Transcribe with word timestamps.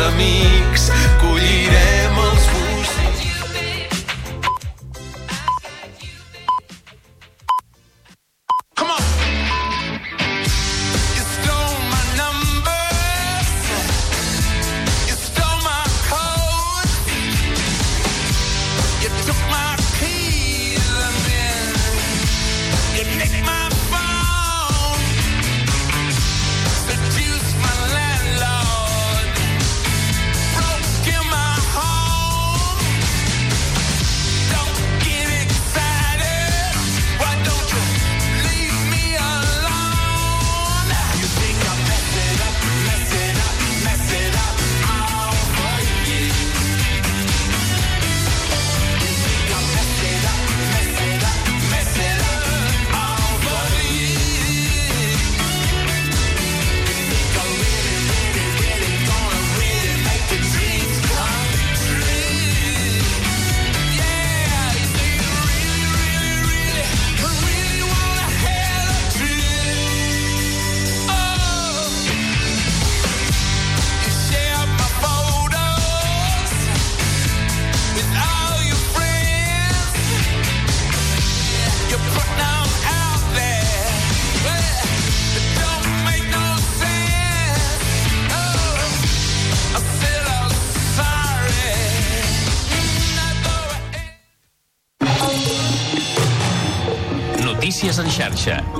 amics, 0.00 0.90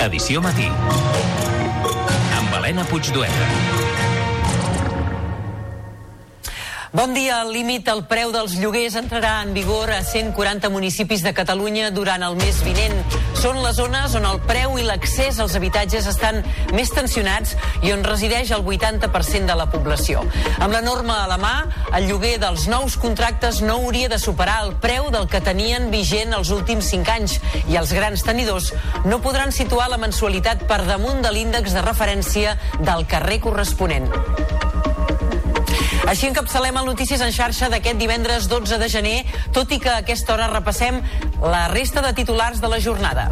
edició 0.06 0.40
matí. 0.42 0.66
Amb 2.36 2.54
Helena 2.58 2.84
Puigdueta. 2.84 3.46
Bon 6.92 7.14
dia. 7.14 7.40
El 7.42 7.52
límit 7.56 7.88
al 7.88 8.04
preu 8.06 8.30
dels 8.34 8.54
lloguers 8.60 8.94
entrarà 9.00 9.40
en 9.42 9.54
vigor 9.56 9.90
a 9.90 10.02
140 10.04 10.70
municipis 10.70 11.24
de 11.26 11.32
Catalunya 11.34 11.90
durant 11.90 12.22
el 12.22 12.36
mes 12.38 12.60
vinent. 12.62 13.23
Són 13.44 13.58
les 13.60 13.76
zones 13.76 14.14
on 14.16 14.24
el 14.24 14.38
preu 14.48 14.78
i 14.80 14.84
l'accés 14.86 15.36
als 15.42 15.52
habitatges 15.58 16.06
estan 16.08 16.38
més 16.72 16.88
tensionats 16.96 17.52
i 17.84 17.92
on 17.92 18.00
resideix 18.06 18.54
el 18.56 18.64
80% 18.64 19.50
de 19.50 19.56
la 19.58 19.66
població. 19.68 20.22
Amb 20.64 20.72
la 20.72 20.80
norma 20.80 21.18
a 21.20 21.28
la 21.28 21.36
mà, 21.36 21.52
el 21.98 22.08
lloguer 22.08 22.38
dels 22.40 22.64
nous 22.72 22.96
contractes 22.96 23.60
no 23.60 23.76
hauria 23.82 24.08
de 24.08 24.16
superar 24.22 24.62
el 24.64 24.72
preu 24.80 25.10
del 25.12 25.28
que 25.28 25.44
tenien 25.44 25.90
vigent 25.92 26.32
els 26.32 26.54
últims 26.56 26.88
5 26.96 27.16
anys 27.18 27.36
i 27.68 27.76
els 27.76 27.92
grans 27.92 28.24
tenidors 28.24 28.72
no 29.04 29.20
podran 29.20 29.52
situar 29.52 29.92
la 29.92 30.00
mensualitat 30.00 30.64
per 30.64 30.86
damunt 30.88 31.20
de 31.20 31.36
l'índex 31.36 31.76
de 31.76 31.84
referència 31.84 32.56
del 32.80 33.04
carrer 33.12 33.42
corresponent. 33.44 34.08
Així 36.14 36.28
encapçalem 36.30 36.76
el 36.78 36.84
Notícies 36.86 37.22
en 37.24 37.32
xarxa 37.34 37.66
d'aquest 37.72 37.98
divendres 37.98 38.44
12 38.46 38.76
de 38.78 38.86
gener, 38.86 39.16
tot 39.56 39.72
i 39.74 39.80
que 39.82 39.90
a 39.90 39.96
aquesta 40.04 40.30
hora 40.36 40.46
repassem 40.52 41.00
la 41.42 41.64
resta 41.72 42.04
de 42.04 42.12
titulars 42.14 42.60
de 42.62 42.70
la 42.70 42.78
jornada. 42.78 43.24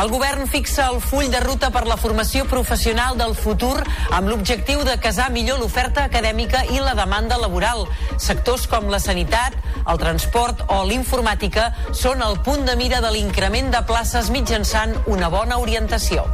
El 0.00 0.10
govern 0.10 0.48
fixa 0.50 0.88
el 0.90 0.98
full 0.98 1.30
de 1.30 1.38
ruta 1.44 1.70
per 1.70 1.84
la 1.86 1.94
formació 2.00 2.42
professional 2.50 3.14
del 3.20 3.36
futur 3.38 3.76
amb 4.10 4.32
l'objectiu 4.32 4.82
de 4.82 4.98
casar 4.98 5.28
millor 5.30 5.62
l'oferta 5.62 6.08
acadèmica 6.10 6.64
i 6.74 6.82
la 6.82 6.96
demanda 6.98 7.38
laboral. 7.38 7.86
Sectors 8.18 8.66
com 8.66 8.90
la 8.90 8.98
sanitat, 8.98 9.54
el 9.86 10.02
transport 10.02 10.66
o 10.74 10.82
l'informàtica 10.90 11.70
són 11.94 12.26
el 12.26 12.40
punt 12.42 12.66
de 12.66 12.74
mira 12.82 12.98
de 12.98 13.14
l'increment 13.14 13.70
de 13.70 13.86
places 13.86 14.34
mitjançant 14.34 14.98
una 15.06 15.30
bona 15.30 15.62
orientació. 15.62 16.26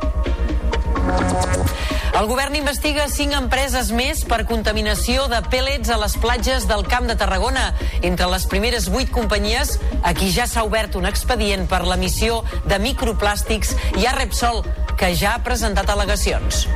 El 2.19 2.27
govern 2.27 2.57
investiga 2.59 3.05
cinc 3.07 3.37
empreses 3.39 3.93
més 3.95 4.25
per 4.27 4.41
contaminació 4.49 5.29
de 5.31 5.39
pèl·lets 5.53 5.93
a 5.95 5.99
les 6.03 6.17
platges 6.19 6.67
del 6.67 6.83
Camp 6.91 7.07
de 7.07 7.15
Tarragona. 7.21 7.69
Entre 8.03 8.27
les 8.33 8.47
primeres 8.51 8.89
vuit 8.91 9.13
companyies, 9.15 9.77
a 10.03 10.11
qui 10.19 10.33
ja 10.35 10.49
s'ha 10.51 10.67
obert 10.67 10.99
un 10.99 11.07
expedient 11.07 11.69
per 11.71 11.85
l'emissió 11.87 12.41
de 12.67 12.81
microplàstics, 12.83 13.77
hi 13.95 14.09
ha 14.09 14.19
Repsol, 14.19 14.65
que 14.99 15.15
ja 15.15 15.37
ha 15.37 15.45
presentat 15.47 15.95
al·legacions. 15.95 16.67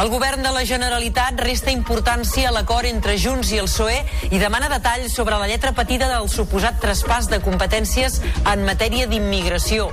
El 0.00 0.08
govern 0.08 0.40
de 0.42 0.50
la 0.54 0.62
Generalitat 0.64 1.40
resta 1.44 1.72
importància 1.74 2.48
a 2.48 2.52
l'acord 2.54 2.88
entre 2.88 3.18
Junts 3.20 3.50
i 3.52 3.58
el 3.60 3.68
PSOE 3.68 3.98
i 4.30 4.38
demana 4.40 4.70
detalls 4.72 5.12
sobre 5.12 5.36
la 5.36 5.48
lletra 5.50 5.74
petita 5.76 6.08
del 6.08 6.30
suposat 6.32 6.78
traspàs 6.80 7.28
de 7.28 7.40
competències 7.44 8.20
en 8.40 8.64
matèria 8.64 9.08
d'immigració. 9.10 9.90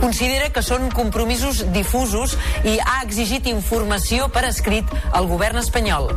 Considera 0.00 0.48
que 0.54 0.64
són 0.64 0.88
compromisos 0.96 1.66
difusos 1.74 2.38
i 2.64 2.78
ha 2.80 3.02
exigit 3.04 3.50
informació 3.52 4.30
per 4.32 4.46
escrit 4.48 4.88
al 5.12 5.28
govern 5.28 5.60
espanyol. 5.60 6.08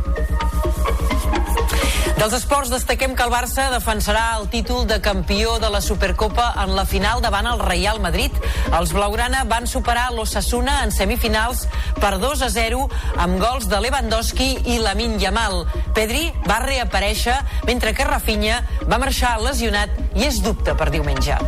Dels 2.14 2.34
esports 2.36 2.70
destaquem 2.70 3.16
que 3.18 3.24
el 3.26 3.32
Barça 3.32 3.66
defensarà 3.72 4.36
el 4.38 4.46
títol 4.52 4.86
de 4.86 5.00
campió 5.02 5.56
de 5.58 5.68
la 5.70 5.80
Supercopa 5.82 6.52
en 6.62 6.74
la 6.76 6.84
final 6.86 7.20
davant 7.24 7.48
el 7.50 7.58
Real 7.58 7.98
Madrid. 8.00 8.32
Els 8.70 8.94
blaugrana 8.94 9.42
van 9.50 9.66
superar 9.66 10.06
l'Ossassuna 10.14 10.78
en 10.84 10.94
semifinals 10.94 11.66
per 11.98 12.14
2 12.22 12.46
a 12.46 12.50
0 12.54 12.86
amb 13.26 13.42
gols 13.42 13.66
de 13.68 13.82
Lewandowski 13.82 14.50
i 14.76 14.78
Lamin 14.84 15.18
Yamal. 15.18 15.64
Pedri 15.96 16.28
va 16.46 16.62
reaparèixer 16.62 17.40
mentre 17.66 17.96
que 17.98 18.06
Rafinha 18.06 18.62
va 18.86 19.02
marxar 19.02 19.40
lesionat 19.42 19.90
i 20.14 20.28
és 20.30 20.38
dubte 20.44 20.78
per 20.78 20.92
diumenge. 20.94 21.40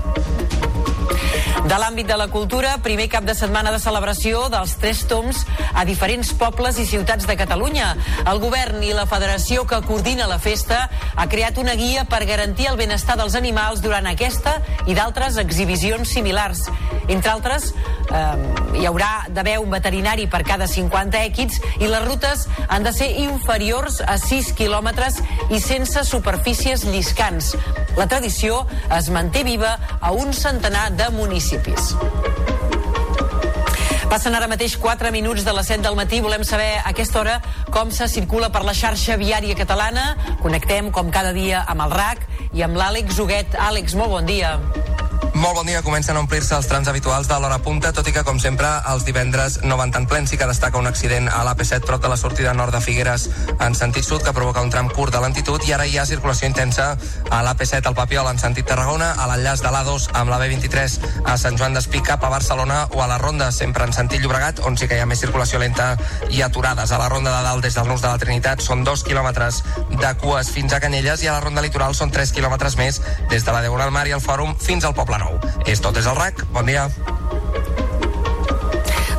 De 1.67 1.77
l'àmbit 1.81 2.07
de 2.07 2.17
la 2.19 2.29
cultura, 2.31 2.77
primer 2.83 3.09
cap 3.11 3.25
de 3.27 3.35
setmana 3.35 3.73
de 3.75 3.81
celebració 3.83 4.45
dels 4.53 4.77
Tres 4.79 5.01
Toms 5.11 5.41
a 5.75 5.83
diferents 5.89 6.31
pobles 6.39 6.79
i 6.79 6.87
ciutats 6.87 7.27
de 7.27 7.35
Catalunya. 7.39 7.89
El 8.31 8.39
govern 8.43 8.85
i 8.87 8.93
la 8.95 9.07
federació 9.11 9.65
que 9.67 9.81
coordina 9.87 10.29
la 10.31 10.39
festa 10.39 10.85
ha 11.17 11.27
creat 11.33 11.59
una 11.59 11.75
guia 11.75 12.05
per 12.07 12.23
garantir 12.29 12.69
el 12.71 12.79
benestar 12.79 13.17
dels 13.19 13.35
animals 13.35 13.83
durant 13.83 14.07
aquesta 14.07 14.61
i 14.87 14.95
d'altres 14.95 15.41
exhibicions 15.43 16.13
similars. 16.15 16.67
Entre 17.09 17.33
altres, 17.33 17.73
eh, 18.11 18.79
hi 18.79 18.87
haurà 18.87 19.27
d'haver 19.29 19.59
un 19.59 19.71
veterinari 19.71 20.27
per 20.31 20.45
cada 20.47 20.69
50 20.71 21.25
èquids 21.25 21.61
i 21.81 21.91
les 21.91 22.05
rutes 22.07 22.47
han 22.69 22.87
de 22.87 22.93
ser 22.93 23.11
inferiors 23.23 24.01
a 24.07 24.19
6 24.23 24.53
quilòmetres 24.59 25.21
i 25.51 25.61
sense 25.61 26.05
superfícies 26.05 26.85
lliscants. 26.85 27.55
La 27.97 28.07
tradició 28.07 28.67
es 28.93 29.09
manté 29.11 29.43
viva 29.43 29.79
a 30.01 30.13
un 30.13 30.35
centenar 30.37 30.91
de 30.97 31.11
municipis. 31.13 31.95
Passen 34.11 34.37
ara 34.39 34.47
mateix 34.49 34.77
4 34.81 35.11
minuts 35.13 35.45
de 35.45 35.53
les 35.53 35.67
7 35.69 35.83
del 35.85 35.97
matí. 35.99 36.21
Volem 36.25 36.45
saber 36.47 36.77
a 36.79 36.91
aquesta 36.93 37.21
hora 37.21 37.41
com 37.75 37.91
se 37.91 38.09
circula 38.09 38.53
per 38.55 38.63
la 38.65 38.75
xarxa 38.75 39.19
viària 39.21 39.59
catalana. 39.59 40.15
Connectem, 40.43 40.93
com 40.95 41.11
cada 41.11 41.35
dia, 41.37 41.65
amb 41.67 41.85
el 41.89 41.97
RAC 41.97 42.23
i 42.55 42.63
amb 42.65 42.79
l'Àlex 42.79 43.19
Huguet. 43.19 43.59
Àlex, 43.69 43.99
molt 43.99 44.15
bon 44.15 44.31
dia. 44.31 44.57
Molt 45.37 45.53
bon 45.53 45.67
dia, 45.69 45.83
comencen 45.85 46.17
a 46.17 46.21
omplir-se 46.23 46.55
els 46.57 46.65
trams 46.65 46.89
habituals 46.89 47.29
de 47.29 47.37
l'hora 47.37 47.59
punta, 47.61 47.91
tot 47.93 48.07
i 48.09 48.13
que, 48.15 48.23
com 48.25 48.39
sempre, 48.41 48.71
els 48.89 49.03
divendres 49.05 49.59
no 49.69 49.77
van 49.77 49.91
tan 49.93 50.07
plens. 50.09 50.31
Sí 50.33 50.39
que 50.41 50.47
destaca 50.49 50.81
un 50.81 50.89
accident 50.89 51.29
a 51.29 51.43
l'AP7 51.45 51.85
prop 51.85 52.01
de 52.01 52.09
la 52.09 52.17
sortida 52.17 52.55
nord 52.57 52.73
de 52.73 52.81
Figueres 52.81 53.27
en 53.61 53.77
sentit 53.77 54.07
sud, 54.09 54.25
que 54.25 54.33
provoca 54.33 54.63
un 54.65 54.73
tram 54.73 54.89
curt 54.89 55.13
de 55.13 55.21
lentitud, 55.21 55.61
i 55.69 55.75
ara 55.77 55.85
hi 55.85 55.99
ha 56.01 56.07
circulació 56.09 56.49
intensa 56.49 56.87
a 57.29 57.43
l'AP7 57.45 57.91
al 57.91 57.99
Papiol 57.99 58.31
en 58.31 58.41
sentit 58.41 58.65
Tarragona, 58.71 59.11
a 59.13 59.27
l'enllaç 59.29 59.61
de 59.61 59.75
l'A2 59.75 60.07
amb 60.23 60.33
la 60.33 60.41
B23 60.41 60.97
a 61.29 61.37
Sant 61.37 61.61
Joan 61.61 61.77
d'Espí 61.77 62.01
cap 62.01 62.25
a 62.25 62.33
Barcelona 62.33 62.87
o 62.97 63.05
a 63.05 63.11
la 63.13 63.21
Ronda, 63.21 63.51
sempre 63.53 63.85
en 63.85 63.93
sentit 63.93 64.25
Llobregat, 64.25 64.65
on 64.65 64.81
sí 64.81 64.89
que 64.89 64.97
hi 64.97 65.05
ha 65.05 65.11
més 65.11 65.21
circulació 65.21 65.61
lenta 65.61 65.93
i 66.31 66.41
aturades. 66.49 66.97
A 66.97 67.03
la 67.03 67.11
Ronda 67.13 67.37
de 67.37 67.45
Dalt, 67.45 67.69
des 67.69 67.77
del 67.77 67.93
Nus 67.93 68.01
de 68.01 68.09
la 68.09 68.17
Trinitat, 68.25 68.65
són 68.65 68.89
dos 68.89 69.05
quilòmetres 69.05 69.61
de 70.01 70.17
cues 70.25 70.49
fins 70.57 70.73
a 70.73 70.81
Canyelles 70.81 71.23
i 71.23 71.29
a 71.29 71.37
la 71.37 71.45
Ronda 71.45 71.65
Litoral 71.67 71.93
són 71.95 72.09
3 72.09 72.33
quilòmetres 72.33 72.81
més 72.81 73.03
des 73.29 73.45
de 73.45 73.53
la 73.53 73.61
Diagonal 73.61 73.93
Mar 73.93 74.09
i 74.09 74.17
el 74.17 74.25
Fòrum 74.25 74.57
fins 74.57 74.89
al 74.89 74.97
Poble 74.97 75.21
Nou. 75.21 75.36
És 75.67 75.83
tot 75.85 75.97
des 75.97 76.09
del 76.09 76.19
RAC. 76.19 76.45
Bon 76.55 76.67
dia. 76.69 76.89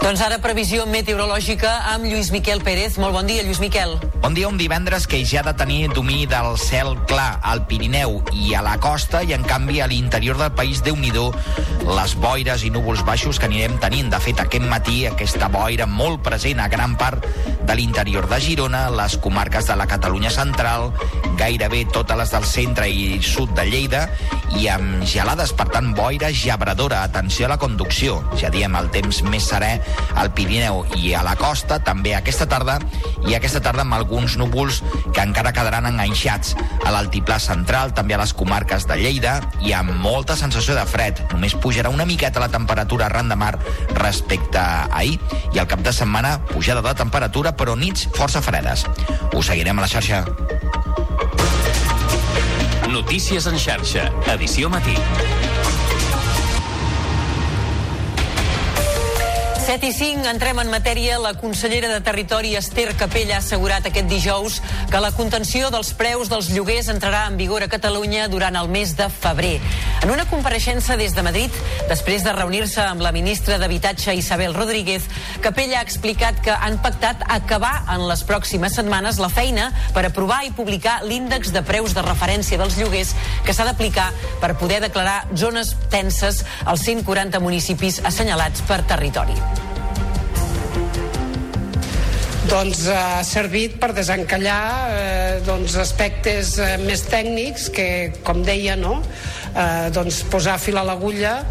Doncs 0.07 0.21
ara 0.24 0.38
previsió 0.39 0.86
meteorològica 0.88 1.68
amb 1.92 2.06
Lluís 2.07 2.30
Miquel 2.31 2.62
Pérez. 2.63 2.95
Molt 2.95 3.12
bon 3.12 3.27
dia, 3.27 3.44
Lluís 3.44 3.59
Miquel. 3.59 3.98
Bon 4.24 4.31
dia, 4.31 4.48
un 4.48 4.56
divendres 4.56 5.04
que 5.04 5.19
ja 5.27 5.42
ha 5.42 5.44
de 5.50 5.51
tenir 5.59 5.89
domini 5.92 6.24
del 6.31 6.56
cel 6.56 6.94
clar 7.12 7.42
al 7.44 7.65
Pirineu 7.68 8.21
i 8.31 8.54
a 8.56 8.62
la 8.63 8.77
costa 8.80 9.19
i 9.27 9.36
en 9.36 9.44
canvi 9.44 9.81
a 9.83 9.89
l'interior 9.92 10.39
del 10.39 10.54
país, 10.56 10.80
déu 10.86 10.95
nhi 10.95 11.12
les 11.12 12.15
boires 12.24 12.63
i 12.63 12.71
núvols 12.71 13.04
baixos 13.04 13.36
que 13.36 13.51
anirem 13.51 13.75
tenint. 13.83 14.07
De 14.07 14.19
fet, 14.24 14.39
aquest 14.39 14.63
matí 14.63 15.06
aquesta 15.07 15.51
boira 15.51 15.86
molt 15.86 16.24
present 16.24 16.63
a 16.63 16.69
gran 16.71 16.95
part 16.95 17.27
de 17.68 17.75
l'interior 17.75 18.30
de 18.31 18.39
Girona, 18.39 18.88
les 18.89 19.18
comarques 19.19 19.68
de 19.68 19.75
la 19.75 19.88
Catalunya 19.88 20.31
central, 20.31 20.94
gairebé 21.36 21.83
totes 21.92 22.18
les 22.18 22.31
del 22.31 22.48
centre 22.48 22.88
i 22.88 23.19
sud 23.21 23.51
de 23.56 23.68
Lleida 23.68 24.07
i 24.56 24.69
amb 24.71 25.04
gelades, 25.04 25.51
per 25.51 25.68
tant, 25.74 25.92
boira 25.95 26.31
gebradora. 26.31 27.04
Atenció 27.04 27.48
a 27.48 27.54
la 27.56 27.59
conducció. 27.59 28.21
Ja 28.39 28.50
diem, 28.50 28.75
el 28.80 28.88
temps 28.95 29.21
més 29.27 29.51
serè 29.51 29.75
al 30.17 30.31
Pirineu 30.33 30.83
i 30.97 31.13
a 31.13 31.23
la 31.25 31.35
costa, 31.38 31.79
també 31.83 32.15
aquesta 32.17 32.47
tarda, 32.49 32.77
i 33.27 33.35
aquesta 33.38 33.61
tarda 33.63 33.83
amb 33.85 33.97
alguns 33.97 34.38
núvols 34.39 34.81
que 35.13 35.23
encara 35.23 35.53
quedaran 35.55 35.89
enganxats 35.89 36.55
a 36.85 36.94
l'altiplà 36.94 37.39
central, 37.44 37.94
també 37.97 38.17
a 38.17 38.21
les 38.21 38.33
comarques 38.38 38.88
de 38.89 38.97
Lleida, 38.99 39.38
i 39.61 39.73
amb 39.77 39.94
molta 40.01 40.38
sensació 40.39 40.75
de 40.77 40.85
fred. 40.89 41.21
Només 41.33 41.57
pujarà 41.57 41.91
una 41.94 42.07
miqueta 42.09 42.44
la 42.44 42.51
temperatura 42.53 43.07
arran 43.07 43.29
de 43.29 43.38
mar 43.39 43.53
respecte 43.97 44.59
a 44.61 44.88
ahir, 44.91 45.19
i 45.53 45.59
al 45.59 45.69
cap 45.69 45.83
de 45.85 45.94
setmana 45.94 46.38
pujada 46.51 46.81
de 46.85 46.95
temperatura, 46.97 47.55
però 47.57 47.77
nits 47.77 48.07
força 48.17 48.41
fredes. 48.41 48.85
Ho 49.33 49.44
seguirem 49.44 49.77
a 49.77 49.85
la 49.85 49.91
xarxa. 49.91 50.25
Notícies 52.88 53.45
en 53.47 53.59
xarxa, 53.59 54.09
edició 54.33 54.69
matí. 54.73 54.95
7 59.68 59.84
i 59.84 59.92
5, 59.92 60.24
entrem 60.31 60.62
en 60.62 60.69
matèria. 60.72 61.18
La 61.19 61.34
consellera 61.36 61.90
de 61.92 62.00
Territori, 62.00 62.54
Esther 62.56 62.94
Capella, 62.96 63.36
ha 63.36 63.42
assegurat 63.44 63.84
aquest 63.84 64.08
dijous 64.08 64.62
que 64.88 65.02
la 65.04 65.10
contenció 65.12 65.68
dels 65.74 65.90
preus 66.00 66.31
dels 66.31 66.48
lloguers 66.56 66.88
entrarà 66.94 67.25
en 67.28 67.36
vigor 67.36 67.66
a 67.66 67.68
Catalunya 67.68 68.30
durant 68.31 68.56
el 68.56 68.69
mes 68.72 68.94
de 68.96 69.10
febrer. 69.12 69.58
En 70.06 70.14
una 70.14 70.24
compareixença 70.31 70.96
des 70.96 71.18
de 71.18 71.25
Madrid, 71.28 71.52
després 71.90 72.24
de 72.24 72.31
reunir-se 72.38 72.80
amb 72.80 73.04
la 73.04 73.12
ministra 73.12 73.58
d'Habitatge 73.60 74.16
Isabel 74.16 74.56
Rodríguez, 74.56 75.04
Capella 75.44 75.81
ha 75.81 75.84
explicat 75.84 76.40
que 76.40 76.56
han 76.56 76.80
pactat 76.80 77.28
acabar 77.28 77.84
en 77.92 78.08
les 78.08 78.24
pròximes 78.24 78.80
setmanes 78.80 79.19
la 79.19 79.28
feina 79.28 79.74
per 79.92 80.06
aprovar 80.08 80.46
i 80.48 80.56
publicar 80.56 81.02
l'índex 81.04 81.52
de 81.52 81.66
preus 81.68 81.92
de 81.92 82.08
referència 82.08 82.62
dels 82.64 82.80
lloguers 82.80 83.18
que 83.44 83.52
s'ha 83.52 83.68
d'aplicar 83.68 84.14
per 84.40 84.56
poder 84.56 84.80
declarar 84.88 85.25
zones 85.36 85.75
tenses 85.92 86.46
als 86.64 86.88
140 86.88 87.44
municipis 87.44 88.00
assenyalats 88.08 88.64
per 88.64 88.86
territori. 88.88 89.36
Doncs 92.47 92.85
eh, 92.88 92.95
ha 92.95 93.23
servit 93.27 93.77
per 93.81 93.91
desencallar 93.95 94.61
eh, 94.91 95.39
doncs, 95.45 95.75
aspectes 95.81 96.55
eh, 96.61 96.75
més 96.83 97.03
tècnics 97.09 97.69
que, 97.73 97.88
com 98.27 98.44
deia, 98.45 98.77
no? 98.79 99.01
eh, 99.53 99.89
doncs 99.95 100.23
posar 100.31 100.57
fil 100.61 100.79
a 100.79 100.85
l'agulla 100.88 101.41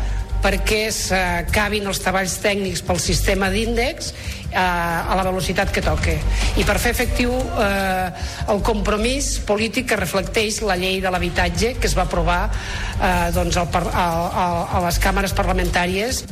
perquè 0.44 0.87
s'acabin 0.94 1.88
els 1.88 2.00
treballs 2.04 2.37
tècnics 2.44 2.82
pel 2.87 3.00
sistema 3.02 3.48
d'índex 3.52 4.12
eh, 4.12 4.56
a 4.60 5.16
la 5.19 5.25
velocitat 5.26 5.72
que 5.75 5.84
toque 5.84 6.16
i 6.60 6.64
per 6.66 6.78
fer 6.82 6.94
efectiu 6.94 7.34
eh, 7.34 8.08
el 8.52 8.62
compromís 8.66 9.37
polític 9.48 9.90
que 9.90 10.00
reflecteix 10.00 10.62
la 10.64 10.78
llei 10.81 11.00
de 11.04 11.12
l'habitatge 11.12 11.76
que 11.81 11.90
es 11.90 11.96
va 11.98 12.06
aprovar 12.06 12.43
eh, 12.48 13.31
doncs 13.37 13.60
al, 13.60 13.70
al, 13.93 14.60
a 14.78 14.84
les 14.87 15.00
càmeres 15.02 15.37
parlamentàries 15.37 16.25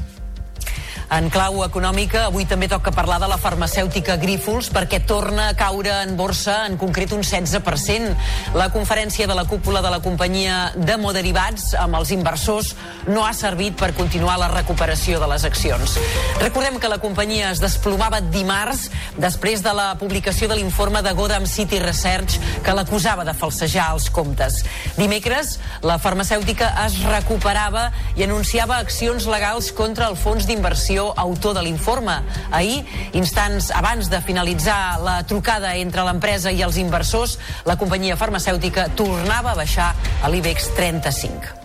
En 1.14 1.28
clau 1.30 1.60
econòmica, 1.62 2.24
avui 2.26 2.42
també 2.50 2.66
toca 2.66 2.90
parlar 2.90 3.20
de 3.22 3.28
la 3.30 3.36
farmacèutica 3.38 4.16
Grífols 4.18 4.66
perquè 4.74 4.98
torna 5.06 5.44
a 5.46 5.54
caure 5.54 5.92
en 6.02 6.16
borsa, 6.18 6.64
en 6.66 6.74
concret 6.80 7.12
un 7.14 7.20
16%. 7.22 8.16
La 8.58 8.66
conferència 8.74 9.28
de 9.30 9.36
la 9.38 9.44
cúpula 9.46 9.78
de 9.84 9.92
la 9.94 10.00
companyia 10.02 10.72
de 10.74 10.96
Moderivats 10.98 11.68
amb 11.78 11.94
els 12.00 12.10
inversors 12.16 12.72
no 13.06 13.22
ha 13.22 13.30
servit 13.30 13.76
per 13.78 13.92
continuar 13.94 14.40
la 14.42 14.48
recuperació 14.50 15.20
de 15.22 15.28
les 15.30 15.44
accions. 15.46 15.94
Recordem 16.40 16.80
que 16.82 16.90
la 16.90 16.98
companyia 16.98 17.52
es 17.52 17.62
desplomava 17.62 18.18
dimarts 18.34 18.88
després 19.14 19.62
de 19.62 19.76
la 19.76 19.92
publicació 20.00 20.50
de 20.50 20.58
l'informe 20.58 21.04
de 21.06 21.14
Godam 21.14 21.46
City 21.46 21.78
Research 21.84 22.40
que 22.66 22.74
l'acusava 22.74 23.22
de 23.22 23.36
falsejar 23.38 23.92
els 23.94 24.08
comptes. 24.10 24.64
Dimecres, 24.98 25.60
la 25.86 26.00
farmacèutica 26.02 26.74
es 26.88 26.98
recuperava 27.06 27.92
i 28.18 28.26
anunciava 28.26 28.82
accions 28.82 29.30
legals 29.30 29.70
contra 29.70 30.10
el 30.10 30.18
fons 30.18 30.50
d'inversió 30.50 31.03
autor 31.12 31.56
de 31.58 31.64
l'informe. 31.66 32.16
Ahir, 32.50 32.84
instants 33.12 33.70
abans 33.74 34.08
de 34.10 34.22
finalitzar 34.24 35.00
la 35.04 35.18
trucada 35.28 35.74
entre 35.80 36.06
l'empresa 36.06 36.52
i 36.54 36.62
els 36.64 36.78
inversors, 36.80 37.38
la 37.68 37.76
companyia 37.80 38.16
farmacèutica 38.20 38.88
tornava 38.96 39.52
a 39.52 39.60
baixar 39.64 39.92
a 40.22 40.32
l'IBEX 40.32 40.72
35. 40.78 41.63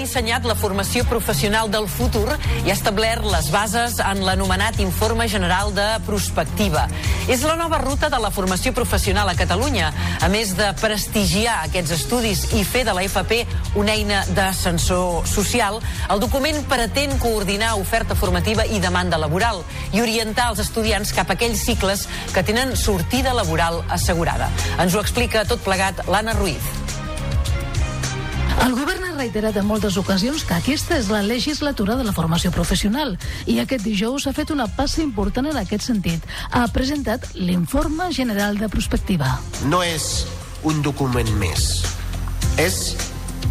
Dissenyat 0.00 0.46
la 0.48 0.56
formació 0.56 1.04
professional 1.08 1.68
del 1.72 1.86
futur 1.90 2.28
i 2.64 2.70
ha 2.70 2.74
establert 2.74 3.26
les 3.28 3.50
bases 3.52 3.98
en 4.00 4.22
l'anomenat 4.24 4.78
Informe 4.80 5.26
General 5.28 5.72
de 5.76 5.86
Prospectiva. 6.06 6.86
És 7.28 7.44
la 7.44 7.56
nova 7.58 7.78
ruta 7.82 8.08
de 8.12 8.20
la 8.22 8.32
formació 8.32 8.72
professional 8.76 9.28
a 9.28 9.36
Catalunya. 9.36 9.90
A 10.24 10.28
més 10.32 10.54
de 10.56 10.70
prestigiar 10.80 11.58
aquests 11.66 11.94
estudis 11.98 12.46
i 12.56 12.64
fer 12.64 12.86
de 12.88 12.94
la 12.96 13.04
FP 13.04 13.42
una 13.78 13.94
eina 13.94 14.22
d'ascensor 14.36 15.26
social, 15.28 15.80
el 16.10 16.22
document 16.22 16.62
pretén 16.70 17.18
coordinar 17.20 17.76
oferta 17.80 18.16
formativa 18.16 18.64
i 18.64 18.80
demanda 18.80 19.20
laboral 19.20 19.64
i 19.92 20.00
orientar 20.00 20.50
els 20.54 20.64
estudiants 20.64 21.12
cap 21.16 21.30
a 21.30 21.36
aquells 21.36 21.66
cicles 21.66 22.06
que 22.34 22.46
tenen 22.46 22.72
sortida 22.76 23.36
laboral 23.36 23.82
assegurada. 23.88 24.48
Ens 24.80 24.96
ho 24.96 25.04
explica 25.04 25.44
tot 25.44 25.60
plegat 25.66 26.06
l'Anna 26.08 26.36
Ruiz. 26.38 26.89
El 28.60 28.74
govern 28.76 29.04
ha 29.08 29.14
reiterat 29.16 29.56
en 29.56 29.64
moltes 29.66 29.96
ocasions 30.00 30.42
que 30.44 30.56
aquesta 30.56 30.98
és 31.00 31.08
la 31.12 31.22
legislatura 31.24 31.96
de 31.96 32.04
la 32.04 32.12
formació 32.12 32.52
professional 32.52 33.14
i 33.48 33.56
aquest 33.62 33.84
dijous 33.86 34.26
ha 34.28 34.34
fet 34.36 34.52
una 34.52 34.66
passa 34.76 35.00
important 35.02 35.48
en 35.48 35.56
aquest 35.60 35.86
sentit. 35.88 36.26
Ha 36.52 36.66
presentat 36.74 37.30
l'Informe 37.34 38.10
General 38.12 38.58
de 38.60 38.68
Prospectiva. 38.68 39.38
no 39.64 39.82
és 39.82 40.26
un 40.62 40.82
document 40.82 41.28
més, 41.40 41.82
és 42.58 42.96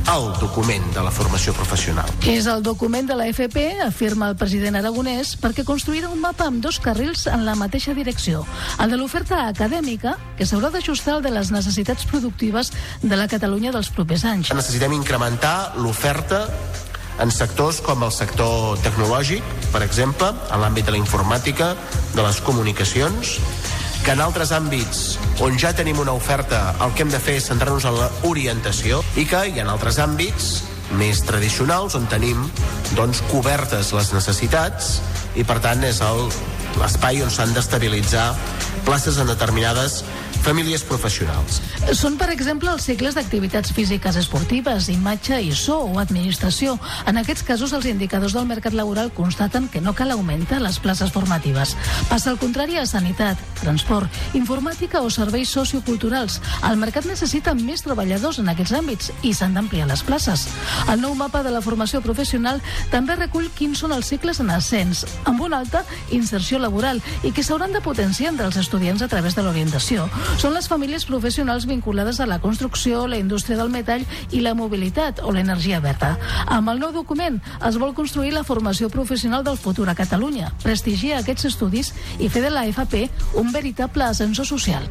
el 0.10 0.32
document 0.42 0.86
de 0.96 1.02
la 1.06 1.12
formació 1.14 1.54
professional. 1.54 2.08
És 2.26 2.48
el 2.50 2.64
document 2.66 3.06
de 3.06 3.16
la 3.18 3.28
FP, 3.30 3.66
afirma 3.86 4.30
el 4.32 4.38
president 4.40 4.80
aragonès, 4.80 5.36
perquè 5.38 5.62
construirà 5.68 6.10
un 6.10 6.22
mapa 6.24 6.48
amb 6.50 6.64
dos 6.64 6.80
carrils 6.82 7.28
en 7.30 7.46
la 7.46 7.54
mateixa 7.60 7.94
direcció. 7.94 8.42
El 8.82 8.90
de 8.90 8.98
l'oferta 8.98 9.44
acadèmica, 9.48 10.16
que 10.38 10.48
s'haurà 10.50 10.72
d'ajustar 10.74 11.20
al 11.20 11.26
de 11.26 11.34
les 11.36 11.52
necessitats 11.54 12.08
productives 12.10 12.74
de 13.04 13.16
la 13.20 13.28
Catalunya 13.30 13.74
dels 13.76 13.92
propers 13.94 14.26
anys. 14.26 14.54
Necessitem 14.56 14.98
incrementar 14.98 15.76
l'oferta 15.78 16.48
en 17.22 17.30
sectors 17.30 17.82
com 17.86 18.02
el 18.02 18.14
sector 18.16 18.80
tecnològic, 18.82 19.46
per 19.74 19.84
exemple, 19.86 20.32
en 20.50 20.64
l'àmbit 20.64 20.90
de 20.90 20.96
la 20.96 21.02
informàtica, 21.04 21.76
de 22.16 22.26
les 22.26 22.42
comunicacions, 22.42 23.38
que 24.10 24.16
en 24.18 24.24
altres 24.26 24.50
àmbits 24.50 25.20
on 25.46 25.54
ja 25.62 25.70
tenim 25.78 26.00
una 26.02 26.16
oferta 26.18 26.72
el 26.82 26.96
que 26.98 27.04
hem 27.06 27.12
de 27.14 27.20
fer 27.22 27.36
és 27.38 27.46
centrar-nos 27.46 27.84
en 27.86 27.94
l'orientació 27.94 29.04
i 29.22 29.26
que 29.30 29.44
hi 29.46 29.62
ha 29.62 29.66
altres 29.70 30.00
àmbits 30.02 30.48
més 30.98 31.20
tradicionals 31.28 31.94
on 32.00 32.08
tenim 32.10 32.40
doncs, 32.98 33.22
cobertes 33.30 33.92
les 33.94 34.10
necessitats 34.16 34.96
i 35.38 35.46
per 35.46 35.60
tant 35.62 35.86
és 35.86 36.02
l'espai 36.82 37.22
on 37.22 37.30
s'han 37.30 37.54
d'estabilitzar 37.54 38.32
places 38.88 39.22
en 39.22 39.30
determinades 39.30 40.00
famílies 40.44 40.84
professionals. 40.84 41.60
Són, 41.98 42.16
per 42.20 42.30
exemple, 42.34 42.72
els 42.72 42.86
cicles 42.86 43.16
d'activitats 43.18 43.74
físiques 43.76 44.18
esportives, 44.20 44.90
imatge 44.90 45.40
i 45.42 45.52
so 45.56 45.80
o 45.86 46.00
administració. 46.02 46.78
En 47.10 47.20
aquests 47.22 47.44
casos, 47.48 47.74
els 47.74 47.88
indicadors 47.90 48.36
del 48.38 48.48
mercat 48.50 48.76
laboral 48.78 49.12
constaten 49.16 49.68
que 49.70 49.82
no 49.82 49.94
cal 49.98 50.12
augmentar 50.12 50.62
les 50.62 50.80
places 50.80 51.12
formatives. 51.12 51.76
Passa 52.10 52.32
al 52.32 52.40
contrari 52.42 52.78
a 52.78 52.86
sanitat, 52.90 53.40
transport, 53.62 54.10
informàtica 54.38 55.02
o 55.02 55.10
serveis 55.14 55.52
socioculturals. 55.54 56.40
El 56.70 56.80
mercat 56.82 57.08
necessita 57.10 57.56
més 57.58 57.84
treballadors 57.86 58.40
en 58.40 58.50
aquests 58.52 58.76
àmbits 58.80 59.12
i 59.24 59.34
s'han 59.34 59.58
d'ampliar 59.58 59.90
les 59.90 60.04
places. 60.08 60.48
El 60.90 61.02
nou 61.02 61.16
mapa 61.20 61.44
de 61.44 61.54
la 61.54 61.64
formació 61.66 62.02
professional 62.06 62.62
també 62.94 63.18
recull 63.20 63.50
quins 63.56 63.82
són 63.84 63.94
els 63.96 64.10
cicles 64.12 64.40
en 64.40 64.52
ascens, 64.54 65.06
amb 65.26 65.42
una 65.46 65.60
alta 65.60 65.84
inserció 66.16 66.60
laboral 66.60 67.02
i 67.24 67.34
que 67.34 67.44
s'hauran 67.44 67.74
de 67.74 67.84
potenciar 67.86 68.32
entre 68.34 68.48
els 68.50 68.58
estudiants 68.58 69.02
a 69.02 69.10
través 69.12 69.36
de 69.36 69.44
l'orientació. 69.44 70.10
Són 70.38 70.54
les 70.54 70.68
famílies 70.70 71.06
professionals 71.10 71.66
vinculades 71.66 72.20
a 72.20 72.28
la 72.30 72.40
construcció, 72.44 73.08
la 73.08 73.18
indústria 73.18 73.58
del 73.58 73.72
metall 73.74 74.06
i 74.32 74.44
la 74.46 74.54
mobilitat 74.54 75.24
o 75.24 75.34
l'energia 75.34 75.80
verda. 75.82 76.14
Amb 76.46 76.70
el 76.70 76.80
nou 76.84 76.94
document 76.94 77.42
es 77.66 77.80
vol 77.82 77.96
construir 77.98 78.36
la 78.36 78.46
formació 78.46 78.92
professional 78.94 79.44
del 79.44 79.58
futur 79.58 79.90
a 79.90 79.98
Catalunya, 79.98 80.54
prestigiar 80.64 81.24
aquests 81.24 81.50
estudis 81.54 81.94
i 82.20 82.30
fer 82.30 82.46
de 82.46 82.54
la 82.54 82.68
FP 82.70 83.08
un 83.42 83.52
veritable 83.56 84.06
ascensor 84.06 84.46
social. 84.46 84.86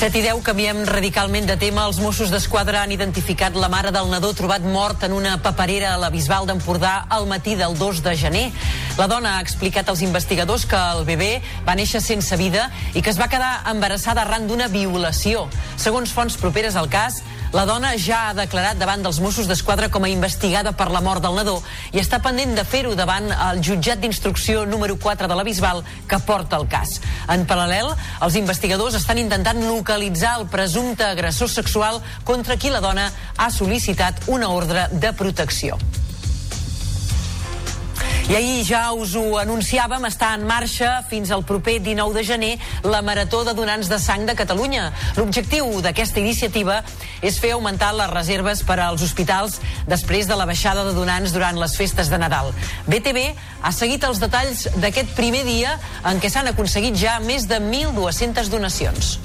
7 0.00 0.16
i 0.16 0.22
10 0.24 0.40
canviem 0.40 0.78
radicalment 0.88 1.44
de 1.44 1.58
tema. 1.60 1.82
Els 1.84 1.98
Mossos 2.00 2.30
d'Esquadra 2.32 2.78
han 2.80 2.92
identificat 2.94 3.52
la 3.52 3.68
mare 3.68 3.90
del 3.92 4.06
nadó 4.08 4.30
trobat 4.32 4.64
mort 4.64 5.02
en 5.04 5.12
una 5.12 5.34
paperera 5.44 5.90
a 5.92 5.98
la 6.00 6.08
Bisbal 6.08 6.46
d'Empordà 6.48 7.04
al 7.12 7.26
matí 7.28 7.52
del 7.52 7.76
2 7.76 8.00
de 8.06 8.14
gener. 8.16 8.46
La 8.96 9.10
dona 9.12 9.34
ha 9.36 9.42
explicat 9.44 9.92
als 9.92 10.00
investigadors 10.00 10.64
que 10.64 10.80
el 10.94 11.04
bebè 11.04 11.42
va 11.68 11.76
néixer 11.76 12.00
sense 12.00 12.38
vida 12.40 12.70
i 12.94 13.02
que 13.04 13.12
es 13.12 13.20
va 13.20 13.28
quedar 13.28 13.58
embarassada 13.68 14.24
arran 14.24 14.48
d'una 14.48 14.70
violació. 14.72 15.50
Segons 15.76 16.16
fonts 16.16 16.40
properes 16.40 16.80
al 16.80 16.88
cas, 16.88 17.20
la 17.52 17.64
dona 17.66 17.96
ja 17.98 18.28
ha 18.28 18.34
declarat 18.34 18.78
davant 18.78 19.02
dels 19.02 19.18
Mossos 19.18 19.48
d'Esquadra 19.50 19.88
com 19.90 20.04
a 20.06 20.10
investigada 20.10 20.70
per 20.70 20.86
la 20.94 21.00
mort 21.02 21.22
del 21.24 21.34
nadó 21.34 21.56
i 21.90 21.98
està 21.98 22.20
pendent 22.22 22.52
de 22.54 22.62
fer-ho 22.62 22.94
davant 22.94 23.26
el 23.32 23.62
jutjat 23.66 23.98
d'instrucció 23.98 24.62
número 24.70 24.94
4 24.94 25.26
de 25.26 25.38
la 25.38 25.44
Bisbal 25.46 25.82
que 26.06 26.20
porta 26.26 26.60
el 26.60 26.68
cas. 26.70 27.00
En 27.26 27.46
paral·lel, 27.50 27.90
els 28.22 28.36
investigadors 28.38 28.94
estan 28.98 29.18
intentant 29.18 29.58
localitzar 29.66 30.36
el 30.38 30.46
presumpte 30.52 31.08
agressor 31.08 31.50
sexual 31.50 31.98
contra 32.24 32.56
qui 32.56 32.70
la 32.70 32.84
dona 32.84 33.10
ha 33.36 33.50
sol·licitat 33.50 34.30
una 34.30 34.54
ordre 34.54 34.86
de 34.92 35.10
protecció. 35.18 35.78
I 38.30 38.34
ahir 38.36 38.62
ja 38.62 38.80
us 38.94 39.16
ho 39.18 39.24
anunciàvem, 39.40 40.04
està 40.06 40.28
en 40.38 40.44
marxa 40.46 41.00
fins 41.10 41.32
al 41.34 41.40
proper 41.42 41.80
19 41.82 42.14
de 42.14 42.22
gener 42.22 42.50
la 42.86 43.00
Marató 43.02 43.40
de 43.42 43.56
Donants 43.58 43.88
de 43.90 43.98
Sang 43.98 44.22
de 44.28 44.36
Catalunya. 44.38 44.84
L'objectiu 45.16 45.80
d'aquesta 45.82 46.22
iniciativa 46.22 46.76
és 47.26 47.40
fer 47.42 47.50
augmentar 47.56 47.90
les 47.98 48.12
reserves 48.12 48.62
per 48.62 48.78
als 48.84 49.02
hospitals 49.02 49.58
després 49.90 50.30
de 50.30 50.38
la 50.38 50.46
baixada 50.46 50.86
de 50.86 50.94
donants 50.94 51.34
durant 51.34 51.58
les 51.58 51.74
festes 51.74 52.06
de 52.06 52.22
Nadal. 52.22 52.54
BTV 52.86 53.32
ha 53.66 53.74
seguit 53.74 54.06
els 54.06 54.22
detalls 54.22 54.68
d'aquest 54.78 55.10
primer 55.18 55.42
dia 55.50 55.74
en 56.06 56.22
què 56.22 56.30
s'han 56.30 56.54
aconseguit 56.54 56.94
ja 56.94 57.18
més 57.26 57.50
de 57.50 57.58
1.200 57.58 58.54
donacions. 58.54 59.16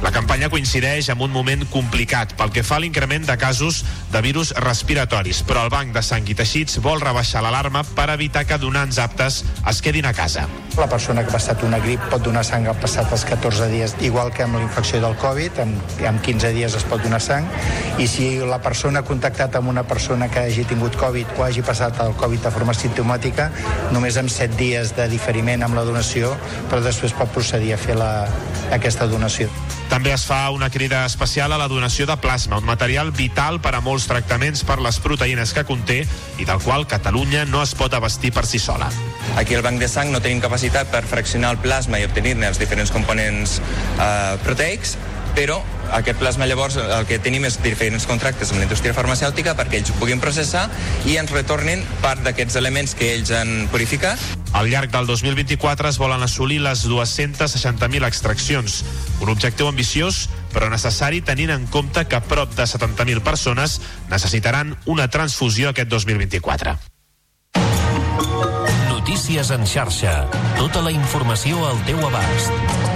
La 0.00 0.08
campanya 0.14 0.48
coincideix 0.48 1.10
amb 1.12 1.20
un 1.26 1.32
moment 1.32 1.60
complicat 1.68 2.30
pel 2.38 2.48
que 2.54 2.62
fa 2.64 2.78
a 2.78 2.80
l'increment 2.80 3.26
de 3.28 3.34
casos 3.36 3.82
de 4.08 4.22
virus 4.24 4.54
respiratoris, 4.56 5.42
però 5.44 5.66
el 5.66 5.72
Banc 5.72 5.92
de 5.92 6.00
Sang 6.00 6.24
i 6.24 6.36
Teixits 6.38 6.78
vol 6.80 7.02
rebaixar 7.02 7.42
l'alarma 7.44 7.82
per 7.84 8.06
evitar 8.14 8.46
que 8.48 8.56
donants 8.62 8.96
aptes 9.02 9.42
es 9.44 9.80
quedin 9.84 10.08
a 10.08 10.14
casa. 10.16 10.46
La 10.78 10.88
persona 10.88 11.20
que 11.20 11.28
ha 11.28 11.36
passat 11.36 11.60
una 11.66 11.82
grip 11.84 12.00
pot 12.08 12.24
donar 12.24 12.46
sang 12.48 12.64
al 12.70 12.78
passat 12.80 13.12
els 13.12 13.26
14 13.28 13.68
dies, 13.74 13.92
igual 14.00 14.32
que 14.32 14.46
amb 14.46 14.56
la 14.56 14.62
infecció 14.64 15.02
del 15.04 15.18
Covid, 15.20 15.60
en, 15.66 15.76
en 16.08 16.20
15 16.24 16.54
dies 16.56 16.78
es 16.78 16.86
pot 16.88 17.04
donar 17.04 17.20
sang, 17.20 17.44
i 18.00 18.08
si 18.08 18.30
la 18.40 18.62
persona 18.64 19.02
ha 19.02 19.08
contactat 19.08 19.58
amb 19.60 19.68
una 19.68 19.84
persona 19.84 20.30
que 20.32 20.46
hagi 20.46 20.64
tingut 20.70 20.96
Covid 20.96 21.36
o 21.36 21.44
hagi 21.44 21.66
passat 21.66 22.00
el 22.00 22.16
Covid 22.16 22.48
de 22.48 22.54
forma 22.56 22.72
simptomàtica, 22.72 23.50
només 23.92 24.16
amb 24.16 24.32
7 24.32 24.56
dies 24.56 24.96
de 24.96 25.10
diferiment 25.12 25.68
amb 25.68 25.76
la 25.76 25.84
donació, 25.84 26.32
però 26.72 26.80
després 26.88 27.12
pot 27.20 27.28
procedir 27.36 27.74
a 27.76 27.80
fer 27.84 28.00
la, 28.00 28.12
aquesta 28.72 29.06
donació. 29.06 29.50
També 29.90 30.12
es 30.14 30.22
fa 30.22 30.44
una 30.54 30.70
crida 30.70 31.02
especial 31.04 31.52
a 31.52 31.58
la 31.58 31.66
donació 31.68 32.06
de 32.06 32.14
plasma, 32.22 32.60
un 32.62 32.68
material 32.68 33.10
vital 33.10 33.58
per 33.60 33.72
a 33.74 33.80
molts 33.82 34.06
tractaments 34.06 34.62
per 34.64 34.78
les 34.78 35.00
proteïnes 35.02 35.50
que 35.50 35.64
conté 35.66 36.04
i 36.38 36.46
del 36.46 36.62
qual 36.62 36.86
Catalunya 36.86 37.42
no 37.50 37.58
es 37.64 37.74
pot 37.74 37.94
abastir 37.98 38.30
per 38.32 38.46
si 38.46 38.62
sola. 38.62 38.86
Aquí 39.36 39.58
al 39.58 39.66
banc 39.66 39.82
de 39.82 39.88
sang 39.90 40.12
no 40.14 40.22
tenim 40.22 40.38
capacitat 40.40 40.92
per 40.94 41.02
fraccionar 41.10 41.56
el 41.56 41.62
plasma 41.64 41.98
i 41.98 42.06
obtenir-ne 42.06 42.46
els 42.52 42.62
diferents 42.62 42.94
components 42.94 43.58
eh, 43.98 44.38
proteics, 44.46 44.94
però 45.40 45.56
aquest 45.96 46.18
plasma 46.20 46.44
llavors 46.44 46.76
el 46.76 47.06
que 47.08 47.18
tenim 47.22 47.46
és 47.48 47.56
diferents 47.64 48.04
contractes 48.08 48.52
amb 48.52 48.60
la 48.60 48.66
indústria 48.66 48.92
farmacèutica 48.96 49.54
perquè 49.56 49.80
ells 49.80 49.92
ho 49.92 49.96
puguin 49.96 50.20
processar 50.20 50.66
i 51.08 51.16
ens 51.20 51.32
retornin 51.32 51.80
part 52.04 52.20
d'aquests 52.26 52.58
elements 52.60 52.92
que 52.98 53.14
ells 53.14 53.32
han 53.32 53.64
purificat 53.72 54.20
Al 54.52 54.68
llarg 54.68 54.90
del 54.92 55.06
2024 55.06 55.88
es 55.88 55.98
volen 56.02 56.26
assolir 56.26 56.58
les 56.60 56.82
260.000 56.90 58.06
extraccions, 58.08 58.80
un 59.22 59.30
objectiu 59.32 59.70
ambiciós 59.70 60.26
però 60.52 60.68
necessari 60.68 61.22
tenint 61.22 61.54
en 61.54 61.66
compte 61.70 62.04
que 62.10 62.20
prop 62.26 62.52
de 62.58 62.66
70.000 62.66 63.22
persones 63.24 63.80
necessitaran 64.10 64.74
una 64.90 65.08
transfusió 65.08 65.70
aquest 65.70 65.88
2024. 65.88 66.76
Notícies 68.90 69.54
en 69.54 69.66
xarxa. 69.66 70.24
Tota 70.58 70.82
la 70.82 70.92
informació 70.92 71.62
al 71.70 71.78
teu 71.86 72.02
abast. 72.10 72.89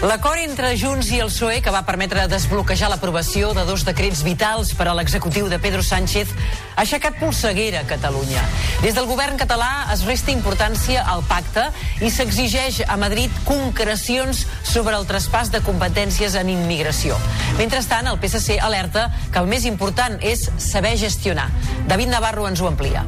L'acord 0.00 0.40
entre 0.40 0.70
Junts 0.80 1.10
i 1.12 1.18
el 1.20 1.28
PSOE, 1.28 1.58
que 1.60 1.72
va 1.74 1.82
permetre 1.84 2.22
desbloquejar 2.32 2.88
l'aprovació 2.88 3.50
de 3.52 3.66
dos 3.68 3.82
decrets 3.84 4.22
vitals 4.24 4.70
per 4.72 4.86
a 4.88 4.94
l'executiu 4.96 5.50
de 5.52 5.58
Pedro 5.60 5.82
Sánchez, 5.84 6.32
ha 6.72 6.86
aixecat 6.86 7.18
polseguera 7.20 7.82
a 7.82 7.88
Catalunya. 7.90 8.40
Des 8.80 8.96
del 8.96 9.04
govern 9.04 9.36
català 9.36 9.90
es 9.92 10.06
resta 10.08 10.32
importància 10.32 11.04
al 11.04 11.20
pacte 11.28 11.66
i 12.00 12.08
s'exigeix 12.08 12.80
a 12.88 12.96
Madrid 12.96 13.34
concrecions 13.44 14.46
sobre 14.64 14.96
el 14.96 15.04
traspàs 15.04 15.52
de 15.52 15.60
competències 15.68 16.32
en 16.40 16.48
immigració. 16.48 17.20
Mentrestant, 17.60 18.08
el 18.08 18.16
PSC 18.24 18.56
alerta 18.56 19.10
que 19.28 19.44
el 19.44 19.52
més 19.52 19.68
important 19.68 20.16
és 20.24 20.48
saber 20.56 20.96
gestionar. 20.96 21.50
David 21.92 22.16
Navarro 22.16 22.48
ens 22.48 22.64
ho 22.64 22.72
amplia. 22.72 23.04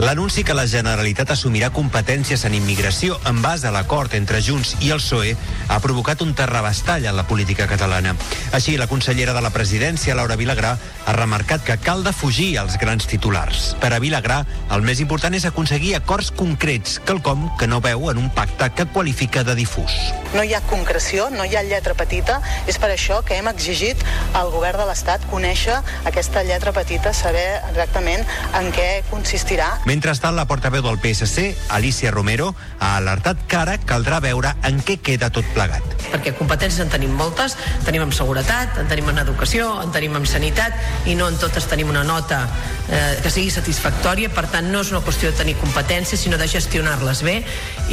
L'anunci 0.00 0.44
que 0.44 0.54
la 0.56 0.66
Generalitat 0.66 1.30
assumirà 1.34 1.70
competències 1.74 2.44
en 2.48 2.54
immigració 2.56 3.18
en 3.28 3.42
base 3.42 3.68
a 3.68 3.72
l'acord 3.74 4.14
entre 4.16 4.40
Junts 4.42 4.74
i 4.80 4.90
el 4.94 5.00
PSOE 5.02 5.34
ha 5.68 5.78
provocat 5.84 6.22
un 6.24 6.32
terrabastall 6.34 7.04
en 7.06 7.16
la 7.16 7.26
política 7.28 7.66
catalana. 7.70 8.14
Així, 8.56 8.76
la 8.80 8.88
consellera 8.90 9.34
de 9.36 9.42
la 9.44 9.52
presidència, 9.54 10.16
Laura 10.16 10.38
Vilagrà, 10.40 10.76
ha 11.06 11.14
remarcat 11.16 11.64
que 11.66 11.76
cal 11.84 12.04
defugir 12.04 12.56
els 12.62 12.76
grans 12.80 13.06
titulars. 13.10 13.74
Per 13.80 13.92
a 13.92 14.00
Vilagrà, 14.02 14.40
el 14.74 14.82
més 14.86 15.00
important 15.04 15.36
és 15.36 15.46
aconseguir 15.48 15.94
acords 15.98 16.30
concrets, 16.36 16.98
quelcom 17.06 17.48
que 17.60 17.68
no 17.68 17.80
veu 17.84 18.10
en 18.10 18.18
un 18.18 18.30
pacte 18.34 18.70
que 18.76 18.88
qualifica 18.90 19.44
de 19.44 19.54
difús. 19.58 19.94
No 20.34 20.44
hi 20.44 20.54
ha 20.54 20.62
concreció, 20.70 21.28
no 21.30 21.44
hi 21.44 21.56
ha 21.56 21.64
lletra 21.66 21.94
petita. 21.98 22.40
És 22.70 22.78
per 22.78 22.92
això 22.94 23.20
que 23.26 23.38
hem 23.38 23.48
exigit 23.50 24.00
al 24.38 24.50
govern 24.54 24.80
de 24.80 24.88
l'Estat 24.90 25.24
conèixer 25.30 25.80
aquesta 26.08 26.44
lletra 26.46 26.72
petita, 26.76 27.12
saber 27.14 27.46
exactament 27.70 28.26
en 28.58 28.70
què 28.74 28.90
consistirà. 29.10 29.69
Mentrestant, 29.86 30.36
la 30.36 30.46
portaveu 30.50 30.82
del 30.84 30.98
PSC, 31.00 31.54
Alicia 31.76 32.10
Romero, 32.10 32.54
ha 32.78 32.96
alertat 32.98 33.40
que 33.48 33.58
ara 33.58 33.76
caldrà 33.78 34.20
veure 34.24 34.54
en 34.66 34.80
què 34.84 34.98
queda 35.02 35.30
tot 35.30 35.46
plegat. 35.54 35.84
perquè 36.10 36.32
competències 36.34 36.82
en 36.82 36.90
tenim 36.90 37.12
moltes, 37.14 37.54
tenim 37.86 38.02
en 38.02 38.12
seguretat, 38.12 38.78
en 38.82 38.88
tenim 38.90 39.08
en 39.12 39.20
educació, 39.22 39.68
en 39.82 39.92
tenim 39.94 40.16
en 40.18 40.26
sanitat 40.26 41.06
i 41.06 41.14
no 41.14 41.28
en 41.30 41.38
totes 41.38 41.68
tenim 41.70 41.88
una 41.92 42.02
nota 42.04 42.40
eh, 42.88 43.20
que 43.22 43.30
sigui 43.30 43.50
satisfactòria, 43.54 44.32
per 44.34 44.48
tant 44.50 44.72
no 44.72 44.82
és 44.82 44.90
una 44.90 45.04
qüestió 45.06 45.30
de 45.30 45.38
tenir 45.38 45.54
competències 45.60 46.20
sinó 46.20 46.38
de 46.40 46.48
gestionar-les 46.50 47.22
bé 47.22 47.36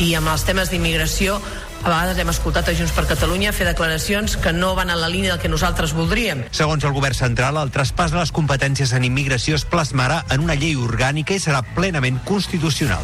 i 0.01 0.13
amb 0.17 0.33
els 0.33 0.47
temes 0.49 0.73
d'immigració 0.73 1.37
a 1.83 1.89
vegades 1.89 2.17
hem 2.17 2.31
escoltat 2.31 2.69
a 2.69 2.75
Junts 2.75 2.93
per 2.95 3.05
Catalunya 3.09 3.53
fer 3.55 3.67
declaracions 3.67 4.37
que 4.41 4.53
no 4.53 4.73
van 4.75 4.89
en 4.89 4.99
la 5.01 5.09
línia 5.11 5.35
del 5.35 5.41
que 5.41 5.51
nosaltres 5.51 5.93
voldríem. 5.97 6.43
Segons 6.51 6.83
el 6.83 6.95
govern 6.95 7.15
central, 7.17 7.59
el 7.61 7.71
traspàs 7.71 8.11
de 8.13 8.19
les 8.19 8.33
competències 8.35 8.93
en 8.97 9.05
immigració 9.07 9.55
es 9.55 9.65
plasmarà 9.67 10.23
en 10.33 10.43
una 10.43 10.57
llei 10.59 10.75
orgànica 10.75 11.37
i 11.37 11.43
serà 11.43 11.63
plenament 11.75 12.19
constitucional. 12.25 13.03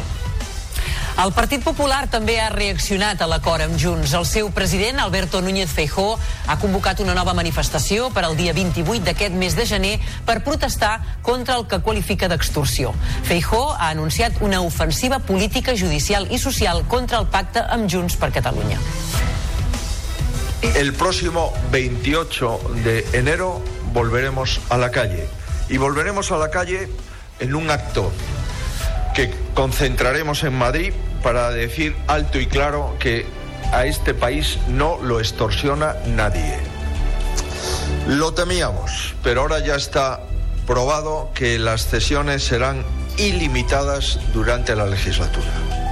El 1.14 1.30
Partit 1.30 1.62
Popular 1.62 2.08
també 2.10 2.40
ha 2.42 2.48
reaccionat 2.50 3.20
a 3.22 3.28
l'acord 3.30 3.62
amb 3.62 3.76
Junts. 3.78 4.16
El 4.18 4.24
seu 4.26 4.48
president, 4.50 4.98
Alberto 4.98 5.38
Núñez 5.40 5.70
Feijó, 5.70 6.18
ha 6.50 6.56
convocat 6.58 6.98
una 7.04 7.14
nova 7.14 7.36
manifestació 7.38 8.08
per 8.10 8.24
al 8.26 8.34
dia 8.34 8.52
28 8.52 9.06
d'aquest 9.06 9.36
mes 9.38 9.54
de 9.54 9.66
gener 9.70 9.92
per 10.26 10.40
protestar 10.42 11.20
contra 11.22 11.54
el 11.60 11.68
que 11.70 11.78
qualifica 11.86 12.26
d'extorsió. 12.28 12.90
Feijó 13.30 13.62
ha 13.76 13.92
anunciat 13.92 14.42
una 14.42 14.60
ofensiva 14.66 15.20
política, 15.20 15.76
judicial 15.78 16.26
i 16.34 16.42
social 16.42 16.82
contra 16.90 17.22
el 17.22 17.30
pacte 17.30 17.62
amb 17.62 17.86
Junts 17.86 18.18
per 18.18 18.32
Catalunya. 18.34 18.82
El 20.74 20.94
próximo 20.94 21.52
28 21.70 22.60
de 22.82 23.06
enero 23.12 23.62
volveremos 23.92 24.60
a 24.68 24.78
la 24.78 24.90
calle. 24.90 25.28
Y 25.68 25.76
volveremos 25.76 26.32
a 26.32 26.38
la 26.38 26.50
calle 26.50 26.88
en 27.38 27.54
un 27.54 27.70
acto 27.70 28.10
que 29.14 29.32
concentraremos 29.54 30.42
en 30.42 30.54
Madrid 30.54 30.92
para 31.22 31.50
decir 31.50 31.96
alto 32.06 32.38
y 32.38 32.46
claro 32.46 32.96
que 32.98 33.24
a 33.72 33.86
este 33.86 34.12
país 34.12 34.58
no 34.68 34.98
lo 35.00 35.20
extorsiona 35.20 35.94
nadie. 36.06 36.58
Lo 38.08 38.34
temíamos, 38.34 39.14
pero 39.22 39.42
ahora 39.42 39.60
ya 39.60 39.76
está 39.76 40.20
probado 40.66 41.30
que 41.34 41.58
las 41.58 41.86
cesiones 41.86 42.44
serán 42.44 42.84
ilimitadas 43.16 44.18
durante 44.32 44.76
la 44.76 44.86
legislatura. 44.86 45.83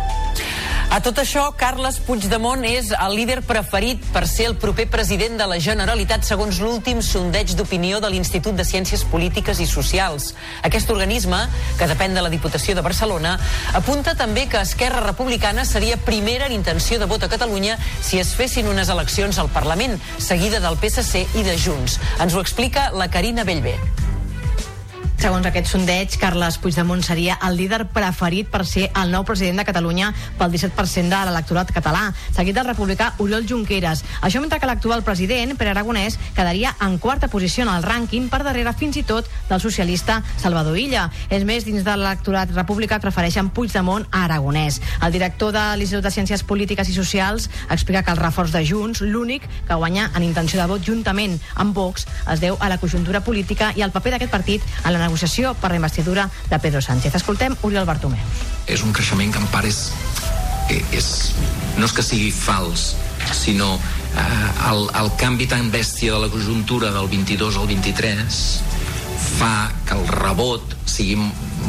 A 0.92 0.98
tot 1.00 1.16
això, 1.22 1.46
Carles 1.56 1.96
Puigdemont 2.04 2.66
és 2.68 2.90
el 2.92 3.14
líder 3.16 3.38
preferit 3.48 4.02
per 4.12 4.26
ser 4.28 4.50
el 4.50 4.58
proper 4.60 4.84
president 4.92 5.38
de 5.40 5.46
la 5.48 5.56
Generalitat 5.56 6.28
segons 6.28 6.58
l'últim 6.60 7.00
sondeig 7.00 7.54
d'opinió 7.56 7.96
de 8.04 8.10
l'Institut 8.12 8.58
de 8.58 8.66
Ciències 8.68 9.06
Polítiques 9.08 9.62
i 9.64 9.70
Socials. 9.70 10.34
Aquest 10.68 10.92
organisme, 10.92 11.40
que 11.80 11.88
depèn 11.88 12.12
de 12.12 12.20
la 12.20 12.28
Diputació 12.28 12.76
de 12.76 12.84
Barcelona, 12.84 13.38
apunta 13.72 14.12
també 14.20 14.44
que 14.52 14.60
Esquerra 14.60 15.00
Republicana 15.08 15.64
seria 15.64 15.96
primera 15.96 16.52
en 16.52 16.58
intenció 16.60 17.00
de 17.00 17.08
vot 17.08 17.24
a 17.24 17.32
Catalunya 17.32 17.80
si 18.02 18.20
es 18.20 18.36
fessin 18.36 18.68
unes 18.68 18.92
eleccions 18.92 19.40
al 19.40 19.48
Parlament, 19.48 19.96
seguida 20.20 20.60
del 20.60 20.76
PSC 20.76 21.24
i 21.40 21.48
de 21.48 21.56
Junts. 21.56 22.02
Ens 22.20 22.36
ho 22.36 22.44
explica 22.44 22.90
la 22.92 23.08
Carina 23.08 23.48
Bellver. 23.48 23.78
Segons 25.22 25.46
aquest 25.46 25.68
sondeig, 25.70 26.16
Carles 26.18 26.56
Puigdemont 26.58 26.98
seria 27.06 27.36
el 27.46 27.54
líder 27.54 27.84
preferit 27.94 28.48
per 28.50 28.64
ser 28.66 28.88
el 28.98 29.12
nou 29.14 29.22
president 29.22 29.60
de 29.60 29.64
Catalunya 29.68 30.08
pel 30.34 30.50
17% 30.50 31.12
de 31.12 31.20
l'electorat 31.28 31.68
català, 31.70 32.08
seguit 32.34 32.56
del 32.56 32.66
republicà 32.66 33.12
Oriol 33.22 33.46
Junqueras. 33.46 34.02
Això 34.26 34.40
mentre 34.42 34.58
que 34.58 34.66
l'actual 34.66 35.04
president, 35.06 35.54
Pere 35.54 35.70
Aragonès, 35.70 36.16
quedaria 36.34 36.72
en 36.82 36.96
quarta 36.98 37.28
posició 37.30 37.62
en 37.62 37.70
el 37.70 37.86
rànquing 37.86 38.26
per 38.32 38.40
darrere 38.42 38.72
fins 38.74 38.98
i 38.98 39.04
tot 39.06 39.28
del 39.46 39.62
socialista 39.62 40.24
Salvador 40.42 40.80
Illa. 40.82 41.04
És 41.30 41.46
més, 41.46 41.62
dins 41.70 41.86
de 41.86 41.94
l'electorat 41.94 42.50
republicà 42.58 42.98
prefereixen 42.98 43.52
Puigdemont 43.54 44.08
a 44.10 44.24
Aragonès. 44.24 44.80
El 45.06 45.14
director 45.14 45.54
de 45.54 45.64
l'Institut 45.78 46.02
de 46.02 46.14
Ciències 46.18 46.42
Polítiques 46.42 46.90
i 46.90 46.98
Socials 46.98 47.46
explica 47.70 48.02
que 48.02 48.10
el 48.10 48.18
reforç 48.24 48.50
de 48.58 48.64
Junts, 48.66 49.04
l'únic 49.06 49.46
que 49.70 49.78
guanya 49.78 50.10
en 50.16 50.26
intenció 50.26 50.58
de 50.58 50.66
vot 50.74 50.82
juntament 50.82 51.38
amb 51.54 51.78
Vox, 51.78 52.10
es 52.26 52.42
deu 52.42 52.58
a 52.58 52.74
la 52.74 52.82
conjuntura 52.82 53.22
política 53.22 53.70
i 53.78 53.86
al 53.86 53.94
paper 53.94 54.16
d'aquest 54.16 54.34
partit 54.34 54.66
en 54.82 54.90
la 54.90 54.98
negociació 54.98 55.11
per 55.54 55.70
la 55.70 55.76
investidura 55.76 56.28
de 56.50 56.58
Pedro 56.58 56.80
Sánchez. 56.82 57.14
Escoltem 57.14 57.56
Oriol 57.62 57.86
Bartomeu. 57.86 58.24
és 58.66 58.82
un 58.82 58.92
creixement 58.92 59.32
que 59.32 59.38
en 59.38 59.48
part 59.50 59.66
és, 59.66 59.90
és 60.92 61.08
no 61.76 61.86
és 61.86 61.92
que 61.92 62.02
sigui 62.02 62.30
fals 62.30 62.92
sinó 63.34 63.74
eh, 63.74 64.70
el, 64.70 64.86
el 65.00 65.10
canvi 65.18 65.48
tan 65.50 65.70
bèstia 65.72 66.14
de 66.14 66.20
la 66.24 66.30
conjuntura 66.30 66.92
del 66.94 67.08
22 67.10 67.58
al 67.58 67.66
23 67.66 68.42
fa 69.38 69.70
que 69.88 69.98
el 69.98 70.06
rebot 70.08 70.76
sigui 70.86 71.18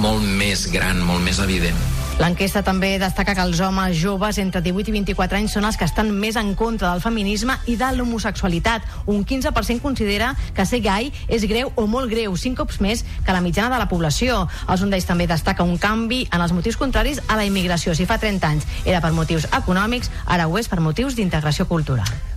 molt 0.02 0.24
més 0.24 0.68
gran, 0.74 1.02
molt 1.06 1.24
més 1.26 1.40
evident 1.44 1.78
L'enquesta 2.22 2.62
també 2.62 2.92
destaca 3.02 3.34
que 3.34 3.42
els 3.42 3.58
homes 3.66 3.96
joves 3.98 4.38
entre 4.38 4.62
18 4.62 4.92
i 4.92 4.94
24 5.00 5.40
anys 5.40 5.56
són 5.56 5.66
els 5.66 5.80
que 5.80 5.88
estan 5.90 6.12
més 6.14 6.36
en 6.38 6.52
contra 6.54 6.92
del 6.92 7.02
feminisme 7.02 7.56
i 7.66 7.74
de 7.76 7.88
l'homosexualitat. 7.96 8.86
Un 9.10 9.24
15% 9.26 9.82
considera 9.82 10.30
que 10.54 10.66
ser 10.70 10.84
gai 10.86 11.10
és 11.28 11.48
greu 11.50 11.72
o 11.74 11.88
molt 11.90 12.12
greu, 12.14 12.36
cinc 12.38 12.62
cops 12.62 12.78
més 12.86 13.02
que 13.26 13.34
la 13.34 13.42
mitjana 13.42 13.74
de 13.74 13.82
la 13.82 13.90
població. 13.90 14.44
El 14.70 14.78
sondeix 14.78 15.10
també 15.10 15.26
destaca 15.28 15.66
un 15.66 15.80
canvi 15.82 16.28
en 16.30 16.46
els 16.46 16.54
motius 16.54 16.78
contraris 16.78 17.24
a 17.28 17.40
la 17.40 17.48
immigració. 17.50 17.98
Si 17.98 18.06
fa 18.06 18.20
30 18.22 18.54
anys 18.54 18.70
era 18.86 19.02
per 19.02 19.12
motius 19.18 19.50
econòmics, 19.50 20.14
ara 20.28 20.46
ho 20.46 20.62
és 20.62 20.70
per 20.70 20.80
motius 20.86 21.18
d'integració 21.18 21.66
cultural. 21.66 22.33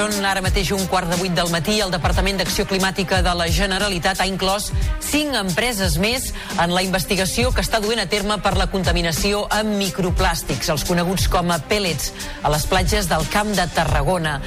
Són 0.00 0.24
ara 0.24 0.40
mateix 0.40 0.70
un 0.72 0.86
quart 0.88 1.10
de 1.12 1.16
vuit 1.20 1.34
del 1.36 1.50
matí. 1.52 1.74
El 1.84 1.90
Departament 1.92 2.38
d'Acció 2.40 2.64
Climàtica 2.64 3.18
de 3.20 3.34
la 3.36 3.50
Generalitat 3.52 4.22
ha 4.22 4.26
inclòs 4.30 4.70
cinc 5.04 5.34
empreses 5.36 5.98
més 6.00 6.30
en 6.62 6.72
la 6.72 6.80
investigació 6.80 7.50
que 7.52 7.60
està 7.60 7.82
duent 7.84 8.00
a 8.00 8.06
terme 8.08 8.38
per 8.40 8.54
la 8.56 8.70
contaminació 8.72 9.42
amb 9.52 9.74
microplàstics, 9.76 10.70
els 10.72 10.86
coneguts 10.88 11.26
com 11.28 11.52
a 11.52 11.58
pellets, 11.68 12.14
a 12.40 12.52
les 12.54 12.64
platges 12.70 13.10
del 13.10 13.26
Camp 13.28 13.50
de 13.58 13.66
Tarragona. 13.74 14.38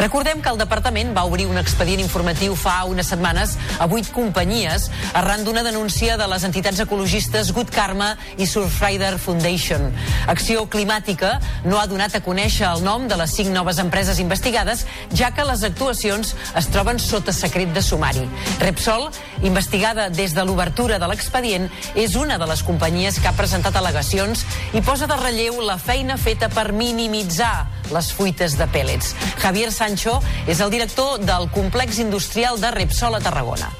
Recordem 0.00 0.40
que 0.40 0.48
el 0.48 0.62
departament 0.62 1.12
va 1.12 1.26
obrir 1.28 1.44
un 1.50 1.60
expedient 1.60 2.00
informatiu 2.00 2.56
fa 2.56 2.78
unes 2.88 3.12
setmanes 3.12 3.58
a 3.84 3.90
vuit 3.92 4.08
companyies 4.16 4.88
arran 5.12 5.44
d'una 5.44 5.66
denúncia 5.66 6.16
de 6.16 6.30
les 6.32 6.48
entitats 6.48 6.80
ecologistes 6.86 7.52
Good 7.52 7.74
Karma 7.74 8.14
i 8.38 8.48
Surfrider 8.48 9.18
Foundation. 9.18 9.90
Acció 10.32 10.64
Climàtica 10.72 11.34
no 11.68 11.82
ha 11.82 11.86
donat 11.90 12.16
a 12.16 12.24
conèixer 12.24 12.64
el 12.70 12.80
nom 12.88 13.04
de 13.12 13.20
les 13.20 13.36
cinc 13.36 13.52
noves 13.52 13.82
empreses 13.82 14.24
investigades, 14.24 14.86
ja 15.14 15.32
que 15.34 15.44
les 15.44 15.62
actuacions 15.66 16.34
es 16.58 16.68
troben 16.72 16.98
sota 17.02 17.32
secret 17.32 17.72
de 17.74 17.82
sumari. 17.82 18.24
Repsol, 18.60 19.08
investigada 19.42 20.08
des 20.10 20.34
de 20.34 20.44
l'obertura 20.44 20.98
de 20.98 21.08
l'expedient, 21.10 21.68
és 21.94 22.16
una 22.16 22.38
de 22.38 22.46
les 22.46 22.62
companyies 22.62 23.18
que 23.20 23.28
ha 23.28 23.36
presentat 23.36 23.76
al·legacions 23.76 24.44
i 24.72 24.82
posa 24.82 25.06
de 25.10 25.18
relleu 25.20 25.60
la 25.60 25.78
feina 25.78 26.16
feta 26.16 26.48
per 26.52 26.72
minimitzar 26.72 27.68
les 27.92 28.12
fuites 28.12 28.56
de 28.58 28.68
pèl·lets. 28.70 29.14
Javier 29.42 29.70
Sancho 29.72 30.20
és 30.46 30.60
el 30.60 30.70
director 30.70 31.18
del 31.20 31.50
complex 31.52 31.98
industrial 31.98 32.60
de 32.60 32.70
Repsol 32.70 33.18
a 33.18 33.20
Tarragona. 33.20 33.72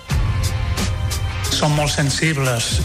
som 1.52 1.76
molt 1.76 1.92
sensibles 1.92 2.80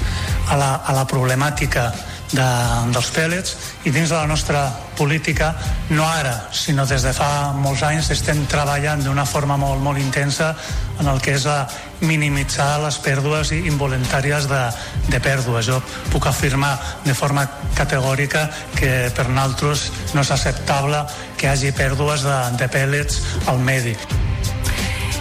a 0.52 0.58
la, 0.60 0.68
a 0.86 0.94
la 0.94 1.06
problemàtica 1.10 1.88
de, 2.32 2.48
dels 2.92 3.10
pèl·lets 3.16 3.56
i 3.88 3.92
dins 3.94 4.10
de 4.10 4.16
la 4.16 4.28
nostra 4.28 4.66
política, 4.98 5.54
no 5.90 6.04
ara, 6.04 6.50
sinó 6.52 6.86
des 6.90 7.06
de 7.06 7.14
fa 7.16 7.54
molts 7.56 7.84
anys, 7.88 8.10
estem 8.12 8.44
treballant 8.52 9.04
d'una 9.06 9.26
forma 9.26 9.58
molt, 9.58 9.82
molt 9.84 10.02
intensa 10.02 10.54
en 11.00 11.08
el 11.08 11.22
que 11.22 11.38
és 11.38 11.46
a 11.48 11.62
minimitzar 12.02 12.78
les 12.84 12.98
pèrdues 13.02 13.54
involuntàries 13.58 14.48
de, 14.50 14.62
de 15.08 15.22
pèrdues. 15.24 15.70
Jo 15.70 15.80
puc 16.12 16.28
afirmar 16.28 16.76
de 17.06 17.16
forma 17.18 17.48
categòrica 17.78 18.48
que 18.76 19.10
per 19.16 19.30
nosaltres 19.30 19.90
no 20.14 20.26
és 20.26 20.32
acceptable 20.34 21.06
que 21.38 21.48
hi 21.48 21.54
hagi 21.54 21.76
pèrdues 21.78 22.26
de, 22.26 22.40
de 22.60 22.72
pèl·lets 22.74 23.22
al 23.48 23.62
medi. 23.62 23.96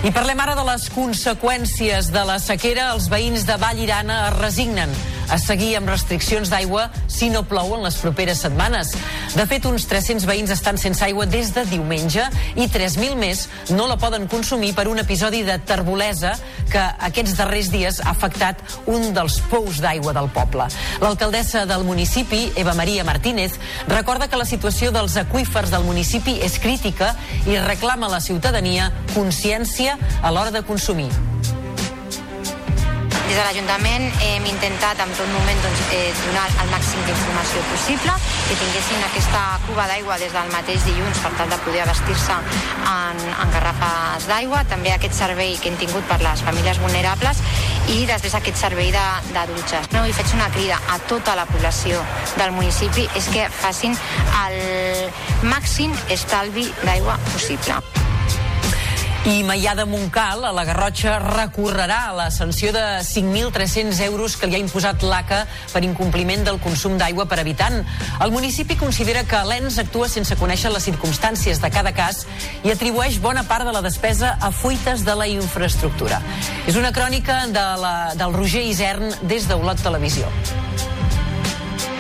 I 0.05 0.13
parlem 0.15 0.39
ara 0.39 0.55
de 0.55 0.63
les 0.67 0.91
conseqüències 0.93 2.11
de 2.15 2.25
la 2.29 2.37
sequera. 2.39 2.91
Els 2.95 3.09
veïns 3.11 3.47
de 3.49 3.57
Vallirana 3.59 4.27
es 4.29 4.37
resignen 4.37 4.93
a 5.31 5.39
seguir 5.39 5.75
amb 5.77 5.91
restriccions 5.91 6.51
d'aigua 6.53 6.89
si 7.09 7.31
no 7.31 7.45
plou 7.49 7.75
en 7.77 7.85
les 7.87 7.99
properes 8.01 8.43
setmanes. 8.45 8.93
De 9.35 9.47
fet, 9.49 9.67
uns 9.69 9.87
300 9.91 10.27
veïns 10.29 10.53
estan 10.55 10.79
sense 10.81 11.05
aigua 11.05 11.27
des 11.27 11.53
de 11.55 11.65
diumenge 11.69 12.25
i 12.57 12.69
3.000 12.73 13.17
més 13.21 13.47
no 13.75 13.89
la 13.91 13.99
poden 14.01 14.27
consumir 14.31 14.73
per 14.77 14.87
un 14.89 15.01
episodi 15.03 15.43
de 15.47 15.59
terbolesa 15.59 16.35
que 16.71 16.83
aquests 17.09 17.37
darrers 17.39 17.71
dies 17.73 18.01
ha 18.05 18.13
afectat 18.13 18.63
un 18.91 19.13
dels 19.17 19.39
pous 19.51 19.81
d'aigua 19.83 20.15
del 20.17 20.31
poble. 20.35 20.69
L'alcaldessa 21.03 21.67
del 21.67 21.85
municipi, 21.87 22.51
Eva 22.57 22.75
Maria 22.79 23.05
Martínez, 23.05 23.59
recorda 23.89 24.29
que 24.29 24.41
la 24.41 24.49
situació 24.49 24.93
dels 24.95 25.17
aqüífers 25.21 25.73
del 25.75 25.87
municipi 25.87 26.39
és 26.47 26.61
crítica 26.63 27.15
i 27.47 27.59
reclama 27.59 28.11
a 28.11 28.17
la 28.17 28.25
ciutadania 28.25 28.91
consciència 29.15 29.99
a 30.23 30.33
l'hora 30.35 30.55
de 30.55 30.63
consumir. 30.67 31.11
Des 33.27 33.35
de 33.35 33.43
l'Ajuntament 33.43 34.05
hem 34.23 34.45
intentat 34.47 35.01
en 35.03 35.11
tot 35.19 35.27
moment 35.35 35.59
doncs, 35.65 35.81
eh, 35.97 36.13
donar 36.21 36.45
el 36.63 36.69
màxim 36.71 37.01
d'informació 37.09 37.63
possible, 37.73 38.15
que 38.47 38.55
tinguessin 38.61 39.03
aquesta 39.03 39.41
cuba 39.67 39.89
d'aigua 39.91 40.19
des 40.23 40.31
del 40.33 40.53
mateix 40.53 40.85
dilluns 40.87 41.19
per 41.25 41.33
tal 41.35 41.51
de 41.51 41.59
poder 41.65 41.83
abastir-se 41.83 42.37
en, 42.37 43.25
en 43.27 43.51
garrafes 43.57 44.29
d'aigua, 44.31 44.63
també 44.71 44.95
aquest 44.95 45.19
servei 45.19 45.59
que 45.59 45.73
hem 45.73 45.81
tingut 45.83 46.07
per 46.07 46.21
les 46.23 46.47
famílies 46.47 46.79
vulnerables 46.79 47.43
i 47.91 48.07
després 48.07 48.39
aquest 48.39 48.63
servei 48.63 48.95
de, 48.95 49.07
de 49.35 49.47
dutxes. 49.51 49.91
No, 49.91 50.07
I 50.07 50.15
faig 50.15 50.31
una 50.39 50.51
crida 50.55 50.79
a 50.95 51.01
tota 51.11 51.35
la 51.35 51.51
població 51.51 52.07
del 52.39 52.55
municipi 52.55 53.11
és 53.19 53.27
que 53.35 53.51
facin 53.51 53.99
el 54.47 55.51
màxim 55.51 55.99
estalvi 56.15 56.71
d'aigua 56.85 57.19
possible. 57.33 57.83
I 59.27 59.41
Maià 59.43 59.73
de 59.75 59.83
Montcal, 59.91 60.45
a 60.47 60.53
la 60.55 60.63
Garrotxa, 60.63 61.17
recorrerà 61.19 61.97
a 62.07 62.13
la 62.15 62.27
sanció 62.31 62.71
de 62.71 62.83
5.300 63.03 63.99
euros 64.05 64.37
que 64.39 64.47
li 64.47 64.55
ha 64.55 64.61
imposat 64.63 65.03
l'ACA 65.03 65.41
per 65.73 65.83
incompliment 65.83 66.45
del 66.47 66.61
consum 66.63 66.95
d'aigua 66.95 67.27
per 67.27 67.41
habitant. 67.43 67.81
El 68.23 68.31
municipi 68.31 68.77
considera 68.79 69.25
que 69.27 69.41
l'ENS 69.49 69.81
actua 69.83 70.07
sense 70.13 70.39
conèixer 70.39 70.71
les 70.71 70.87
circumstàncies 70.87 71.59
de 71.59 71.73
cada 71.75 71.91
cas 71.91 72.23
i 72.63 72.71
atribueix 72.71 73.19
bona 73.19 73.43
part 73.51 73.67
de 73.67 73.75
la 73.75 73.83
despesa 73.83 74.37
a 74.39 74.53
fuites 74.55 75.03
de 75.03 75.19
la 75.19 75.27
infraestructura. 75.27 76.23
És 76.71 76.79
una 76.79 76.95
crònica 76.95 77.49
de 77.51 77.67
la, 77.83 77.97
del 78.15 78.39
Roger 78.39 78.63
Isern 78.63 79.11
des 79.27 79.51
d'Olot 79.51 79.83
Televisió. 79.83 80.31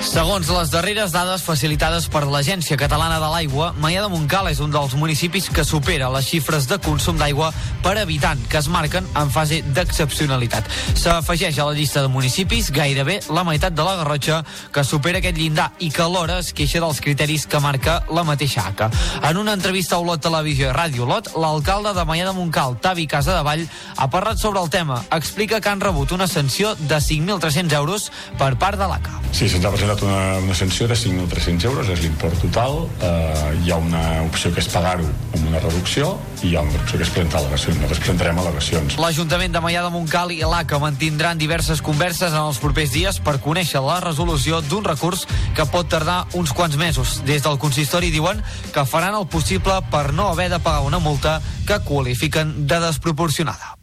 Segons 0.04 0.48
les 0.52 0.70
darreres 0.70 1.12
dades 1.12 1.40
facilitades 1.40 2.06
per 2.12 2.26
l'Agència 2.28 2.76
Catalana 2.76 3.16
de 3.20 3.28
l'Aigua, 3.32 3.70
Maià 3.80 4.02
de 4.04 4.10
Montcal 4.12 4.50
és 4.50 4.60
un 4.60 4.70
dels 4.70 4.92
municipis 4.98 5.48
que 5.48 5.64
supera 5.64 6.10
les 6.12 6.26
xifres 6.28 6.66
de 6.68 6.76
consum 6.84 7.16
d'aigua 7.16 7.48
per 7.82 7.94
habitant 7.98 8.40
que 8.50 8.60
es 8.60 8.68
marquen 8.68 9.08
en 9.16 9.32
fase 9.32 9.62
d'excepcionalitat. 9.76 10.68
S'afegeix 11.00 11.58
a 11.58 11.66
la 11.70 11.74
llista 11.76 12.02
de 12.04 12.10
municipis 12.12 12.68
gairebé 12.76 13.18
la 13.32 13.44
meitat 13.48 13.74
de 13.74 13.86
la 13.86 13.96
Garrotxa 14.02 14.42
que 14.72 14.84
supera 14.84 15.22
aquest 15.22 15.38
llindar 15.40 15.70
i 15.80 15.88
que 15.90 16.04
alhora 16.04 16.38
es 16.44 16.52
queixa 16.52 16.82
dels 16.84 17.00
criteris 17.00 17.48
que 17.48 17.60
marca 17.64 18.02
la 18.12 18.24
mateixa 18.24 18.66
ACA. 18.68 18.90
En 19.24 19.40
una 19.40 19.56
entrevista 19.56 19.96
a 19.96 20.04
Olot 20.04 20.20
Televisió 20.22 20.70
i 20.70 20.76
Ràdio 20.76 21.08
Olot, 21.08 21.32
l'alcalde 21.40 21.94
de 21.96 22.04
Maià 22.04 22.28
de 22.28 22.36
Montcal, 22.36 22.76
Tavi 22.84 23.08
Casadevall, 23.08 23.64
ha 23.96 24.10
parlat 24.12 24.38
sobre 24.38 24.60
el 24.60 24.70
tema. 24.70 25.02
Explica 25.10 25.60
que 25.60 25.72
han 25.72 25.80
rebut 25.80 26.12
una 26.12 26.28
sanció 26.28 26.74
de 26.76 27.00
5.300 27.00 27.80
euros 27.80 28.10
per 28.36 28.54
part 28.60 28.78
de 28.78 28.92
l'ACA. 28.92 29.20
Sí, 29.32 29.48
presentat 29.86 30.02
una, 30.02 30.38
una 30.42 30.54
sanció 30.54 30.88
de 30.88 30.94
5.300 30.94 31.64
euros, 31.64 31.88
és 31.88 32.00
l'import 32.02 32.38
total. 32.42 32.86
Eh, 33.00 33.62
hi 33.62 33.70
ha 33.70 33.76
una 33.78 34.02
opció 34.24 34.50
que 34.52 34.60
és 34.60 34.68
pagar-ho 34.72 35.06
amb 35.06 35.46
una 35.46 35.60
reducció 35.62 36.16
i 36.42 36.50
hi 36.50 36.56
ha 36.56 36.64
una 36.64 36.80
opció 36.80 36.98
que 36.98 37.06
és 37.06 37.12
presentar 37.12 37.40
al·legacions. 37.40 37.78
Nosaltres 37.78 38.02
presentarem 38.02 38.40
al·legacions. 38.42 38.98
L'Ajuntament 38.98 39.54
de 39.54 39.62
Maià 39.62 39.84
de 39.84 39.92
Montcal 39.94 40.32
i 40.34 40.40
l'ACA 40.42 40.80
mantindran 40.82 41.38
diverses 41.38 41.82
converses 41.84 42.34
en 42.34 42.42
els 42.42 42.58
propers 42.62 42.92
dies 42.94 43.20
per 43.22 43.38
conèixer 43.44 43.82
la 43.84 44.00
resolució 44.02 44.60
d'un 44.66 44.84
recurs 44.86 45.26
que 45.54 45.68
pot 45.70 45.88
tardar 45.88 46.24
uns 46.34 46.52
quants 46.56 46.76
mesos. 46.80 47.20
Des 47.28 47.46
del 47.46 47.60
consistori 47.62 48.10
diuen 48.10 48.42
que 48.74 48.86
faran 48.88 49.14
el 49.14 49.28
possible 49.30 49.78
per 49.92 50.10
no 50.12 50.32
haver 50.32 50.50
de 50.50 50.58
pagar 50.58 50.82
una 50.86 50.98
multa 50.98 51.40
que 51.66 51.80
qualifiquen 51.86 52.66
de 52.66 52.80
desproporcionada. 52.88 53.76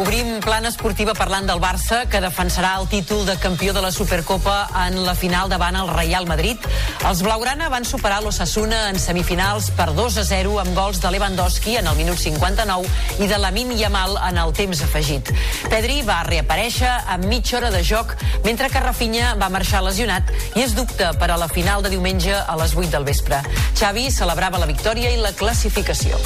Obrim 0.00 0.38
plana 0.40 0.70
esportiva 0.72 1.12
parlant 1.12 1.44
del 1.44 1.58
Barça, 1.60 2.06
que 2.08 2.22
defensarà 2.24 2.70
el 2.80 2.86
títol 2.88 3.26
de 3.28 3.34
campió 3.36 3.74
de 3.76 3.82
la 3.84 3.90
Supercopa 3.92 4.70
en 4.86 4.94
la 5.04 5.12
final 5.12 5.50
davant 5.52 5.76
el 5.76 5.90
Real 5.92 6.24
Madrid. 6.24 6.56
Els 7.04 7.20
Blaugrana 7.20 7.68
van 7.68 7.84
superar 7.84 8.22
l'Ossassuna 8.24 8.86
en 8.88 8.96
semifinals 8.96 9.68
per 9.76 9.90
2 9.98 10.16
a 10.22 10.24
0 10.24 10.56
amb 10.62 10.72
gols 10.78 11.02
de 11.02 11.10
Lewandowski 11.12 11.76
en 11.82 11.90
el 11.92 12.00
minut 12.00 12.16
59 12.16 13.20
i 13.20 13.28
de 13.28 13.40
Lamin 13.44 13.74
Yamal 13.76 14.16
en 14.30 14.40
el 14.40 14.54
temps 14.56 14.80
afegit. 14.88 15.34
Pedri 15.68 16.00
va 16.08 16.22
reaparèixer 16.24 16.94
amb 17.04 17.28
mitja 17.28 17.58
hora 17.60 17.68
de 17.74 17.84
joc, 17.84 18.16
mentre 18.46 18.70
que 18.72 18.80
Rafinha 18.80 19.34
va 19.36 19.52
marxar 19.52 19.84
lesionat 19.84 20.32
i 20.54 20.64
és 20.64 20.72
dubte 20.78 21.12
per 21.20 21.28
a 21.28 21.36
la 21.36 21.50
final 21.52 21.84
de 21.84 21.92
diumenge 21.92 22.32
a 22.40 22.56
les 22.62 22.72
8 22.72 22.88
del 22.96 23.04
vespre. 23.04 23.44
Xavi 23.76 24.08
celebrava 24.08 24.64
la 24.64 24.70
victòria 24.70 25.12
i 25.12 25.20
la 25.20 25.36
classificació. 25.36 26.16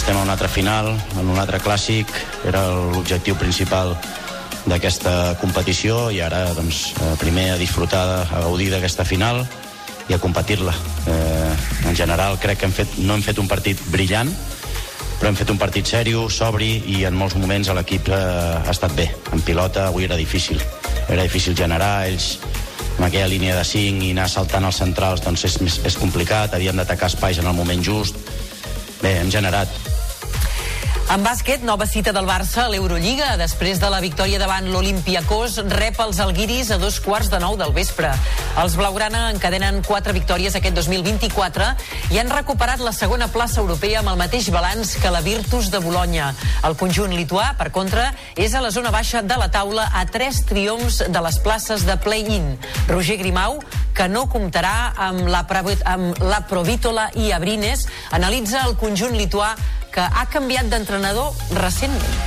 Estem 0.00 0.16
a 0.16 0.22
un 0.22 0.30
altre 0.32 0.48
final, 0.48 0.94
en 1.20 1.28
un 1.28 1.36
altre 1.36 1.58
clàssic, 1.60 2.08
era 2.48 2.62
l'objectiu 2.72 3.34
principal 3.36 3.92
d'aquesta 4.64 5.34
competició 5.42 6.06
i 6.08 6.22
ara 6.24 6.54
doncs, 6.56 6.94
eh, 6.96 7.10
primer 7.20 7.50
a 7.52 7.58
disfrutar, 7.60 8.06
a 8.24 8.40
gaudir 8.46 8.70
d'aquesta 8.72 9.04
final 9.04 9.42
i 10.08 10.16
a 10.16 10.18
competir-la. 10.18 10.72
Eh, 11.04 11.52
en 11.90 11.94
general 11.94 12.38
crec 12.40 12.62
que 12.62 12.66
hem 12.70 12.72
fet, 12.72 12.96
no 12.96 13.12
hem 13.12 13.22
fet 13.22 13.38
un 13.44 13.46
partit 13.46 13.76
brillant, 13.92 14.32
però 15.20 15.28
hem 15.28 15.36
fet 15.36 15.52
un 15.52 15.60
partit 15.60 15.84
seriós, 15.84 16.32
sobri 16.32 16.70
i 16.96 17.04
en 17.04 17.14
molts 17.14 17.36
moments 17.36 17.68
l'equip 17.68 18.08
eh, 18.08 18.22
ha 18.64 18.72
estat 18.72 18.96
bé. 18.96 19.10
En 19.36 19.44
pilota 19.44 19.90
avui 19.90 20.08
era 20.08 20.16
difícil. 20.16 20.64
Era 21.10 21.28
difícil 21.28 21.54
generar, 21.54 22.06
ells 22.08 22.38
amb 22.96 23.04
aquella 23.04 23.28
línia 23.28 23.60
de 23.60 23.68
5 23.68 24.08
i 24.08 24.16
anar 24.16 24.30
saltant 24.32 24.64
als 24.64 24.80
centrals 24.80 25.20
doncs 25.20 25.44
és, 25.44 25.60
és 25.60 26.00
complicat, 26.00 26.56
havíem 26.56 26.80
d'atacar 26.80 27.12
espais 27.12 27.44
en 27.44 27.52
el 27.52 27.54
moment 27.54 27.84
just. 27.84 28.16
Bé, 29.04 29.18
hem 29.20 29.30
generat, 29.32 29.89
en 31.10 31.24
bàsquet, 31.26 31.64
nova 31.66 31.86
cita 31.90 32.12
del 32.14 32.26
Barça 32.28 32.64
a 32.64 32.70
l'Eurolliga. 32.70 33.32
Després 33.40 33.80
de 33.82 33.88
la 33.90 33.98
victòria 33.98 34.38
davant 34.38 34.68
l'Olimpiakos, 34.70 35.56
rep 35.72 35.98
els 36.04 36.20
Alguiris 36.22 36.68
a 36.70 36.76
dos 36.78 37.00
quarts 37.02 37.26
de 37.32 37.40
nou 37.42 37.56
del 37.58 37.72
vespre. 37.74 38.12
Els 38.62 38.76
Blaugrana 38.78 39.24
encadenen 39.32 39.80
quatre 39.82 40.14
victòries 40.14 40.54
aquest 40.54 40.76
2024 40.78 41.66
i 42.14 42.20
han 42.20 42.30
recuperat 42.30 42.78
la 42.84 42.92
segona 42.94 43.26
plaça 43.32 43.58
europea 43.58 44.04
amb 44.04 44.12
el 44.12 44.20
mateix 44.20 44.52
balanç 44.54 44.94
que 45.02 45.10
la 45.10 45.22
Virtus 45.24 45.72
de 45.74 45.82
Bologna. 45.82 46.30
El 46.68 46.78
conjunt 46.78 47.16
lituà, 47.16 47.56
per 47.58 47.72
contra, 47.74 48.12
és 48.38 48.54
a 48.54 48.62
la 48.62 48.70
zona 48.70 48.94
baixa 48.94 49.24
de 49.26 49.40
la 49.40 49.50
taula 49.50 49.88
a 49.90 50.04
tres 50.06 50.44
triomfs 50.46 51.02
de 51.10 51.24
les 51.26 51.40
places 51.42 51.88
de 51.90 51.98
play-in. 51.98 52.54
Roger 52.86 53.18
Grimau, 53.18 53.58
que 53.98 54.06
no 54.06 54.28
comptarà 54.30 54.92
amb 55.10 55.26
la, 55.26 55.42
amb 55.90 56.22
la 56.22 56.44
Provítola 56.46 57.10
i 57.18 57.32
Abrines, 57.34 57.88
analitza 58.14 58.62
el 58.68 58.78
conjunt 58.78 59.18
lituà 59.18 59.56
que 59.90 60.02
ha 60.04 60.26
canviat 60.30 60.70
d'entrenador 60.70 61.34
recentment. 61.58 62.18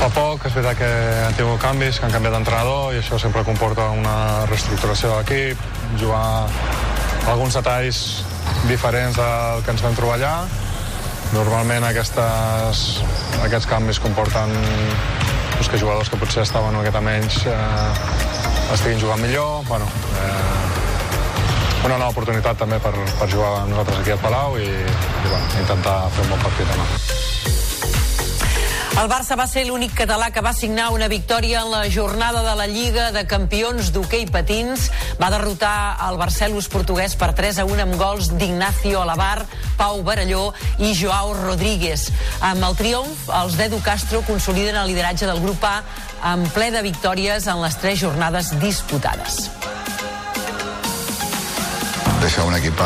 Fa 0.00 0.08
poc, 0.10 0.48
és 0.48 0.56
veritat 0.56 0.78
que 0.80 0.90
han 1.26 1.36
tingut 1.38 1.60
canvis, 1.62 2.00
que 2.00 2.08
han 2.08 2.14
canviat 2.14 2.34
d'entrenador 2.34 2.96
i 2.96 2.98
això 3.02 3.20
sempre 3.22 3.44
comporta 3.46 3.90
una 3.94 4.16
reestructuració 4.50 5.12
de 5.12 5.20
l'equip, 5.20 5.62
jugar 6.00 6.48
alguns 7.30 7.54
detalls 7.54 8.02
diferents 8.66 9.20
del 9.20 9.62
que 9.62 9.76
ens 9.76 9.84
vam 9.84 9.94
trobar 9.98 10.18
allà. 10.18 10.34
Normalment 11.32 11.86
aquestes, 11.88 12.82
aquests 13.44 13.68
canvis 13.70 14.02
comporten 14.02 14.50
doncs, 15.62 15.70
que 15.70 15.78
jugadors 15.78 16.10
que 16.10 16.18
potser 16.18 16.42
estaven 16.42 16.74
una 16.74 16.82
miqueta 16.82 17.00
menys 17.04 17.44
eh, 17.46 18.74
estiguin 18.74 19.00
jugant 19.00 19.22
millor. 19.22 19.62
Bueno, 19.68 19.86
eh, 20.18 20.71
una 21.82 21.96
nova 21.98 22.12
oportunitat 22.12 22.58
també 22.62 22.78
per, 22.82 22.92
per 23.18 23.28
jugar 23.30 23.66
nosaltres 23.66 24.02
aquí 24.02 24.14
al 24.14 24.22
Palau 24.22 24.56
i, 24.58 24.68
i 24.70 25.26
bueno, 25.26 25.46
intentar 25.60 25.98
fer 26.14 26.26
un 26.26 26.34
bon 26.34 26.44
partit 26.46 26.70
demà. 26.70 26.86
El 29.00 29.08
Barça 29.08 29.34
va 29.40 29.46
ser 29.48 29.64
l'únic 29.66 29.94
català 29.96 30.28
que 30.30 30.42
va 30.44 30.52
signar 30.54 30.90
una 30.92 31.08
victòria 31.10 31.62
en 31.64 31.70
la 31.72 31.80
jornada 31.90 32.42
de 32.44 32.52
la 32.58 32.66
Lliga 32.70 33.08
de 33.10 33.24
Campions 33.26 33.88
d'hoquei 33.90 34.28
patins. 34.30 34.90
Va 35.18 35.30
derrotar 35.32 35.96
el 36.06 36.20
Barcelos 36.20 36.68
portuguès 36.70 37.16
per 37.18 37.32
3 37.34 37.62
a 37.64 37.66
1 37.66 37.82
amb 37.86 37.96
gols 37.98 38.30
d'Ignacio 38.36 39.00
Alabar, 39.02 39.46
Pau 39.80 40.04
Baralló 40.06 40.52
i 40.78 40.92
Joao 40.94 41.32
Rodríguez. 41.40 42.10
Amb 42.52 42.68
el 42.68 42.78
triomf, 42.78 43.26
els 43.42 43.56
d'Edu 43.58 43.80
Castro 43.82 44.22
consoliden 44.28 44.78
el 44.78 44.92
lideratge 44.92 45.26
del 45.26 45.40
grup 45.42 45.64
A 45.66 45.80
amb 46.36 46.46
ple 46.54 46.70
de 46.70 46.84
victòries 46.84 47.48
en 47.50 47.64
les 47.64 47.80
tres 47.82 47.98
jornades 48.04 48.54
disputades 48.62 49.48
deixar 52.22 52.44
un 52.46 52.54
equip 52.54 52.78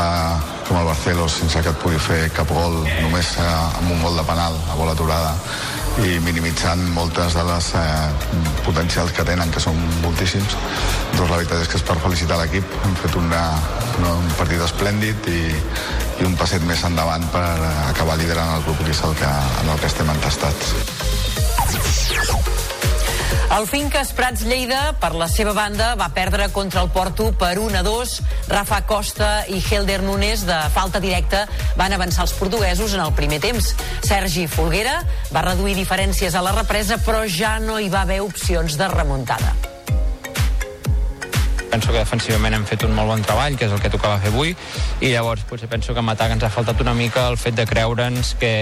com 0.66 0.78
el 0.80 0.86
Barcelos 0.88 1.34
sense 1.40 1.60
que 1.60 1.68
et 1.68 1.80
pugui 1.82 1.98
fer 2.00 2.30
cap 2.32 2.48
gol 2.48 2.78
només 3.02 3.34
eh, 3.36 3.44
amb 3.80 3.90
un 3.92 4.00
gol 4.00 4.16
de 4.16 4.24
penal 4.24 4.56
a 4.72 4.76
bola 4.78 4.94
aturada 4.96 5.34
i 6.04 6.16
minimitzant 6.24 6.80
moltes 6.96 7.36
de 7.36 7.44
les 7.44 7.68
eh, 7.76 8.08
potencials 8.64 9.12
que 9.16 9.24
tenen, 9.28 9.52
que 9.52 9.60
són 9.60 9.76
moltíssims. 10.02 10.56
Doncs 11.16 11.30
la 11.30 11.36
veritat 11.36 11.62
és 11.62 11.72
que 11.72 11.80
és 11.80 11.86
per 11.88 11.96
felicitar 12.04 12.40
l'equip. 12.40 12.76
Hem 12.84 12.96
fet 13.02 13.16
una, 13.20 13.42
una, 14.00 14.12
un 14.20 14.28
partit 14.40 14.60
esplèndid 14.64 15.28
i, 15.32 15.40
i 16.20 16.28
un 16.28 16.36
passet 16.40 16.64
més 16.68 16.84
endavant 16.88 17.24
per 17.32 17.46
acabar 17.90 18.16
liderant 18.20 18.56
el 18.56 18.64
grup, 18.68 18.84
que 18.84 18.92
és 18.96 19.02
el 19.08 19.16
que, 19.20 19.34
en 19.64 19.74
el 19.74 19.82
que 19.84 19.92
estem 19.92 20.14
entestats. 20.16 20.72
El 23.56 23.64
Finques 23.70 24.10
Prats 24.16 24.42
Lleida, 24.44 24.94
per 25.00 25.12
la 25.16 25.28
seva 25.32 25.54
banda, 25.56 25.94
va 25.96 26.10
perdre 26.14 26.48
contra 26.52 26.82
el 26.84 26.90
Porto 26.92 27.30
per 27.38 27.54
1 27.62 27.78
a 27.78 27.84
2. 27.86 28.16
Rafa 28.50 28.80
Costa 28.88 29.30
i 29.48 29.62
Helder 29.62 30.02
Nunes, 30.04 30.44
de 30.48 30.58
falta 30.74 31.00
directa, 31.00 31.46
van 31.78 31.94
avançar 31.96 32.26
els 32.26 32.34
portuguesos 32.36 32.96
en 32.98 33.04
el 33.06 33.14
primer 33.16 33.40
temps. 33.44 33.72
Sergi 34.04 34.48
Folguera 34.50 34.98
va 35.32 35.46
reduir 35.46 35.78
diferències 35.78 36.34
a 36.34 36.44
la 36.44 36.56
represa, 36.58 37.00
però 37.06 37.24
ja 37.28 37.56
no 37.62 37.80
hi 37.80 37.88
va 37.92 38.04
haver 38.04 38.20
opcions 38.26 38.76
de 38.76 38.92
remuntada. 38.92 39.75
Penso 41.76 41.92
que 41.92 42.00
defensivament 42.00 42.54
hem 42.56 42.62
fet 42.64 42.86
un 42.86 42.94
molt 42.96 43.10
bon 43.10 43.20
treball, 43.20 43.52
que 43.60 43.66
és 43.66 43.72
el 43.74 43.80
que 43.84 43.90
tocava 43.92 44.16
fer 44.22 44.30
avui, 44.30 44.54
i 45.04 45.10
llavors 45.12 45.42
potser 45.44 45.66
penso 45.68 45.92
que 45.92 46.00
en 46.00 46.08
atac 46.08 46.30
ens 46.32 46.46
ha 46.46 46.48
faltat 46.48 46.78
una 46.80 46.94
mica 46.96 47.26
el 47.28 47.36
fet 47.36 47.52
de 47.58 47.66
creure'ns 47.68 48.30
que, 48.40 48.52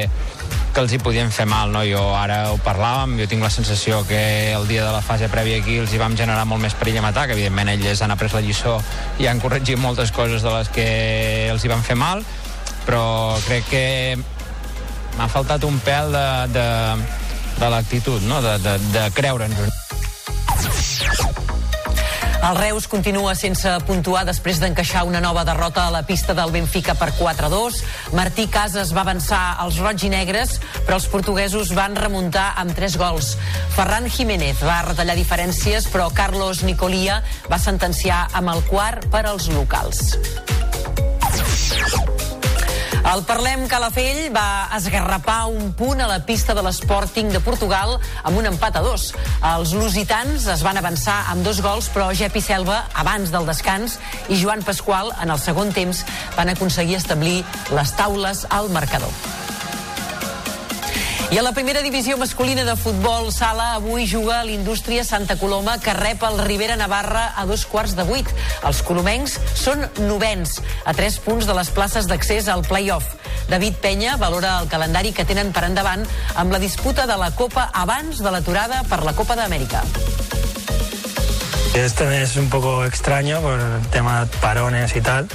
que 0.75 0.83
els 0.83 0.91
hi 0.91 0.99
podien 0.99 1.31
fer 1.31 1.47
mal, 1.47 1.71
no? 1.71 1.85
Jo 1.87 2.03
ara 2.19 2.41
ho 2.51 2.57
parlàvem, 2.67 3.15
jo 3.21 3.29
tinc 3.31 3.47
la 3.47 3.53
sensació 3.55 4.01
que 4.09 4.19
el 4.51 4.67
dia 4.67 4.83
de 4.83 4.91
la 4.91 5.05
fase 5.07 5.29
prèvia 5.31 5.61
aquí 5.63 5.77
els 5.79 5.95
hi 5.95 6.03
vam 6.03 6.19
generar 6.19 6.43
molt 6.51 6.65
més 6.67 6.75
perill 6.75 6.99
en 6.99 7.07
atac, 7.07 7.37
evidentment 7.37 7.71
ells 7.77 8.03
han 8.03 8.17
après 8.17 8.35
la 8.35 8.43
lliçó 8.43 8.81
i 9.23 9.31
han 9.31 9.39
corregit 9.39 9.79
moltes 9.79 10.11
coses 10.11 10.43
de 10.43 10.51
les 10.57 10.75
que 10.75 10.91
els 11.55 11.63
hi 11.63 11.71
van 11.71 11.87
fer 11.87 11.95
mal, 11.95 12.27
però 12.83 13.05
crec 13.47 13.71
que 13.71 13.87
m'ha 15.15 15.31
faltat 15.31 15.71
un 15.71 15.79
pèl 15.87 16.11
de, 16.19 16.29
de, 16.59 16.69
de 17.63 17.73
l'actitud, 17.79 18.27
no? 18.27 18.43
de, 18.43 18.59
de, 18.59 18.79
de 18.91 19.07
creure'ns. 19.15 19.63
El 22.45 22.59
Reus 22.61 22.85
continua 22.93 23.33
sense 23.41 23.71
puntuar 23.89 24.27
després 24.29 24.59
d'encaixar 24.61 25.07
una 25.09 25.21
nova 25.25 25.47
derrota 25.49 25.87
a 25.87 25.93
la 25.95 26.03
pista 26.05 26.35
del 26.37 26.53
Benfica 26.53 26.93
per 27.01 27.09
4-2. 27.17 27.79
Martí 28.13 28.45
Casas 28.53 28.93
va 28.93 29.01
avançar 29.01 29.57
als 29.65 29.79
roig 29.81 30.05
i 30.05 30.11
negres, 30.13 30.59
però 30.85 30.99
els 31.01 31.09
portuguesos 31.09 31.73
van 31.73 31.97
remuntar 31.97 32.51
amb 32.61 32.77
tres 32.77 32.99
gols. 33.01 33.39
Ferran 33.79 34.11
Jiménez 34.13 34.61
va 34.61 34.83
retallar 34.85 35.17
diferències, 35.17 35.89
però 35.89 36.11
Carlos 36.13 36.61
Nicolia 36.69 37.23
va 37.49 37.59
sentenciar 37.59 38.27
amb 38.37 38.53
el 38.53 38.61
quart 38.69 39.09
per 39.09 39.25
als 39.25 39.49
locals. 39.49 40.19
El 43.05 43.21
Parlem 43.29 43.67
Calafell 43.69 44.31
va 44.33 44.71
esgarrapar 44.75 45.51
un 45.53 45.75
punt 45.77 46.01
a 46.01 46.07
la 46.09 46.23
pista 46.25 46.55
de 46.57 46.63
l'Sporting 46.65 47.29
de 47.35 47.43
Portugal 47.45 47.99
amb 48.25 48.41
un 48.41 48.49
empat 48.49 48.79
a 48.81 48.83
dos. 48.87 49.11
Els 49.51 49.75
lusitans 49.77 50.49
es 50.55 50.65
van 50.65 50.81
avançar 50.81 51.19
amb 51.35 51.45
dos 51.45 51.61
gols, 51.61 51.91
però 51.93 52.09
Jepi 52.17 52.41
Selva, 52.41 52.81
abans 53.05 53.31
del 53.35 53.45
descans, 53.47 53.99
i 54.33 54.41
Joan 54.41 54.65
Pasqual, 54.65 55.13
en 55.21 55.31
el 55.37 55.43
segon 55.43 55.75
temps, 55.77 56.01
van 56.39 56.51
aconseguir 56.57 56.97
establir 56.97 57.43
les 57.77 57.93
taules 58.01 58.47
al 58.49 58.73
marcador. 58.73 59.13
I 61.35 61.39
a 61.39 61.43
la 61.43 61.51
primera 61.51 61.81
divisió 61.83 62.15
masculina 62.15 62.63
de 62.63 62.77
futbol 62.79 63.33
sala 63.35 63.73
avui 63.75 64.05
juga 64.07 64.45
l'Indústria 64.47 65.03
Santa 65.03 65.35
Coloma 65.35 65.81
que 65.83 65.91
rep 65.91 66.23
el 66.23 66.37
Rivera 66.39 66.77
Navarra 66.79 67.25
a 67.35 67.43
dos 67.45 67.65
quarts 67.67 67.97
de 67.99 68.05
vuit. 68.07 68.29
Els 68.63 68.83
colomencs 68.87 69.35
són 69.59 69.83
novens, 70.07 70.61
a 70.87 70.95
tres 70.95 71.17
punts 71.19 71.49
de 71.51 71.57
les 71.59 71.73
places 71.75 72.07
d'accés 72.07 72.47
al 72.47 72.63
play-off. 72.63 73.17
David 73.51 73.81
Penya 73.83 74.15
valora 74.15 74.61
el 74.61 74.71
calendari 74.71 75.11
que 75.11 75.27
tenen 75.27 75.51
per 75.51 75.65
endavant 75.67 76.07
amb 76.39 76.55
la 76.55 76.63
disputa 76.63 77.09
de 77.11 77.19
la 77.19 77.33
Copa 77.35 77.67
abans 77.83 78.23
de 78.23 78.31
l'aturada 78.31 78.85
per 78.87 79.03
la 79.03 79.17
Copa 79.19 79.35
d'Amèrica. 79.35 79.83
Este 81.75 82.23
es 82.23 82.37
un 82.37 82.49
poco 82.49 82.85
extraño 82.85 83.41
por 83.41 83.59
el 83.59 83.89
tema 83.91 84.29
parones 84.41 84.95
y 84.95 85.01
tal, 85.01 85.27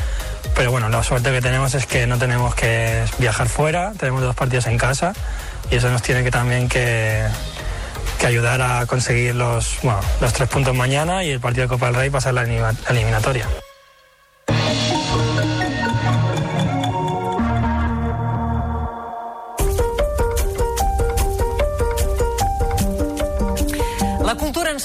pero 0.56 0.72
bueno, 0.72 0.88
la 0.88 1.04
suerte 1.04 1.34
que 1.34 1.42
tenemos 1.42 1.76
es 1.76 1.86
que 1.86 2.08
no 2.08 2.18
tenemos 2.18 2.56
que 2.56 3.04
viajar 3.18 3.50
fuera, 3.50 3.92
tenemos 4.00 4.22
dos 4.22 4.38
partidos 4.38 4.68
en 4.68 4.78
casa 4.78 5.14
y 5.72 5.76
eso 5.76 5.90
nos 5.90 6.02
tiene 6.02 6.24
que 6.24 6.32
también 6.32 6.68
que, 6.68 7.26
que 8.20 8.28
ayudar 8.28 8.62
a 8.62 8.86
conseguir 8.86 9.36
los, 9.36 9.80
los 10.22 10.34
tres 10.34 10.50
puntos 10.50 10.76
mañana 10.76 11.24
y 11.24 11.32
el 11.32 11.40
partido 11.40 11.64
de 11.64 11.70
Copa 11.70 11.88
del 11.88 11.96
Rey 11.96 12.10
pasar 12.10 12.34
la 12.34 12.44
eliminatoria. 12.44 13.48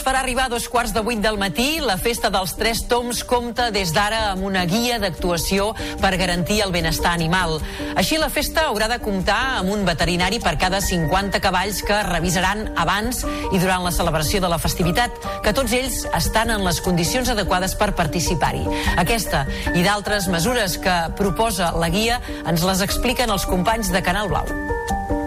Farà 0.05 0.21
arribar 0.21 0.45
a 0.47 0.53
dos 0.53 0.67
quarts 0.69 0.93
de 0.93 1.01
vuit 1.01 1.21
del 1.25 1.39
matí. 1.41 1.81
La 1.81 1.97
festa 1.97 2.29
dels 2.29 2.53
Tres 2.59 2.83
Toms 2.91 3.23
compta 3.25 3.71
des 3.73 3.95
d'ara 3.97 4.35
amb 4.35 4.45
una 4.45 4.67
guia 4.69 4.99
d'actuació 5.01 5.71
per 6.03 6.13
garantir 6.21 6.61
el 6.65 6.75
benestar 6.75 7.15
animal. 7.17 7.57
Així, 7.97 8.19
la 8.21 8.29
festa 8.29 8.67
haurà 8.69 8.89
de 8.93 9.01
comptar 9.01 9.41
amb 9.63 9.73
un 9.73 9.87
veterinari 9.89 10.43
per 10.45 10.59
cada 10.61 10.83
50 10.85 11.41
cavalls 11.41 11.81
que 11.89 12.03
revisaran 12.11 12.67
abans 12.77 13.25
i 13.25 13.59
durant 13.63 13.87
la 13.87 13.95
celebració 13.97 14.43
de 14.45 14.53
la 14.53 14.61
festivitat, 14.61 15.17
que 15.43 15.57
tots 15.57 15.73
ells 15.73 16.03
estan 16.13 16.53
en 16.53 16.67
les 16.69 16.83
condicions 16.85 17.33
adequades 17.33 17.77
per 17.81 17.95
participar-hi. 17.97 18.67
Aquesta 19.01 19.47
i 19.73 19.87
d'altres 19.87 20.29
mesures 20.29 20.77
que 20.77 21.01
proposa 21.17 21.73
la 21.81 21.89
guia 21.89 22.21
ens 22.45 22.67
les 22.67 22.85
expliquen 22.85 23.33
els 23.33 23.49
companys 23.49 23.95
de 23.95 24.05
Canal 24.05 24.29
Blau 24.29 25.24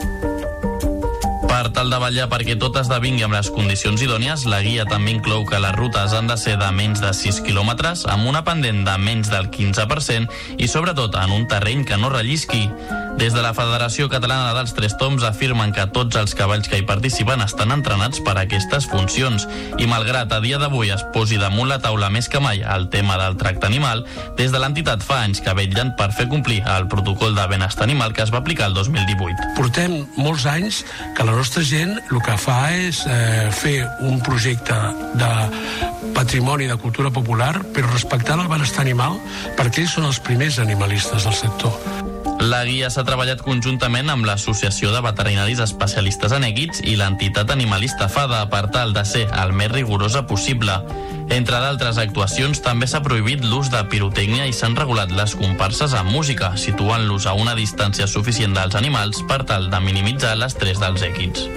per 1.57 1.71
tal 1.73 1.89
de 1.89 1.97
vetllar 1.97 2.27
perquè 2.29 2.53
tot 2.61 2.75
esdevingui 2.77 3.23
amb 3.25 3.33
les 3.33 3.47
condicions 3.49 4.01
idònies, 4.05 4.43
la 4.45 4.59
guia 4.61 4.85
també 4.85 5.15
inclou 5.15 5.41
que 5.49 5.57
les 5.63 5.73
rutes 5.73 6.13
han 6.13 6.29
de 6.29 6.37
ser 6.37 6.53
de 6.61 6.67
menys 6.75 7.01
de 7.01 7.09
6 7.17 7.41
quilòmetres, 7.47 8.05
amb 8.13 8.29
una 8.29 8.43
pendent 8.45 8.83
de 8.85 8.93
menys 9.01 9.33
del 9.33 9.49
15% 9.49 10.29
i, 10.61 10.69
sobretot, 10.69 11.17
en 11.17 11.33
un 11.33 11.49
terreny 11.49 11.81
que 11.87 11.97
no 11.97 12.13
rellisqui. 12.13 12.67
Des 13.17 13.33
de 13.33 13.41
la 13.41 13.55
Federació 13.57 14.05
Catalana 14.11 14.51
dels 14.53 14.75
Tres 14.77 14.93
Toms 15.01 15.23
afirmen 15.25 15.71
que 15.73 15.87
tots 15.89 16.19
els 16.19 16.35
cavalls 16.37 16.67
que 16.69 16.77
hi 16.77 16.85
participen 16.85 17.41
estan 17.41 17.73
entrenats 17.73 18.21
per 18.21 18.35
a 18.35 18.43
aquestes 18.43 18.85
funcions 18.91 19.47
i 19.81 19.87
malgrat 19.89 20.35
a 20.35 20.37
dia 20.43 20.59
d'avui 20.61 20.91
es 20.93 21.01
posi 21.15 21.39
damunt 21.41 21.71
la 21.71 21.79
taula 21.81 22.11
més 22.13 22.29
que 22.29 22.37
mai 22.43 22.61
el 22.61 22.85
tema 22.93 23.17
del 23.17 23.39
tracte 23.41 23.65
animal, 23.65 24.03
des 24.37 24.53
de 24.53 24.61
l'entitat 24.61 25.01
fa 25.01 25.23
anys 25.25 25.41
que 25.41 25.55
vetllen 25.57 25.95
per 25.97 26.11
fer 26.13 26.27
complir 26.29 26.59
el 26.75 26.85
protocol 26.91 27.33
de 27.33 27.47
benestar 27.49 27.87
animal 27.89 28.13
que 28.13 28.21
es 28.21 28.33
va 28.33 28.43
aplicar 28.45 28.69
el 28.69 28.77
2018. 28.77 29.49
Portem 29.57 30.03
molts 30.21 30.45
anys 30.45 30.83
que 31.17 31.25
la 31.25 31.33
nostra 31.33 31.46
gent 31.63 31.93
el 32.11 32.19
que 32.23 32.35
fa 32.39 32.57
és 32.75 33.03
eh, 33.07 33.47
fer 33.51 33.77
un 34.05 34.19
projecte 34.25 34.75
de 35.19 35.31
patrimoni 36.15 36.67
de 36.67 36.77
cultura 36.81 37.11
popular 37.13 37.53
però 37.75 37.91
respectant 37.91 38.43
el 38.43 38.51
benestar 38.51 38.83
animal 38.85 39.19
perquè 39.57 39.85
ells 39.85 39.97
són 39.97 40.09
els 40.11 40.19
primers 40.19 40.59
animalistes 40.63 41.23
del 41.23 41.39
sector. 41.45 42.06
La 42.37 42.59
guia 42.67 42.91
s'ha 42.93 43.01
treballat 43.01 43.41
conjuntament 43.41 44.11
amb 44.13 44.27
l'Associació 44.27 44.91
de 44.93 44.99
Veterinaris 45.01 45.61
Especialistes 45.63 46.35
en 46.37 46.45
Èguits 46.45 46.83
i 46.85 46.93
l'entitat 46.99 47.49
animalista 47.49 48.05
FADA 48.13 48.43
per 48.51 48.67
tal 48.75 48.93
de 48.93 49.01
ser 49.09 49.23
el 49.41 49.55
més 49.57 49.71
rigorosa 49.73 50.21
possible. 50.29 50.75
Entre 51.33 51.57
d'altres 51.57 51.97
actuacions, 51.97 52.61
també 52.61 52.85
s'ha 52.87 53.01
prohibit 53.01 53.41
l'ús 53.43 53.71
de 53.73 53.81
pirotècnia 53.89 54.45
i 54.45 54.53
s'han 54.53 54.77
regulat 54.77 55.11
les 55.17 55.33
comparses 55.35 55.97
amb 55.97 56.13
música, 56.13 56.53
situant-los 56.61 57.25
a 57.25 57.33
una 57.33 57.57
distància 57.57 58.07
suficient 58.07 58.53
dels 58.53 58.77
animals 58.77 59.25
per 59.27 59.41
tal 59.43 59.71
de 59.73 59.81
minimitzar 59.81 60.37
l'estrès 60.37 60.77
dels 60.83 61.01
èquids. 61.09 61.49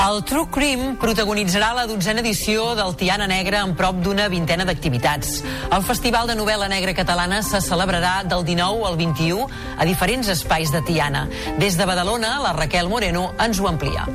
El 0.00 0.22
True 0.24 0.48
Crime 0.52 0.94
protagonitzarà 1.00 1.72
la 1.76 1.84
dotzena 1.90 2.22
edició 2.24 2.70
del 2.78 2.96
Tiana 2.96 3.26
Negra 3.30 3.60
amb 3.64 3.76
prop 3.78 4.00
d'una 4.04 4.30
vintena 4.32 4.64
d'activitats. 4.68 5.42
El 5.68 5.84
Festival 5.86 6.30
de 6.30 6.38
Novel·la 6.38 6.70
Negra 6.72 6.94
Catalana 6.96 7.42
se 7.46 7.60
celebrarà 7.64 8.20
del 8.24 8.46
19 8.48 8.88
al 8.88 8.98
21 9.00 9.46
a 9.76 9.88
diferents 9.88 10.32
espais 10.32 10.72
de 10.72 10.82
Tiana. 10.88 11.28
Des 11.60 11.76
de 11.76 11.86
Badalona, 11.86 12.38
la 12.40 12.56
Raquel 12.56 12.88
Moreno 12.88 13.30
ens 13.38 13.60
ho 13.60 13.68
amplia. 13.68 14.08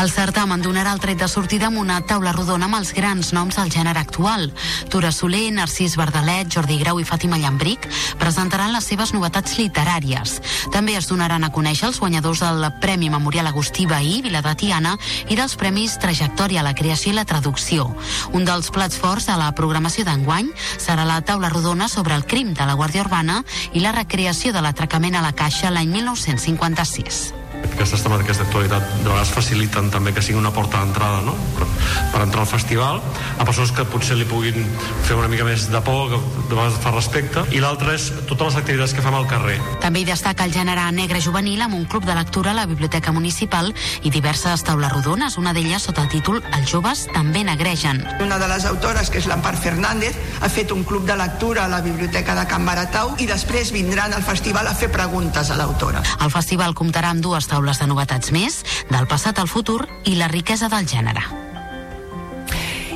El 0.00 0.08
certamen 0.08 0.62
donarà 0.64 0.94
el 0.94 1.00
tret 1.02 1.18
de 1.20 1.26
sortida 1.28 1.66
amb 1.68 1.76
una 1.76 1.98
taula 2.08 2.30
rodona 2.32 2.64
amb 2.70 2.78
els 2.78 2.94
grans 2.96 3.34
noms 3.36 3.58
del 3.58 3.68
gènere 3.68 4.00
actual. 4.00 4.46
Tura 4.88 5.10
Soler, 5.12 5.50
Narcís 5.52 5.98
Verdalet, 6.00 6.48
Jordi 6.48 6.78
Grau 6.80 7.02
i 7.02 7.04
Fàtima 7.04 7.36
Llambric 7.36 7.84
presentaran 8.16 8.72
les 8.72 8.86
seves 8.88 9.12
novetats 9.12 9.58
literàries. 9.58 10.38
També 10.72 10.94
es 10.96 11.10
donaran 11.10 11.44
a 11.44 11.50
conèixer 11.52 11.90
els 11.90 12.00
guanyadors 12.00 12.40
del 12.40 12.64
Premi 12.80 13.10
Memorial 13.12 13.50
Agustí 13.50 13.84
Bahí, 13.90 14.22
Vila 14.24 14.40
de 14.46 14.54
Tiana, 14.62 14.94
i 15.28 15.36
dels 15.36 15.58
Premis 15.60 15.98
Trajectòria 16.00 16.62
a 16.62 16.68
la 16.70 16.74
Creació 16.78 17.12
i 17.12 17.18
la 17.18 17.26
Traducció. 17.28 17.90
Un 18.32 18.48
dels 18.48 18.72
plats 18.72 18.96
forts 18.96 19.28
de 19.28 19.36
la 19.36 19.50
programació 19.52 20.06
d'enguany 20.08 20.48
serà 20.78 21.04
la 21.04 21.20
taula 21.20 21.52
rodona 21.52 21.90
sobre 21.92 22.16
el 22.16 22.24
crim 22.24 22.54
de 22.56 22.64
la 22.64 22.78
Guàrdia 22.80 23.04
Urbana 23.04 23.42
i 23.74 23.84
la 23.84 23.92
recreació 23.92 24.56
de 24.56 24.64
l'atracament 24.64 25.20
a 25.20 25.26
la 25.28 25.36
Caixa 25.36 25.68
l'any 25.68 25.92
1956 25.92 27.39
aquestes 27.68 28.02
temàtiques 28.04 28.38
d'actualitat 28.40 28.84
de 29.00 29.08
vegades 29.08 29.30
faciliten 29.34 29.90
també 29.92 30.12
que 30.12 30.22
sigui 30.24 30.38
una 30.38 30.52
porta 30.52 30.82
d'entrada 30.82 31.22
no? 31.24 31.34
per, 31.56 31.66
per 32.12 32.22
entrar 32.26 32.44
al 32.44 32.50
festival 32.50 33.00
a 33.38 33.46
persones 33.48 33.72
que 33.76 33.86
potser 33.88 34.18
li 34.18 34.26
puguin 34.28 34.66
fer 35.06 35.16
una 35.16 35.28
mica 35.32 35.46
més 35.48 35.68
de 35.72 35.80
por, 35.84 36.10
que 36.12 36.20
de 36.50 36.54
vegades 36.54 36.78
fa 36.82 36.92
respecte 36.94 37.44
i 37.56 37.62
l'altre 37.62 37.94
és 37.96 38.10
totes 38.28 38.50
les 38.50 38.58
activitats 38.60 38.94
que 38.96 39.04
fem 39.04 39.16
al 39.16 39.28
carrer. 39.30 39.58
També 39.82 40.02
hi 40.02 40.08
destaca 40.08 40.46
el 40.48 40.54
gènere 40.54 40.84
negre 40.96 41.22
juvenil 41.24 41.62
amb 41.64 41.76
un 41.78 41.86
club 41.90 42.06
de 42.08 42.16
lectura 42.16 42.52
a 42.52 42.58
la 42.58 42.66
Biblioteca 42.70 43.12
Municipal 43.16 43.72
i 44.02 44.12
diverses 44.12 44.64
taules 44.66 44.92
rodones, 44.92 45.38
una 45.40 45.54
d'elles 45.56 45.88
sota 45.88 46.04
el 46.04 46.10
títol 46.12 46.40
Els 46.56 46.70
joves 46.70 47.06
també 47.14 47.44
negregen. 47.46 48.02
Una 48.20 48.38
de 48.40 48.48
les 48.50 48.66
autores, 48.68 49.10
que 49.10 49.20
és 49.20 49.28
l'Ampar 49.30 49.54
Fernández, 49.60 50.16
ha 50.40 50.48
fet 50.52 50.72
un 50.74 50.84
club 50.84 51.06
de 51.08 51.16
lectura 51.16 51.64
a 51.64 51.72
la 51.72 51.80
Biblioteca 51.84 52.36
de 52.38 52.46
Can 52.50 52.66
Baratau 52.66 53.14
i 53.18 53.28
després 53.30 53.72
vindran 53.74 54.14
al 54.16 54.24
festival 54.26 54.68
a 54.68 54.74
fer 54.76 54.90
preguntes 54.92 55.50
a 55.50 55.58
l'autora. 55.58 56.02
El 56.20 56.32
festival 56.32 56.74
comptarà 56.76 57.12
amb 57.14 57.24
dues 57.24 57.49
taules 57.50 57.82
de 57.82 57.90
novetats 57.90 58.32
més, 58.34 58.62
del 58.90 59.10
passat 59.10 59.42
al 59.42 59.50
futur 59.50 59.82
i 60.06 60.16
la 60.18 60.30
riquesa 60.30 60.70
del 60.72 60.86
gènere. 60.86 61.49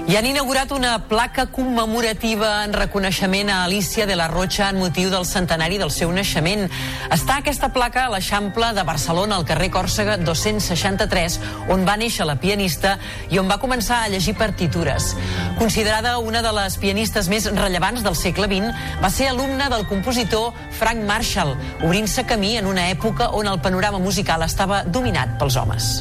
I 0.06 0.16
han 0.16 0.26
inaugurat 0.26 0.70
una 0.70 1.08
placa 1.08 1.46
commemorativa 1.46 2.62
en 2.66 2.74
reconeixement 2.76 3.48
a 3.48 3.62
Alicia 3.64 4.04
de 4.04 4.16
la 4.16 4.26
Rocha 4.28 4.68
en 4.68 4.76
motiu 4.76 5.08
del 5.08 5.24
centenari 5.24 5.78
del 5.80 5.88
seu 5.90 6.12
naixement. 6.12 6.66
Està 7.08 7.38
aquesta 7.40 7.70
placa 7.72 8.02
a 8.04 8.10
l'Eixample 8.12 8.74
de 8.76 8.84
Barcelona, 8.84 9.38
al 9.40 9.46
carrer 9.48 9.70
Còrsega 9.72 10.18
263, 10.20 11.38
on 11.72 11.88
va 11.88 11.96
néixer 11.96 12.28
la 12.28 12.36
pianista 12.36 12.98
i 13.32 13.40
on 13.40 13.48
va 13.48 13.56
començar 13.62 14.02
a 14.02 14.12
llegir 14.12 14.36
partitures. 14.36 15.14
Considerada 15.56 16.18
una 16.20 16.44
de 16.44 16.52
les 16.52 16.76
pianistes 16.76 17.32
més 17.32 17.48
rellevants 17.48 18.04
del 18.04 18.20
segle 18.20 18.50
XX, 18.52 18.76
va 19.00 19.08
ser 19.08 19.32
alumna 19.32 19.72
del 19.72 19.88
compositor 19.88 20.52
Frank 20.76 21.00
Marshall, 21.08 21.56
obrint-se 21.80 22.28
camí 22.28 22.58
en 22.60 22.68
una 22.68 22.90
època 22.92 23.32
on 23.32 23.48
el 23.48 23.62
panorama 23.64 24.04
musical 24.04 24.44
estava 24.44 24.84
dominat 24.84 25.38
pels 25.40 25.56
homes. 25.56 25.94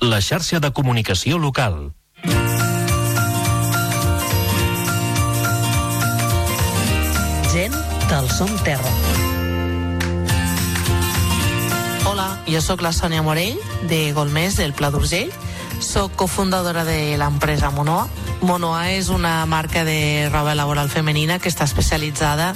La 0.00 0.20
xarxa 0.20 0.60
de 0.60 0.72
comunicació 0.72 1.36
local. 1.38 1.92
Gent 7.52 7.74
del 8.08 8.30
Som 8.30 8.48
Terra. 8.64 8.92
Hola, 12.08 12.26
jo 12.48 12.62
sóc 12.64 12.80
la 12.80 12.94
Sònia 12.96 13.22
Morell, 13.22 13.60
de 13.88 14.12
Golmés, 14.16 14.56
del 14.56 14.72
Pla 14.72 14.90
d'Urgell. 14.90 15.30
Soc 15.80 16.16
cofundadora 16.16 16.84
de 16.88 17.16
l'empresa 17.20 17.70
Monoa. 17.70 18.08
Monoa 18.40 18.90
és 18.96 19.10
una 19.12 19.44
marca 19.44 19.84
de 19.84 20.30
roba 20.32 20.54
laboral 20.56 20.88
femenina 20.88 21.38
que 21.38 21.52
està 21.52 21.68
especialitzada 21.68 22.54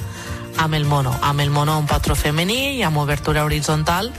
amb 0.56 0.74
el 0.74 0.86
mono, 0.86 1.12
amb 1.20 1.40
el 1.40 1.50
mono 1.50 1.76
un 1.78 1.86
patró 1.86 2.14
femení 2.16 2.78
i 2.78 2.82
amb 2.82 2.96
obertura 3.02 3.44
horitzontal 3.44 4.12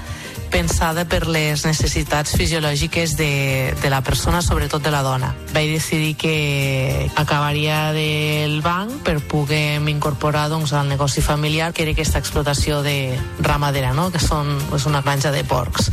pensada 0.55 1.03
per 1.03 1.25
les 1.27 1.65
necessitats 1.67 2.31
fisiològiques 2.39 3.17
de, 3.19 3.73
de 3.81 3.89
la 3.91 3.99
persona, 4.07 4.39
sobretot 4.39 4.79
de 4.85 4.91
la 4.93 5.01
dona. 5.03 5.33
Vaig 5.51 5.73
decidir 5.73 6.13
que 6.15 7.09
acabaria 7.19 7.91
del 7.91 8.61
banc 8.63 9.01
per 9.03 9.17
poder 9.19 9.83
incorporar 9.91 10.45
doncs, 10.47 10.71
al 10.71 10.87
negoci 10.87 11.19
familiar, 11.19 11.73
que 11.73 11.83
era 11.83 11.91
aquesta 11.91 12.21
explotació 12.23 12.79
de 12.87 13.19
ramadera, 13.43 13.91
no? 13.91 14.07
que 14.15 14.21
són, 14.23 14.53
és 14.71 14.87
una 14.87 15.03
granja 15.03 15.33
de 15.35 15.43
porcs. 15.43 15.91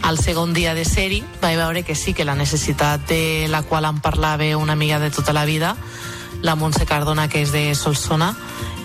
Al 0.00 0.16
segon 0.16 0.56
dia 0.56 0.72
de 0.72 0.86
ser-hi 0.88 1.20
vaig 1.42 1.60
veure 1.60 1.84
que 1.84 1.92
sí, 1.92 2.16
que 2.16 2.24
la 2.24 2.38
necessitat 2.38 3.04
de 3.10 3.50
la 3.52 3.60
qual 3.68 3.84
em 3.84 4.00
parlava 4.00 4.48
una 4.56 4.72
amiga 4.72 4.96
de 4.98 5.12
tota 5.12 5.36
la 5.36 5.44
vida, 5.44 5.76
la 6.42 6.54
Montse 6.54 6.86
Cardona, 6.86 7.28
que 7.28 7.42
és 7.42 7.52
de 7.52 7.74
Solsona, 7.74 8.34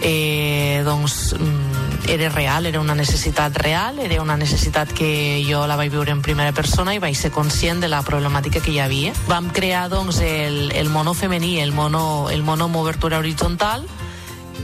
eh, 0.01 0.81
doncs 0.85 1.35
mm, 1.37 2.09
era 2.09 2.29
real, 2.29 2.65
era 2.65 2.79
una 2.79 2.95
necessitat 2.95 3.57
real, 3.57 3.99
era 3.99 4.21
una 4.21 4.37
necessitat 4.37 4.91
que 4.93 5.43
jo 5.47 5.65
la 5.67 5.75
vaig 5.75 5.91
viure 5.91 6.11
en 6.11 6.21
primera 6.21 6.53
persona 6.53 6.93
i 6.93 6.99
vaig 6.99 7.15
ser 7.15 7.31
conscient 7.31 7.81
de 7.81 7.89
la 7.89 8.03
problemàtica 8.03 8.61
que 8.61 8.73
hi 8.75 8.79
havia. 8.79 9.13
Vam 9.29 9.49
crear 9.49 9.87
doncs 9.89 10.19
el, 10.21 10.71
el 10.75 10.89
mono 10.89 11.13
femení, 11.13 11.59
el 11.61 11.71
mono, 11.71 12.29
el 12.29 12.43
mono 12.43 12.69
amb 12.69 12.81
obertura 12.81 13.19
horitzontal, 13.19 13.87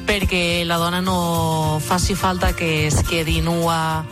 perquè 0.08 0.64
la 0.66 0.78
dona 0.82 1.02
no 1.02 1.80
faci 1.84 2.16
falta 2.16 2.54
que 2.54 2.88
es 2.88 3.02
quedi 3.08 3.42
nua 3.42 4.06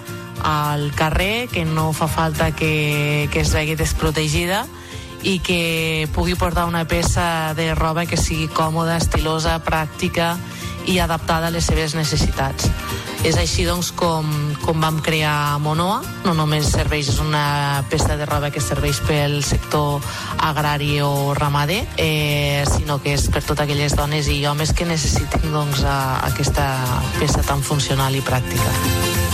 al 0.43 0.91
carrer, 0.95 1.49
que 1.51 1.65
no 1.65 1.91
fa 1.93 2.07
falta 2.07 2.51
que, 2.55 3.27
que 3.31 3.41
es 3.41 3.53
vegi 3.53 3.75
desprotegida 3.75 4.65
i 5.23 5.39
que 5.43 6.07
pugui 6.15 6.35
portar 6.35 6.65
una 6.65 6.85
peça 6.87 7.53
de 7.55 7.73
roba 7.75 8.05
que 8.05 8.17
sigui 8.17 8.47
còmoda, 8.47 8.97
estilosa, 8.97 9.59
pràctica 9.63 10.37
i 10.87 10.99
adaptada 10.99 11.47
a 11.47 11.53
les 11.53 11.65
seves 11.65 11.93
necessitats. 11.95 12.69
És 13.27 13.35
així 13.35 13.65
doncs 13.67 13.91
com, 13.91 14.25
com 14.63 14.79
vam 14.79 15.01
crear 15.03 15.59
Monoa, 15.59 15.99
no 16.23 16.33
només 16.37 16.69
serveix, 16.71 17.09
és 17.11 17.19
una 17.19 17.83
peça 17.91 18.15
de 18.15 18.25
roba 18.29 18.49
que 18.49 18.63
serveix 18.63 19.01
pel 19.03 19.41
sector 19.43 19.99
agrari 20.39 21.01
o 21.03 21.33
ramader, 21.35 21.81
eh, 21.97 22.63
sinó 22.71 23.01
que 23.03 23.17
és 23.19 23.27
per 23.27 23.43
totes 23.43 23.65
aquelles 23.67 23.97
dones 23.99 24.31
i 24.31 24.45
homes 24.47 24.71
que 24.71 24.87
necessitin 24.87 25.51
doncs, 25.51 25.83
a, 25.83 26.23
aquesta 26.31 26.69
peça 27.19 27.43
tan 27.43 27.61
funcional 27.61 28.15
i 28.15 28.23
pràctica. 28.23 29.28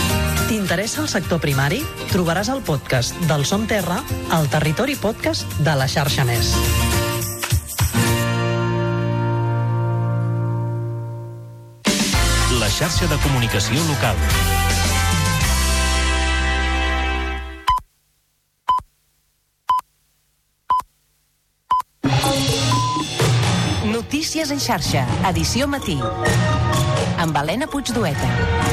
T'interessa 0.46 1.00
el 1.02 1.08
sector 1.10 1.40
primari? 1.42 1.80
Trobaràs 2.12 2.46
el 2.52 2.60
podcast 2.62 3.16
del 3.26 3.42
Som 3.48 3.64
Terra 3.66 3.96
al 4.30 4.46
Territori 4.46 4.94
Podcast 4.94 5.42
de 5.58 5.72
la 5.74 5.88
xarxa 5.90 6.22
Més. 6.28 6.52
La 12.60 12.70
xarxa 12.70 13.10
de 13.10 13.18
comunicació 13.26 13.82
local. 13.90 14.14
Notícies 23.90 24.54
en 24.54 24.62
xarxa, 24.62 25.02
edició 25.32 25.66
matí. 25.66 25.98
Amb 27.18 27.36
Helena 27.42 27.66
Puigdueta. 27.66 28.65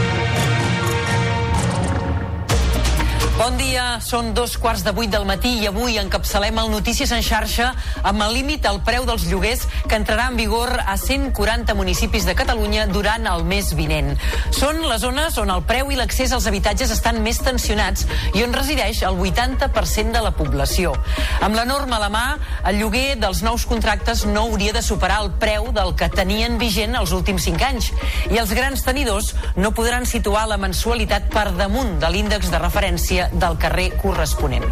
Bon 3.44 3.58
dia, 3.60 3.98
són 4.00 4.30
dos 4.32 4.54
quarts 4.56 4.86
de 4.86 4.94
vuit 4.96 5.12
del 5.12 5.26
matí 5.28 5.50
i 5.60 5.66
avui 5.68 5.98
encapçalem 6.00 6.62
el 6.62 6.70
Notícies 6.72 7.12
en 7.12 7.20
xarxa 7.20 7.74
amb 8.08 8.24
el 8.24 8.38
límit 8.38 8.64
al 8.70 8.78
preu 8.88 9.04
dels 9.04 9.26
lloguers 9.28 9.66
que 9.84 9.98
entrarà 10.00 10.30
en 10.32 10.38
vigor 10.40 10.72
a 10.80 10.94
140 10.96 11.76
municipis 11.76 12.24
de 12.24 12.38
Catalunya 12.40 12.86
durant 12.88 13.28
el 13.28 13.44
mes 13.44 13.74
vinent. 13.76 14.14
Són 14.56 14.80
les 14.88 15.04
zones 15.04 15.36
on 15.42 15.52
el 15.52 15.66
preu 15.68 15.92
i 15.92 16.00
l'accés 16.00 16.32
als 16.32 16.48
habitatges 16.48 16.94
estan 16.96 17.20
més 17.26 17.42
tensionats 17.44 18.06
i 18.32 18.46
on 18.46 18.56
resideix 18.56 19.02
el 19.04 19.20
80% 19.20 20.16
de 20.16 20.24
la 20.24 20.32
població. 20.40 20.96
Amb 21.44 21.60
la 21.60 21.68
norma 21.68 22.00
a 22.00 22.04
la 22.06 22.10
mà, 22.16 22.24
el 22.72 22.80
lloguer 22.80 23.18
dels 23.20 23.44
nous 23.44 23.68
contractes 23.68 24.24
no 24.24 24.46
hauria 24.46 24.72
de 24.72 24.86
superar 24.88 25.20
el 25.26 25.34
preu 25.44 25.68
del 25.76 25.92
que 26.00 26.08
tenien 26.16 26.56
vigent 26.64 26.96
els 26.96 27.12
últims 27.12 27.44
5 27.52 27.68
anys 27.74 27.92
i 28.32 28.40
els 28.40 28.56
grans 28.56 28.88
tenidors 28.88 29.34
no 29.60 29.76
podran 29.76 30.08
situar 30.08 30.48
la 30.48 30.62
mensualitat 30.64 31.28
per 31.36 31.50
damunt 31.60 31.98
de 32.00 32.16
l'índex 32.16 32.48
de 32.48 32.64
referència 32.64 33.33
del 33.34 33.58
carrer 33.58 33.92
corresponent. 34.02 34.66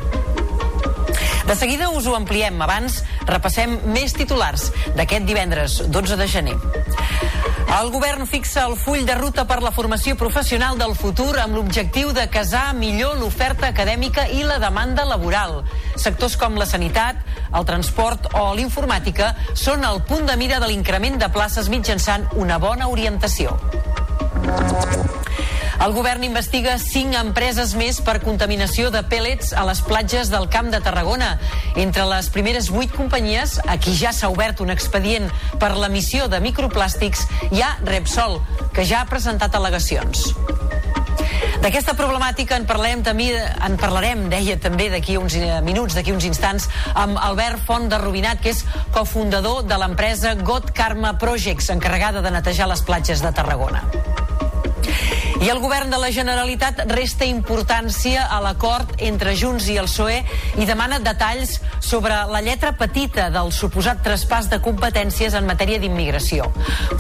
De 1.47 1.56
seguida 1.56 1.89
us 1.89 2.06
ho 2.08 2.15
ampliem. 2.15 2.62
Abans 2.62 3.02
repassem 3.28 3.74
més 3.91 4.13
titulars 4.15 4.69
d'aquest 4.95 5.26
divendres 5.28 5.82
12 5.91 6.15
de 6.15 6.28
gener. 6.30 6.56
El 7.71 7.89
govern 7.91 8.28
fixa 8.28 8.65
el 8.67 8.76
full 8.76 9.06
de 9.08 9.15
ruta 9.15 9.45
per 9.47 9.62
la 9.63 9.71
formació 9.71 10.17
professional 10.19 10.78
del 10.80 10.91
futur 10.95 11.38
amb 11.39 11.56
l'objectiu 11.56 12.12
de 12.15 12.26
casar 12.32 12.74
millor 12.76 13.15
l'oferta 13.19 13.69
acadèmica 13.71 14.28
i 14.28 14.43
la 14.43 14.60
demanda 14.60 15.06
laboral. 15.08 15.62
Sectors 15.95 16.36
com 16.39 16.60
la 16.60 16.67
sanitat, 16.67 17.24
el 17.56 17.67
transport 17.67 18.28
o 18.36 18.50
l'informàtica 18.56 19.34
són 19.56 19.88
el 19.88 20.04
punt 20.08 20.28
de 20.28 20.36
mira 20.36 20.60
de 20.60 20.67
l'increment 20.67 21.19
de 21.19 21.32
places 21.32 21.71
mitjançant 21.71 22.28
una 22.36 22.60
bona 22.60 22.91
orientació. 22.91 23.56
El 25.82 25.96
govern 25.98 26.22
investiga 26.22 26.76
cinc 26.78 27.15
empreses 27.17 27.72
més 27.74 27.98
per 28.06 28.20
contaminació 28.22 28.91
de 28.94 29.00
pèl·lets 29.10 29.50
a 29.58 29.63
les 29.65 29.80
platges 29.82 30.30
del 30.30 30.46
Camp 30.54 30.70
de 30.70 30.78
Tarragona. 30.86 31.32
Entre 31.82 32.04
les 32.06 32.30
primeres 32.30 32.67
vuit 32.70 32.91
companyies, 32.94 33.56
a 33.65 33.80
qui 33.82 33.96
ja 33.98 34.12
s'ha 34.13 34.30
obert 34.30 34.62
un 34.62 34.70
expedient 34.70 35.26
per 35.58 35.72
l'emissió 35.74 36.28
de 36.30 36.38
microplàstics, 36.44 37.26
hi 37.50 37.63
ha 37.65 37.72
Repsol, 37.88 38.38
que 38.76 38.86
ja 38.86 39.02
ha 39.02 39.10
presentat 39.10 39.58
al·legacions. 39.58 40.28
D'aquesta 41.65 41.98
problemàtica 41.98 42.62
en 42.62 42.70
parlem 42.70 43.02
també, 43.06 43.32
en 43.41 43.82
parlarem, 43.82 44.28
deia 44.30 44.60
també 44.62 44.91
d'aquí 44.94 45.17
uns 45.17 45.39
minuts, 45.65 45.98
d'aquí 45.98 46.13
uns 46.13 46.30
instants, 46.30 46.70
amb 46.94 47.17
Albert 47.17 47.65
Font 47.65 47.89
de 47.89 47.98
Rubinat, 48.02 48.38
que 48.46 48.54
és 48.54 48.62
cofundador 48.94 49.65
de 49.65 49.82
l'empresa 49.82 50.38
God 50.46 50.76
Karma 50.78 51.17
Projects, 51.17 51.74
encarregada 51.74 52.22
de 52.22 52.38
netejar 52.38 52.70
les 52.70 52.86
platges 52.86 53.26
de 53.26 53.34
Tarragona. 53.34 53.82
I 55.41 55.50
el 55.50 55.60
govern 55.63 55.89
de 55.89 55.98
la 55.98 56.12
Generalitat 56.13 56.84
resta 56.91 57.26
importància 57.26 58.28
a 58.30 58.38
l'acord 58.44 58.94
entre 59.02 59.34
Junts 59.38 59.70
i 59.74 59.78
el 59.82 59.89
PSOE 59.89 60.20
i 60.62 60.67
demana 60.70 61.00
detalls 61.02 61.58
sobre 61.82 62.13
la 62.30 62.44
lletra 62.46 62.74
petita 62.78 63.30
del 63.34 63.50
suposat 63.56 64.04
traspàs 64.06 64.52
de 64.52 64.62
competències 64.62 65.34
en 65.38 65.50
matèria 65.50 65.82
d'immigració. 65.82 66.52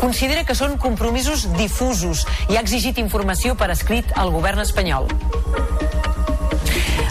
Considera 0.01 0.45
que 0.47 0.57
són 0.57 0.79
compromisos 0.81 1.47
difusos 1.57 2.25
i 2.49 2.57
ha 2.57 2.65
exigit 2.65 2.97
informació 3.01 3.53
per 3.55 3.69
escrit 3.75 4.09
al 4.17 4.33
govern 4.33 4.65
espanyol. 4.65 5.09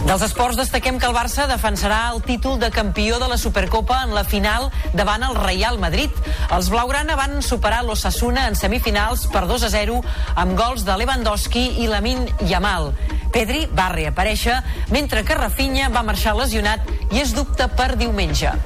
Dels 0.01 0.23
esports 0.25 0.57
destaquem 0.57 0.97
que 0.99 1.05
el 1.05 1.13
Barça 1.13 1.45
defensarà 1.47 1.99
el 2.11 2.23
títol 2.25 2.57
de 2.59 2.71
campió 2.73 3.19
de 3.21 3.27
la 3.29 3.37
Supercopa 3.37 4.01
en 4.03 4.15
la 4.15 4.23
final 4.25 4.69
davant 4.97 5.23
el 5.23 5.37
Real 5.37 5.77
Madrid. 5.79 6.09
Els 6.49 6.71
blaugrana 6.73 7.15
van 7.19 7.39
superar 7.45 7.83
l'Ossassuna 7.85 8.47
en 8.49 8.57
semifinals 8.57 9.27
per 9.31 9.45
2 9.47 9.67
a 9.69 9.71
0 9.77 10.01
amb 10.43 10.57
gols 10.57 10.87
de 10.89 10.97
Lewandowski 10.97 11.67
i 11.85 11.89
Lamin 11.91 12.25
Yamal. 12.49 12.91
Pedri 13.31 13.67
va 13.77 13.91
reaparèixer, 13.93 14.57
mentre 14.91 15.23
que 15.23 15.37
Rafinha 15.37 15.91
va 15.93 16.03
marxar 16.03 16.35
lesionat 16.35 16.89
i 17.11 17.21
es 17.21 17.35
dubta 17.37 17.69
per 17.69 17.93
diumenge. 17.95 18.57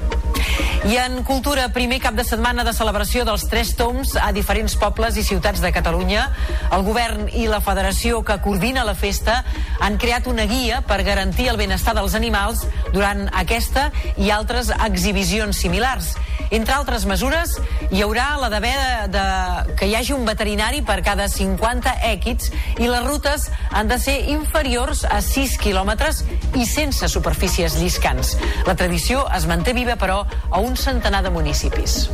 I 0.86 0.96
en 1.02 1.24
cultura, 1.26 1.64
primer 1.74 1.98
cap 1.98 2.14
de 2.14 2.22
setmana 2.22 2.62
de 2.62 2.70
celebració 2.76 3.24
dels 3.26 3.48
Tres 3.50 3.72
Toms 3.74 4.12
a 4.22 4.28
diferents 4.30 4.76
pobles 4.78 5.16
i 5.18 5.24
ciutats 5.26 5.58
de 5.58 5.72
Catalunya, 5.74 6.28
el 6.76 6.84
govern 6.86 7.24
i 7.34 7.48
la 7.50 7.58
federació 7.64 8.20
que 8.22 8.36
coordina 8.44 8.84
la 8.86 8.94
festa 8.94 9.40
han 9.82 9.98
creat 9.98 10.28
una 10.30 10.46
guia 10.46 10.84
per 10.86 11.00
garantir 11.02 11.25
el 11.34 11.56
benestar 11.56 11.94
dels 11.96 12.14
animals 12.14 12.66
durant 12.92 13.26
aquesta 13.32 13.90
i 14.16 14.30
altres 14.30 14.70
exhibicions 14.70 15.56
similars. 15.58 16.14
Entre 16.50 16.74
altres 16.74 17.06
mesures, 17.06 17.56
hi 17.90 18.02
haurà 18.04 18.36
la 18.38 18.48
d'haver 18.52 18.74
de, 19.10 19.18
de, 19.18 19.74
que 19.78 19.88
hi 19.88 19.96
hagi 19.98 20.14
un 20.14 20.24
veterinari 20.28 20.82
per 20.86 21.00
cada 21.02 21.26
50 21.28 21.96
èquids 22.06 22.52
i 22.78 22.86
les 22.86 23.04
rutes 23.06 23.48
han 23.70 23.90
de 23.90 23.98
ser 23.98 24.18
inferiors 24.30 25.04
a 25.04 25.20
6 25.24 25.58
quilòmetres 25.62 26.22
i 26.54 26.66
sense 26.66 27.08
superfícies 27.10 27.80
lliscants. 27.80 28.36
La 28.66 28.76
tradició 28.78 29.26
es 29.34 29.46
manté 29.50 29.74
viva, 29.74 29.98
però, 29.98 30.22
a 30.50 30.62
un 30.62 30.76
centenar 30.76 31.24
de 31.26 31.34
municipis. 31.34 32.06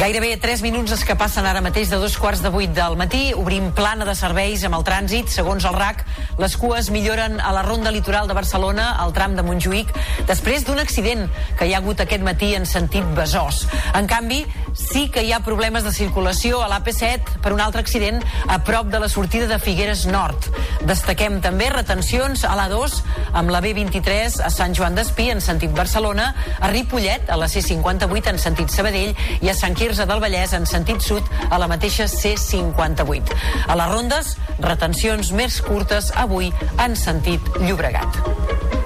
Gairebé 0.00 0.38
3 0.40 0.62
minuts 0.64 0.94
es 0.94 1.02
que 1.04 1.12
passen 1.12 1.44
ara 1.44 1.60
mateix 1.60 1.90
de 1.92 1.98
dos 2.00 2.14
quarts 2.16 2.40
de 2.40 2.48
vuit 2.48 2.70
del 2.72 2.94
matí. 2.96 3.34
Obrim 3.36 3.66
plana 3.76 4.06
de 4.08 4.14
serveis 4.16 4.62
amb 4.64 4.78
el 4.78 4.84
trànsit. 4.86 5.28
Segons 5.28 5.66
el 5.68 5.76
RAC, 5.76 6.06
les 6.40 6.54
cues 6.56 6.88
milloren 6.88 7.36
a 7.36 7.50
la 7.52 7.60
ronda 7.66 7.92
litoral 7.92 8.24
de 8.24 8.32
Barcelona, 8.38 8.94
al 8.96 9.12
tram 9.12 9.36
de 9.36 9.44
Montjuïc, 9.44 9.92
després 10.24 10.64
d'un 10.64 10.80
accident 10.80 11.26
que 11.58 11.68
hi 11.68 11.74
ha 11.76 11.82
hagut 11.84 12.00
aquest 12.00 12.24
matí 12.24 12.54
en 12.56 12.64
sentit 12.64 13.04
Besòs. 13.12 13.66
En 13.92 14.08
canvi, 14.08 14.40
sí 14.74 15.08
que 15.10 15.22
hi 15.24 15.32
ha 15.32 15.40
problemes 15.44 15.84
de 15.84 15.92
circulació 15.92 16.60
a 16.62 16.68
l'AP7 16.70 17.40
per 17.42 17.52
un 17.54 17.60
altre 17.60 17.82
accident 17.82 18.20
a 18.48 18.60
prop 18.64 18.90
de 18.92 19.00
la 19.02 19.08
sortida 19.08 19.46
de 19.50 19.58
Figueres 19.62 20.06
Nord. 20.06 20.48
Destaquem 20.88 21.40
també 21.44 21.70
retencions 21.72 22.44
a 22.44 22.54
l'A2 22.58 22.96
amb 23.40 23.52
la 23.52 23.62
B23 23.64 24.40
a 24.44 24.50
Sant 24.54 24.74
Joan 24.76 24.98
d'Espí 24.98 25.30
en 25.32 25.42
sentit 25.44 25.74
Barcelona, 25.76 26.32
a 26.60 26.70
Ripollet 26.72 27.30
a 27.30 27.38
la 27.40 27.50
C58 27.50 28.34
en 28.34 28.42
sentit 28.42 28.74
Sabadell 28.74 29.14
i 29.40 29.50
a 29.50 29.56
Sant 29.56 29.76
Quirze 29.78 30.06
del 30.08 30.22
Vallès 30.22 30.54
en 30.56 30.66
sentit 30.66 31.02
sud 31.04 31.26
a 31.50 31.58
la 31.60 31.70
mateixa 31.70 32.08
C58. 32.10 33.38
A 33.68 33.78
les 33.78 33.94
rondes, 33.94 34.36
retencions 34.60 35.32
més 35.36 35.60
curtes 35.64 36.12
avui 36.16 36.52
en 36.78 36.96
sentit 36.98 37.56
Llobregat. 37.60 38.79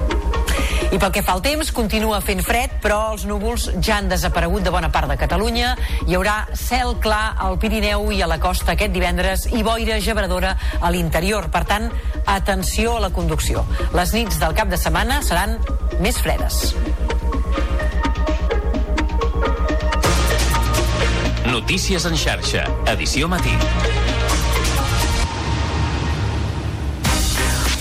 I 0.94 0.98
pel 1.02 1.10
que 1.10 1.24
fa 1.26 1.32
al 1.34 1.40
temps, 1.42 1.72
continua 1.74 2.20
fent 2.22 2.38
fred, 2.46 2.76
però 2.78 3.00
els 3.16 3.24
núvols 3.26 3.64
ja 3.82 3.96
han 3.96 4.06
desaparegut 4.06 4.62
de 4.62 4.70
bona 4.70 4.92
part 4.94 5.10
de 5.10 5.16
Catalunya. 5.18 5.72
Hi 6.06 6.14
haurà 6.14 6.36
cel 6.54 6.94
clar 7.02 7.34
al 7.42 7.58
Pirineu 7.58 8.12
i 8.14 8.20
a 8.22 8.28
la 8.30 8.38
costa 8.38 8.76
aquest 8.76 8.94
divendres 8.94 9.48
i 9.50 9.64
boira 9.66 9.98
gebradora 9.98 10.54
a 10.78 10.92
l'interior. 10.94 11.50
Per 11.50 11.64
tant, 11.66 11.90
atenció 12.30 12.94
a 13.00 13.02
la 13.08 13.10
conducció. 13.10 13.66
Les 13.90 14.14
nits 14.14 14.38
del 14.38 14.54
cap 14.54 14.70
de 14.70 14.78
setmana 14.78 15.18
seran 15.26 15.58
més 15.98 16.22
fredes. 16.22 16.76
Notícies 21.50 22.06
en 22.06 22.14
xarxa, 22.14 22.68
edició 22.94 23.26
matí. 23.26 24.13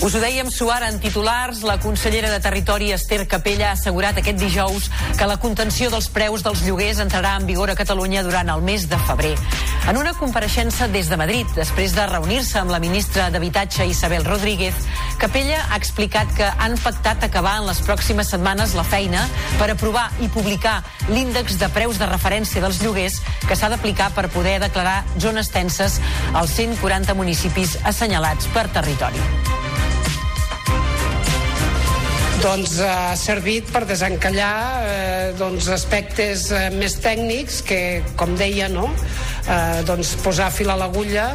Us 0.04 0.12
ho 0.12 0.20
dèiem 0.20 0.50
suar 0.52 0.82
en 0.84 0.98
titulars, 1.00 1.62
la 1.64 1.78
consellera 1.80 2.28
de 2.28 2.36
Territori 2.44 2.90
Esther 2.92 3.22
Capella 3.24 3.70
ha 3.70 3.72
assegurat 3.72 4.18
aquest 4.20 4.36
dijous 4.36 4.90
que 5.16 5.24
la 5.24 5.38
contenció 5.40 5.88
dels 5.88 6.10
preus 6.12 6.44
dels 6.44 6.60
lloguers 6.66 7.00
entrarà 7.00 7.38
en 7.38 7.46
vigor 7.48 7.72
a 7.72 7.76
Catalunya 7.78 8.20
durant 8.26 8.50
el 8.52 8.60
mes 8.60 8.84
de 8.90 8.98
febrer. 9.06 9.32
En 9.88 9.96
una 9.96 10.12
compareixença 10.12 10.90
des 10.92 11.08
de 11.08 11.16
Madrid, 11.16 11.48
després 11.56 11.96
de 11.96 12.04
reunir-se 12.10 12.60
amb 12.60 12.74
la 12.74 12.82
ministra 12.84 13.30
d'Habitatge 13.32 13.88
Isabel 13.88 14.28
Rodríguez, 14.28 14.76
Capella 15.16 15.62
ha 15.70 15.80
explicat 15.80 16.36
que 16.36 16.52
han 16.52 16.76
pactat 16.84 17.24
acabar 17.24 17.56
en 17.62 17.70
les 17.70 17.80
pròximes 17.88 18.28
setmanes 18.36 18.76
la 18.76 18.84
feina 18.84 19.24
per 19.56 19.70
aprovar 19.72 20.10
i 20.20 20.28
publicar 20.28 20.82
l'índex 21.08 21.56
de 21.56 21.72
preus 21.72 21.96
de 21.96 22.12
referència 22.12 22.60
dels 22.60 22.84
lloguers 22.84 23.22
que 23.48 23.56
s'ha 23.56 23.72
d'aplicar 23.72 24.12
per 24.12 24.28
poder 24.28 24.58
declarar 24.68 25.00
zones 25.16 25.48
tenses 25.48 25.96
als 26.34 26.60
140 26.60 27.16
municipis 27.16 27.78
assenyalats 27.88 28.52
per 28.52 28.68
territori 28.68 29.53
doncs, 32.44 32.76
ha 32.84 33.14
servit 33.16 33.70
per 33.72 33.86
desencallar 33.88 34.56
eh, 34.84 35.28
doncs, 35.38 35.70
aspectes 35.72 36.50
eh, 36.52 36.66
més 36.76 36.98
tècnics 37.00 37.62
que, 37.64 37.80
com 38.20 38.34
deia, 38.36 38.68
no? 38.68 38.90
eh, 39.48 39.80
doncs, 39.88 40.14
posar 40.20 40.50
fil 40.52 40.68
a 40.68 40.76
l'agulla 40.76 41.30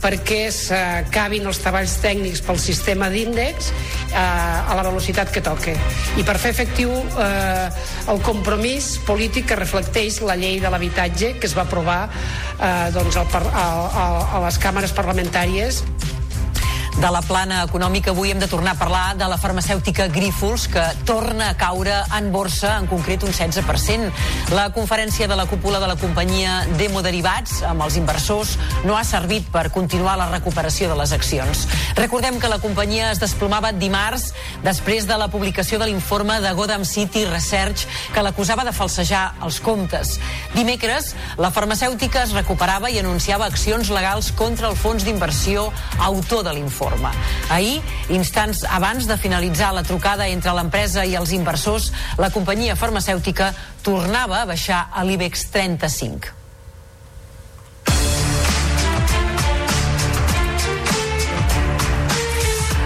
perquè 0.00 0.48
s'acabin 0.52 1.48
els 1.48 1.60
treballs 1.60 1.94
tècnics 2.00 2.40
pel 2.44 2.60
sistema 2.60 3.08
d'índex 3.12 3.70
eh, 3.70 4.20
a 4.20 4.76
la 4.76 4.84
velocitat 4.84 5.32
que 5.32 5.42
toque 5.44 5.74
i 6.20 6.24
per 6.28 6.36
fer 6.40 6.52
efectiu 6.52 6.92
eh, 6.92 7.66
el 8.12 8.20
compromís 8.24 8.94
polític 9.08 9.48
que 9.52 9.60
reflecteix 9.60 10.20
la 10.28 10.36
llei 10.40 10.60
de 10.60 10.72
l'habitatge 10.72 11.34
que 11.40 11.48
es 11.48 11.56
va 11.56 11.64
aprovar 11.68 12.02
eh, 12.08 12.88
doncs, 12.96 13.16
al, 13.16 13.28
a, 13.48 13.66
a, 14.04 14.06
a 14.36 14.44
les 14.44 14.60
càmeres 14.60 14.96
parlamentàries 14.96 15.84
de 17.00 17.08
la 17.08 17.22
plana 17.24 17.62
econòmica 17.64 18.10
avui 18.12 18.28
hem 18.28 18.40
de 18.42 18.46
tornar 18.50 18.74
a 18.74 18.78
parlar 18.78 19.14
de 19.16 19.24
la 19.24 19.38
farmacèutica 19.40 20.10
Grífols 20.12 20.66
que 20.68 20.82
torna 21.08 21.46
a 21.48 21.54
caure 21.56 21.94
en 22.18 22.26
borsa, 22.32 22.74
en 22.76 22.84
concret 22.90 23.22
un 23.24 23.32
16%. 23.32 24.10
La 24.52 24.66
conferència 24.76 25.24
de 25.28 25.36
la 25.38 25.46
cúpula 25.48 25.80
de 25.80 25.88
la 25.88 25.96
companyia 25.96 26.66
Demo 26.76 27.00
Derivats 27.00 27.62
amb 27.64 27.86
els 27.86 27.96
inversors 27.96 28.58
no 28.84 28.98
ha 28.98 29.04
servit 29.08 29.48
per 29.48 29.70
continuar 29.72 30.18
la 30.20 30.28
recuperació 30.28 30.90
de 30.90 30.98
les 31.00 31.14
accions. 31.16 31.64
Recordem 31.96 32.36
que 32.36 32.52
la 32.52 32.60
companyia 32.60 33.08
es 33.14 33.22
desplomava 33.22 33.72
dimarts 33.72 34.34
després 34.66 35.08
de 35.08 35.16
la 35.16 35.30
publicació 35.32 35.80
de 35.80 35.88
l'informe 35.88 36.36
de 36.44 36.52
Godam 36.52 36.84
City 36.84 37.24
Research 37.30 37.86
que 38.12 38.26
l'acusava 38.26 38.66
de 38.68 38.76
falsejar 38.76 39.38
els 39.40 39.62
comptes. 39.64 40.18
Dimecres, 40.52 41.14
la 41.40 41.52
farmacèutica 41.54 42.26
es 42.26 42.36
recuperava 42.36 42.92
i 42.92 43.00
anunciava 43.00 43.48
accions 43.48 43.88
legals 43.88 44.34
contra 44.36 44.68
el 44.68 44.76
fons 44.76 45.08
d'inversió 45.08 45.70
autor 46.10 46.44
de 46.44 46.58
l'informe 46.58 46.89
forma. 46.90 47.12
Ahir, 47.50 47.78
instants 48.10 48.64
abans 48.68 49.06
de 49.08 49.16
finalitzar 49.20 49.70
la 49.76 49.86
trucada 49.86 50.28
entre 50.28 50.54
l'empresa 50.56 51.06
i 51.06 51.16
els 51.20 51.32
inversors, 51.36 51.92
la 52.18 52.32
companyia 52.34 52.78
farmacèutica 52.78 53.54
tornava 53.86 54.42
a 54.42 54.50
baixar 54.50 54.88
a 54.92 55.06
l'IBEX 55.06 55.48
35. 55.54 56.39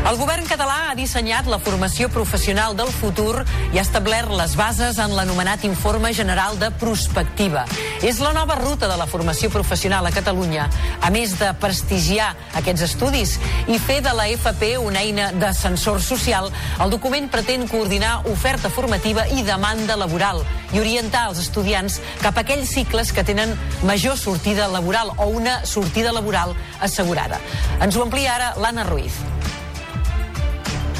El 0.05 0.19
govern 0.21 0.45
català 0.45 0.91
ha 0.91 0.97
dissenyat 0.99 1.47
la 1.49 1.57
formació 1.57 2.11
professional 2.13 2.75
del 2.77 2.91
futur 2.93 3.41
i 3.73 3.79
ha 3.79 3.85
establert 3.87 4.29
les 4.37 4.53
bases 4.53 4.99
en 5.01 5.15
l'anomenat 5.17 5.65
Informe 5.65 6.11
General 6.13 6.59
de 6.61 6.69
Prospectiva. 6.77 7.63
És 8.05 8.21
la 8.21 8.35
nova 8.37 8.59
ruta 8.59 8.85
de 8.91 8.99
la 9.01 9.07
formació 9.09 9.49
professional 9.49 10.05
a 10.05 10.13
Catalunya. 10.13 10.67
A 11.01 11.09
més 11.15 11.33
de 11.41 11.49
prestigiar 11.57 12.35
aquests 12.61 12.85
estudis 12.85 13.39
i 13.65 13.79
fer 13.81 14.03
de 14.05 14.13
la 14.13 14.29
FP 14.35 14.75
una 14.77 15.01
eina 15.01 15.31
d'ascensor 15.41 16.03
social, 16.05 16.51
el 16.85 16.93
document 16.93 17.31
pretén 17.33 17.65
coordinar 17.73 18.19
oferta 18.29 18.69
formativa 18.69 19.25
i 19.33 19.41
demanda 19.49 19.97
laboral 19.97 20.45
i 20.75 20.85
orientar 20.85 21.31
els 21.31 21.41
estudiants 21.47 22.03
cap 22.21 22.37
a 22.37 22.45
aquells 22.45 22.77
cicles 22.77 23.15
que 23.17 23.25
tenen 23.25 23.57
major 23.89 24.21
sortida 24.21 24.69
laboral 24.69 25.17
o 25.17 25.33
una 25.33 25.63
sortida 25.65 26.13
laboral 26.13 26.53
assegurada. 26.85 27.41
Ens 27.81 27.97
ho 27.97 28.05
amplia 28.05 28.37
ara 28.37 28.53
l'Anna 28.61 28.85
Ruiz. 28.85 29.25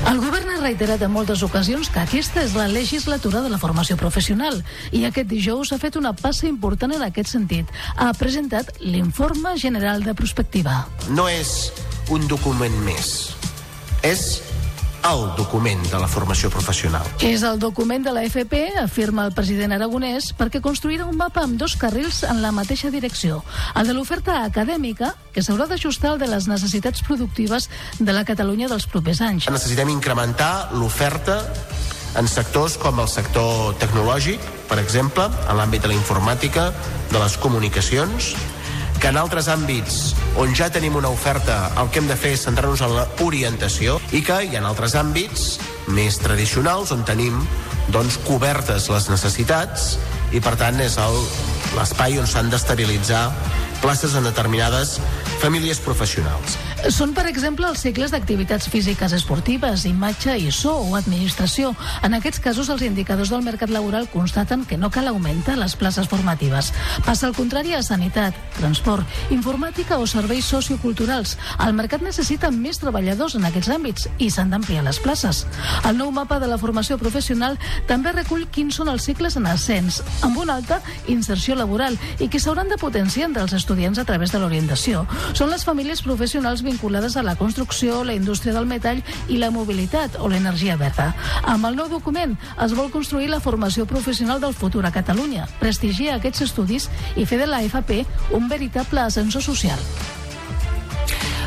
El 0.05 0.19
govern 0.21 0.51
ha 0.53 0.59
reiterat 0.61 1.03
en 1.07 1.13
moltes 1.15 1.41
ocasions 1.47 1.89
que 1.93 2.03
aquesta 2.03 2.43
és 2.45 2.53
la 2.59 2.67
legislatura 2.69 3.41
de 3.41 3.49
la 3.53 3.59
formació 3.61 3.97
professional 3.97 4.61
i 4.93 5.05
aquest 5.09 5.31
dijous 5.31 5.73
ha 5.73 5.79
fet 5.81 5.97
una 5.97 6.13
passa 6.13 6.47
important 6.49 6.93
en 6.93 7.05
aquest 7.07 7.33
sentit. 7.33 7.71
Ha 7.97 8.11
presentat 8.19 8.75
l'Informe 8.85 9.57
General 9.61 10.05
de 10.05 10.15
Prospectiva. 10.15 10.83
No 11.09 11.25
és 11.33 11.73
un 12.13 12.29
document 12.29 12.77
més, 12.85 13.15
és 14.05 14.43
el 15.05 15.25
document 15.37 15.83
de 15.91 15.99
la 16.01 16.09
formació 16.09 16.49
professional. 16.51 17.05
És 17.21 17.45
el 17.45 17.59
document 17.61 18.07
de 18.07 18.13
la 18.17 18.23
FP, 18.25 18.63
afirma 18.81 19.27
el 19.29 19.35
president 19.37 19.75
aragonès, 19.77 20.31
perquè 20.39 20.63
construirà 20.65 21.05
un 21.05 21.19
mapa 21.21 21.45
amb 21.45 21.59
dos 21.61 21.77
carrils 21.77 22.23
en 22.25 22.41
la 22.43 22.53
mateixa 22.57 22.91
direcció. 22.95 23.43
El 23.77 23.91
de 23.91 23.97
l'oferta 23.97 24.41
acadèmica, 24.45 25.15
que 25.35 25.45
s'haurà 25.45 25.69
d'ajustar 25.69 26.15
al 26.15 26.23
de 26.23 26.31
les 26.31 26.49
necessitats 26.49 27.05
productives 27.05 27.69
de 27.99 28.17
la 28.17 28.25
Catalunya 28.25 28.71
dels 28.73 28.89
propers 28.89 29.21
anys. 29.21 29.51
Necessitem 29.53 29.93
incrementar 29.93 30.71
l'oferta 30.73 31.43
en 32.17 32.29
sectors 32.31 32.79
com 32.79 33.01
el 33.03 33.09
sector 33.11 33.75
tecnològic, 33.83 34.41
per 34.71 34.79
exemple, 34.81 35.29
en 35.49 35.59
l'àmbit 35.59 35.83
de 35.85 35.91
la 35.91 35.99
informàtica, 35.99 36.71
de 37.11 37.21
les 37.21 37.37
comunicacions, 37.43 38.35
que 39.05 39.11
en 39.13 39.19
altres 39.21 39.51
àmbits 39.53 39.97
on 40.41 40.55
ja 40.57 40.71
tenim 40.73 40.95
una 40.97 41.11
oferta 41.13 41.59
el 41.83 41.91
que 41.93 42.01
hem 42.01 42.07
de 42.09 42.15
fer 42.17 42.31
és 42.39 42.45
centrar-nos 42.47 42.81
en 42.87 42.95
l'orientació 42.97 43.99
i 44.17 44.23
que 44.25 44.39
hi 44.47 44.57
ha 44.57 44.63
altres 44.65 44.95
àmbits 44.97 45.43
més 45.93 46.17
tradicionals 46.23 46.89
on 46.97 47.05
tenim 47.05 47.37
doncs, 47.93 48.17
cobertes 48.25 48.89
les 48.89 49.11
necessitats 49.13 49.99
i 50.35 50.43
per 50.43 50.57
tant 50.59 50.81
és 50.83 50.99
l'espai 51.79 52.19
on 52.19 52.27
s'han 52.27 52.51
d'estabilitzar 52.51 53.29
places 53.85 54.15
en 54.19 54.27
determinades 54.27 54.99
famílies 55.43 55.79
professionals. 55.85 56.57
Són, 56.93 57.15
per 57.17 57.25
exemple, 57.29 57.65
els 57.69 57.81
cicles 57.81 58.13
d'activitats 58.13 58.69
físiques 58.69 59.13
esportives, 59.17 59.87
imatge 59.89 60.35
i 60.41 60.51
so 60.53 60.75
o 60.85 60.97
administració. 60.97 61.71
En 62.05 62.17
aquests 62.17 62.43
casos, 62.45 62.69
els 62.73 62.85
indicadors 62.85 63.31
del 63.33 63.45
mercat 63.45 63.73
laboral 63.73 64.09
constaten 64.13 64.67
que 64.69 64.77
no 64.81 64.91
cal 64.93 65.09
augmentar 65.09 65.57
les 65.57 65.77
places 65.81 66.09
formatives. 66.09 66.73
Passa 67.07 67.27
al 67.29 67.37
contrari 67.37 67.73
a 67.73 67.83
sanitat, 67.83 68.37
transport, 68.59 69.09
informàtica 69.33 69.97
o 70.01 70.09
serveis 70.09 70.49
socioculturals. 70.49 71.39
El 71.65 71.73
mercat 71.77 72.05
necessita 72.05 72.53
més 72.53 72.81
treballadors 72.81 73.37
en 73.37 73.49
aquests 73.49 73.73
àmbits 73.73 74.09
i 74.19 74.29
s'han 74.29 74.53
d'ampliar 74.53 74.85
les 74.85 75.01
places. 75.01 75.45
El 75.89 75.97
nou 76.01 76.13
mapa 76.13 76.41
de 76.41 76.49
la 76.53 76.61
formació 76.61 77.01
professional 77.01 77.57
també 77.89 78.13
recull 78.13 78.45
quins 78.53 78.77
són 78.81 78.93
els 78.93 79.09
cicles 79.09 79.37
en 79.41 79.49
ascens, 79.49 80.03
amb 80.25 80.39
una 80.41 80.57
alta 80.57 80.81
inserció 81.13 81.55
laboral 81.55 81.99
i 82.19 82.31
que 82.33 82.41
s'hauran 82.41 82.71
de 82.73 82.79
potenciar 82.81 83.29
entre 83.29 83.45
els 83.45 83.53
estudiants 83.57 84.01
a 84.01 84.07
través 84.09 84.33
de 84.33 84.41
l'orientació. 84.41 85.05
Són 85.37 85.53
les 85.53 85.67
famílies 85.69 86.03
professionals 86.03 86.65
vinculades 86.65 87.17
a 87.17 87.23
la 87.27 87.37
construcció, 87.37 88.03
la 88.05 88.17
indústria 88.17 88.55
del 88.57 88.69
metall 88.71 89.03
i 89.29 89.39
la 89.39 89.53
mobilitat 89.55 90.19
o 90.19 90.31
l'energia 90.33 90.79
verda. 90.81 91.13
Amb 91.43 91.69
el 91.69 91.77
nou 91.77 91.93
document 91.93 92.37
es 92.65 92.75
vol 92.75 92.91
construir 92.95 93.29
la 93.31 93.43
formació 93.45 93.87
professional 93.87 94.41
del 94.41 94.57
futur 94.57 94.87
a 94.87 94.95
Catalunya, 94.95 95.47
prestigiar 95.61 96.19
aquests 96.19 96.49
estudis 96.49 96.91
i 97.17 97.29
fer 97.29 97.43
de 97.45 97.51
la 97.51 97.63
FP 97.69 98.05
un 98.33 98.49
veritable 98.49 99.05
ascensor 99.05 99.45
social. 99.45 99.81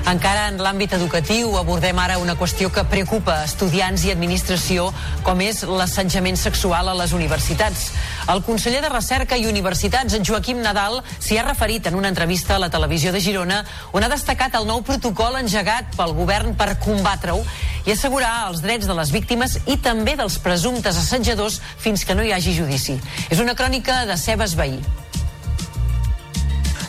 Encara 0.08 0.45
en 0.47 0.62
l'àmbit 0.64 0.93
educatiu 0.95 1.58
abordem 1.60 1.97
ara 1.99 2.16
una 2.22 2.38
qüestió 2.39 2.70
que 2.72 2.86
preocupa 2.88 3.41
estudiants 3.43 4.05
i 4.08 4.12
administració 4.14 4.86
com 5.26 5.41
és 5.43 5.66
l'assetjament 5.68 6.38
sexual 6.39 6.88
a 6.88 6.93
les 6.95 7.12
universitats. 7.12 7.89
El 8.32 8.39
conseller 8.45 8.80
de 8.86 8.91
Recerca 8.93 9.36
i 9.36 9.49
Universitats, 9.49 10.16
Joaquim 10.24 10.62
Nadal, 10.64 11.01
s'hi 11.20 11.36
ha 11.36 11.43
referit 11.43 11.89
en 11.91 11.97
una 11.99 12.08
entrevista 12.08 12.55
a 12.55 12.62
la 12.64 12.70
televisió 12.72 13.12
de 13.12 13.20
Girona 13.20 13.58
on 13.91 14.08
ha 14.08 14.12
destacat 14.14 14.55
el 14.55 14.70
nou 14.70 14.80
protocol 14.88 15.36
engegat 15.41 15.91
pel 15.97 16.16
govern 16.16 16.55
per 16.55 16.78
combatre-ho 16.86 17.41
i 17.84 17.91
assegurar 17.91 18.47
els 18.47 18.64
drets 18.64 18.88
de 18.88 18.95
les 18.95 19.12
víctimes 19.12 19.58
i 19.68 19.76
també 19.76 20.16
dels 20.16 20.39
presumptes 20.39 21.01
assetjadors 21.03 21.60
fins 21.84 22.08
que 22.08 22.16
no 22.16 22.24
hi 22.24 22.32
hagi 22.32 22.55
judici. 22.55 22.95
És 23.28 23.43
una 23.43 23.60
crònica 23.60 24.05
de 24.08 24.16
Cebes 24.16 24.55
Veí. 24.55 24.80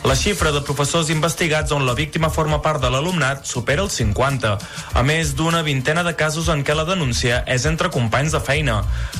La 0.07 0.15
xifra 0.15 0.53
de 0.55 0.61
professors 0.63 1.09
investigats 1.11 1.73
on 1.75 1.83
la 1.85 1.93
víctima 1.93 2.29
forma 2.31 2.61
part 2.63 2.79
de 2.79 2.87
l'alumnat 2.89 3.43
supera 3.45 3.83
els 3.83 3.97
50, 3.99 4.51
a 4.95 5.01
més 5.03 5.33
d'una 5.35 5.59
vintena 5.65 6.05
de 6.07 6.13
casos 6.15 6.47
en 6.53 6.63
què 6.63 6.75
la 6.77 6.85
denúncia 6.87 7.41
és 7.51 7.65
entre 7.67 7.91
companys 7.91 8.31
de 8.31 8.39
feina. 8.39 8.77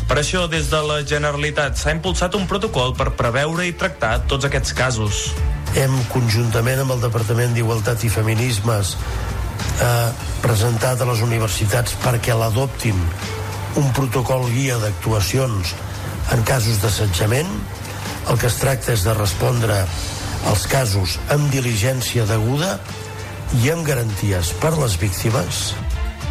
Per 0.07 0.15
això, 0.21 0.45
des 0.47 0.69
de 0.71 0.80
la 0.88 1.01
Generalitat 1.03 1.75
s'ha 1.77 1.91
impulsat 1.97 2.38
un 2.39 2.47
protocol 2.47 2.95
per 2.95 3.11
preveure 3.19 3.67
i 3.67 3.75
tractar 3.75 4.21
tots 4.32 4.47
aquests 4.47 4.71
casos. 4.77 5.19
Hem, 5.75 5.97
conjuntament 6.13 6.86
amb 6.86 6.95
el 6.95 7.03
Departament 7.03 7.51
d'Igualtat 7.57 8.07
i 8.07 8.13
Feminismes, 8.13 8.95
eh, 9.84 10.07
presentat 10.41 11.01
a 11.01 11.09
les 11.11 11.25
universitats 11.27 11.97
perquè 12.05 12.38
l'adoptin 12.39 13.03
un 13.75 13.91
protocol 13.93 14.47
guia 14.53 14.80
d'actuacions 14.80 15.75
en 16.32 16.47
casos 16.47 16.80
d'assetjament. 16.82 17.51
El 18.30 18.39
que 18.39 18.47
es 18.47 18.57
tracta 18.61 18.93
és 18.93 19.03
de 19.03 19.13
respondre 19.17 19.84
els 20.48 20.66
casos 20.72 21.18
amb 21.34 21.52
diligència 21.52 22.24
deguda 22.30 22.78
i 23.60 23.72
amb 23.74 23.86
garanties 23.88 24.54
per 24.62 24.72
les 24.78 24.96
víctimes. 25.02 25.74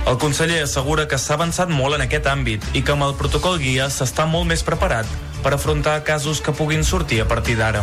El 0.08 0.16
conseller 0.22 0.62
assegura 0.64 1.04
que 1.10 1.18
s'ha 1.20 1.34
avançat 1.36 1.68
molt 1.68 1.98
en 1.98 2.04
aquest 2.06 2.28
àmbit 2.30 2.64
i 2.72 2.80
que 2.80 2.94
amb 2.94 3.04
el 3.04 3.16
protocol 3.18 3.58
guia 3.60 3.90
s'està 3.92 4.24
molt 4.30 4.48
més 4.48 4.64
preparat 4.64 5.10
per 5.42 5.52
afrontar 5.54 6.00
casos 6.06 6.40
que 6.40 6.54
puguin 6.56 6.84
sortir 6.84 7.20
a 7.20 7.28
partir 7.28 7.58
d'ara. 7.58 7.82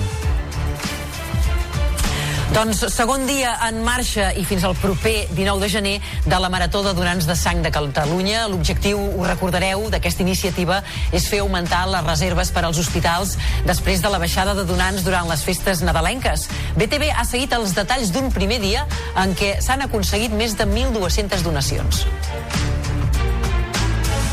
Doncs 2.56 2.86
segon 2.94 3.26
dia 3.28 3.50
en 3.68 3.82
marxa 3.84 4.30
i 4.40 4.46
fins 4.48 4.64
al 4.64 4.78
proper 4.80 5.26
19 5.36 5.60
de 5.60 5.68
gener 5.74 5.96
de 6.24 6.38
la 6.40 6.48
Marató 6.48 6.86
de 6.86 6.94
Donants 6.96 7.28
de 7.28 7.36
Sang 7.36 7.60
de 7.66 7.68
Catalunya. 7.68 8.46
L'objectiu, 8.48 8.96
ho 8.96 9.26
recordareu, 9.28 9.84
d'aquesta 9.92 10.24
iniciativa 10.24 10.78
és 11.12 11.28
fer 11.28 11.42
augmentar 11.44 11.82
les 11.92 12.08
reserves 12.08 12.54
per 12.56 12.64
als 12.64 12.80
hospitals 12.80 13.36
després 13.68 14.00
de 14.00 14.14
la 14.14 14.22
baixada 14.24 14.56
de 14.56 14.64
donants 14.64 15.04
durant 15.04 15.28
les 15.28 15.44
festes 15.44 15.84
nadalenques. 15.84 16.48
BTV 16.80 17.12
ha 17.12 17.28
seguit 17.28 17.60
els 17.60 17.76
detalls 17.76 18.16
d'un 18.16 18.32
primer 18.32 18.62
dia 18.64 18.88
en 19.20 19.36
què 19.36 19.58
s'han 19.60 19.84
aconseguit 19.90 20.32
més 20.32 20.56
de 20.56 20.64
1.200 20.64 21.44
donacions. 21.44 22.06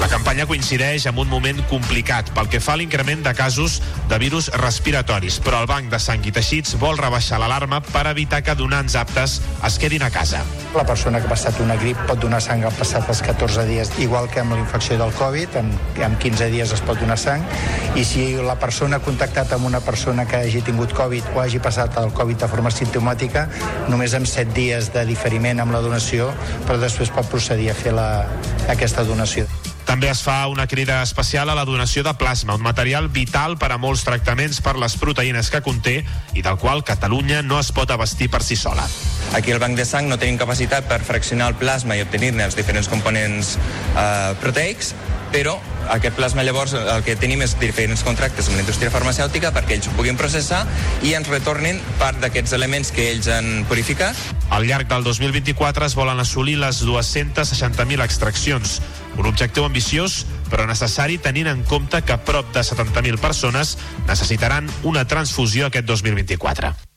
La 0.02 0.08
campanya 0.10 0.48
coincideix 0.50 1.04
amb 1.06 1.20
un 1.22 1.28
moment 1.30 1.60
complicat 1.70 2.32
pel 2.34 2.48
que 2.50 2.58
fa 2.58 2.72
a 2.74 2.78
l'increment 2.80 3.20
de 3.22 3.32
casos 3.38 3.76
de 4.10 4.16
virus 4.18 4.48
respiratoris, 4.58 5.36
però 5.46 5.60
el 5.62 5.68
Banc 5.70 5.92
de 5.92 6.00
Sang 6.02 6.26
i 6.26 6.32
Teixits 6.34 6.74
vol 6.80 6.98
rebaixar 6.98 7.38
l'alarma 7.38 7.78
per 7.86 8.02
evitar 8.10 8.40
que 8.42 8.56
donants 8.58 8.96
aptes 8.98 9.36
es 9.68 9.78
quedin 9.78 10.02
a 10.02 10.10
casa. 10.10 10.40
La 10.74 10.82
persona 10.88 11.20
que 11.22 11.30
ha 11.30 11.30
passat 11.30 11.60
una 11.62 11.76
grip 11.78 12.02
pot 12.08 12.18
donar 12.18 12.42
sang 12.42 12.66
al 12.66 12.74
passat 12.74 13.06
els 13.14 13.22
14 13.22 13.68
dies, 13.70 13.94
igual 14.02 14.26
que 14.26 14.42
amb 14.42 14.56
la 14.56 14.60
infecció 14.64 14.98
del 14.98 15.14
Covid, 15.14 15.54
en, 15.62 15.70
en 16.02 16.18
15 16.18 16.50
dies 16.50 16.74
es 16.74 16.82
pot 16.82 16.98
donar 16.98 17.20
sang, 17.22 17.46
i 17.94 18.02
si 18.02 18.32
la 18.42 18.58
persona 18.58 18.98
ha 18.98 19.06
contactat 19.06 19.54
amb 19.54 19.70
una 19.70 19.84
persona 19.86 20.26
que 20.26 20.42
hagi 20.42 20.64
tingut 20.66 20.98
Covid 20.98 21.30
o 21.36 21.44
hagi 21.44 21.62
passat 21.62 22.02
el 22.02 22.10
Covid 22.10 22.42
de 22.42 22.50
forma 22.50 22.74
simptomàtica, 22.74 23.46
només 23.86 24.18
amb 24.18 24.26
7 24.26 24.50
dies 24.58 24.90
de 24.96 25.06
diferiment 25.06 25.62
amb 25.62 25.78
la 25.78 25.84
donació, 25.86 26.32
però 26.66 26.82
després 26.82 27.14
pot 27.14 27.30
procedir 27.30 27.70
a 27.70 27.78
fer 27.78 27.94
la, 27.94 28.08
aquesta 28.66 29.06
donació. 29.06 29.46
També 29.86 30.08
es 30.10 30.22
fa 30.22 30.46
una 30.48 30.66
crida 30.66 31.02
especial 31.02 31.50
a 31.50 31.56
la 31.58 31.64
donació 31.64 32.04
de 32.06 32.14
plasma, 32.14 32.54
un 32.54 32.62
material 32.62 33.08
vital 33.08 33.56
per 33.58 33.72
a 33.72 33.78
molts 33.82 34.04
tractaments 34.06 34.60
per 34.62 34.76
les 34.78 34.96
proteïnes 35.00 35.50
que 35.50 35.62
conté 35.64 35.98
i 36.34 36.42
del 36.44 36.58
qual 36.62 36.84
Catalunya 36.86 37.42
no 37.42 37.58
es 37.60 37.72
pot 37.74 37.90
abastir 37.90 38.30
per 38.30 38.42
si 38.46 38.56
sola. 38.56 38.86
Aquí 39.34 39.52
al 39.52 39.60
banc 39.62 39.76
de 39.76 39.86
sang 39.88 40.08
no 40.08 40.18
tenim 40.20 40.38
capacitat 40.38 40.88
per 40.88 41.00
fraccionar 41.04 41.50
el 41.52 41.58
plasma 41.60 41.96
i 41.96 42.04
obtenir-ne 42.04 42.46
els 42.46 42.56
diferents 42.58 42.88
components 42.92 43.56
eh, 43.58 44.34
proteics, 44.42 44.94
però 45.32 45.58
aquest 45.90 46.16
plasma 46.16 46.44
llavors 46.46 46.74
el 46.78 47.02
que 47.06 47.16
tenim 47.18 47.42
és 47.44 47.56
diferents 47.60 48.04
contractes 48.06 48.48
amb 48.48 48.58
la 48.58 48.64
indústria 48.64 48.92
farmacèutica 48.94 49.52
perquè 49.54 49.78
ells 49.78 49.88
ho 49.90 49.96
puguin 49.96 50.18
processar 50.20 50.62
i 51.02 51.14
ens 51.18 51.30
retornin 51.32 51.80
part 52.00 52.20
d'aquests 52.22 52.54
elements 52.58 52.92
que 52.94 53.08
ells 53.12 53.28
han 53.32 53.64
purificat. 53.70 54.18
Al 54.50 54.68
llarg 54.68 54.90
del 54.90 55.04
2024 55.06 55.88
es 55.88 55.96
volen 55.98 56.20
assolir 56.20 56.58
les 56.60 56.82
260.000 56.84 58.04
extraccions, 58.04 58.78
un 59.16 59.26
objectiu 59.26 59.66
ambiciós 59.66 60.22
però 60.52 60.68
necessari 60.68 61.18
tenint 61.18 61.48
en 61.48 61.64
compte 61.64 62.02
que 62.04 62.20
prop 62.28 62.52
de 62.54 62.60
70.000 62.60 63.18
persones 63.18 63.76
necessitaran 64.06 64.68
una 64.84 65.06
transfusió 65.08 65.72
aquest 65.72 65.88
2024. 65.88 66.91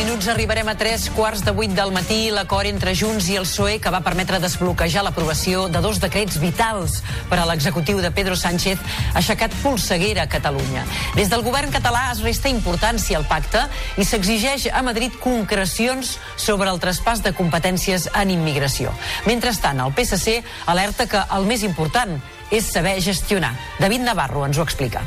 Minuts 0.00 0.28
arribarem 0.32 0.68
a 0.68 0.74
3 0.74 1.10
quarts 1.12 1.42
de 1.44 1.52
8 1.52 1.74
del 1.76 1.90
matí 1.92 2.30
l'acord 2.32 2.64
entre 2.70 2.94
Junts 2.96 3.26
i 3.28 3.34
el 3.36 3.44
PSOE 3.44 3.74
que 3.84 3.90
va 3.92 4.00
permetre 4.00 4.38
desbloquejar 4.40 5.02
l'aprovació 5.04 5.66
de 5.68 5.82
dos 5.84 6.00
decrets 6.00 6.38
vitals 6.40 7.02
per 7.28 7.36
a 7.36 7.44
l'executiu 7.44 8.00
de 8.00 8.08
Pedro 8.08 8.32
Sánchez 8.32 8.80
ha 8.80 9.18
aixecat 9.20 9.52
polseguera 9.60 10.24
a 10.24 10.30
Catalunya. 10.32 10.86
Des 11.18 11.28
del 11.28 11.44
govern 11.44 11.68
català 11.74 12.06
es 12.14 12.24
resta 12.24 12.48
importància 12.48 13.20
al 13.20 13.28
pacte 13.28 13.66
i 14.00 14.08
s'exigeix 14.08 14.70
a 14.72 14.80
Madrid 14.80 15.20
concrecions 15.20 16.16
sobre 16.36 16.72
el 16.72 16.80
traspàs 16.80 17.20
de 17.20 17.36
competències 17.36 18.08
en 18.16 18.32
immigració. 18.32 18.96
Mentrestant, 19.28 19.84
el 19.84 19.92
PSC 19.92 20.40
alerta 20.64 21.10
que 21.12 21.26
el 21.28 21.44
més 21.44 21.66
important 21.66 22.16
és 22.48 22.72
saber 22.72 23.02
gestionar. 23.04 23.52
David 23.78 24.08
Navarro 24.08 24.48
ens 24.48 24.56
ho 24.56 24.64
explica. 24.64 25.04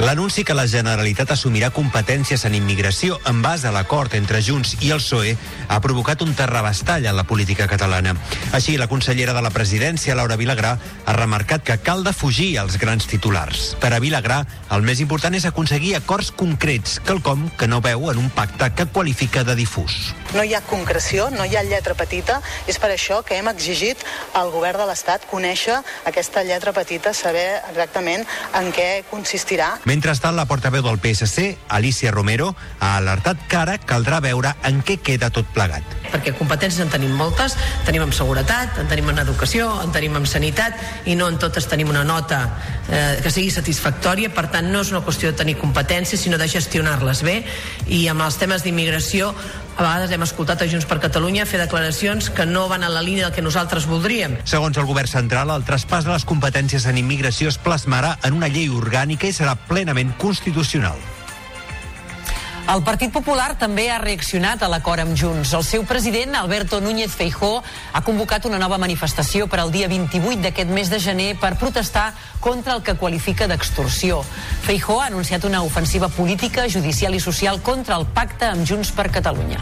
L'anunci 0.00 0.42
que 0.42 0.54
la 0.56 0.64
Generalitat 0.66 1.30
assumirà 1.34 1.68
competències 1.70 2.42
en 2.48 2.54
immigració 2.56 3.18
en 3.28 3.42
base 3.44 3.68
a 3.68 3.72
l'acord 3.74 4.14
entre 4.16 4.40
Junts 4.42 4.72
i 4.80 4.88
el 4.90 5.02
PSOE 5.02 5.34
ha 5.68 5.80
provocat 5.84 6.22
un 6.24 6.32
terrabastall 6.34 7.04
en 7.06 7.14
la 7.16 7.26
política 7.28 7.68
catalana. 7.68 8.14
Així, 8.56 8.78
la 8.80 8.88
consellera 8.88 9.34
de 9.36 9.42
la 9.44 9.52
presidència, 9.52 10.16
Laura 10.16 10.38
Vilagrà, 10.40 10.72
ha 11.04 11.16
remarcat 11.18 11.62
que 11.68 11.76
cal 11.84 12.02
defugir 12.04 12.56
els 12.62 12.78
grans 12.80 13.06
titulars. 13.06 13.76
Per 13.84 13.92
a 13.92 14.00
Vilagrà, 14.02 14.40
el 14.72 14.82
més 14.82 15.02
important 15.04 15.36
és 15.36 15.46
aconseguir 15.46 15.94
acords 15.98 16.32
concrets, 16.32 16.96
quelcom 17.04 17.44
que 17.60 17.68
no 17.68 17.82
veu 17.84 18.08
en 18.10 18.18
un 18.24 18.32
pacte 18.32 18.72
que 18.74 18.88
qualifica 18.88 19.44
de 19.44 19.54
difús. 19.60 20.14
No 20.32 20.42
hi 20.42 20.56
ha 20.56 20.62
concreció, 20.64 21.28
no 21.30 21.44
hi 21.44 21.54
ha 21.56 21.62
lletra 21.68 21.94
petita, 21.94 22.40
és 22.66 22.80
per 22.80 22.90
això 22.94 23.20
que 23.22 23.36
hem 23.36 23.52
exigit 23.52 24.00
al 24.34 24.50
govern 24.50 24.80
de 24.80 24.88
l'Estat 24.88 25.28
conèixer 25.30 25.78
aquesta 26.08 26.42
lletra 26.48 26.72
petita, 26.72 27.12
saber 27.12 27.60
exactament 27.68 28.24
en 28.56 28.72
què 28.72 29.04
consistirà. 29.12 29.76
Mentrestant, 29.84 30.36
la 30.38 30.44
portaveu 30.46 30.84
del 30.86 31.00
PSC, 31.02 31.56
Alicia 31.68 32.12
Romero, 32.14 32.52
ha 32.78 32.92
alertat 33.00 33.40
que 33.50 33.56
ara 33.58 33.74
caldrà 33.82 34.20
veure 34.22 34.52
en 34.68 34.78
què 34.86 35.00
queda 35.02 35.30
tot 35.34 35.48
plegat. 35.54 35.82
perquè 36.12 36.34
competències 36.36 36.84
en 36.84 36.90
tenim 36.92 37.14
moltes, 37.16 37.54
tenim 37.86 38.02
en 38.04 38.12
seguretat, 38.12 38.76
en 38.78 38.86
tenim 38.86 39.08
en 39.08 39.18
educació, 39.22 39.70
en 39.80 39.94
tenim 39.94 40.14
en 40.18 40.26
sanitat 40.28 40.76
i 41.08 41.14
no 41.16 41.26
en 41.32 41.38
totes 41.40 41.64
tenim 41.66 41.88
una 41.88 42.04
nota 42.04 42.42
eh, 42.90 43.18
que 43.24 43.30
sigui 43.32 43.50
satisfactòria, 43.50 44.28
per 44.28 44.50
tant 44.52 44.68
no 44.68 44.82
és 44.84 44.92
una 44.92 45.00
qüestió 45.00 45.32
de 45.32 45.38
tenir 45.40 45.56
competències 45.56 46.20
sinó 46.20 46.36
de 46.36 46.50
gestionar-les 46.52 47.24
bé 47.24 47.38
i 47.88 48.06
amb 48.12 48.20
els 48.28 48.36
temes 48.36 48.62
d'immigració 48.62 49.32
a 49.76 49.82
vegades 49.82 50.12
hem 50.12 50.24
escoltat 50.26 50.62
a 50.62 50.68
Junts 50.68 50.86
per 50.88 50.98
Catalunya 51.02 51.46
fer 51.48 51.60
declaracions 51.62 52.28
que 52.34 52.46
no 52.46 52.66
van 52.68 52.84
en 52.84 52.92
la 52.94 53.02
línia 53.02 53.28
del 53.28 53.34
que 53.36 53.44
nosaltres 53.44 53.86
voldríem. 53.88 54.36
Segons 54.44 54.76
el 54.78 54.88
govern 54.88 55.08
central, 55.08 55.50
el 55.54 55.64
traspàs 55.64 56.04
de 56.04 56.12
les 56.12 56.28
competències 56.28 56.86
en 56.90 57.00
immigració 57.00 57.48
es 57.52 57.58
plasmarà 57.58 58.16
en 58.22 58.36
una 58.36 58.52
llei 58.52 58.68
orgànica 58.68 59.28
i 59.30 59.36
serà 59.36 59.56
plenament 59.68 60.12
constitucional. 60.20 61.00
El 62.62 62.84
Partit 62.86 63.10
Popular 63.10 63.56
també 63.58 63.88
ha 63.90 63.98
reaccionat 63.98 64.62
a 64.62 64.68
l'acord 64.70 65.02
amb 65.02 65.16
Junts. 65.18 65.50
El 65.58 65.64
seu 65.66 65.82
president, 65.84 66.36
Alberto 66.38 66.78
Núñez 66.80 67.10
Feijó, 67.10 67.56
ha 67.92 68.02
convocat 68.06 68.46
una 68.46 68.60
nova 68.62 68.78
manifestació 68.78 69.48
per 69.50 69.58
al 69.60 69.72
dia 69.74 69.88
28 69.90 70.38
d'aquest 70.44 70.70
mes 70.70 70.88
de 70.88 71.00
gener 71.02 71.34
per 71.40 71.56
protestar 71.58 72.12
contra 72.40 72.76
el 72.76 72.84
que 72.86 72.94
qualifica 72.94 73.48
d'extorsió. 73.50 74.22
Feijó 74.62 75.00
ha 75.02 75.08
anunciat 75.10 75.44
una 75.44 75.64
ofensiva 75.66 76.08
política, 76.08 76.68
judicial 76.70 77.18
i 77.18 77.20
social 77.20 77.58
contra 77.66 77.98
el 77.98 78.06
pacte 78.06 78.46
amb 78.46 78.64
Junts 78.64 78.94
per 78.94 79.10
Catalunya. 79.10 79.58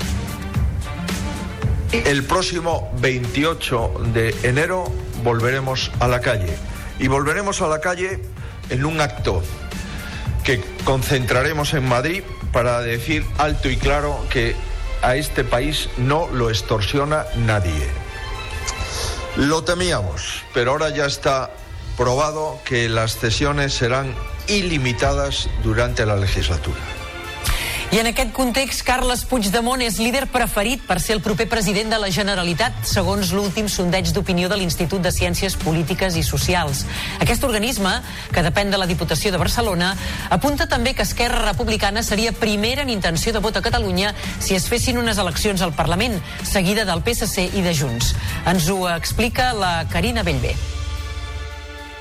El 1.91 2.23
próximo 2.25 2.93
28 3.01 4.13
de 4.13 4.29
enero 4.43 4.85
volveremos 5.25 5.91
a 6.01 6.07
la 6.07 6.21
calle 6.21 6.53
y 6.99 7.09
volveremos 7.09 7.63
a 7.63 7.67
la 7.67 7.81
calle 7.81 8.21
en 8.69 8.85
un 8.85 9.01
acto 9.01 9.43
que 10.45 10.63
concentraremos 10.85 11.75
en 11.75 11.89
Madrid 11.89 12.23
para 12.53 12.81
decir 12.81 13.25
alto 13.39 13.69
y 13.69 13.77
claro 13.77 14.27
que 14.31 14.57
a 15.03 15.17
este 15.17 15.45
país 15.45 15.89
no 15.97 16.29
lo 16.33 16.51
extorsiona 16.51 17.27
nadie. 17.37 17.89
Lo 19.37 19.65
temíamos, 19.65 20.43
pero 20.53 20.73
ahora 20.73 20.91
ya 20.91 21.07
está 21.07 21.51
probado 21.97 22.59
que 22.65 22.89
las 22.89 23.17
cesiones 23.17 23.73
serán 23.75 24.15
ilimitadas 24.49 25.49
durante 25.63 26.05
la 26.05 26.17
legislatura. 26.17 27.00
I 27.91 27.99
en 27.99 28.07
aquest 28.07 28.31
context, 28.31 28.85
Carles 28.87 29.25
Puigdemont 29.27 29.81
és 29.83 29.97
líder 29.99 30.29
preferit 30.31 30.85
per 30.87 31.01
ser 31.03 31.17
el 31.17 31.23
proper 31.25 31.49
president 31.51 31.91
de 31.91 31.99
la 31.99 32.13
Generalitat, 32.15 32.77
segons 32.87 33.33
l'últim 33.35 33.67
sondeig 33.67 34.13
d'opinió 34.15 34.47
de 34.47 34.61
l'Institut 34.61 35.03
de 35.03 35.11
Ciències 35.11 35.57
Polítiques 35.59 36.15
i 36.15 36.23
Socials. 36.23 36.85
Aquest 37.19 37.43
organisme, 37.43 37.97
que 38.31 38.47
depèn 38.47 38.71
de 38.71 38.79
la 38.79 38.87
Diputació 38.87 39.35
de 39.35 39.43
Barcelona, 39.43 39.97
apunta 40.31 40.71
també 40.71 40.95
que 40.95 41.03
Esquerra 41.03 41.43
Republicana 41.49 42.07
seria 42.07 42.31
primera 42.31 42.87
en 42.87 42.95
intenció 42.95 43.35
de 43.35 43.43
vot 43.43 43.59
a 43.59 43.67
Catalunya 43.67 44.15
si 44.39 44.55
es 44.55 44.71
fessin 44.71 45.03
unes 45.03 45.19
eleccions 45.19 45.59
al 45.59 45.75
Parlament, 45.75 46.21
seguida 46.47 46.87
del 46.87 47.03
PSC 47.03 47.51
i 47.59 47.67
de 47.67 47.75
Junts. 47.75 48.15
Ens 48.47 48.71
ho 48.71 48.85
explica 48.95 49.51
la 49.51 49.81
Carina 49.91 50.23
Bellver. 50.23 50.55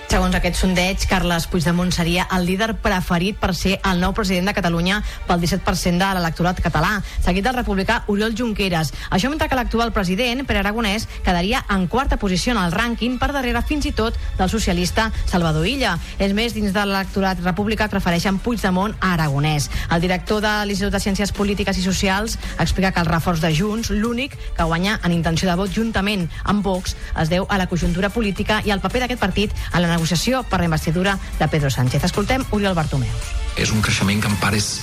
Segons 0.10 0.34
aquest 0.34 0.57
sondeig, 0.57 1.03
Carles 1.05 1.45
Puigdemont 1.45 1.91
seria 1.93 2.24
el 2.34 2.47
líder 2.47 2.72
preferit 2.82 3.38
per 3.38 3.51
ser 3.53 3.76
el 3.86 3.99
nou 4.01 4.10
president 4.18 4.47
de 4.49 4.55
Catalunya 4.57 5.03
pel 5.28 5.38
17% 5.43 6.01
de 6.01 6.07
l'electorat 6.18 6.57
català, 6.66 6.95
seguit 7.22 7.45
del 7.45 7.53
republicà 7.53 7.99
Oriol 8.10 8.34
Junqueras. 8.34 8.89
Això 9.14 9.30
mentre 9.30 9.45
que 9.51 9.60
l'actual 9.60 9.93
president, 9.93 10.41
Pere 10.49 10.64
Aragonès, 10.64 11.05
quedaria 11.22 11.62
en 11.70 11.86
quarta 11.86 12.18
posició 12.18 12.55
en 12.55 12.62
el 12.64 12.74
rànquing 12.74 13.20
per 13.22 13.30
darrere 13.36 13.62
fins 13.62 13.86
i 13.86 13.91
tot 13.93 14.18
del 14.39 14.49
socialista 14.49 15.12
Salvador 15.30 15.68
Illa. 15.70 15.93
És 16.18 16.34
més, 16.34 16.57
dins 16.57 16.74
de 16.74 16.88
l'electorat 16.89 17.45
republicà 17.45 17.86
prefereixen 17.93 18.41
Puigdemont 18.41 18.97
a 18.97 19.14
Aragonès. 19.14 19.70
El 19.93 20.01
director 20.01 20.41
de 20.41 20.55
l'Institut 20.66 20.97
de 20.97 21.03
Ciències 21.05 21.36
Polítiques 21.38 21.78
i 21.78 21.86
Socials 21.86 22.39
explica 22.57 22.95
que 22.97 23.05
el 23.05 23.12
reforç 23.14 23.45
de 23.45 23.53
Junts, 23.53 23.93
l'únic 23.93 24.39
que 24.57 24.66
guanya 24.66 24.97
en 25.03 25.14
intenció 25.14 25.53
de 25.53 25.60
vot 25.62 25.70
juntament 25.70 26.26
amb 26.49 26.66
Vox, 26.66 26.97
es 27.14 27.30
deu 27.30 27.45
a 27.45 27.62
la 27.62 27.70
conjuntura 27.70 28.10
política 28.10 28.64
i 28.66 28.74
al 28.74 28.82
paper 28.82 29.05
d'aquest 29.05 29.22
partit 29.22 29.53
en 29.70 29.84
la 29.86 29.99
negociació 30.00 30.45
per 30.47 30.62
la 30.62 30.70
investidura 30.70 31.18
de 31.39 31.47
Pedro 31.52 31.70
Sánchez. 31.70 32.06
Escoltem 32.08 32.45
Oriol 32.56 32.76
Bartomeu. 32.78 33.12
És 33.60 33.74
un 33.76 33.84
creixement 33.84 34.22
que 34.24 34.32
en 34.32 34.38
part 34.39 34.56
és, 34.56 34.80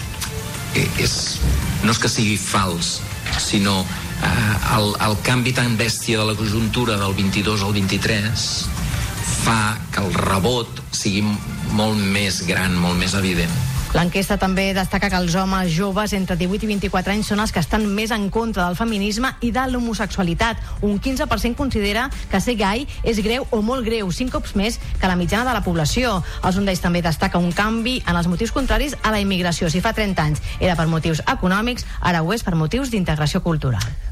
eh, 0.76 0.88
és 1.00 1.38
no 1.84 1.92
és 1.92 1.98
que 1.98 2.10
sigui 2.12 2.36
fals, 2.36 3.00
sinó 3.40 3.80
eh, 3.80 4.76
el, 4.76 4.92
el 5.08 5.16
canvi 5.24 5.54
tan 5.56 5.78
bèstia 5.80 6.20
de 6.20 6.26
la 6.28 6.36
conjuntura 6.36 6.98
del 7.00 7.16
22 7.16 7.64
al 7.64 7.72
23 7.72 8.44
fa 9.46 9.76
que 9.94 10.04
el 10.04 10.12
rebot 10.12 10.82
sigui 10.92 11.24
molt 11.72 11.96
més 11.96 12.42
gran, 12.46 12.76
molt 12.76 12.98
més 13.00 13.16
evident. 13.16 13.52
L'enquesta 13.96 14.36
també 14.36 14.74
destaca 14.76 15.08
que 15.08 15.16
els 15.16 15.32
homes 15.40 15.70
joves 15.72 16.12
entre 16.12 16.34
18 16.36 16.66
i 16.66 16.68
24 16.68 17.14
anys 17.14 17.30
són 17.30 17.40
els 17.40 17.52
que 17.54 17.62
estan 17.64 17.86
més 17.88 18.10
en 18.12 18.26
contra 18.28 18.66
del 18.66 18.74
feminisme 18.76 19.30
i 19.40 19.48
de 19.56 19.62
l'homosexualitat. 19.70 20.60
Un 20.84 20.98
15% 21.00 21.56
considera 21.56 22.10
que 22.28 22.40
ser 22.44 22.58
gai 22.60 22.84
és 23.08 23.22
greu 23.24 23.46
o 23.48 23.62
molt 23.64 23.86
greu, 23.88 24.10
cinc 24.12 24.34
cops 24.36 24.52
més 24.60 24.76
que 25.00 25.08
la 25.08 25.16
mitjana 25.16 25.46
de 25.48 25.54
la 25.56 25.64
població. 25.64 26.18
El 26.44 26.52
sondeix 26.52 26.82
també 26.84 27.00
destaca 27.00 27.40
un 27.40 27.54
canvi 27.56 28.02
en 28.04 28.20
els 28.20 28.28
motius 28.28 28.52
contraris 28.52 28.98
a 29.00 29.14
la 29.14 29.22
immigració. 29.24 29.72
Si 29.72 29.80
fa 29.80 29.94
30 29.96 30.28
anys 30.28 30.44
era 30.60 30.76
per 30.76 30.90
motius 30.92 31.24
econòmics, 31.24 31.88
ara 32.02 32.20
ho 32.20 32.36
és 32.36 32.44
per 32.44 32.52
motius 32.52 32.92
d'integració 32.92 33.40
cultural. 33.40 34.05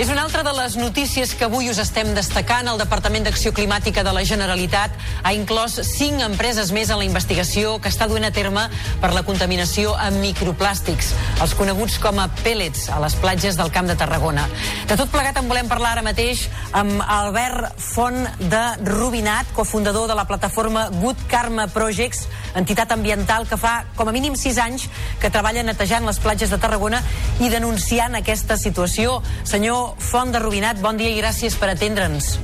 És 0.00 0.08
una 0.08 0.22
altra 0.24 0.40
de 0.40 0.52
les 0.56 0.78
notícies 0.80 1.34
que 1.36 1.44
avui 1.44 1.66
us 1.68 1.76
estem 1.82 2.14
destacant. 2.16 2.64
El 2.70 2.78
Departament 2.80 3.26
d'Acció 3.26 3.50
Climàtica 3.52 4.00
de 4.00 4.14
la 4.16 4.22
Generalitat 4.24 4.94
ha 5.28 5.32
inclòs 5.36 5.74
cinc 5.84 6.22
empreses 6.24 6.70
més 6.72 6.88
en 6.88 6.96
la 7.02 7.04
investigació 7.04 7.74
que 7.84 7.92
està 7.92 8.06
duent 8.08 8.24
a 8.24 8.30
terme 8.32 8.62
per 9.02 9.10
la 9.12 9.20
contaminació 9.28 9.92
amb 10.00 10.16
microplàstics, 10.24 11.10
els 11.44 11.52
coneguts 11.58 11.98
com 12.00 12.16
a 12.16 12.30
pellets 12.40 12.86
a 12.88 12.96
les 13.04 13.18
platges 13.20 13.58
del 13.60 13.68
Camp 13.74 13.90
de 13.92 13.98
Tarragona. 14.00 14.46
De 14.88 14.96
tot 14.96 15.12
plegat 15.12 15.36
en 15.36 15.52
volem 15.52 15.68
parlar 15.68 15.92
ara 15.98 16.06
mateix 16.06 16.46
amb 16.72 17.04
Albert 17.04 17.76
Font 17.76 18.24
de 18.40 18.62
Rubinat, 18.88 19.52
cofundador 19.52 20.08
de 20.08 20.16
la 20.16 20.24
plataforma 20.24 20.86
Good 20.96 21.28
Karma 21.28 21.68
Projects, 21.68 22.24
entitat 22.56 22.96
ambiental 22.96 23.44
que 23.52 23.60
fa 23.60 23.82
com 24.00 24.08
a 24.08 24.16
mínim 24.16 24.32
sis 24.32 24.56
anys 24.64 24.88
que 25.20 25.28
treballa 25.28 25.66
netejant 25.68 26.08
les 26.08 26.24
platges 26.24 26.48
de 26.48 26.58
Tarragona 26.58 27.04
i 27.44 27.52
denunciant 27.52 28.16
aquesta 28.16 28.56
situació. 28.56 29.20
Senyor 29.44 29.89
Font 29.98 30.30
de 30.32 30.38
Rubinat, 30.38 30.78
bon 30.82 30.96
dia 31.00 31.10
i 31.10 31.18
gràcies 31.18 31.56
per 31.58 31.72
atendre'ns. 31.72 32.36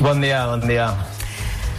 Bon 0.00 0.20
dia, 0.20 0.46
bon 0.46 0.64
dia. 0.66 0.88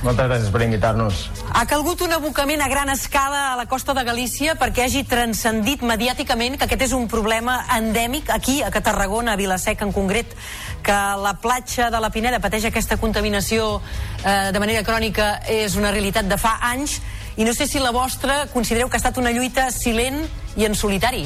Moltes 0.06 0.28
gràcies 0.28 0.52
per 0.54 0.62
invitar-nos. 0.62 1.24
Ha 1.56 1.64
calgut 1.66 2.02
un 2.06 2.14
abocament 2.14 2.62
a 2.62 2.68
gran 2.70 2.92
escala 2.94 3.54
a 3.54 3.56
la 3.58 3.66
costa 3.66 3.96
de 3.98 4.04
Galícia 4.06 4.54
perquè 4.60 4.84
hagi 4.86 5.06
transcendit 5.10 5.82
mediàticament 5.82 6.60
que 6.60 6.68
aquest 6.68 6.84
és 6.90 6.94
un 6.94 7.08
problema 7.10 7.62
endèmic 7.78 8.30
aquí, 8.30 8.60
a 8.62 8.70
Tarragona, 8.70 9.34
a 9.34 9.40
Vilaseca 9.40 9.86
en 9.88 9.94
concret, 9.96 10.36
que 10.84 10.98
la 11.22 11.34
platja 11.42 11.90
de 11.90 12.02
la 12.04 12.12
Pineda 12.14 12.42
pateix 12.44 12.68
aquesta 12.70 13.00
contaminació 13.02 13.80
eh, 13.80 14.52
de 14.54 14.62
manera 14.62 14.84
crònica 14.86 15.40
és 15.50 15.80
una 15.80 15.94
realitat 15.96 16.30
de 16.30 16.38
fa 16.38 16.60
anys 16.70 17.00
i 17.38 17.48
no 17.48 17.54
sé 17.54 17.66
si 17.68 17.82
la 17.82 17.96
vostra 17.96 18.46
considereu 18.54 18.90
que 18.90 19.00
ha 19.00 19.02
estat 19.02 19.18
una 19.18 19.34
lluita 19.34 19.72
silent 19.72 20.22
i 20.56 20.70
en 20.70 20.76
solitari. 20.76 21.26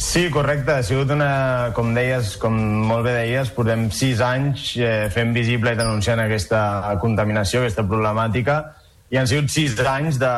Sí, 0.00 0.30
correcte. 0.30 0.72
Ha 0.72 0.82
sigut 0.82 1.10
una, 1.12 1.72
com 1.76 1.90
deies, 1.92 2.32
com 2.40 2.54
molt 2.88 3.04
bé 3.04 3.12
deies, 3.18 3.50
portem 3.52 3.90
sis 3.92 4.22
anys 4.24 4.70
eh, 4.80 5.10
fent 5.12 5.34
visible 5.36 5.74
i 5.74 5.76
denunciant 5.76 6.22
aquesta 6.22 6.60
contaminació, 7.02 7.60
aquesta 7.60 7.84
problemàtica, 7.84 8.54
i 9.12 9.18
han 9.20 9.28
sigut 9.28 9.52
sis 9.52 9.76
anys 9.84 10.16
de, 10.22 10.30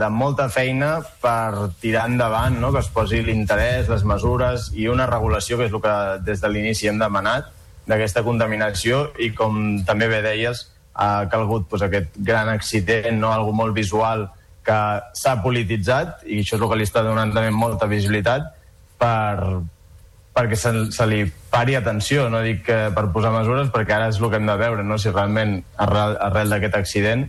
de 0.00 0.08
molta 0.10 0.48
feina 0.50 0.96
per 1.22 1.70
tirar 1.78 2.08
endavant, 2.10 2.58
no? 2.58 2.72
que 2.74 2.82
es 2.82 2.90
posi 2.90 3.22
l'interès, 3.22 3.86
les 3.86 4.02
mesures 4.02 4.66
i 4.74 4.90
una 4.90 5.06
regulació, 5.06 5.60
que 5.62 5.70
és 5.70 5.78
el 5.78 5.84
que 5.86 5.94
des 6.26 6.42
de 6.42 6.50
l'inici 6.50 6.90
hem 6.90 6.98
demanat, 6.98 7.54
d'aquesta 7.86 8.26
contaminació, 8.26 9.12
i 9.22 9.30
com 9.30 9.78
també 9.86 10.10
bé 10.10 10.24
deies, 10.26 10.66
ha 10.98 11.28
calgut 11.30 11.70
pues, 11.70 11.86
aquest 11.86 12.18
gran 12.18 12.50
accident, 12.50 13.14
no? 13.22 13.30
algo 13.30 13.54
molt 13.54 13.78
visual 13.78 14.26
que 14.66 14.84
s'ha 15.14 15.38
polititzat, 15.46 16.26
i 16.26 16.42
això 16.42 16.58
és 16.58 16.62
el 16.64 16.68
que 16.68 16.82
li 16.82 16.90
està 16.90 17.06
donant 17.06 17.30
també 17.30 17.54
molta 17.54 17.86
visibilitat, 17.86 18.56
per, 18.98 19.62
perquè 20.36 20.58
se, 20.58 20.72
se 20.94 21.06
li 21.08 21.24
pari 21.50 21.78
atenció, 21.78 22.28
no 22.30 22.42
dic 22.44 22.64
que 22.68 22.78
per 22.94 23.08
posar 23.14 23.32
mesures, 23.34 23.72
perquè 23.74 23.96
ara 23.96 24.10
és 24.12 24.20
el 24.20 24.30
que 24.30 24.40
hem 24.40 24.50
de 24.50 24.58
veure, 24.60 24.84
no? 24.84 24.98
si 24.98 25.14
realment 25.14 25.58
arrel, 25.76 26.18
arrel 26.28 26.54
d'aquest 26.54 26.78
accident 26.78 27.28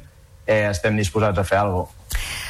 eh, 0.49 0.65
estem 0.70 0.97
disposats 0.97 1.39
a 1.39 1.47
fer 1.47 1.61
alguna 1.61 1.88
cosa. 1.88 1.95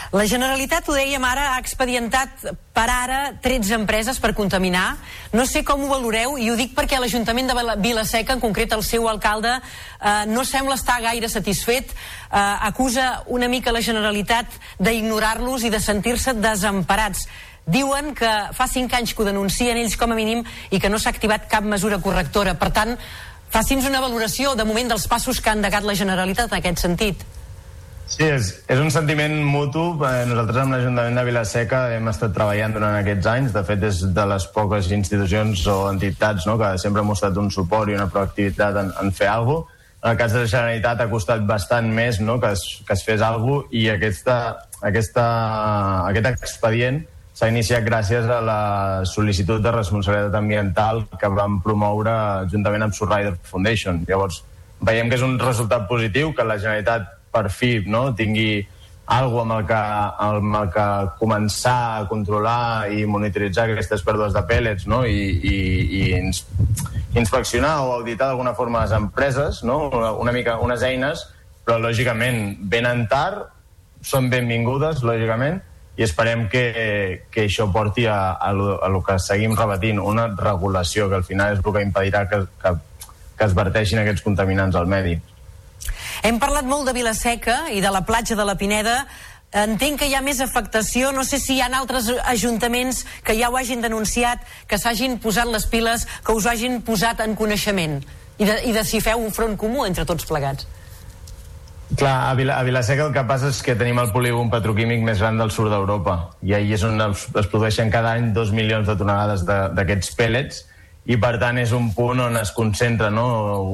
La 0.09 0.24
Generalitat, 0.26 0.88
ho 0.89 0.95
dèiem 0.97 1.22
ara, 1.22 1.51
ha 1.53 1.59
expedientat 1.61 2.47
per 2.74 2.86
ara 2.89 3.17
13 3.43 3.76
empreses 3.78 4.17
per 4.17 4.32
contaminar. 4.34 4.95
No 5.38 5.43
sé 5.45 5.61
com 5.61 5.84
ho 5.86 5.89
valoreu, 5.91 6.34
i 6.41 6.47
ho 6.49 6.55
dic 6.57 6.74
perquè 6.74 6.97
l'Ajuntament 6.97 7.51
de 7.51 7.76
Vilaseca, 7.78 8.34
en 8.34 8.41
concret 8.41 8.74
el 8.74 8.82
seu 8.82 9.05
alcalde, 9.07 9.51
eh, 9.59 10.24
no 10.26 10.41
sembla 10.41 10.80
estar 10.80 10.97
gaire 11.03 11.30
satisfet. 11.30 11.93
Eh, 11.93 12.41
acusa 12.72 13.22
una 13.28 13.47
mica 13.47 13.72
la 13.72 13.86
Generalitat 13.86 14.57
d'ignorar-los 14.80 15.67
i 15.67 15.70
de 15.70 15.80
sentir-se 15.80 16.34
desemparats. 16.34 17.28
Diuen 17.70 18.13
que 18.17 18.30
fa 18.57 18.65
cinc 18.67 18.93
anys 18.97 19.13
que 19.13 19.22
ho 19.22 19.28
denuncien 19.28 19.78
ells 19.78 19.97
com 19.99 20.13
a 20.13 20.17
mínim 20.17 20.41
i 20.74 20.80
que 20.82 20.89
no 20.89 20.97
s'ha 20.97 21.13
activat 21.13 21.49
cap 21.51 21.65
mesura 21.65 21.99
correctora. 22.01 22.55
Per 22.57 22.72
tant, 22.74 22.95
faci'ns 23.53 23.86
una 23.89 24.01
valoració 24.01 24.55
de 24.57 24.65
moment 24.65 24.89
dels 24.89 25.05
passos 25.11 25.41
que 25.41 25.51
ha 25.51 25.57
endegat 25.57 25.86
la 25.86 25.97
Generalitat 25.97 26.49
en 26.49 26.57
aquest 26.59 26.82
sentit. 26.86 27.26
Sí, 28.09 28.26
és, 28.26 28.47
és 28.65 28.80
un 28.82 28.89
sentiment 28.89 29.36
mutu. 29.45 29.84
Eh, 30.01 30.24
nosaltres 30.26 30.63
amb 30.63 30.74
l'Ajuntament 30.74 31.20
de 31.20 31.26
Vilaseca 31.28 31.84
hem 31.93 32.09
estat 32.09 32.34
treballant 32.34 32.74
durant 32.74 32.97
aquests 32.97 33.30
anys. 33.30 33.51
De 33.53 33.61
fet, 33.67 33.86
és 33.86 34.01
de 34.17 34.26
les 34.32 34.47
poques 34.55 34.89
institucions 34.95 35.67
o 35.70 35.84
entitats 35.91 36.49
no, 36.49 36.57
que 36.57 36.72
sempre 36.82 37.03
ha 37.03 37.05
mostrat 37.05 37.38
un 37.38 37.51
suport 37.53 37.91
i 37.91 37.99
una 37.99 38.09
proactivitat 38.09 38.82
en, 38.82 38.89
en 39.03 39.13
fer 39.13 39.30
alguna 39.30 39.61
cosa. 39.61 39.76
En 39.99 40.13
el 40.13 40.17
cas 40.17 40.32
de 40.32 40.39
la 40.39 40.47
Generalitat 40.47 41.01
ha 41.03 41.09
costat 41.11 41.41
bastant 41.43 41.89
més 41.91 42.22
no, 42.24 42.38
que, 42.39 42.53
es, 42.55 42.61
que 42.88 42.95
es 42.95 43.01
fes 43.03 43.20
alguna 43.20 43.65
cosa 43.65 43.76
i 43.76 43.82
aquesta, 43.91 44.36
aquesta, 44.89 45.26
aquest 46.07 46.30
expedient 46.30 47.01
s'ha 47.39 47.47
iniciat 47.47 47.85
gràcies 47.85 48.25
a 48.27 48.41
la 48.43 48.61
sol·licitud 49.07 49.61
de 49.63 49.71
responsabilitat 49.71 50.33
ambiental 50.35 51.05
que 51.21 51.27
vam 51.31 51.61
promoure 51.63 52.11
juntament 52.51 52.83
amb 52.83 52.95
Surrider 52.97 53.37
Foundation. 53.47 54.01
Llavors, 54.09 54.41
veiem 54.83 55.07
que 55.07 55.15
és 55.15 55.23
un 55.23 55.37
resultat 55.39 55.85
positiu, 55.87 56.33
que 56.35 56.43
la 56.43 56.57
Generalitat 56.59 57.07
per 57.31 57.45
fi 57.53 57.77
no, 57.87 58.09
tingui 58.17 58.65
alguna 59.15 59.55
amb 59.55 59.61
el, 59.61 59.69
que, 59.69 59.77
amb 60.25 60.57
el 60.59 60.67
que 60.73 60.87
començar 61.21 61.77
a 61.93 62.03
controlar 62.11 62.91
i 62.91 63.07
monitoritzar 63.07 63.69
aquestes 63.69 64.03
pèrdues 64.05 64.35
de 64.35 64.43
pèl·lets 64.51 64.85
no? 64.91 65.05
I, 65.07 65.23
i, 65.39 65.55
i 66.01 66.03
ins, 66.19 66.43
inspeccionar 67.15 67.77
o 67.85 67.95
auditar 67.95 68.27
d'alguna 68.27 68.53
forma 68.59 68.83
les 68.83 68.97
empreses, 68.99 69.63
no? 69.63 69.79
una 70.19 70.35
mica 70.35 70.59
unes 70.59 70.83
eines, 70.83 71.23
però 71.63 71.79
lògicament 71.87 72.59
venen 72.69 73.07
tard, 73.07 73.47
són 74.03 74.27
benvingudes, 74.29 75.01
lògicament, 75.07 75.63
i 76.00 76.06
esperem 76.06 76.45
que, 76.47 77.26
que 77.28 77.43
això 77.43 77.66
porti 77.74 78.06
a, 78.08 78.38
a, 78.39 78.54
lo, 78.56 78.78
a 78.80 78.88
lo 78.88 79.02
que 79.04 79.18
seguim 79.20 79.52
repetint, 79.58 80.00
una 80.00 80.30
regulació 80.32 81.10
que 81.12 81.18
al 81.20 81.26
final 81.28 81.58
és 81.58 81.60
el 81.60 81.74
que 81.76 81.82
impedirà 81.84 82.22
que, 82.32 82.45
que, 82.62 82.72
que 83.36 83.47
es 83.50 83.56
verteixin 83.58 84.00
aquests 84.00 84.24
contaminants 84.24 84.80
al 84.80 84.88
medi. 84.88 85.18
Hem 86.24 86.39
parlat 86.39 86.64
molt 86.68 86.88
de 86.88 86.95
Vilaseca 86.95 87.66
i 87.76 87.84
de 87.84 87.91
la 87.91 88.06
platja 88.08 88.39
de 88.39 88.47
la 88.47 88.56
Pineda. 88.56 89.02
Entenc 89.52 90.00
que 90.00 90.08
hi 90.08 90.16
ha 90.16 90.24
més 90.24 90.39
afectació. 90.39 91.12
No 91.12 91.28
sé 91.28 91.41
si 91.43 91.58
hi 91.58 91.62
ha 91.66 91.68
altres 91.68 92.08
ajuntaments 92.32 93.04
que 93.28 93.36
ja 93.36 93.52
ho 93.52 93.60
hagin 93.60 93.84
denunciat, 93.84 94.47
que 94.72 94.80
s'hagin 94.80 95.20
posat 95.20 95.52
les 95.52 95.68
piles, 95.68 96.08
que 96.24 96.32
us 96.32 96.47
hagin 96.47 96.80
posat 96.80 97.26
en 97.28 97.36
coneixement 97.36 98.00
i 98.39 98.47
de, 98.47 98.60
i 98.72 98.76
de 98.76 98.88
si 98.88 99.04
feu 99.04 99.20
un 99.20 99.36
front 99.36 99.60
comú 99.60 99.84
entre 99.84 100.08
tots 100.08 100.24
plegats. 100.32 100.68
Clar, 101.97 102.29
a, 102.29 102.33
Vila, 102.37 102.59
a 102.59 102.63
Vilaseca 102.63 103.07
el 103.07 103.13
que 103.15 103.23
passa 103.25 103.49
és 103.49 103.63
que 103.65 103.73
tenim 103.77 103.97
el 103.97 104.11
polígon 104.13 104.51
petroquímic 104.53 105.01
més 105.01 105.21
gran 105.23 105.39
del 105.41 105.49
sud 105.49 105.71
d'Europa. 105.73 106.19
I 106.45 106.53
ahir 106.59 106.75
és 106.77 106.83
on 106.85 107.01
es, 107.01 107.25
es 107.33 107.49
produeixen 107.49 107.89
cada 107.89 108.13
any 108.13 108.29
dos 108.35 108.51
milions 108.53 108.85
de 108.87 108.95
tonelades 108.99 109.45
d'aquests 109.49 110.13
pèl·lets 110.19 110.63
i 111.09 111.17
per 111.17 111.39
tant 111.41 111.57
és 111.57 111.73
un 111.73 111.89
punt 111.97 112.21
on 112.21 112.37
es 112.37 112.51
concentra 112.53 113.09
no, 113.09 113.25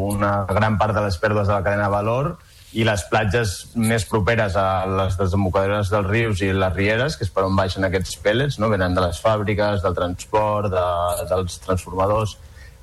una 0.07 0.45
gran 0.47 0.79
part 0.79 0.95
de 0.95 1.03
les 1.03 1.19
pèrdues 1.19 1.49
de 1.49 1.57
la 1.57 1.63
cadena 1.65 1.89
de 1.89 1.95
valor 1.97 2.31
i 2.75 2.87
les 2.87 3.03
platges 3.11 3.53
més 3.75 4.07
properes 4.07 4.55
a 4.59 4.85
les 4.87 5.19
desembocadores 5.19 5.91
dels 5.91 6.07
rius 6.07 6.41
i 6.43 6.53
les 6.55 6.73
rieres, 6.75 7.19
que 7.19 7.27
és 7.27 7.31
per 7.31 7.43
on 7.47 7.55
baixen 7.55 7.87
aquests 7.87 8.15
pèl·lets, 8.23 8.59
no? 8.59 8.71
venen 8.71 8.95
de 8.95 9.03
les 9.03 9.19
fàbriques, 9.23 9.83
del 9.83 9.95
transport, 9.95 10.71
de, 10.71 10.87
dels 11.31 11.59
transformadors, 11.67 12.37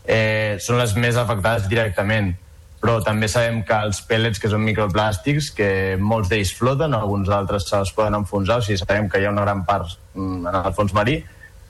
eh, 0.04 0.60
són 0.60 0.80
les 0.80 0.96
més 0.96 1.16
afectades 1.20 1.68
directament 1.72 2.34
però 2.82 2.96
també 3.06 3.28
sabem 3.30 3.60
que 3.66 3.76
els 3.86 4.00
pèl·lets, 4.08 4.40
que 4.42 4.50
són 4.50 4.64
microplàstics, 4.66 5.52
que 5.54 5.68
molts 6.02 6.32
d'ells 6.32 6.50
floten, 6.58 6.96
alguns 6.98 7.30
altres 7.30 7.68
se'ls 7.68 7.92
poden 7.94 8.18
enfonsar, 8.18 8.58
o 8.58 8.66
sigui, 8.66 8.80
sabem 8.80 9.06
que 9.08 9.20
hi 9.22 9.28
ha 9.28 9.30
una 9.30 9.44
gran 9.46 9.62
part 9.68 9.94
mm, 10.16 10.40
en 10.50 10.58
el 10.64 10.74
fons 10.74 10.94
marí, 10.96 11.20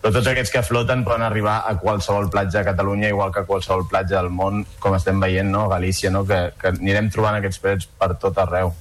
però 0.02 0.16
tots 0.16 0.30
aquests 0.32 0.50
que 0.50 0.64
floten 0.66 1.04
poden 1.06 1.22
arribar 1.22 1.60
a 1.68 1.76
qualsevol 1.78 2.30
platja 2.32 2.62
a 2.62 2.66
Catalunya, 2.66 3.12
igual 3.12 3.30
que 3.34 3.44
a 3.44 3.46
qualsevol 3.46 3.84
platja 3.90 4.16
del 4.16 4.32
món, 4.32 4.64
com 4.80 4.96
estem 4.96 5.20
veient 5.22 5.52
no? 5.52 5.68
Galícia, 5.70 6.10
no? 6.10 6.24
Que, 6.26 6.40
que 6.58 6.72
anirem 6.72 7.12
trobant 7.12 7.36
aquests 7.38 7.60
pèl·lets 7.62 7.92
per 8.00 8.14
tot 8.24 8.40
arreu. 8.42 8.72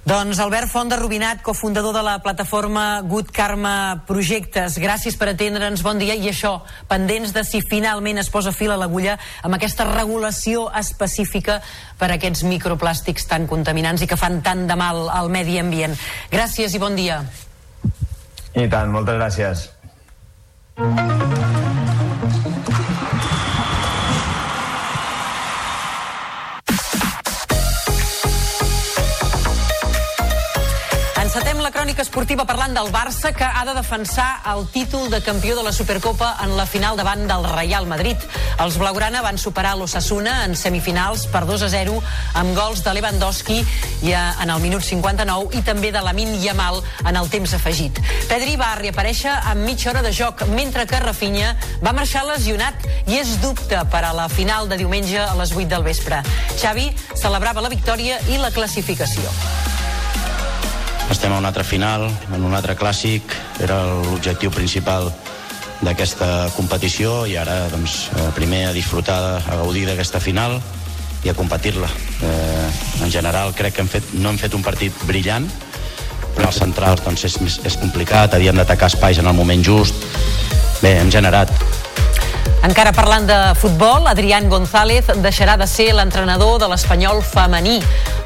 Doncs 0.00 0.38
Albert 0.40 0.70
Font 0.72 0.88
de 0.88 0.96
Rubinat, 0.96 1.42
cofundador 1.44 1.92
de 1.92 2.02
la 2.02 2.18
plataforma 2.24 3.02
Good 3.04 3.28
Karma 3.36 4.02
Projectes, 4.08 4.78
gràcies 4.80 5.16
per 5.20 5.28
atendre'ns, 5.34 5.82
bon 5.84 6.00
dia, 6.00 6.16
i 6.16 6.30
això, 6.30 6.54
pendents 6.88 7.34
de 7.36 7.44
si 7.44 7.60
finalment 7.60 8.18
es 8.22 8.30
posa 8.32 8.52
fil 8.56 8.72
a 8.72 8.78
l'agulla 8.80 9.18
amb 9.44 9.58
aquesta 9.58 9.84
regulació 9.90 10.70
específica 10.80 11.58
per 12.00 12.08
a 12.08 12.16
aquests 12.16 12.46
microplàstics 12.48 13.28
tan 13.28 13.44
contaminants 13.50 14.00
i 14.00 14.08
que 14.08 14.16
fan 14.16 14.40
tant 14.40 14.64
de 14.70 14.78
mal 14.80 15.04
al 15.12 15.28
medi 15.28 15.60
ambient. 15.60 15.92
Gràcies 16.32 16.72
i 16.74 16.80
bon 16.80 16.96
dia. 16.96 17.20
I 18.56 18.66
tant, 18.72 18.88
moltes 18.88 19.20
gràcies. 19.20 19.68
Crònica 32.00 32.16
esportiva 32.16 32.44
parlant 32.48 32.72
del 32.72 32.88
Barça 32.88 33.28
que 33.36 33.44
ha 33.44 33.64
de 33.66 33.74
defensar 33.76 34.40
el 34.48 34.66
títol 34.72 35.10
de 35.10 35.20
campió 35.20 35.54
de 35.54 35.62
la 35.62 35.72
Supercopa 35.72 36.38
en 36.40 36.56
la 36.56 36.64
final 36.64 36.96
davant 36.96 37.26
del 37.28 37.44
Real 37.44 37.86
Madrid. 37.86 38.16
Els 38.58 38.78
blaugrana 38.80 39.20
van 39.20 39.36
superar 39.36 39.74
l'Ossassuna 39.76 40.46
en 40.46 40.56
semifinals 40.56 41.26
per 41.28 41.44
2 41.44 41.66
a 41.66 41.68
0 41.68 41.98
amb 42.40 42.54
gols 42.56 42.80
de 42.86 42.94
Lewandowski 42.96 43.58
i 44.08 44.14
en 44.16 44.48
el 44.48 44.62
minut 44.64 44.80
59 44.86 45.58
i 45.58 45.60
també 45.66 45.90
de 45.92 46.00
Lamin 46.00 46.38
Yamal 46.40 46.80
en 47.04 47.20
el 47.20 47.28
temps 47.28 47.52
afegit. 47.58 48.00
Pedri 48.30 48.56
va 48.56 48.70
reaparèixer 48.80 49.34
amb 49.52 49.66
mitja 49.68 49.90
hora 49.90 50.04
de 50.06 50.14
joc 50.16 50.46
mentre 50.54 50.86
que 50.86 51.02
Rafinha 51.04 51.52
va 51.84 51.92
marxar 51.92 52.24
lesionat 52.30 52.88
i 53.10 53.20
és 53.20 53.36
dubte 53.44 53.84
per 53.92 54.06
a 54.06 54.14
la 54.16 54.30
final 54.32 54.72
de 54.72 54.80
diumenge 54.80 55.20
a 55.20 55.36
les 55.36 55.52
8 55.52 55.68
del 55.68 55.84
vespre. 55.84 56.22
Xavi 56.56 56.88
celebrava 57.12 57.60
la 57.60 57.74
victòria 57.76 58.22
i 58.32 58.40
la 58.40 58.54
classificació. 58.56 59.28
Estem 61.10 61.32
a 61.32 61.38
una 61.38 61.48
altra 61.48 61.64
final, 61.64 62.04
en 62.30 62.44
un 62.46 62.54
altre 62.54 62.76
clàssic, 62.78 63.32
era 63.58 63.80
l'objectiu 64.06 64.52
principal 64.54 65.08
d'aquesta 65.82 66.50
competició 66.54 67.24
i 67.26 67.34
ara 67.40 67.64
doncs, 67.72 68.04
eh, 68.14 68.28
primer 68.36 68.68
a 68.68 68.72
disfrutar, 68.76 69.42
a 69.42 69.56
gaudir 69.58 69.88
d'aquesta 69.88 70.20
final 70.22 70.60
i 71.24 71.28
a 71.28 71.34
competir-la. 71.34 71.88
Eh, 72.22 72.68
en 73.02 73.10
general 73.10 73.50
crec 73.58 73.74
que 73.74 73.82
hem 73.82 73.90
fet, 73.90 74.14
no 74.14 74.30
hem 74.30 74.38
fet 74.38 74.54
un 74.54 74.62
partit 74.62 74.94
brillant, 75.08 75.50
però 76.36 76.46
els 76.46 76.62
centrals 76.62 77.02
doncs, 77.02 77.26
és, 77.26 77.58
és 77.66 77.76
complicat, 77.80 78.34
havíem 78.38 78.62
d'atacar 78.62 78.92
espais 78.92 79.18
en 79.18 79.26
el 79.26 79.34
moment 79.34 79.66
just. 79.66 80.06
Bé, 80.80 80.94
hem 81.00 81.10
generat, 81.10 81.50
encara 82.62 82.92
parlant 82.92 83.26
de 83.26 83.36
futbol, 83.56 84.06
Adrián 84.06 84.48
González 84.48 85.06
deixarà 85.22 85.56
de 85.56 85.66
ser 85.66 85.90
l'entrenador 85.96 86.58
de 86.60 86.68
l'Espanyol 86.68 87.22
femení. 87.24 87.78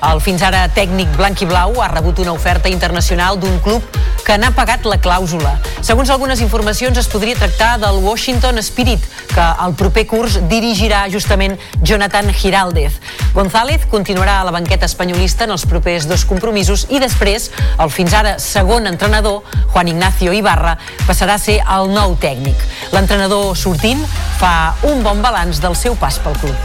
El 0.04 0.20
fins 0.20 0.42
ara 0.42 0.66
tècnic 0.74 1.12
blanc 1.16 1.42
i 1.42 1.46
blau 1.48 1.78
ha 1.80 1.88
rebut 1.92 2.18
una 2.24 2.34
oferta 2.34 2.68
internacional 2.68 3.38
d'un 3.40 3.60
club 3.62 3.82
que 4.24 4.36
n'ha 4.40 4.50
pagat 4.56 4.86
la 4.88 4.96
clàusula. 4.98 5.58
Segons 5.84 6.08
algunes 6.10 6.40
informacions, 6.40 6.96
es 6.96 7.08
podria 7.12 7.36
tractar 7.36 7.76
del 7.82 8.00
Washington 8.02 8.58
Spirit, 8.64 9.04
que 9.34 9.46
el 9.66 9.74
proper 9.76 10.06
curs 10.08 10.38
dirigirà 10.48 11.04
justament 11.12 11.58
Jonathan 11.82 12.32
Giraldez. 12.32 12.96
González 13.34 13.84
continuarà 13.90 14.38
a 14.40 14.46
la 14.48 14.54
banqueta 14.54 14.88
espanyolista 14.88 15.44
en 15.44 15.52
els 15.52 15.66
propers 15.68 16.08
dos 16.08 16.24
compromisos 16.24 16.86
i 16.88 17.02
després, 17.02 17.50
el 17.78 17.92
fins 17.92 18.16
ara 18.16 18.38
segon 18.40 18.88
entrenador, 18.88 19.42
Juan 19.74 19.92
Ignacio 19.92 20.32
Ibarra, 20.32 20.78
passarà 21.04 21.36
a 21.36 21.42
ser 21.42 21.60
el 21.60 21.92
nou 21.92 22.16
tècnic. 22.16 22.56
L'entrenador 22.96 23.52
sortint 23.58 24.00
fa 24.38 24.74
un 24.90 25.02
bon 25.02 25.22
balanç 25.22 25.60
del 25.62 25.76
seu 25.76 25.96
pas 25.96 26.18
pel 26.22 26.36
club. 26.42 26.56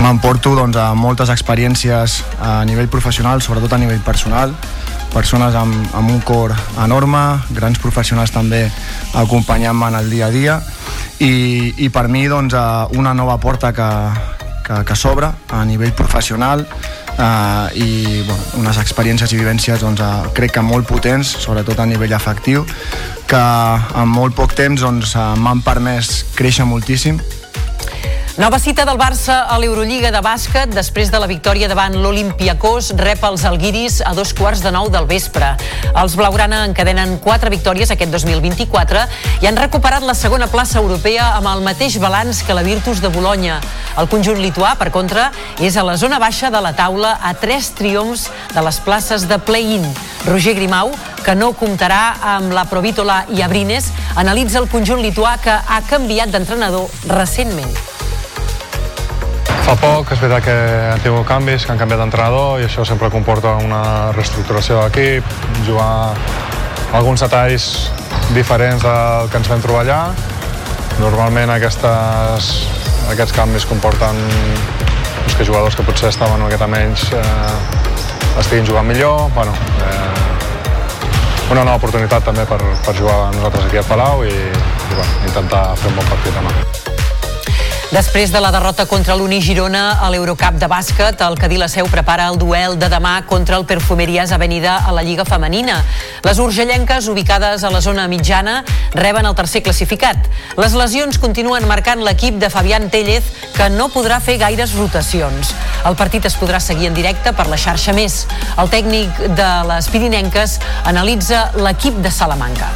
M'emporto 0.00 0.54
doncs, 0.56 0.78
a 0.80 0.94
moltes 0.96 1.28
experiències 1.28 2.20
a 2.40 2.62
nivell 2.64 2.88
professional, 2.88 3.42
sobretot 3.44 3.74
a 3.76 3.80
nivell 3.82 4.00
personal, 4.00 4.54
persones 5.12 5.54
amb, 5.54 5.74
amb 5.94 6.10
un 6.10 6.20
cor 6.24 6.54
enorme, 6.80 7.20
grans 7.56 7.80
professionals 7.82 8.32
també 8.32 8.62
acompanyant-me 9.18 9.90
en 9.90 9.98
el 10.00 10.10
dia 10.10 10.30
a 10.30 10.34
dia 10.34 10.60
i, 11.18 11.74
i 11.84 11.90
per 11.92 12.06
mi 12.08 12.24
doncs, 12.30 12.56
una 12.96 13.12
nova 13.14 13.36
porta 13.42 13.74
que, 13.76 13.90
que, 14.64 14.80
que 14.86 14.96
s'obre 14.96 15.32
a 15.50 15.64
nivell 15.68 15.92
professional 15.98 16.64
eh, 17.16 17.80
i 17.80 18.22
bueno, 18.26 18.42
unes 18.60 18.78
experiències 18.82 19.32
i 19.32 19.40
vivències 19.40 19.82
doncs, 19.82 20.00
eh, 20.00 20.30
crec 20.36 20.56
que 20.56 20.64
molt 20.64 20.88
potents, 20.88 21.36
sobretot 21.44 21.78
a 21.80 21.86
nivell 21.86 22.14
afectiu, 22.14 22.64
que 23.30 23.42
en 24.02 24.08
molt 24.10 24.34
poc 24.38 24.54
temps 24.58 24.80
doncs, 24.80 25.14
eh, 25.14 25.28
m'han 25.38 25.62
permès 25.66 26.24
créixer 26.38 26.66
moltíssim 26.68 27.20
Nova 28.38 28.60
cita 28.60 28.84
del 28.86 28.96
Barça 28.96 29.40
a 29.50 29.56
l'Eurolliga 29.58 30.12
de 30.14 30.20
bàsquet 30.22 30.70
després 30.70 31.10
de 31.10 31.18
la 31.18 31.26
victòria 31.26 31.66
davant 31.68 31.96
l'Olimpiakos 31.98 32.92
rep 33.00 33.24
els 33.26 33.42
Alguiris 33.44 33.98
a 34.06 34.12
dos 34.14 34.30
quarts 34.38 34.62
de 34.62 34.70
nou 34.70 34.86
del 34.88 35.08
vespre. 35.10 35.48
Els 35.90 36.14
blaugrana 36.16 36.62
encadenen 36.68 37.16
quatre 37.20 37.50
victòries 37.50 37.90
aquest 37.90 38.14
2024 38.14 39.02
i 39.42 39.50
han 39.50 39.58
recuperat 39.58 40.06
la 40.06 40.14
segona 40.14 40.46
plaça 40.46 40.78
europea 40.78 41.32
amb 41.40 41.50
el 41.50 41.66
mateix 41.66 41.98
balanç 41.98 42.44
que 42.46 42.54
la 42.54 42.62
Virtus 42.62 43.02
de 43.02 43.10
Bologna. 43.10 43.58
El 43.98 44.08
conjunt 44.08 44.38
lituà, 44.38 44.76
per 44.78 44.92
contra, 44.94 45.32
és 45.58 45.76
a 45.76 45.84
la 45.84 45.98
zona 45.98 46.22
baixa 46.22 46.54
de 46.54 46.62
la 46.62 46.72
taula 46.78 47.16
a 47.20 47.34
tres 47.34 47.74
triomfs 47.74 48.28
de 48.54 48.62
les 48.62 48.78
places 48.86 49.26
de 49.28 49.40
play-in. 49.42 49.84
Roger 50.30 50.54
Grimau, 50.54 50.94
que 51.26 51.34
no 51.34 51.50
comptarà 51.58 52.14
amb 52.38 52.54
la 52.54 52.68
Provítola 52.70 53.24
i 53.34 53.42
Abrines, 53.42 53.90
analitza 54.14 54.62
el 54.62 54.70
conjunt 54.70 55.02
lituà 55.02 55.34
que 55.42 55.58
ha 55.58 55.82
canviat 55.90 56.30
d'entrenador 56.30 56.86
recentment. 57.10 57.99
Fa 59.70 59.76
poc 59.78 60.08
és 60.10 60.18
veritat 60.18 60.42
que 60.42 60.54
han 60.90 61.02
tingut 61.04 61.28
canvis, 61.28 61.62
que 61.62 61.70
han 61.70 61.78
canviat 61.78 62.00
d'entrenador 62.00 62.58
i 62.58 62.64
això 62.66 62.82
sempre 62.82 63.06
comporta 63.06 63.52
una 63.62 64.10
reestructuració 64.16 64.80
de 64.80 64.88
l'equip, 64.88 65.28
jugar 65.62 66.10
alguns 66.98 67.22
detalls 67.22 67.68
diferents 68.34 68.82
del 68.82 69.30
que 69.30 69.38
ens 69.38 69.52
vam 69.52 69.62
trobar 69.62 69.84
allà. 69.84 70.00
Normalment 70.98 71.54
aquestes, 71.54 72.50
aquests 73.14 73.36
canvis 73.38 73.68
comporten 73.70 74.18
doncs, 74.18 75.38
que 75.38 75.46
jugadors 75.46 75.78
que 75.78 75.86
potser 75.86 76.10
estaven 76.10 76.40
una 76.40 76.50
miqueta 76.50 76.66
menys 76.66 77.06
eh, 77.14 78.42
estiguin 78.42 78.66
jugant 78.66 78.90
millor. 78.90 79.28
Bueno, 79.38 79.54
eh, 79.86 81.50
una 81.54 81.62
nova 81.62 81.78
oportunitat 81.78 82.26
també 82.26 82.42
per, 82.42 82.58
per 82.58 82.98
jugar 82.98 83.28
nosaltres 83.38 83.70
aquí 83.70 83.78
a 83.78 83.86
Palau 83.86 84.26
i, 84.26 84.34
i 84.34 84.94
bueno, 84.96 85.12
intentar 85.30 85.68
fer 85.78 85.94
un 85.94 86.00
bon 86.02 86.16
partit 86.16 86.42
demà. 86.42 86.89
Després 87.90 88.30
de 88.30 88.38
la 88.38 88.52
derrota 88.54 88.84
contra 88.86 89.16
l'Uni 89.18 89.40
Girona 89.42 89.96
a 89.98 90.08
l'Eurocup 90.14 90.60
de 90.62 90.68
bàsquet, 90.70 91.18
el 91.26 91.34
Cadí 91.34 91.56
la 91.58 91.66
Seu 91.66 91.88
prepara 91.90 92.28
el 92.30 92.36
duel 92.38 92.76
de 92.78 92.86
demà 92.86 93.16
contra 93.26 93.56
el 93.58 93.64
Perfumeries 93.66 94.30
Avenida 94.30 94.76
a 94.86 94.92
la 94.94 95.02
Lliga 95.02 95.24
Femenina. 95.26 95.80
Les 96.22 96.38
urgellenques, 96.38 97.08
ubicades 97.10 97.64
a 97.66 97.72
la 97.74 97.80
zona 97.82 98.06
mitjana, 98.06 98.60
reben 98.94 99.26
el 99.26 99.34
tercer 99.34 99.64
classificat. 99.66 100.30
Les 100.54 100.78
lesions 100.78 101.18
continuen 101.18 101.66
marcant 101.66 102.06
l'equip 102.06 102.38
de 102.38 102.52
Fabián 102.54 102.92
Tellez, 102.94 103.26
que 103.58 103.66
no 103.74 103.90
podrà 103.90 104.20
fer 104.22 104.38
gaires 104.38 104.76
rotacions. 104.78 105.50
El 105.82 105.98
partit 105.98 106.30
es 106.30 106.38
podrà 106.38 106.62
seguir 106.62 106.92
en 106.92 106.94
directe 106.94 107.34
per 107.34 107.50
la 107.50 107.58
xarxa 107.58 107.90
més. 107.90 108.22
El 108.54 108.70
tècnic 108.70 109.18
de 109.34 109.52
les 109.74 109.90
pirinenques 109.90 110.60
analitza 110.86 111.48
l'equip 111.58 111.98
de 112.06 112.14
Salamanca 112.14 112.70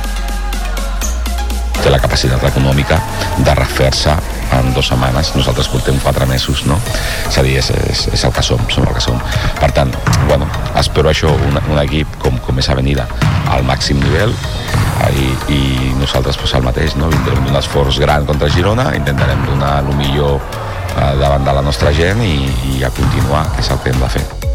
té 1.84 1.92
la 1.92 2.00
capacitat 2.00 2.42
econòmica 2.48 2.96
de 3.44 3.54
refer-se 3.58 4.14
en 4.56 4.70
dues 4.72 4.88
setmanes, 4.88 5.34
nosaltres 5.36 5.68
portem 5.68 5.98
quatre 6.00 6.26
mesos, 6.30 6.64
no? 6.68 6.78
És 7.28 7.36
a 7.36 7.44
dir, 7.44 7.58
és, 7.60 7.68
és, 7.90 8.06
és 8.16 8.24
el 8.24 8.32
que 8.32 8.44
som, 8.46 8.62
som 8.72 8.86
el 8.86 8.94
que 8.96 9.02
som. 9.04 9.20
Per 9.60 9.70
tant, 9.76 9.92
bueno, 10.28 10.48
espero 10.80 11.12
això, 11.12 11.32
un, 11.48 11.58
un 11.60 11.80
equip 11.82 12.16
com, 12.22 12.38
com 12.46 12.62
és 12.62 12.70
Avenida, 12.72 13.08
al 13.52 13.66
màxim 13.68 14.00
nivell, 14.00 14.32
i, 15.12 15.28
i 15.52 15.92
nosaltres 16.00 16.38
pues, 16.40 16.54
el 16.56 16.64
mateix, 16.64 16.96
no? 16.96 17.10
vindrem 17.12 17.44
d'un 17.44 17.60
esforç 17.60 18.00
gran 18.00 18.24
contra 18.28 18.48
Girona, 18.54 18.90
intentarem 18.96 19.44
donar 19.50 19.76
el 19.84 19.92
millor 19.98 20.40
eh, 20.40 21.12
davant 21.20 21.44
de 21.44 21.58
la 21.58 21.66
nostra 21.66 21.92
gent 21.92 22.24
i, 22.24 22.34
i 22.74 22.82
a 22.84 22.92
continuar, 22.94 23.46
que 23.54 23.64
és 23.66 23.72
el 23.74 23.84
que 23.84 23.92
hem 23.94 24.02
de 24.02 24.12
fer. 24.16 24.53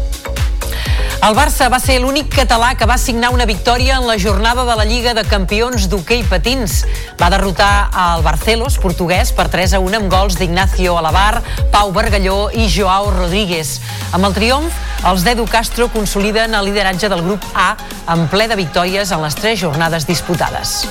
El 1.20 1.34
Barça 1.36 1.66
va 1.68 1.76
ser 1.76 1.98
l'únic 2.00 2.30
català 2.32 2.70
que 2.80 2.86
va 2.88 2.96
signar 2.96 3.28
una 3.34 3.44
victòria 3.44 3.98
en 4.00 4.06
la 4.08 4.16
jornada 4.18 4.62
de 4.64 4.76
la 4.78 4.86
Lliga 4.88 5.12
de 5.12 5.20
Campions 5.28 5.84
d'hoquei 5.92 6.22
patins. 6.24 6.78
Va 7.20 7.28
derrotar 7.28 7.90
el 8.06 8.24
Barcelos, 8.24 8.78
portuguès, 8.80 9.34
per 9.36 9.50
3 9.52 9.76
a 9.76 9.82
1 9.84 10.00
amb 10.00 10.08
gols 10.08 10.38
d'Ignacio 10.40 10.96
Alabar, 10.96 11.42
Pau 11.74 11.92
Bargalló 11.92 12.48
i 12.56 12.70
Joao 12.72 13.12
Rodríguez. 13.12 13.76
Amb 14.16 14.30
el 14.30 14.38
triomf, 14.40 14.80
els 15.12 15.28
d'Edu 15.28 15.44
Castro 15.52 15.90
consoliden 15.92 16.56
el 16.56 16.70
lideratge 16.72 17.12
del 17.12 17.26
grup 17.28 17.44
A 17.52 17.74
en 18.16 18.26
ple 18.32 18.48
de 18.48 18.56
victòries 18.64 19.12
en 19.12 19.20
les 19.20 19.36
tres 19.36 19.60
jornades 19.60 20.08
disputades. 20.08 20.86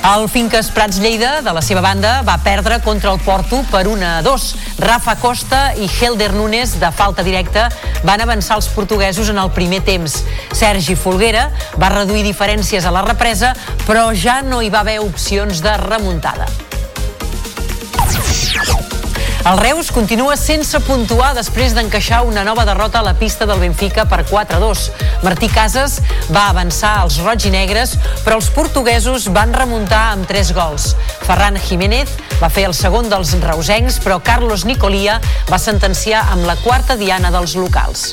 El 0.00 0.30
Finques 0.32 0.70
Prats 0.72 0.96
Lleida, 0.96 1.42
de 1.44 1.52
la 1.52 1.60
seva 1.60 1.82
banda, 1.84 2.22
va 2.24 2.38
perdre 2.40 2.78
contra 2.80 3.12
el 3.12 3.20
Porto 3.20 3.58
per 3.70 3.82
1 3.86 4.06
a 4.06 4.22
2. 4.24 4.46
Rafa 4.80 5.14
Costa 5.20 5.74
i 5.76 5.90
Helder 5.92 6.32
Nunes, 6.32 6.78
de 6.80 6.88
falta 6.96 7.22
directa, 7.22 7.66
van 8.08 8.24
avançar 8.24 8.56
els 8.56 8.70
portuguesos 8.72 9.28
en 9.28 9.38
el 9.38 9.52
primer 9.52 9.82
temps. 9.84 10.22
Sergi 10.56 10.96
Folguera 10.96 11.50
va 11.76 11.92
reduir 11.92 12.24
diferències 12.24 12.88
a 12.88 12.94
la 12.96 13.04
represa, 13.04 13.52
però 13.84 14.08
ja 14.16 14.40
no 14.40 14.62
hi 14.64 14.72
va 14.72 14.80
haver 14.80 14.98
opcions 15.04 15.60
de 15.60 15.76
remuntada. 15.84 16.48
El 19.40 19.56
Reus 19.56 19.88
continua 19.88 20.34
sense 20.36 20.76
puntuar 20.84 21.30
després 21.32 21.72
d'encaixar 21.72 22.18
una 22.28 22.42
nova 22.44 22.66
derrota 22.68 23.00
a 23.00 23.06
la 23.06 23.14
pista 23.16 23.46
del 23.48 23.62
Benfica 23.62 24.04
per 24.04 24.20
4-2. 24.28 24.82
Martí 25.24 25.48
Casas 25.48 25.96
va 26.28 26.50
avançar 26.50 26.92
als 27.00 27.16
roig 27.24 27.46
i 27.48 27.52
negres, 27.54 27.94
però 28.20 28.36
els 28.36 28.50
portuguesos 28.52 29.30
van 29.32 29.54
remuntar 29.56 30.02
amb 30.12 30.28
3 30.28 30.52
gols. 30.52 30.90
Ferran 31.24 31.56
Jiménez 31.56 32.12
va 32.42 32.52
fer 32.52 32.66
el 32.68 32.76
segon 32.76 33.08
dels 33.08 33.32
reusencs, 33.40 33.96
però 34.04 34.20
Carlos 34.20 34.66
Nicolia 34.68 35.16
va 35.48 35.58
sentenciar 35.58 36.26
amb 36.34 36.44
la 36.44 36.58
quarta 36.60 37.00
diana 37.00 37.32
dels 37.32 37.56
locals. 37.56 38.10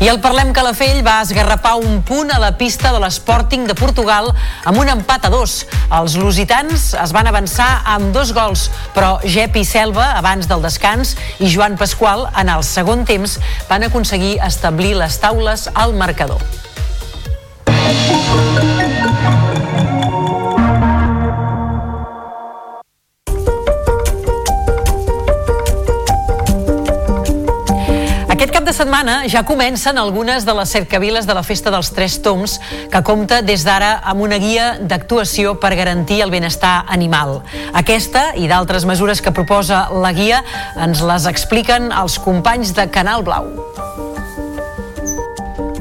I 0.00 0.08
el 0.08 0.16
Parlem 0.24 0.54
Calafell 0.56 1.02
va 1.04 1.18
esgarrapar 1.20 1.74
un 1.76 1.98
punt 2.08 2.30
a 2.32 2.38
la 2.40 2.54
pista 2.56 2.88
de 2.94 3.00
l'Sporting 3.02 3.66
de 3.68 3.74
Portugal 3.76 4.30
amb 4.64 4.80
un 4.80 4.88
empat 4.88 5.26
a 5.28 5.30
dos. 5.34 5.66
Els 5.92 6.14
lusitans 6.16 6.94
es 6.96 7.12
van 7.12 7.28
avançar 7.28 7.68
amb 7.84 8.08
dos 8.16 8.32
gols, 8.32 8.70
però 8.96 9.18
Jepi 9.20 9.60
Selva, 9.68 10.14
abans 10.16 10.48
del 10.48 10.64
descans, 10.64 11.18
i 11.36 11.52
Joan 11.52 11.76
Pasqual, 11.76 12.30
en 12.32 12.48
el 12.48 12.64
segon 12.64 13.04
temps, 13.04 13.36
van 13.68 13.84
aconseguir 13.90 14.38
establir 14.46 14.94
les 14.96 15.20
taules 15.20 15.68
al 15.74 15.92
marcador. 15.92 16.40
Setmana 28.80 29.28
ja 29.28 29.42
comencen 29.44 29.98
algunes 30.00 30.46
de 30.48 30.54
les 30.56 30.70
cercaviles 30.72 31.26
de 31.28 31.34
la 31.36 31.42
Festa 31.44 31.72
dels 31.74 31.90
Tres 31.92 32.16
Toms, 32.24 32.56
que 32.88 33.02
compta 33.04 33.42
des 33.44 33.64
d'ara 33.66 33.98
amb 34.08 34.24
una 34.24 34.38
guia 34.40 34.70
d'actuació 34.80 35.58
per 35.60 35.74
garantir 35.76 36.22
el 36.24 36.32
benestar 36.32 36.86
animal. 36.88 37.42
Aquesta 37.76 38.30
i 38.40 38.48
d'altres 38.48 38.88
mesures 38.88 39.20
que 39.20 39.36
proposa 39.36 39.88
la 39.92 40.14
guia 40.16 40.40
ens 40.80 41.04
les 41.04 41.28
expliquen 41.28 41.92
els 41.92 42.16
companys 42.24 42.72
de 42.72 42.88
Canal 42.88 43.26
Blau. 43.26 43.52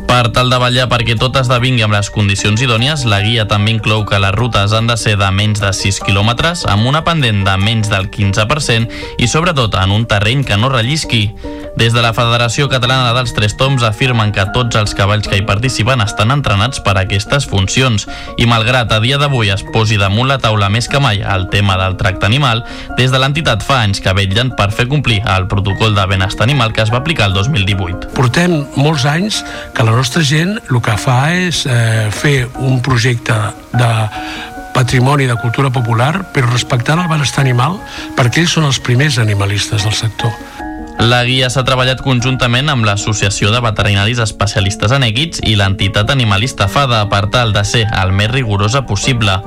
Per 0.10 0.32
tal 0.34 0.50
de 0.50 0.58
vetllar 0.58 0.88
perquè 0.90 1.14
tot 1.22 1.36
esdevingui 1.38 1.84
amb 1.86 1.94
les 1.94 2.08
condicions 2.10 2.64
idònies, 2.66 3.04
la 3.06 3.20
guia 3.22 3.46
també 3.48 3.76
inclou 3.76 4.08
que 4.10 4.18
les 4.18 4.34
rutes 4.34 4.74
han 4.74 4.90
de 4.90 4.96
ser 4.98 5.14
de 5.22 5.30
menys 5.30 5.62
de 5.62 5.70
6 5.70 6.02
quilòmetres, 6.08 6.66
amb 6.66 6.90
una 6.90 7.04
pendent 7.06 7.44
de 7.46 7.56
menys 7.62 7.94
del 7.94 8.10
15% 8.10 9.22
i 9.22 9.30
sobretot 9.30 9.78
en 9.78 9.94
un 9.94 10.10
terreny 10.10 10.42
que 10.48 10.58
no 10.58 10.74
rellisqui. 10.74 11.28
Des 11.80 11.94
de 11.94 12.02
la 12.02 12.10
Federació 12.12 12.66
Catalana 12.68 13.14
dels 13.16 13.32
Tres 13.38 13.54
Toms 13.56 13.86
afirmen 13.88 14.34
que 14.36 14.44
tots 14.52 14.76
els 14.76 14.96
cavalls 14.98 15.30
que 15.30 15.38
hi 15.38 15.46
participen 15.48 16.02
estan 16.04 16.34
entrenats 16.34 16.82
per 16.84 16.96
a 16.98 17.06
aquestes 17.06 17.46
funcions 17.48 18.08
i 18.42 18.48
malgrat 18.50 18.92
a 18.92 18.98
dia 19.00 19.20
d'avui 19.22 19.54
es 19.54 19.64
posi 19.72 19.96
damunt 20.02 20.28
la 20.28 20.40
taula 20.42 20.68
més 20.74 20.90
que 20.92 21.00
mai 21.00 21.22
el 21.22 21.48
tema 21.54 21.78
del 21.80 21.96
tracte 22.02 22.26
animal, 22.28 22.66
des 22.98 23.14
de 23.14 23.22
l'entitat 23.22 23.64
fa 23.64 23.84
anys 23.86 24.02
que 24.04 24.16
vetllen 24.18 24.52
per 24.58 24.72
fer 24.76 24.90
complir 24.90 25.22
el 25.38 25.48
protocol 25.48 25.96
de 25.96 26.08
benestar 26.10 26.50
animal 26.50 26.74
que 26.74 26.84
es 26.84 26.92
va 26.92 27.00
aplicar 27.00 27.30
el 27.30 27.38
2018. 27.38 28.12
Portem 28.18 28.60
molts 28.76 29.06
anys 29.08 29.44
que 29.78 29.86
la 29.86 29.96
nostra 30.00 30.22
gent 30.24 30.54
el 30.72 30.80
que 30.80 30.94
fa 30.96 31.18
és 31.36 31.66
eh, 31.68 32.08
fer 32.16 32.48
un 32.64 32.78
projecte 32.86 33.36
de 33.74 33.90
patrimoni 34.72 35.28
de 35.28 35.36
cultura 35.42 35.74
popular 35.76 36.14
però 36.32 36.48
respectant 36.54 37.04
el 37.04 37.12
benestar 37.12 37.44
animal 37.44 37.76
perquè 38.16 38.46
ells 38.46 38.56
són 38.56 38.70
els 38.70 38.80
primers 38.80 39.20
animalistes 39.20 39.84
del 39.84 39.98
sector. 39.98 40.32
La 41.00 41.22
guia 41.24 41.48
s'ha 41.48 41.62
treballat 41.64 42.02
conjuntament 42.04 42.68
amb 42.68 42.84
l'Associació 42.84 43.54
de 43.54 43.62
Veterinaris 43.64 44.20
Especialistes 44.20 44.92
en 44.92 45.06
Èquids 45.08 45.40
i 45.48 45.54
l'entitat 45.56 46.12
animalista 46.12 46.68
FADA 46.68 47.06
per 47.08 47.22
tal 47.32 47.54
de 47.56 47.64
ser 47.64 47.86
el 48.02 48.12
més 48.12 48.28
rigorosa 48.34 48.82
possible. 48.90 49.38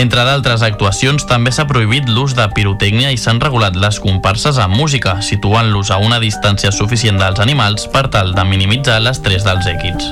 Entre 0.00 0.24
d'altres 0.24 0.64
actuacions, 0.64 1.28
també 1.28 1.52
s'ha 1.52 1.68
prohibit 1.68 2.08
l'ús 2.08 2.32
de 2.38 2.48
pirotècnia 2.56 3.12
i 3.12 3.20
s'han 3.20 3.44
regulat 3.44 3.76
les 3.76 4.00
comparses 4.00 4.56
amb 4.56 4.80
música, 4.80 5.18
situant-los 5.20 5.92
a 5.92 6.00
una 6.00 6.22
distància 6.24 6.72
suficient 6.72 7.20
dels 7.20 7.44
animals 7.44 7.84
per 7.92 8.08
tal 8.08 8.32
de 8.32 8.48
minimitzar 8.48 9.02
l'estrès 9.04 9.44
dels 9.44 9.68
èquids. 9.76 10.08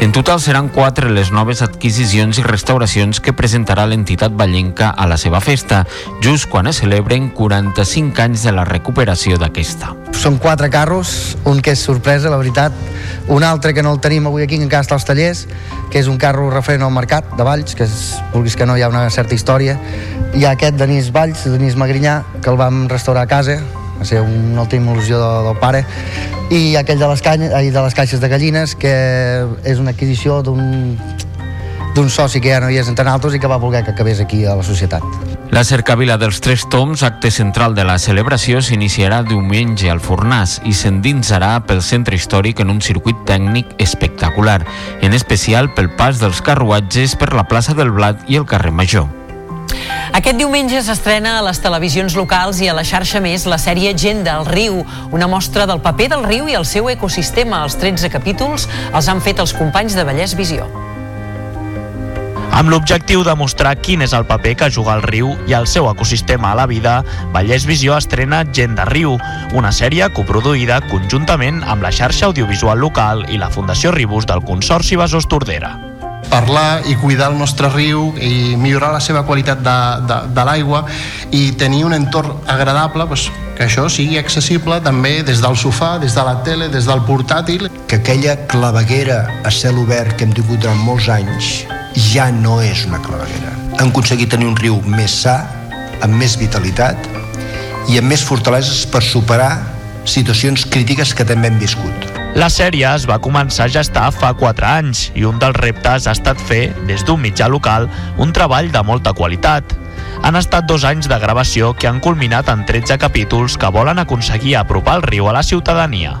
En 0.00 0.12
total 0.12 0.40
seran 0.40 0.70
quatre 0.72 1.10
les 1.12 1.28
noves 1.28 1.60
adquisicions 1.60 2.38
i 2.40 2.42
restauracions 2.46 3.18
que 3.20 3.34
presentarà 3.36 3.82
l'entitat 3.84 4.32
ballenca 4.32 4.88
a 4.96 5.04
la 5.04 5.18
seva 5.20 5.42
festa, 5.44 5.82
just 6.24 6.48
quan 6.48 6.70
es 6.70 6.78
celebren 6.80 7.26
45 7.36 8.22
anys 8.24 8.46
de 8.48 8.54
la 8.56 8.64
recuperació 8.64 9.36
d'aquesta. 9.36 9.90
Són 10.16 10.38
quatre 10.40 10.70
carros, 10.72 11.36
un 11.44 11.60
que 11.60 11.74
és 11.76 11.82
sorpresa, 11.84 12.32
la 12.32 12.38
veritat, 12.40 12.72
un 13.28 13.44
altre 13.44 13.74
que 13.76 13.84
no 13.84 13.92
el 13.92 14.00
tenim 14.00 14.30
avui 14.30 14.46
aquí, 14.46 14.56
que 14.56 14.64
encara 14.64 14.88
està 14.88 14.96
als 14.96 15.04
tallers, 15.04 15.44
que 15.92 16.00
és 16.00 16.08
un 16.08 16.16
carro 16.16 16.48
referent 16.48 16.86
al 16.86 16.96
mercat 16.96 17.28
de 17.36 17.44
Valls, 17.44 17.76
que 17.76 17.84
és, 17.84 17.98
vulguis 18.32 18.56
que 18.56 18.64
no 18.64 18.78
hi 18.80 18.86
ha 18.86 18.88
una 18.88 19.04
certa 19.12 19.36
història. 19.36 19.76
Hi 20.32 20.48
ha 20.48 20.56
aquest 20.56 20.80
Denis 20.80 21.12
Valls, 21.12 21.44
Denis 21.44 21.76
Magrinyà, 21.76 22.22
que 22.40 22.48
el 22.48 22.56
vam 22.56 22.86
restaurar 22.88 23.28
a 23.28 23.32
casa, 23.36 23.60
va 24.00 24.08
ser 24.08 24.22
una 24.24 24.64
última 24.64 24.94
il·lusió 24.94 25.20
del, 25.20 25.50
del 25.50 25.58
pare 25.60 25.84
i 26.50 26.74
aquell 26.80 26.98
de 26.98 27.08
les, 27.12 27.22
canyes, 27.22 27.52
de 27.52 27.82
les 27.84 27.94
caixes 27.94 28.22
de 28.22 28.32
gallines 28.32 28.74
que 28.74 28.94
és 29.62 29.82
una 29.82 29.92
adquisició 29.94 30.40
d'un 30.42 30.96
d'un 31.94 32.08
soci 32.08 32.40
que 32.40 32.52
ja 32.52 32.60
no 32.62 32.70
hi 32.70 32.78
és 32.78 32.88
entre 32.88 33.08
altres 33.10 33.34
i 33.34 33.40
que 33.42 33.50
va 33.50 33.58
voler 33.58 33.82
que 33.84 33.90
acabés 33.90 34.20
aquí 34.22 34.44
a 34.46 34.54
la 34.54 34.62
societat. 34.62 35.02
La 35.50 35.64
cercavila 35.66 36.16
dels 36.16 36.38
Tres 36.40 36.62
Toms, 36.70 37.02
acte 37.02 37.32
central 37.34 37.74
de 37.74 37.82
la 37.84 37.98
celebració, 37.98 38.62
s'iniciarà 38.62 39.24
diumenge 39.26 39.90
al 39.90 39.98
Fornàs 39.98 40.60
i 40.62 40.74
s'endinsarà 40.76 41.56
pel 41.66 41.82
centre 41.82 42.14
històric 42.14 42.62
en 42.62 42.70
un 42.70 42.80
circuit 42.80 43.18
tècnic 43.26 43.74
espectacular, 43.82 44.60
en 45.02 45.18
especial 45.18 45.72
pel 45.74 45.90
pas 45.98 46.22
dels 46.22 46.42
carruatges 46.46 47.18
per 47.18 47.34
la 47.34 47.48
plaça 47.50 47.74
del 47.74 47.90
Blat 47.90 48.22
i 48.30 48.38
el 48.38 48.46
carrer 48.46 48.70
Major. 48.70 49.19
Aquest 50.16 50.36
diumenge 50.40 50.82
s'estrena 50.82 51.38
a 51.38 51.44
les 51.46 51.60
televisions 51.62 52.16
locals 52.18 52.60
i 52.60 52.68
a 52.68 52.76
la 52.76 52.84
xarxa 52.84 53.22
més 53.24 53.46
la 53.48 53.58
sèrie 53.62 53.94
Gent 53.96 54.24
del 54.26 54.46
Riu, 54.48 54.82
una 55.14 55.30
mostra 55.30 55.66
del 55.70 55.82
paper 55.84 56.10
del 56.14 56.26
riu 56.26 56.50
i 56.50 56.58
el 56.58 56.66
seu 56.66 56.90
ecosistema. 56.90 57.64
Els 57.64 57.78
13 57.80 58.10
capítols 58.10 58.68
els 58.92 59.08
han 59.08 59.22
fet 59.22 59.42
els 59.42 59.54
companys 59.56 59.98
de 59.98 60.06
Vallès 60.06 60.36
Visió 60.38 60.68
amb 62.60 62.68
l'objectiu 62.68 63.22
de 63.24 63.32
mostrar 63.38 63.76
quin 63.80 64.02
és 64.04 64.12
el 64.12 64.26
paper 64.28 64.52
que 64.60 64.68
juga 64.74 64.96
el 64.98 65.04
riu 65.06 65.30
i 65.48 65.54
el 65.56 65.68
seu 65.70 65.86
ecosistema 65.88 66.50
a 66.50 66.58
la 66.58 66.66
vida, 66.68 66.98
Vallès 67.32 67.64
Visió 67.64 67.96
estrena 67.96 68.42
Gent 68.52 68.76
de 68.76 68.84
Riu, 68.90 69.16
una 69.56 69.72
sèrie 69.72 70.10
coproduïda 70.12 70.82
conjuntament 70.90 71.62
amb 71.64 71.86
la 71.86 71.94
xarxa 71.94 72.28
audiovisual 72.28 72.82
local 72.82 73.24
i 73.30 73.40
la 73.40 73.52
Fundació 73.54 73.94
Ribus 73.96 74.28
del 74.28 74.44
Consorci 74.44 75.00
Besòs 75.00 75.30
Tordera 75.30 75.89
parlar 76.30 76.82
i 76.86 76.94
cuidar 76.96 77.32
el 77.32 77.38
nostre 77.38 77.68
riu 77.74 78.12
i 78.22 78.56
millorar 78.56 78.92
la 78.94 79.02
seva 79.02 79.24
qualitat 79.26 79.60
de, 79.66 79.76
de, 80.08 80.18
de 80.34 80.44
l'aigua 80.46 80.84
i 81.36 81.50
tenir 81.58 81.84
un 81.88 81.96
entorn 81.96 82.46
agradable 82.48 83.06
doncs, 83.10 83.28
que 83.58 83.66
això 83.66 83.88
sigui 83.92 84.16
accessible 84.16 84.78
també 84.80 85.18
des 85.26 85.42
del 85.44 85.56
sofà, 85.58 85.98
des 86.00 86.14
de 86.16 86.24
la 86.24 86.38
tele, 86.46 86.70
des 86.72 86.86
del 86.88 87.02
portàtil. 87.04 87.66
Que 87.90 87.98
aquella 88.00 88.38
claveguera 88.48 89.20
a 89.44 89.52
cel 89.52 89.76
obert 89.82 90.16
que 90.16 90.24
hem 90.24 90.32
tingut 90.32 90.62
durant 90.62 90.80
molts 90.86 91.10
anys 91.12 91.50
ja 92.10 92.30
no 92.32 92.60
és 92.64 92.86
una 92.88 93.02
claveguera. 93.04 93.52
Hem 93.80 93.90
aconseguit 93.90 94.30
tenir 94.32 94.48
un 94.48 94.56
riu 94.56 94.80
més 94.86 95.20
sa, 95.26 95.42
amb 96.00 96.16
més 96.16 96.38
vitalitat 96.40 97.10
i 97.90 97.98
amb 98.00 98.08
més 98.08 98.24
fortaleses 98.24 98.86
per 98.88 99.02
superar 99.04 99.52
situacions 100.08 100.64
crítiques 100.64 101.12
que 101.14 101.26
també 101.28 101.50
hem 101.50 101.60
viscut. 101.60 102.09
La 102.38 102.46
sèrie 102.46 102.86
es 102.86 103.08
va 103.10 103.18
començar 103.18 103.64
a 103.66 103.72
gestar 103.74 104.04
fa 104.14 104.30
4 104.38 104.66
anys 104.68 105.00
i 105.18 105.24
un 105.26 105.40
dels 105.42 105.56
reptes 105.58 106.06
ha 106.06 106.14
estat 106.14 106.38
fer, 106.46 106.70
des 106.86 107.02
d'un 107.06 107.18
mitjà 107.18 107.48
local, 107.50 107.88
un 108.22 108.30
treball 108.32 108.70
de 108.70 108.82
molta 108.86 109.12
qualitat. 109.18 109.74
Han 110.22 110.38
estat 110.38 110.68
dos 110.70 110.86
anys 110.86 111.10
de 111.10 111.18
gravació 111.18 111.74
que 111.74 111.90
han 111.90 111.98
culminat 112.00 112.48
en 112.54 112.62
13 112.68 113.00
capítols 113.02 113.58
que 113.58 113.74
volen 113.74 113.98
aconseguir 113.98 114.56
apropar 114.60 115.00
el 115.00 115.08
riu 115.10 115.26
a 115.26 115.34
la 115.34 115.42
ciutadania. 115.42 116.20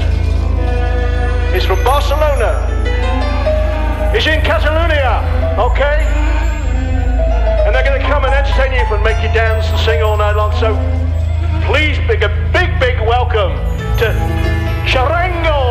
is 1.61 1.67
from 1.67 1.83
Barcelona. 1.83 2.51
It's 4.13 4.25
in 4.25 4.41
Catalonia, 4.41 5.21
okay? 5.57 5.99
And 7.65 7.75
they're 7.75 7.85
going 7.85 7.99
to 8.01 8.07
come 8.07 8.25
and 8.25 8.33
entertain 8.33 8.73
you 8.73 8.83
and 8.93 9.03
make 9.03 9.21
you 9.21 9.31
dance 9.33 9.69
and 9.69 9.79
sing 9.79 10.01
all 10.01 10.17
night 10.17 10.35
long. 10.35 10.51
So 10.57 10.73
please, 11.67 11.97
big 12.07 12.23
a 12.23 12.29
big, 12.53 12.69
big 12.79 12.99
welcome 13.01 13.53
to 13.99 14.07
Charango. 14.85 15.61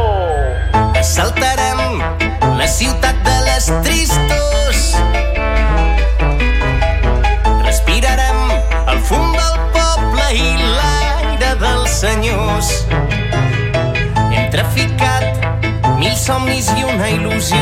Saltarem 1.02 1.98
la 2.58 2.66
ciutat 2.66 3.16
de 3.24 3.36
les 3.46 3.66
tristos. 3.82 4.96
Respirarem 7.64 8.38
el 8.86 8.98
fum 9.08 9.32
del 9.32 9.56
poble 9.74 10.26
i 10.34 10.56
l'aire 10.60 11.54
dels 11.58 12.00
senyors. 12.04 12.74
Hem 14.30 14.50
traficat 14.54 15.39
somnis 16.20 16.68
i 16.76 16.82
una 16.84 17.06
il·lusió. 17.08 17.60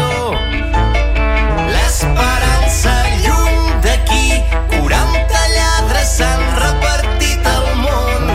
L'esperança 1.71 2.95
lluny 3.23 3.69
d'aquí, 3.85 4.41
40 4.73 5.43
lladres 5.55 6.15
s'han 6.17 6.43
repartit 6.59 7.47
al 7.53 7.69
món. 7.85 8.33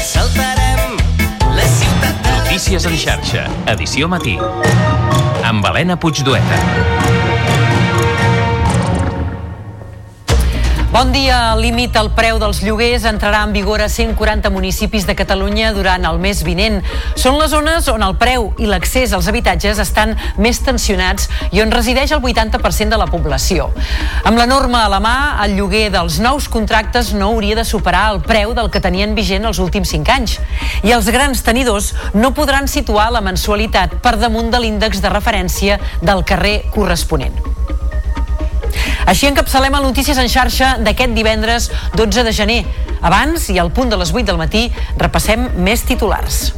Assaltarem 0.00 0.98
la 1.54 1.68
ciutat 1.76 2.26
de 2.26 2.36
Notícies 2.40 2.90
en 2.90 2.98
xarxa, 3.06 3.46
edició 3.76 4.10
matí. 4.10 4.36
Amb 5.44 5.70
Helena 5.70 6.00
Puigdueta. 6.00 6.93
Bon 10.94 11.10
dia. 11.10 11.56
Límit 11.58 11.96
al 11.98 12.12
preu 12.14 12.36
dels 12.38 12.60
lloguers 12.62 13.02
entrarà 13.10 13.40
en 13.42 13.50
vigor 13.50 13.82
a 13.82 13.88
140 13.90 14.46
municipis 14.54 15.08
de 15.08 15.16
Catalunya 15.18 15.72
durant 15.74 16.06
el 16.06 16.20
mes 16.22 16.44
vinent. 16.46 16.76
Són 17.18 17.34
les 17.40 17.50
zones 17.50 17.88
on 17.90 18.04
el 18.06 18.14
preu 18.20 18.52
i 18.62 18.68
l'accés 18.70 19.10
als 19.10 19.26
habitatges 19.26 19.80
estan 19.82 20.14
més 20.38 20.62
tensionats 20.62 21.26
i 21.50 21.64
on 21.64 21.74
resideix 21.74 22.14
el 22.14 22.22
80% 22.22 22.94
de 22.94 23.00
la 23.00 23.08
població. 23.10 23.72
Amb 24.22 24.38
la 24.38 24.46
norma 24.46 24.84
a 24.84 24.92
la 24.92 25.02
mà, 25.02 25.16
el 25.42 25.56
lloguer 25.58 25.88
dels 25.90 26.20
nous 26.22 26.46
contractes 26.46 27.10
no 27.18 27.32
hauria 27.32 27.58
de 27.58 27.66
superar 27.66 28.06
el 28.12 28.22
preu 28.22 28.54
del 28.54 28.70
que 28.70 28.84
tenien 28.84 29.18
vigent 29.18 29.50
els 29.50 29.58
últims 29.58 29.90
5 29.90 30.14
anys. 30.14 30.38
I 30.86 30.94
els 30.94 31.10
grans 31.10 31.42
tenidors 31.42 31.90
no 32.14 32.36
podran 32.38 32.70
situar 32.70 33.10
la 33.10 33.24
mensualitat 33.32 33.98
per 33.98 34.14
damunt 34.22 34.54
de 34.54 34.62
l'índex 34.62 35.02
de 35.02 35.10
referència 35.10 35.82
del 36.06 36.22
carrer 36.22 36.60
corresponent. 36.70 37.42
Així 39.06 39.28
encapçalem 39.28 39.74
el 39.76 39.84
Notícies 39.84 40.18
en 40.18 40.30
xarxa 40.32 40.74
d'aquest 40.80 41.12
divendres 41.16 41.70
12 41.94 42.24
de 42.24 42.32
gener. 42.32 42.60
Abans 43.04 43.50
i 43.52 43.58
al 43.60 43.72
punt 43.72 43.92
de 43.92 44.00
les 44.00 44.12
8 44.14 44.26
del 44.30 44.40
matí 44.40 44.70
repassem 45.00 45.50
més 45.60 45.84
titulars. 45.84 46.54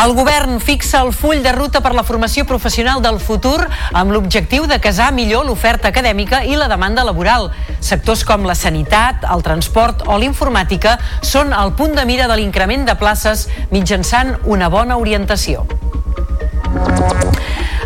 El 0.00 0.12
govern 0.14 0.60
fixa 0.62 1.00
el 1.02 1.10
full 1.12 1.42
de 1.42 1.50
ruta 1.52 1.80
per 1.82 1.90
la 1.96 2.04
formació 2.06 2.44
professional 2.46 3.02
del 3.02 3.18
futur 3.18 3.58
amb 3.92 4.14
l'objectiu 4.14 4.68
de 4.70 4.78
casar 4.78 5.10
millor 5.12 5.48
l'oferta 5.48 5.90
acadèmica 5.90 6.44
i 6.46 6.54
la 6.56 6.70
demanda 6.70 7.04
laboral. 7.04 7.50
Sectors 7.82 8.22
com 8.24 8.46
la 8.46 8.54
sanitat, 8.54 9.26
el 9.34 9.42
transport 9.42 10.06
o 10.06 10.18
l'informàtica 10.22 10.96
són 11.26 11.50
el 11.52 11.74
punt 11.74 11.98
de 11.98 12.06
mira 12.06 12.30
de 12.30 12.38
l'increment 12.38 12.86
de 12.86 12.94
places 13.02 13.48
mitjançant 13.74 14.36
una 14.46 14.70
bona 14.70 15.00
orientació. 15.00 15.66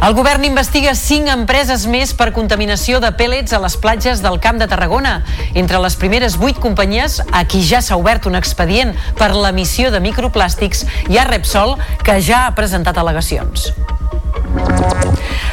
El 0.04 0.12
govern 0.12 0.44
investiga 0.44 0.90
cinc 0.92 1.30
empreses 1.32 1.86
més 1.88 2.10
per 2.12 2.26
contaminació 2.36 2.98
de 3.00 3.08
pèl·lets 3.16 3.54
a 3.56 3.60
les 3.62 3.76
platges 3.80 4.20
del 4.20 4.36
Camp 4.36 4.60
de 4.60 4.68
Tarragona. 4.68 5.14
Entre 5.56 5.80
les 5.80 5.96
primeres 5.96 6.36
vuit 6.36 6.60
companyies, 6.60 7.22
a 7.32 7.46
qui 7.48 7.62
ja 7.64 7.80
s'ha 7.80 7.96
obert 7.96 8.28
un 8.28 8.36
expedient 8.36 8.92
per 9.16 9.32
l'emissió 9.32 9.88
de 9.94 10.04
microplàstics, 10.04 10.84
hi 11.08 11.16
ha 11.16 11.28
Repsol, 11.32 11.78
que 12.04 12.20
ja 12.20 12.44
ha 12.44 12.56
presentat 12.58 13.00
al·legacions. 13.00 13.70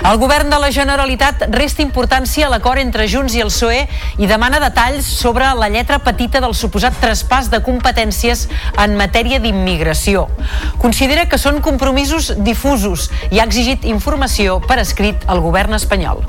El 0.02 0.18
govern 0.18 0.50
de 0.50 0.58
la 0.60 0.72
Generalitat 0.74 1.44
resta 1.54 1.84
importància 1.84 2.48
a 2.48 2.50
l'acord 2.52 2.82
entre 2.82 3.06
Junts 3.08 3.36
i 3.38 3.44
el 3.44 3.52
PSOE 3.52 3.84
i 4.18 4.28
demana 4.28 4.60
detalls 4.64 5.06
sobre 5.06 5.46
la 5.56 5.70
lletra 5.70 6.00
petita 6.02 6.42
del 6.42 6.56
suposat 6.58 6.98
traspàs 7.04 7.52
de 7.54 7.62
competències 7.64 8.48
en 8.82 8.98
matèria 8.98 9.40
d'immigració. 9.44 10.26
Considera 10.82 11.28
que 11.30 11.40
són 11.40 11.62
compromisos 11.62 12.34
difusos 12.42 13.12
i 13.30 13.40
ha 13.40 13.46
exigit 13.46 13.86
informació 13.86 14.60
per 14.66 14.82
escrit 14.82 15.28
al 15.30 15.44
govern 15.46 15.78
espanyol. 15.78 16.26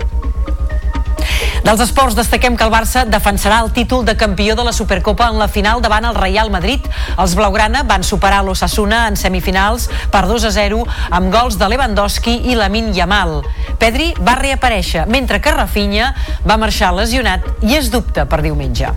Dels 1.62 1.80
esports 1.84 2.16
destaquem 2.18 2.56
que 2.58 2.64
el 2.66 2.72
Barça 2.72 3.04
defensarà 3.06 3.60
el 3.62 3.70
títol 3.72 4.04
de 4.04 4.16
campió 4.18 4.56
de 4.58 4.64
la 4.66 4.72
Supercopa 4.72 5.28
en 5.30 5.38
la 5.38 5.48
final 5.48 5.82
davant 5.82 6.04
el 6.08 6.18
Real 6.18 6.50
Madrid. 6.50 6.84
Els 7.16 7.36
blaugrana 7.38 7.84
van 7.86 8.02
superar 8.02 8.42
l'Ossassuna 8.44 9.06
en 9.10 9.16
semifinals 9.16 9.88
per 10.12 10.24
2 10.30 10.48
a 10.48 10.52
0 10.54 10.82
amb 11.10 11.32
gols 11.34 11.58
de 11.60 11.70
Lewandowski 11.70 12.40
i 12.50 12.58
Lamin 12.58 12.92
Yamal. 12.96 13.40
Pedri 13.78 14.12
va 14.18 14.36
reaparèixer, 14.40 15.06
mentre 15.06 15.40
que 15.40 15.54
Rafinha 15.54 16.12
va 16.46 16.58
marxar 16.58 16.92
lesionat 16.96 17.46
i 17.62 17.78
es 17.78 17.90
dubta 17.94 18.26
per 18.26 18.42
diumenge. 18.42 18.90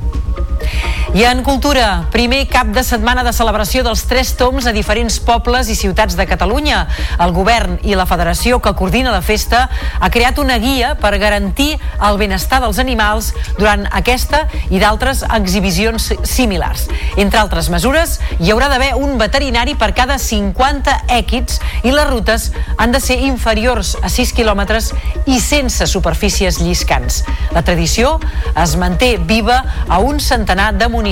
I 1.16 1.24
en 1.24 1.44
cultura, 1.44 2.10
primer 2.12 2.42
cap 2.52 2.68
de 2.76 2.82
setmana 2.84 3.22
de 3.24 3.32
celebració 3.32 3.86
dels 3.86 4.02
Tres 4.04 4.34
Toms 4.36 4.66
a 4.68 4.74
diferents 4.76 5.16
pobles 5.24 5.70
i 5.72 5.76
ciutats 5.80 6.18
de 6.20 6.26
Catalunya. 6.28 6.82
El 7.24 7.32
govern 7.32 7.78
i 7.88 7.96
la 7.96 8.04
federació 8.04 8.58
que 8.60 8.74
coordina 8.76 9.14
la 9.14 9.22
festa 9.24 9.62
ha 9.96 10.10
creat 10.12 10.42
una 10.44 10.58
guia 10.60 10.90
per 11.00 11.14
garantir 11.22 11.78
el 12.04 12.20
benestar 12.20 12.60
dels 12.60 12.82
animals 12.84 13.30
durant 13.56 13.86
aquesta 13.96 14.42
i 14.68 14.82
d'altres 14.84 15.22
exhibicions 15.38 16.10
similars. 16.28 16.90
Entre 17.16 17.40
altres 17.40 17.72
mesures, 17.72 18.18
hi 18.42 18.52
haurà 18.52 18.68
d'haver 18.68 18.92
un 19.00 19.16
veterinari 19.16 19.78
per 19.80 19.94
cada 19.96 20.20
50 20.20 20.98
èquids 21.16 21.62
i 21.88 21.96
les 21.96 22.10
rutes 22.12 22.50
han 22.76 22.92
de 22.92 23.00
ser 23.00 23.22
inferiors 23.24 23.94
a 24.04 24.12
6 24.12 24.36
quilòmetres 24.36 24.92
i 25.32 25.40
sense 25.40 25.88
superfícies 25.88 26.60
lliscants. 26.60 27.24
La 27.56 27.64
tradició 27.64 28.18
es 28.52 28.76
manté 28.76 29.16
viva 29.16 29.64
a 29.88 30.04
un 30.04 30.20
centenar 30.20 30.74
de 30.76 30.90
municipis. 30.90 31.05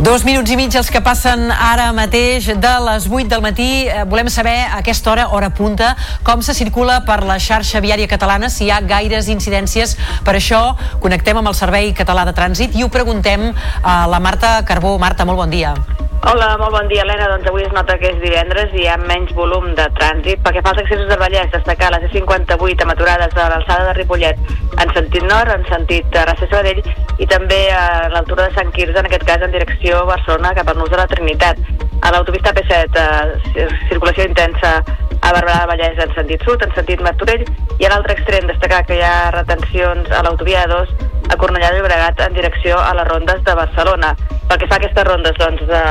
Dos 0.00 0.24
minuts 0.24 0.48
i 0.48 0.56
mig 0.56 0.72
els 0.74 0.88
que 0.88 1.02
passen 1.04 1.50
ara 1.52 1.90
mateix 1.92 2.46
de 2.56 2.70
les 2.86 3.04
8 3.04 3.28
del 3.28 3.42
matí. 3.44 3.68
Eh, 3.84 4.06
Volem 4.08 4.30
saber 4.32 4.56
a 4.64 4.78
aquesta 4.78 5.12
hora, 5.12 5.28
hora 5.28 5.50
punta, 5.52 5.92
com 6.24 6.40
se 6.40 6.54
circula 6.56 7.02
per 7.04 7.20
la 7.28 7.36
xarxa 7.38 7.84
viària 7.84 8.08
catalana, 8.08 8.48
si 8.48 8.64
hi 8.64 8.72
ha 8.72 8.80
gaires 8.80 9.28
incidències. 9.28 9.98
Per 10.24 10.34
això 10.34 10.74
connectem 11.04 11.36
amb 11.36 11.52
el 11.52 11.54
Servei 11.54 11.92
Català 11.92 12.24
de 12.24 12.32
Trànsit 12.32 12.74
i 12.80 12.82
ho 12.82 12.88
preguntem 12.88 13.50
a 13.82 14.06
la 14.08 14.24
Marta 14.24 14.62
Carbó. 14.64 14.96
Marta, 14.98 15.28
molt 15.28 15.44
bon 15.44 15.52
dia. 15.52 15.76
Hola, 16.22 16.58
molt 16.60 16.74
bon 16.74 16.88
dia, 16.88 17.00
Helena. 17.00 17.30
Doncs 17.32 17.46
avui 17.48 17.62
es 17.64 17.72
nota 17.72 17.94
que 17.96 18.10
és 18.10 18.18
divendres 18.20 18.74
i 18.76 18.82
hi 18.82 18.88
ha 18.92 18.98
menys 19.00 19.30
volum 19.32 19.70
de 19.78 19.86
trànsit. 19.96 20.42
Pel 20.44 20.52
que 20.52 20.62
fa 20.66 20.74
als 20.74 20.82
accessos 20.82 21.08
del 21.08 21.18
Vallès, 21.22 21.48
destacar 21.54 21.88
la 21.94 22.00
C58 22.02 22.84
amb 22.84 22.92
aturades 22.92 23.38
a 23.40 23.46
l'alçada 23.48 23.86
de 23.86 23.94
Ripollet 23.96 24.42
en 24.84 24.92
sentit 24.92 25.24
nord, 25.24 25.48
en 25.54 25.64
sentit 25.70 26.10
de 26.12 26.24
Rassa 26.28 26.48
Sabadell 26.50 26.82
i 27.24 27.28
també 27.30 27.62
a 27.72 28.10
l'altura 28.12 28.50
de 28.50 28.54
Sant 28.58 28.68
Quirze, 28.76 28.98
en 29.00 29.08
aquest 29.08 29.24
cas 29.30 29.46
en 29.46 29.54
direcció 29.56 30.02
Barcelona 30.10 30.52
cap 30.58 30.68
al 30.68 30.76
nus 30.82 30.92
de 30.92 31.00
la 31.00 31.08
Trinitat. 31.08 31.62
A 32.04 32.12
l'autopista 32.12 32.52
P7, 32.52 33.06
eh, 33.56 33.70
circulació 33.88 34.28
intensa 34.28 34.74
a 34.84 35.32
Barberà 35.32 35.62
del 35.62 35.72
Vallès 35.72 36.04
en 36.04 36.12
sentit 36.18 36.44
sud, 36.44 36.60
en 36.68 36.76
sentit 36.76 37.00
Martorell, 37.00 37.48
i 37.78 37.88
a 37.88 37.94
l'altre 37.94 38.18
extrem 38.18 38.44
destacar 38.52 38.84
que 38.84 39.00
hi 39.00 39.06
ha 39.08 39.30
retencions 39.38 40.12
a 40.12 40.20
l'autovia 40.28 40.68
2 40.68 40.92
a 41.30 41.36
Cornellà 41.38 41.70
de 41.70 41.78
Llobregat 41.78 42.20
en 42.26 42.34
direcció 42.34 42.78
a 42.78 42.92
les 42.98 43.08
rondes 43.08 43.42
de 43.46 43.54
Barcelona. 43.54 44.14
Pel 44.50 44.58
que 44.58 44.66
fa 44.66 44.76
a 44.76 44.80
aquestes 44.82 45.06
rondes, 45.06 45.36
doncs, 45.38 45.62
de, 45.70 45.82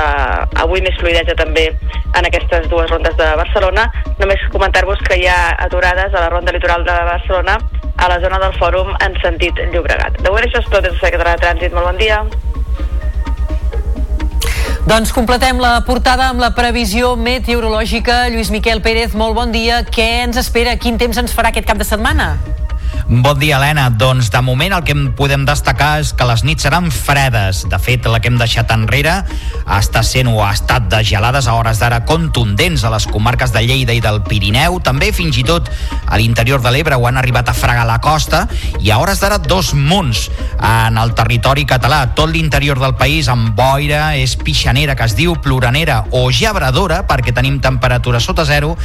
avui 0.63 0.83
més 0.83 0.97
fluidesa 0.99 1.35
també 1.39 1.69
en 1.71 2.27
aquestes 2.27 2.67
dues 2.71 2.91
rondes 2.91 3.15
de 3.17 3.29
Barcelona. 3.39 3.87
Només 4.19 4.43
comentar-vos 4.51 4.99
que 5.07 5.21
hi 5.21 5.27
ha 5.31 5.39
aturades 5.67 6.13
a 6.13 6.25
la 6.25 6.29
ronda 6.33 6.55
litoral 6.55 6.83
de 6.83 6.97
Barcelona 7.13 7.57
a 7.99 8.07
la 8.07 8.19
zona 8.23 8.39
del 8.39 8.53
fòrum 8.59 8.93
en 9.05 9.15
sentit 9.23 9.59
Llobregat. 9.73 10.19
De 10.19 10.29
moment 10.29 10.45
això 10.45 10.63
és 10.63 10.69
tot 10.69 10.83
des 10.83 10.91
del 10.91 11.01
Secretari 11.01 11.35
de 11.39 11.45
Trànsit. 11.45 11.75
Molt 11.75 11.91
bon 11.91 11.99
dia. 11.99 12.23
Doncs 14.89 15.11
completem 15.13 15.59
la 15.61 15.75
portada 15.85 16.31
amb 16.31 16.41
la 16.41 16.53
previsió 16.57 17.11
meteorològica. 17.19 18.23
Lluís 18.33 18.49
Miquel 18.49 18.81
Pérez, 18.81 19.13
molt 19.13 19.35
bon 19.37 19.51
dia. 19.53 19.83
Què 19.85 20.07
ens 20.23 20.39
espera? 20.41 20.79
Quin 20.81 20.97
temps 20.97 21.19
ens 21.21 21.35
farà 21.35 21.51
aquest 21.53 21.67
cap 21.67 21.77
de 21.77 21.85
setmana? 21.85 22.33
Bon 23.12 23.39
dia, 23.39 23.57
Helena. 23.57 23.88
Doncs 23.89 24.28
de 24.30 24.39
moment 24.45 24.70
el 24.76 24.84
que 24.86 24.93
podem 25.18 25.41
destacar 25.41 25.95
és 25.97 26.12
que 26.14 26.28
les 26.30 26.43
nits 26.45 26.62
seran 26.62 26.91
fredes. 26.93 27.64
De 27.66 27.78
fet, 27.82 28.05
la 28.05 28.20
que 28.22 28.30
hem 28.30 28.36
deixat 28.38 28.70
enrere 28.70 29.16
està 29.66 30.03
sent 30.05 30.28
o 30.30 30.43
ha 30.45 30.51
estat 30.53 30.86
de 30.91 30.99
gelades 31.01 31.47
a 31.49 31.55
hores 31.57 31.82
d'ara 31.82 32.03
contundents 32.05 32.84
a 32.86 32.91
les 32.93 33.07
comarques 33.10 33.49
de 33.49 33.64
Lleida 33.66 33.95
i 33.97 34.03
del 34.03 34.22
Pirineu. 34.28 34.78
També 34.86 35.10
fins 35.10 35.39
i 35.41 35.45
tot 35.47 35.72
a 36.05 36.20
l'interior 36.22 36.62
de 36.62 36.70
l'Ebre 36.70 36.99
ho 37.01 37.07
han 37.10 37.18
arribat 37.18 37.49
a 37.49 37.55
fregar 37.57 37.88
la 37.89 37.97
costa 37.97 38.43
i 38.78 38.93
a 38.93 38.99
hores 39.01 39.24
d'ara 39.24 39.41
dos 39.41 39.74
munts 39.74 40.28
en 40.60 41.01
el 41.01 41.16
territori 41.18 41.66
català. 41.66 42.03
Tot 42.14 42.30
l'interior 42.30 42.78
del 42.78 42.93
país 42.93 43.26
amb 43.34 43.57
boira, 43.57 44.14
és 44.22 44.38
pixanera, 44.38 44.93
que 44.93 45.10
es 45.10 45.18
diu 45.18 45.34
ploranera 45.41 46.03
o 46.12 46.28
gebradora, 46.30 47.01
perquè 47.10 47.34
tenim 47.34 47.57
temperatura 47.57 48.22
sota 48.22 48.45
zero, 48.45 48.76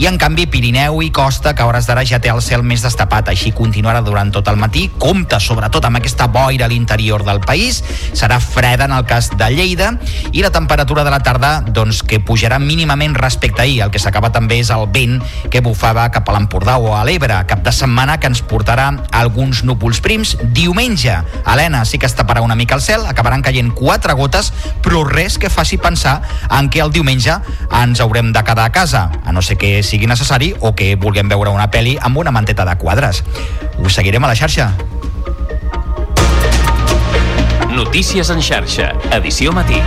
i 0.00 0.08
en 0.08 0.16
canvi 0.16 0.48
Pirineu 0.48 1.02
i 1.04 1.12
Costa, 1.12 1.52
que 1.52 1.60
a 1.60 1.68
hores 1.68 1.84
d'ara 1.84 2.08
ja 2.08 2.22
té 2.24 2.32
el 2.32 2.40
cel 2.40 2.64
més 2.64 2.80
destapat, 2.80 3.28
així 3.28 3.52
continuarà 3.74 4.04
durant 4.06 4.30
tot 4.30 4.46
el 4.46 4.54
matí. 4.54 4.84
Compte 5.02 5.40
sobretot 5.42 5.82
amb 5.88 5.98
aquesta 5.98 6.28
boira 6.30 6.68
a 6.68 6.70
l'interior 6.70 7.24
del 7.26 7.40
país. 7.42 7.80
Serà 8.14 8.36
freda 8.38 8.86
en 8.86 8.92
el 8.94 9.02
cas 9.02 9.32
de 9.34 9.48
Lleida 9.50 9.88
i 10.30 10.44
la 10.44 10.52
temperatura 10.54 11.02
de 11.02 11.10
la 11.10 11.18
tarda 11.26 11.56
doncs, 11.66 12.04
que 12.06 12.20
pujarà 12.22 12.60
mínimament 12.62 13.16
respecte 13.18 13.58
a 13.58 13.64
ahir. 13.64 13.80
El 13.82 13.90
que 13.90 13.98
s'acaba 13.98 14.30
també 14.30 14.60
és 14.62 14.70
el 14.70 14.86
vent 14.94 15.18
que 15.50 15.58
bufava 15.64 16.06
cap 16.14 16.30
a 16.30 16.36
l'Empordà 16.36 16.76
o 16.78 16.92
a 16.94 17.02
l'Ebre. 17.02 17.40
Cap 17.50 17.64
de 17.66 17.72
setmana 17.74 18.20
que 18.22 18.30
ens 18.30 18.44
portarà 18.46 18.92
alguns 19.10 19.64
núvols 19.66 19.98
prims. 20.04 20.36
Diumenge, 20.54 21.18
Helena, 21.42 21.82
sí 21.84 21.98
que 21.98 22.06
es 22.06 22.14
taparà 22.14 22.46
una 22.46 22.54
mica 22.54 22.78
el 22.78 22.84
cel, 22.84 23.08
acabaran 23.10 23.42
caient 23.42 23.74
quatre 23.74 24.14
gotes, 24.14 24.52
però 24.86 25.02
res 25.08 25.40
que 25.42 25.50
faci 25.50 25.80
pensar 25.82 26.20
en 26.46 26.70
què 26.70 26.84
el 26.84 26.94
diumenge 26.94 27.40
ens 27.82 28.04
haurem 28.04 28.30
de 28.30 28.46
quedar 28.46 28.70
a 28.70 28.72
casa, 28.72 29.08
a 29.24 29.34
no 29.34 29.42
ser 29.42 29.58
que 29.58 29.82
sigui 29.82 30.06
necessari 30.06 30.54
o 30.60 30.76
que 30.78 30.94
vulguem 30.94 31.26
veure 31.26 31.50
una 31.50 31.72
pel·li 31.74 31.98
amb 31.98 32.22
una 32.22 32.30
manteta 32.30 32.62
de 32.68 32.78
quadres. 32.78 33.24
Us 33.84 33.94
seguirem 33.94 34.24
a 34.24 34.28
la 34.32 34.34
xarxa. 34.34 34.72
Notícies 37.74 38.30
en 38.30 38.42
xarxa, 38.42 38.92
edició 39.10 39.52
matí. 39.52 39.80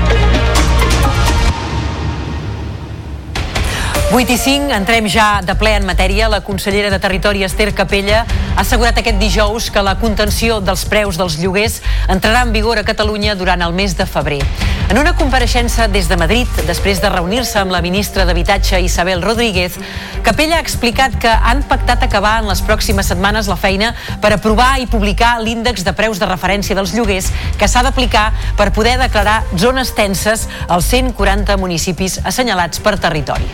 8 4.10 4.32
i 4.32 4.38
5, 4.38 4.72
entrem 4.72 5.10
ja 5.12 5.41
de 5.43 5.51
ple 5.60 5.74
en 5.76 5.84
matèria. 5.84 6.30
La 6.32 6.39
consellera 6.39 6.88
de 6.89 6.97
Territori, 6.97 7.41
Esther 7.43 7.74
Capella, 7.76 8.22
ha 8.55 8.62
assegurat 8.64 8.95
aquest 8.95 9.20
dijous 9.20 9.68
que 9.68 9.84
la 9.84 9.97
contenció 9.99 10.62
dels 10.64 10.86
preus 10.88 11.20
dels 11.20 11.36
lloguers 11.41 11.82
entrarà 12.08 12.45
en 12.47 12.53
vigor 12.55 12.80
a 12.80 12.86
Catalunya 12.88 13.36
durant 13.36 13.62
el 13.62 13.76
mes 13.76 13.97
de 13.99 14.05
febrer. 14.08 14.39
En 14.88 14.97
una 14.97 15.12
compareixença 15.20 15.89
des 15.91 16.08
de 16.08 16.16
Madrid, 16.16 16.47
després 16.70 17.01
de 17.03 17.12
reunir-se 17.12 17.60
amb 17.60 17.76
la 17.76 17.82
ministra 17.84 18.24
d'Habitatge 18.24 18.80
Isabel 18.80 19.22
Rodríguez, 19.22 19.76
Capella 20.24 20.55
ha 20.55 20.64
explicat 20.64 21.20
que 21.20 21.28
han 21.28 21.66
pactat 21.68 22.08
acabar 22.08 22.38
en 22.39 22.47
les 22.47 22.64
pròximes 22.64 23.12
setmanes 23.12 23.51
la 23.51 23.60
feina 23.60 23.91
per 24.24 24.32
aprovar 24.32 24.78
i 24.80 24.88
publicar 24.88 25.36
l'índex 25.43 25.84
de 25.84 25.91
preus 25.91 26.24
de 26.24 26.32
referència 26.32 26.80
dels 26.80 26.95
lloguers 26.95 27.28
que 27.60 27.68
s'ha 27.68 27.84
d'aplicar 27.84 28.32
per 28.55 28.72
poder 28.72 28.95
declarar 29.03 29.41
zones 29.60 29.91
tenses 29.99 30.47
als 30.70 30.88
140 30.95 31.60
municipis 31.60 32.22
assenyalats 32.24 32.80
per 32.80 32.95
territori 32.95 33.51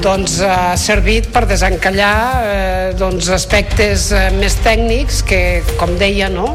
doncs, 0.00 0.38
ha 0.44 0.76
servit 0.80 1.28
per 1.32 1.44
desencallar 1.48 2.16
eh, 2.44 2.92
doncs, 2.98 3.28
aspectes 3.34 4.10
eh, 4.16 4.28
més 4.36 4.56
tècnics 4.64 5.22
que, 5.26 5.40
com 5.80 5.92
deia, 6.00 6.30
no? 6.32 6.54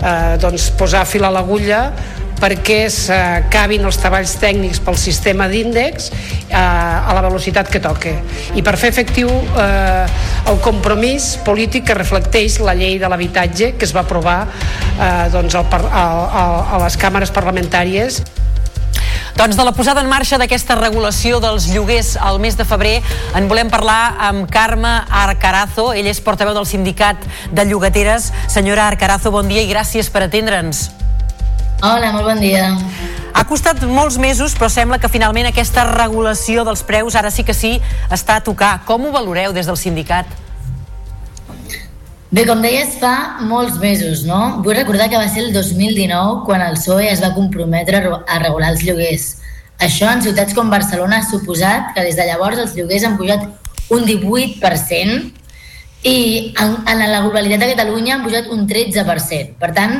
eh, 0.00 0.36
doncs, 0.42 0.70
posar 0.78 1.04
fil 1.08 1.26
a 1.26 1.32
l'agulla 1.34 1.88
perquè 2.34 2.84
s'acabin 2.92 3.86
els 3.86 3.98
treballs 4.02 4.34
tècnics 4.42 4.80
pel 4.84 4.98
sistema 5.00 5.46
d'índex 5.48 6.10
eh, 6.10 6.56
a 6.58 7.14
la 7.14 7.22
velocitat 7.24 7.70
que 7.72 7.80
toca 7.82 8.14
i 8.58 8.64
per 8.66 8.76
fer 8.80 8.90
efectiu 8.92 9.30
eh, 9.30 10.04
el 10.50 10.60
compromís 10.64 11.34
polític 11.46 11.86
que 11.88 11.98
reflecteix 11.98 12.58
la 12.64 12.74
llei 12.78 12.98
de 13.00 13.10
l'habitatge 13.10 13.74
que 13.78 13.86
es 13.88 13.94
va 13.96 14.02
aprovar 14.04 14.38
eh, 14.44 15.26
doncs, 15.32 15.56
al, 15.56 15.68
a 15.94 16.82
les 16.84 16.98
càmeres 17.00 17.32
parlamentàries 17.34 18.22
doncs 19.36 19.56
de 19.56 19.64
la 19.64 19.72
posada 19.72 20.00
en 20.00 20.08
marxa 20.08 20.38
d'aquesta 20.38 20.76
regulació 20.78 21.40
dels 21.42 21.66
lloguers 21.72 22.14
al 22.16 22.38
mes 22.38 22.54
de 22.56 22.64
febrer 22.64 23.00
en 23.34 23.48
volem 23.50 23.70
parlar 23.70 24.14
amb 24.28 24.46
Carme 24.50 24.92
Arcarazo. 25.10 25.90
Ell 25.92 26.06
és 26.06 26.20
portaveu 26.22 26.54
del 26.54 26.68
sindicat 26.70 27.18
de 27.50 27.64
llogateres. 27.66 28.30
Senyora 28.48 28.86
Arcarazo, 28.86 29.34
bon 29.34 29.50
dia 29.50 29.64
i 29.64 29.70
gràcies 29.70 30.10
per 30.10 30.22
atendre'ns. 30.28 30.86
Hola, 31.82 32.12
molt 32.14 32.30
bon 32.30 32.40
dia. 32.40 32.70
Ha 33.34 33.42
costat 33.50 33.82
molts 33.82 34.16
mesos, 34.22 34.54
però 34.54 34.70
sembla 34.70 35.00
que 35.02 35.10
finalment 35.10 35.50
aquesta 35.50 35.82
regulació 35.90 36.62
dels 36.64 36.84
preus 36.86 37.18
ara 37.18 37.32
sí 37.34 37.42
que 37.44 37.52
sí 37.58 37.74
està 38.14 38.38
a 38.38 38.44
tocar. 38.46 38.78
Com 38.86 39.04
ho 39.04 39.12
valoreu 39.12 39.52
des 39.52 39.66
del 39.66 39.76
sindicat? 39.76 40.30
Bé, 42.34 42.42
com 42.48 42.58
deies, 42.58 42.96
fa 42.98 43.38
molts 43.46 43.76
mesos, 43.78 44.24
no? 44.26 44.58
Vull 44.64 44.74
recordar 44.74 45.04
que 45.06 45.18
va 45.20 45.28
ser 45.30 45.44
el 45.44 45.52
2019 45.54 46.40
quan 46.48 46.64
el 46.64 46.74
PSOE 46.74 47.04
es 47.06 47.20
va 47.22 47.28
comprometre 47.36 48.00
a 48.02 48.38
regular 48.42 48.72
els 48.72 48.80
lloguers. 48.82 49.26
Això 49.86 50.08
en 50.10 50.24
ciutats 50.24 50.56
com 50.56 50.72
Barcelona 50.72 51.20
ha 51.20 51.26
suposat 51.28 51.92
que 51.94 52.02
des 52.02 52.16
de 52.18 52.24
llavors 52.26 52.58
els 52.58 52.72
lloguers 52.74 53.04
han 53.06 53.14
pujat 53.20 53.44
un 53.94 54.02
18% 54.08 55.30
i 56.10 56.16
en, 56.58 56.74
en 56.90 57.04
la 57.04 57.20
globalitat 57.22 57.62
de 57.62 57.68
Catalunya 57.76 58.16
han 58.16 58.26
pujat 58.26 58.50
un 58.50 58.66
13%. 58.66 59.54
Per 59.60 59.70
tant, 59.76 59.94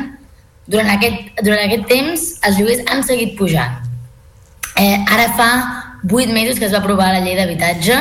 durant 0.66 0.90
aquest, 0.90 1.38
durant 1.38 1.62
aquest 1.62 1.86
temps 1.86 2.24
els 2.48 2.58
lloguers 2.58 2.82
han 2.90 3.06
seguit 3.06 3.36
pujant. 3.38 3.78
Eh, 4.74 4.96
ara 5.06 5.28
fa 5.38 5.52
8 6.02 6.34
mesos 6.34 6.58
que 6.58 6.66
es 6.66 6.74
va 6.74 6.82
aprovar 6.82 7.12
la 7.14 7.22
llei 7.22 7.38
d'habitatge 7.38 8.00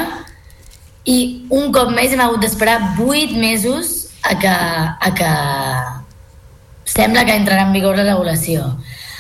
i 1.05 1.19
un 1.53 1.69
cop 1.75 1.93
més 1.93 2.09
hem 2.15 2.25
hagut 2.25 2.41
d'esperar 2.41 2.79
8 2.97 3.37
mesos 3.37 4.02
a 4.23 4.39
que, 4.39 4.47
a 4.47 5.13
que 5.17 5.31
sembla 6.85 7.25
que 7.25 7.35
entrarà 7.35 7.67
en 7.67 7.73
vigor 7.73 7.97
la 7.97 8.07
regulació. 8.07 8.65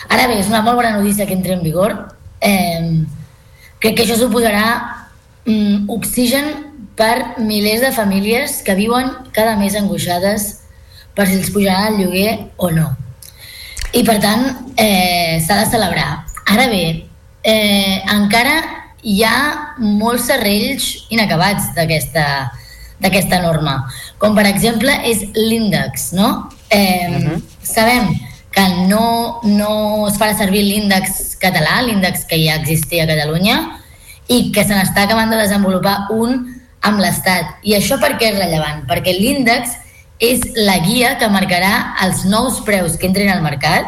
Ara 0.09 0.27
bé, 0.27 0.39
és 0.39 0.49
una 0.51 0.63
molt 0.63 0.79
bona 0.79 0.95
notícia 0.97 1.27
que 1.27 1.35
entri 1.35 1.53
en 1.55 1.63
vigor. 1.63 1.95
Eh, 2.41 3.03
crec 3.79 3.97
que 3.97 4.05
això 4.05 4.17
suposarà 4.19 4.65
mm, 5.45 5.89
oxigen 5.91 6.51
per 6.95 7.39
milers 7.39 7.81
de 7.81 7.91
famílies 7.95 8.61
que 8.65 8.75
viuen 8.77 9.09
cada 9.33 9.55
mes 9.57 9.75
angoixades 9.75 10.63
per 11.15 11.27
si 11.27 11.39
els 11.39 11.51
pujarà 11.53 11.89
el 11.91 11.99
lloguer 12.01 12.51
o 12.57 12.69
no. 12.73 12.91
I 13.93 14.03
per 14.05 14.19
tant, 14.21 14.45
eh, 14.77 15.39
s'ha 15.45 15.59
de 15.61 15.69
celebrar. 15.69 16.25
Ara 16.49 16.67
bé, 16.67 17.05
eh, 17.43 18.01
encara 18.09 18.55
hi 19.03 19.21
ha 19.27 19.75
molts 19.77 20.29
serrells 20.31 21.05
inacabats 21.13 21.73
d'aquesta 21.75 22.25
norma 23.41 23.87
com 24.17 24.35
per 24.35 24.45
exemple 24.47 24.91
és 25.05 25.25
l'índex, 25.35 26.13
no? 26.13 26.49
Eh, 26.69 27.07
uh 27.09 27.15
-huh. 27.15 27.41
Sabem 27.61 28.13
que 28.51 28.67
no, 28.87 29.39
no 29.43 30.07
es 30.07 30.17
farà 30.19 30.37
servir 30.37 30.63
l'índex 30.63 31.37
català, 31.41 31.81
l'índex 31.81 32.25
que 32.25 32.37
ja 32.37 32.55
existia 32.55 33.03
a 33.03 33.07
Catalunya, 33.07 33.79
i 34.27 34.51
que 34.51 34.63
se 34.63 34.73
n'està 34.73 35.03
acabant 35.03 35.31
de 35.31 35.37
desenvolupar 35.37 36.07
un 36.11 36.61
amb 36.81 36.99
l'Estat. 36.99 37.57
I 37.63 37.75
això 37.75 37.99
per 37.99 38.17
què 38.19 38.31
és 38.31 38.39
rellevant? 38.39 38.85
Perquè 38.87 39.15
l'índex 39.17 39.77
és 40.19 40.39
la 40.55 40.77
guia 40.85 41.17
que 41.17 41.27
marcarà 41.31 41.95
els 42.05 42.23
nous 42.25 42.61
preus 42.67 42.97
que 42.97 43.07
entrin 43.07 43.29
al 43.29 43.43
mercat 43.43 43.85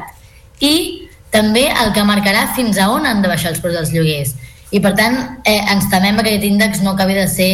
i 0.59 1.07
també 1.31 1.67
el 1.69 1.91
que 1.93 2.03
marcarà 2.07 2.47
fins 2.55 2.79
a 2.79 2.89
on 2.91 3.05
han 3.05 3.21
de 3.21 3.31
baixar 3.31 3.51
els 3.51 3.61
preus 3.63 3.75
dels 3.75 3.91
lloguers. 3.93 4.35
I 4.71 4.79
per 4.79 4.95
tant, 4.95 5.15
eh, 5.45 5.61
ens 5.71 5.89
temem 5.91 6.17
que 6.17 6.29
aquest 6.29 6.43
índex 6.43 6.81
no 6.81 6.95
acabi 6.95 7.13
de 7.13 7.27
ser 7.27 7.51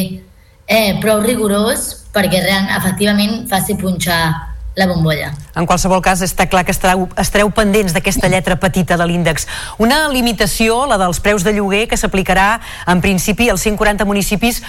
eh, 0.71 0.95
prou 1.03 1.19
rigorós 1.19 2.07
perquè 2.15 2.39
real, 2.43 2.71
efectivament 2.77 3.43
faci 3.51 3.75
punxar 3.79 4.21
la 4.75 4.87
bombolla. 4.87 5.33
En 5.55 5.67
qualsevol 5.67 5.99
cas, 6.03 6.21
està 6.23 6.47
clar 6.47 6.63
que 6.63 6.71
estareu, 6.71 7.09
estareu 7.19 7.51
pendents 7.51 7.91
d'aquesta 7.95 8.29
lletra 8.31 8.55
petita 8.59 8.95
de 8.99 9.07
l'índex. 9.07 9.47
Una 9.83 10.05
limitació, 10.11 10.85
la 10.87 10.97
dels 11.01 11.19
preus 11.19 11.43
de 11.43 11.53
lloguer, 11.57 11.87
que 11.91 11.99
s'aplicarà 11.99 12.61
en 12.87 13.03
principi 13.03 13.49
als 13.51 13.67
140 13.67 14.07
municipis 14.07 14.61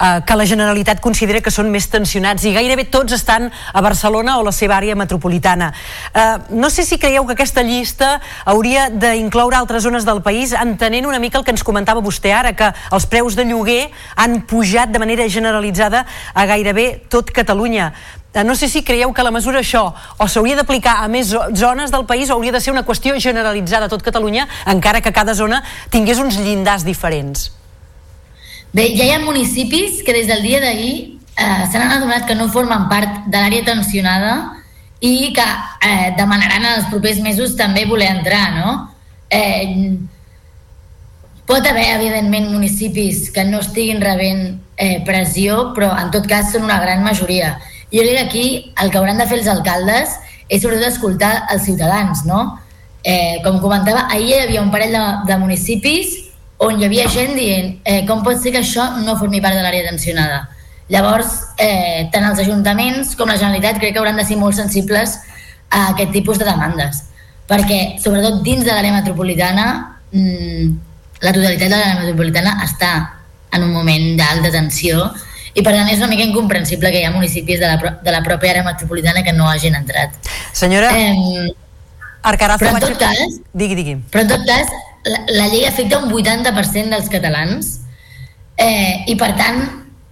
eh, 0.00 0.20
que 0.26 0.36
la 0.36 0.46
Generalitat 0.46 1.00
considera 1.00 1.40
que 1.40 1.50
són 1.50 1.70
més 1.70 1.88
tensionats 1.90 2.44
i 2.44 2.52
gairebé 2.54 2.84
tots 2.90 3.12
estan 3.12 3.50
a 3.72 3.80
Barcelona 3.80 4.38
o 4.38 4.42
la 4.46 4.52
seva 4.52 4.76
àrea 4.76 4.94
metropolitana. 4.96 5.72
Eh, 6.14 6.38
no 6.50 6.70
sé 6.70 6.84
si 6.84 6.98
creieu 6.98 7.26
que 7.26 7.32
aquesta 7.34 7.62
llista 7.62 8.20
hauria 8.44 8.88
d'incloure 8.90 9.56
altres 9.56 9.82
zones 9.82 10.04
del 10.04 10.22
país, 10.22 10.52
entenent 10.52 11.06
una 11.06 11.18
mica 11.18 11.38
el 11.38 11.44
que 11.44 11.50
ens 11.52 11.62
comentava 11.64 12.00
vostè 12.00 12.32
ara, 12.32 12.52
que 12.52 12.72
els 12.90 13.06
preus 13.06 13.36
de 13.36 13.44
lloguer 13.44 13.90
han 14.16 14.42
pujat 14.46 14.90
de 14.90 14.98
manera 14.98 15.28
generalitzada 15.28 16.06
a 16.34 16.46
gairebé 16.46 17.04
tot 17.08 17.30
Catalunya. 17.30 17.92
Eh, 18.34 18.44
No 18.44 18.54
sé 18.56 18.66
si 18.68 18.82
creieu 18.82 19.12
que 19.12 19.22
la 19.22 19.30
mesura 19.30 19.60
això 19.60 19.92
o 20.18 20.26
s'hauria 20.28 20.56
d'aplicar 20.56 21.02
a 21.04 21.08
més 21.08 21.28
zo- 21.28 21.50
zones 21.54 21.90
del 21.92 22.06
país 22.06 22.30
o 22.30 22.34
hauria 22.34 22.52
de 22.52 22.60
ser 22.60 22.72
una 22.72 22.82
qüestió 22.84 23.12
generalitzada 23.20 23.86
a 23.86 23.88
tot 23.92 24.02
Catalunya, 24.02 24.48
encara 24.66 25.02
que 25.02 25.12
cada 25.12 25.34
zona 25.34 25.62
tingués 25.90 26.18
uns 26.18 26.38
llindars 26.38 26.82
diferents. 26.84 27.61
Bé, 28.72 28.94
ja 28.96 29.04
hi 29.04 29.10
ha 29.12 29.20
municipis 29.20 30.00
que 30.00 30.14
des 30.16 30.26
del 30.30 30.40
dia 30.40 30.58
d'ahir 30.62 31.18
eh, 31.36 31.64
se 31.68 31.76
n'han 31.76 31.98
adonat 31.98 32.24
que 32.24 32.34
no 32.34 32.48
formen 32.48 32.86
part 32.88 33.26
de 33.28 33.36
l'àrea 33.36 33.66
tensionada 33.66 34.32
i 35.04 35.28
que 35.36 35.44
eh, 35.44 36.14
demanaran 36.16 36.64
en 36.64 36.78
els 36.78 36.88
propers 36.88 37.20
mesos 37.20 37.52
també 37.58 37.84
voler 37.84 38.08
entrar, 38.14 38.46
no? 38.56 38.72
Eh, 39.28 39.98
pot 41.44 41.68
haver, 41.68 41.84
evidentment, 41.98 42.48
municipis 42.54 43.26
que 43.34 43.44
no 43.44 43.60
estiguin 43.60 44.00
rebent 44.00 44.56
eh, 44.80 45.02
pressió, 45.04 45.74
però 45.76 45.92
en 46.00 46.08
tot 46.14 46.24
cas 46.30 46.48
són 46.54 46.64
una 46.64 46.80
gran 46.80 47.04
majoria. 47.04 47.58
Jo 47.92 48.00
crec 48.00 48.16
que 48.16 48.24
aquí 48.24 48.46
el 48.80 48.88
que 48.88 49.02
hauran 49.02 49.20
de 49.20 49.28
fer 49.28 49.42
els 49.42 49.52
alcaldes 49.52 50.16
és 50.48 50.64
sobretot 50.64 50.88
escoltar 50.88 51.34
els 51.52 51.68
ciutadans, 51.68 52.24
no? 52.24 52.56
Eh, 53.04 53.42
com 53.44 53.60
comentava, 53.60 54.08
ahir 54.08 54.32
hi 54.32 54.44
havia 54.46 54.64
un 54.64 54.72
parell 54.72 54.96
de, 54.96 55.06
de 55.28 55.42
municipis 55.44 56.21
on 56.62 56.78
hi 56.78 56.86
havia 56.86 57.08
gent 57.10 57.34
dient 57.36 57.78
eh, 57.84 58.02
com 58.06 58.22
pot 58.24 58.38
ser 58.40 58.52
que 58.54 58.60
això 58.62 58.88
no 59.02 59.16
formi 59.20 59.40
part 59.42 59.58
de 59.58 59.62
l'àrea 59.64 59.88
tensionada. 59.88 60.44
Llavors, 60.92 61.32
eh, 61.58 62.08
tant 62.12 62.26
els 62.28 62.42
ajuntaments 62.42 63.14
com 63.16 63.30
la 63.30 63.38
Generalitat 63.40 63.80
crec 63.80 63.94
que 63.94 64.02
hauran 64.02 64.18
de 64.20 64.26
ser 64.28 64.36
molt 64.36 64.58
sensibles 64.58 65.16
a 65.70 65.88
aquest 65.94 66.12
tipus 66.12 66.38
de 66.38 66.46
demandes. 66.46 67.04
Perquè, 67.48 67.98
sobretot 68.02 68.42
dins 68.44 68.64
de 68.64 68.70
l'àrea 68.72 68.94
metropolitana, 68.94 69.66
mmm, 70.12 70.72
la 71.22 71.32
totalitat 71.32 71.68
de 71.68 71.76
l'àrea 71.76 72.00
metropolitana 72.02 72.56
està 72.64 72.92
en 73.52 73.64
un 73.66 73.72
moment 73.72 74.16
d'alta 74.18 74.50
tensió 74.52 75.10
i 75.54 75.60
per 75.60 75.74
tant 75.74 75.88
és 75.92 75.98
una 76.00 76.08
mica 76.08 76.24
incomprensible 76.24 76.90
que 76.92 77.02
hi 77.02 77.04
ha 77.04 77.12
municipis 77.12 77.60
de 77.60 77.68
la, 77.68 77.98
de 78.02 78.14
la 78.14 78.22
pròpia 78.24 78.54
àrea 78.54 78.64
metropolitana 78.64 79.22
que 79.24 79.34
no 79.36 79.48
hagin 79.50 79.76
entrat. 79.76 80.14
Senyora 80.56 80.92
eh, 80.96 81.52
Arcarazo, 82.22 82.64
però 82.64 82.78
en 82.78 82.86
tot 82.86 82.98
cas, 83.00 83.40
Digui, 83.52 83.76
digui. 83.76 83.98
però 84.12 84.24
en 84.24 84.30
tot 84.30 84.46
cas, 84.48 84.70
la, 85.04 85.20
la 85.28 85.46
llei 85.48 85.66
afecta 85.66 86.00
un 86.02 86.10
80% 86.12 86.92
dels 86.94 87.10
catalans 87.12 87.72
eh, 88.56 89.04
i 89.08 89.16
per 89.18 89.32
tant 89.38 89.62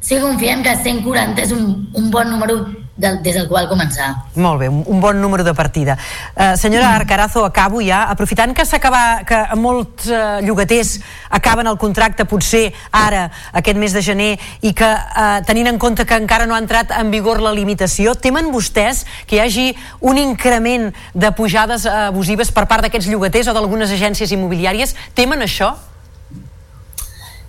sí 0.01 0.17
que 0.17 0.23
confiem 0.25 0.65
que 0.65 0.75
140 0.77 1.43
és 1.45 1.53
un, 1.55 1.91
un 1.95 2.11
bon 2.11 2.31
número 2.33 2.63
del, 3.01 3.19
des 3.25 3.35
del 3.35 3.49
qual 3.49 3.69
començar. 3.71 4.11
Molt 4.37 4.61
bé, 4.61 4.69
un, 4.69 4.83
un 4.87 5.01
bon 5.01 5.19
número 5.21 5.45
de 5.47 5.55
partida. 5.57 5.97
Uh, 6.37 6.53
senyora 6.61 6.93
Arcarazo, 6.95 7.45
acabo 7.49 7.81
ja. 7.81 8.05
Aprofitant 8.13 8.55
que 8.57 8.67
s'acaba, 8.69 9.23
que 9.27 9.41
molts 9.57 10.11
uh, 10.13 10.39
llogaters 10.45 10.99
acaben 11.31 11.71
el 11.71 11.79
contracte 11.81 12.27
potser 12.29 12.69
ara, 12.93 13.29
aquest 13.57 13.81
mes 13.81 13.97
de 13.97 14.05
gener, 14.05 14.31
i 14.63 14.75
que 14.77 14.89
uh, 14.89 15.41
tenint 15.49 15.73
en 15.73 15.81
compte 15.81 16.07
que 16.07 16.21
encara 16.21 16.47
no 16.47 16.55
ha 16.55 16.63
entrat 16.63 16.93
en 16.97 17.11
vigor 17.11 17.43
la 17.43 17.55
limitació, 17.57 18.15
temen 18.15 18.53
vostès 18.53 19.05
que 19.27 19.39
hi 19.39 19.45
hagi 19.45 19.69
un 20.01 20.21
increment 20.21 20.91
de 21.15 21.33
pujades 21.37 21.89
uh, 21.89 22.09
abusives 22.11 22.53
per 22.53 22.69
part 22.71 22.85
d'aquests 22.87 23.09
llogaters 23.11 23.49
o 23.51 23.57
d'algunes 23.57 23.93
agències 23.97 24.37
immobiliàries? 24.37 24.97
Temen 25.17 25.47
això? 25.47 25.75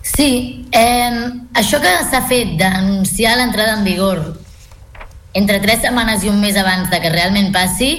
Sí, 0.02 0.66
eh, 0.72 1.10
això 1.54 1.78
que 1.80 1.92
s'ha 2.10 2.24
fet 2.28 2.56
d'anunciar 2.58 3.36
l'entrada 3.38 3.78
en 3.78 3.84
vigor 3.86 4.41
entre 5.34 5.60
tres 5.60 5.80
setmanes 5.82 6.24
i 6.24 6.30
un 6.32 6.40
mes 6.40 6.56
abans 6.56 6.90
de 6.90 7.00
que 7.00 7.10
realment 7.12 7.52
passi 7.54 7.92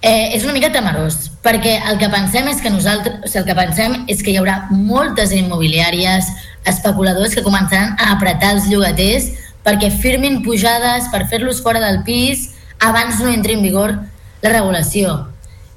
eh, 0.00 0.34
és 0.34 0.44
una 0.44 0.54
mica 0.54 0.70
temerós, 0.72 1.30
perquè 1.42 1.78
el 1.90 1.98
que 2.00 2.10
pensem 2.12 2.48
és 2.48 2.62
que 2.62 2.70
nosaltres, 2.70 3.20
o 3.24 3.28
sigui, 3.28 3.42
el 3.42 3.48
que 3.48 3.58
pensem 3.58 3.96
és 4.08 4.22
que 4.22 4.32
hi 4.32 4.38
haurà 4.40 4.60
moltes 4.70 5.32
immobiliàries, 5.36 6.30
especuladors 6.68 7.34
que 7.34 7.44
començaran 7.46 7.96
a 7.98 8.12
apretar 8.14 8.54
els 8.56 8.68
llogaters 8.70 9.32
perquè 9.66 9.90
firmin 9.92 10.42
pujades 10.44 11.10
per 11.12 11.26
fer-los 11.28 11.60
fora 11.64 11.82
del 11.82 12.02
pis 12.06 12.50
abans 12.78 13.18
no 13.20 13.32
entri 13.32 13.58
en 13.58 13.64
vigor 13.66 13.96
la 14.42 14.52
regulació. 14.54 15.26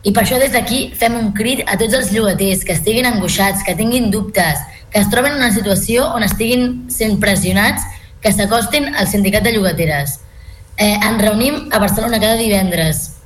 I 0.04 0.14
per 0.14 0.24
això 0.24 0.40
des 0.42 0.54
d'aquí 0.54 0.94
fem 0.98 1.14
un 1.18 1.32
crit 1.38 1.62
a 1.68 1.78
tots 1.78 1.94
els 1.98 2.12
llogaters 2.14 2.64
que 2.66 2.74
estiguin 2.74 3.06
angoixats, 3.06 3.62
que 3.66 3.76
tinguin 3.78 4.10
dubtes, 4.14 4.62
que 4.90 5.02
es 5.02 5.10
troben 5.10 5.36
en 5.36 5.44
una 5.44 5.54
situació 5.54 6.08
on 6.16 6.26
estiguin 6.26 6.88
sent 6.90 7.20
pressionats, 7.22 7.86
que 8.22 8.34
s'acostin 8.34 8.94
al 8.96 9.10
sindicat 9.10 9.46
de 9.46 9.54
llogateres. 9.54 10.20
Eh, 10.78 10.98
ens 10.98 11.22
reunim 11.22 11.70
a 11.72 11.80
Barcelona 11.80 12.20
cada 12.20 12.36
divendres 12.40 13.18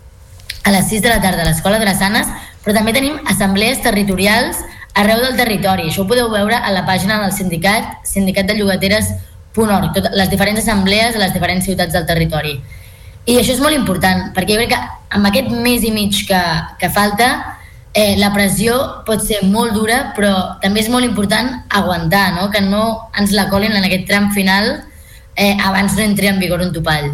a 0.65 0.71
les 0.71 0.89
6 0.89 1.01
de 1.01 1.09
la 1.09 1.21
tarda 1.21 1.43
a 1.43 1.45
l'Escola 1.45 1.79
Drassanes, 1.79 2.27
però 2.63 2.73
també 2.73 2.93
tenim 2.93 3.19
assemblees 3.29 3.81
territorials 3.85 4.57
arreu 4.95 5.21
del 5.21 5.37
territori. 5.37 5.89
Això 5.89 6.01
ho 6.03 6.09
podeu 6.09 6.29
veure 6.31 6.57
a 6.57 6.71
la 6.73 6.85
pàgina 6.87 7.19
del 7.21 7.33
sindicat, 7.35 7.83
sindicatdellogateres.org, 8.07 9.99
les 10.15 10.31
diferents 10.31 10.63
assemblees 10.63 11.15
a 11.15 11.21
les 11.21 11.33
diferents 11.35 11.65
ciutats 11.67 11.93
del 11.93 12.07
territori. 12.07 12.55
I 13.25 13.37
això 13.41 13.53
és 13.55 13.61
molt 13.61 13.75
important, 13.77 14.31
perquè 14.33 14.55
jo 14.55 14.61
crec 14.63 14.73
que 14.73 14.81
amb 15.17 15.29
aquest 15.29 15.49
mes 15.51 15.85
i 15.85 15.91
mig 15.93 16.25
que, 16.27 16.41
que 16.81 16.89
falta, 16.93 17.29
eh, 17.93 18.15
la 18.19 18.31
pressió 18.33 19.03
pot 19.05 19.23
ser 19.23 19.43
molt 19.47 19.73
dura, 19.73 20.11
però 20.17 20.59
també 20.61 20.83
és 20.83 20.89
molt 20.93 21.05
important 21.07 21.63
aguantar, 21.69 22.33
no? 22.39 22.49
que 22.53 22.61
no 22.61 23.09
ens 23.17 23.31
la 23.33 23.47
colin 23.49 23.73
en 23.73 23.85
aquest 23.87 24.05
tram 24.09 24.31
final 24.35 24.83
eh, 25.35 25.57
abans 25.63 25.97
entri 25.99 26.27
en 26.27 26.39
vigor 26.39 26.61
un 26.61 26.73
topall. 26.73 27.11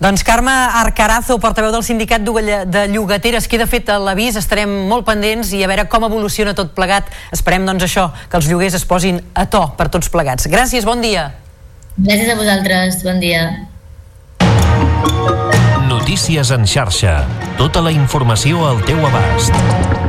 Doncs 0.00 0.22
Carme 0.24 0.50
Arcarazo, 0.50 1.36
portaveu 1.36 1.74
del 1.74 1.84
sindicat 1.84 2.24
de 2.24 2.86
llogateres, 2.88 3.44
queda 3.52 3.66
fet 3.68 3.90
l'avís, 4.00 4.38
estarem 4.40 4.70
molt 4.88 5.04
pendents 5.04 5.52
i 5.52 5.60
a 5.60 5.68
veure 5.68 5.84
com 5.92 6.06
evoluciona 6.08 6.54
tot 6.56 6.72
plegat. 6.72 7.12
Esperem 7.36 7.68
doncs 7.68 7.84
això, 7.84 8.08
que 8.32 8.40
els 8.40 8.48
lloguers 8.48 8.78
es 8.80 8.88
posin 8.88 9.20
a 9.36 9.44
to 9.44 9.60
per 9.76 9.90
tots 9.92 10.08
plegats. 10.08 10.48
Gràcies, 10.48 10.88
bon 10.88 11.04
dia. 11.04 11.28
Gràcies 12.00 12.32
a 12.32 12.38
vosaltres, 12.40 13.02
bon 13.04 13.20
dia. 13.20 13.44
Notícies 15.90 16.48
en 16.56 16.64
xarxa. 16.64 17.26
Tota 17.60 17.84
la 17.84 17.92
informació 17.92 18.64
al 18.72 18.80
teu 18.88 19.04
abast. 19.04 19.99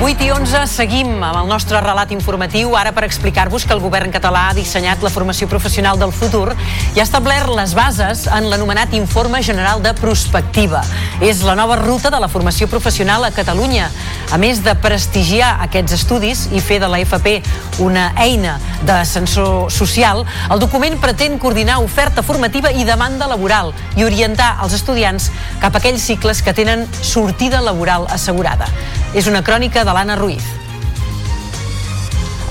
Vuit 0.00 0.16
i 0.24 0.30
11, 0.32 0.62
seguim 0.64 1.10
amb 1.20 1.36
el 1.42 1.48
nostre 1.50 1.76
relat 1.84 2.08
informatiu, 2.14 2.70
ara 2.72 2.88
per 2.96 3.02
explicar-vos 3.04 3.66
que 3.68 3.74
el 3.76 3.82
govern 3.84 4.08
català 4.08 4.46
ha 4.48 4.54
dissenyat 4.56 5.02
la 5.04 5.10
formació 5.12 5.44
professional 5.44 5.98
del 6.00 6.14
futur 6.16 6.54
i 6.94 7.02
ha 7.02 7.04
establert 7.04 7.52
les 7.52 7.74
bases 7.76 8.22
en 8.24 8.48
l'anomenat 8.48 8.94
Informe 8.96 9.42
General 9.44 9.82
de 9.84 9.92
Prospectiva. 9.98 10.80
És 11.20 11.42
la 11.44 11.52
nova 11.58 11.76
ruta 11.76 12.08
de 12.08 12.16
la 12.16 12.30
formació 12.32 12.64
professional 12.72 13.26
a 13.28 13.30
Catalunya. 13.36 13.90
A 14.32 14.38
més 14.40 14.62
de 14.64 14.72
prestigiar 14.80 15.50
aquests 15.66 15.98
estudis 15.98 16.46
i 16.48 16.64
fer 16.64 16.80
de 16.80 16.88
la 16.88 17.02
FP 17.04 17.36
una 17.84 18.14
eina 18.16 18.56
d'ascensor 18.88 19.68
social, 19.68 20.24
el 20.48 20.64
document 20.64 20.96
pretén 21.04 21.36
coordinar 21.36 21.76
oferta 21.84 22.24
formativa 22.24 22.72
i 22.72 22.88
demanda 22.88 23.28
laboral 23.28 23.76
i 24.00 24.08
orientar 24.08 24.54
els 24.64 24.80
estudiants 24.80 25.28
cap 25.60 25.76
a 25.76 25.84
aquells 25.84 26.08
cicles 26.08 26.40
que 26.40 26.56
tenen 26.56 26.88
sortida 27.04 27.60
laboral 27.60 28.08
assegurada. 28.08 28.72
És 29.14 29.26
una 29.26 29.42
crònica 29.42 29.82
de 29.84 29.92
l'Anna 29.92 30.14
Ruiz. 30.14 30.44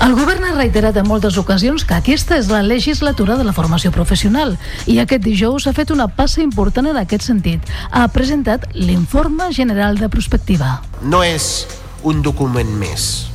El 0.04 0.14
govern 0.16 0.44
ha 0.44 0.54
reiterat 0.56 0.96
en 0.96 1.06
moltes 1.08 1.36
ocasions 1.40 1.84
que 1.84 1.96
aquesta 1.96 2.36
és 2.40 2.48
la 2.52 2.62
legislatura 2.64 3.36
de 3.36 3.44
la 3.44 3.52
formació 3.56 3.92
professional 3.92 4.54
i 4.88 4.98
aquest 5.00 5.24
dijous 5.24 5.66
ha 5.68 5.74
fet 5.76 5.92
una 5.92 6.08
passa 6.08 6.40
important 6.44 6.88
en 6.88 7.00
aquest 7.00 7.24
sentit. 7.24 7.64
Ha 7.90 8.06
presentat 8.12 8.64
l'Informe 8.74 9.50
General 9.52 9.96
de 10.00 10.08
Prospectiva. 10.08 10.82
no 11.02 11.22
és 11.24 11.66
un 12.02 12.22
document 12.22 12.68
més, 12.80 13.28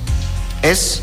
és 0.62 1.02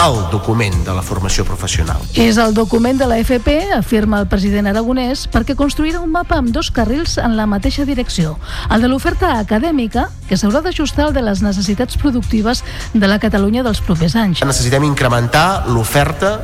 el 0.00 0.30
document 0.32 0.72
de 0.86 0.94
la 0.96 1.02
formació 1.04 1.44
professional. 1.44 2.00
És 2.16 2.38
el 2.40 2.54
document 2.56 2.96
de 2.96 3.06
la 3.10 3.18
FP, 3.20 3.56
afirma 3.76 4.22
el 4.22 4.28
president 4.32 4.70
aragonès, 4.70 5.26
perquè 5.28 5.52
construirà 5.58 6.00
un 6.00 6.08
mapa 6.14 6.38
amb 6.40 6.54
dos 6.54 6.70
carrils 6.72 7.18
en 7.20 7.36
la 7.36 7.44
mateixa 7.50 7.84
direcció. 7.84 8.38
El 8.72 8.80
de 8.80 8.88
l'oferta 8.88 9.34
acadèmica, 9.38 10.08
que 10.28 10.38
s'haurà 10.40 10.62
d'ajustar 10.64 11.10
al 11.10 11.14
de 11.16 11.24
les 11.26 11.42
necessitats 11.44 12.00
productives 12.00 12.64
de 12.94 13.06
la 13.12 13.20
Catalunya 13.20 13.64
dels 13.66 13.84
propers 13.84 14.16
anys. 14.16 14.40
Necessitem 14.46 14.88
incrementar 14.88 15.68
l'oferta 15.68 16.38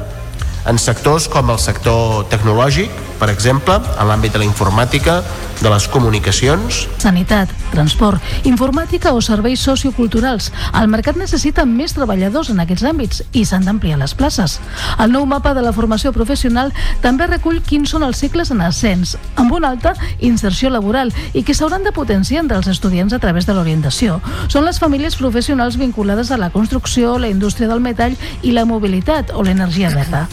en 0.66 0.78
sectors 0.82 1.28
com 1.30 1.50
el 1.52 1.58
sector 1.62 2.24
tecnològic, 2.32 2.90
per 3.20 3.30
exemple, 3.32 3.78
en 3.96 4.08
l'àmbit 4.10 4.34
de 4.34 4.40
la 4.42 4.46
informàtica, 4.48 5.20
de 5.62 5.70
les 5.72 5.86
comunicacions, 5.88 6.82
Sanitat, 7.00 7.48
transport, 7.72 8.20
informàtica 8.44 9.12
o 9.16 9.22
serveis 9.24 9.62
socioculturals. 9.64 10.50
El 10.76 10.90
mercat 10.92 11.16
necessita 11.16 11.64
més 11.64 11.94
treballadors 11.96 12.50
en 12.52 12.60
aquests 12.60 12.84
àmbits 12.90 13.22
i 13.32 13.44
s'han 13.48 13.64
d'ampliar 13.64 13.96
les 14.00 14.12
places. 14.14 14.58
El 15.00 15.14
nou 15.14 15.24
mapa 15.26 15.54
de 15.56 15.64
la 15.64 15.72
formació 15.72 16.12
professional 16.12 16.72
també 17.04 17.28
recull 17.30 17.62
quins 17.64 17.94
són 17.94 18.04
els 18.04 18.20
cicles 18.20 18.50
en 18.52 18.60
ascens, 18.66 19.16
amb 19.36 19.54
una 19.56 19.70
alta 19.72 19.94
inserció 20.20 20.70
laboral 20.70 21.12
i 21.32 21.42
que 21.42 21.54
s'hauran 21.54 21.86
de 21.86 21.94
potenciar 21.96 22.42
entre 22.42 22.58
els 22.60 22.68
estudiants 22.68 23.14
a 23.14 23.22
través 23.22 23.46
de 23.46 23.54
l'orientació. 23.56 24.20
Són 24.48 24.66
les 24.66 24.80
famílies 24.82 25.16
professionals 25.16 25.78
vinculades 25.80 26.30
a 26.30 26.40
la 26.40 26.50
construcció, 26.50 27.16
la 27.18 27.32
indústria 27.32 27.70
del 27.70 27.80
metall 27.80 28.18
i 28.42 28.52
la 28.52 28.66
mobilitat 28.68 29.32
o 29.32 29.46
l'energia 29.46 29.94
verda. 29.94 30.26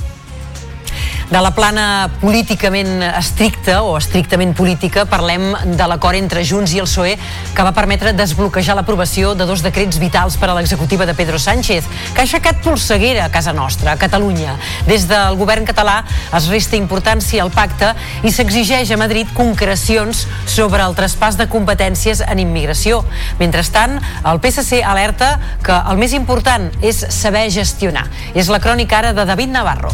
De 1.32 1.40
la 1.42 1.54
plana 1.56 2.10
políticament 2.20 3.02
estricta 3.08 3.80
o 3.82 3.96
estrictament 3.98 4.52
política 4.58 5.06
parlem 5.10 5.54
de 5.64 5.86
l'acord 5.88 6.20
entre 6.20 6.44
Junts 6.46 6.74
i 6.76 6.82
el 6.84 6.88
PSOE 6.90 7.14
que 7.56 7.66
va 7.66 7.72
permetre 7.74 8.12
desbloquejar 8.14 8.76
l'aprovació 8.76 9.32
de 9.38 9.48
dos 9.48 9.64
decrets 9.64 10.00
vitals 10.02 10.36
per 10.38 10.50
a 10.52 10.58
l'executiva 10.58 11.08
de 11.08 11.16
Pedro 11.16 11.40
Sánchez, 11.40 11.88
que 12.14 12.22
ha 12.22 12.28
aixecat 12.28 12.60
polseguera 12.66 13.26
a 13.26 13.32
casa 13.32 13.54
nostra, 13.56 13.94
a 13.94 14.02
Catalunya. 14.02 14.58
Des 14.88 15.08
del 15.10 15.40
govern 15.40 15.66
català 15.66 16.02
es 16.36 16.50
resta 16.52 16.78
importància 16.78 17.44
al 17.44 17.54
pacte 17.56 17.94
i 18.24 18.32
s'exigeix 18.32 18.92
a 18.92 19.00
Madrid 19.00 19.30
concrecions 19.34 20.26
sobre 20.46 20.84
el 20.84 20.98
traspàs 20.98 21.40
de 21.40 21.48
competències 21.50 22.24
en 22.28 22.44
immigració. 22.44 23.04
Mentrestant, 23.40 24.00
el 24.28 24.44
PSC 24.44 24.84
alerta 24.84 25.38
que 25.64 25.78
el 25.78 26.02
més 26.02 26.14
important 26.18 26.70
és 26.82 27.06
saber 27.16 27.48
gestionar. 27.54 28.10
És 28.36 28.52
la 28.52 28.62
crònica 28.64 29.00
ara 29.00 29.16
de 29.16 29.26
David 29.26 29.56
Navarro. 29.56 29.94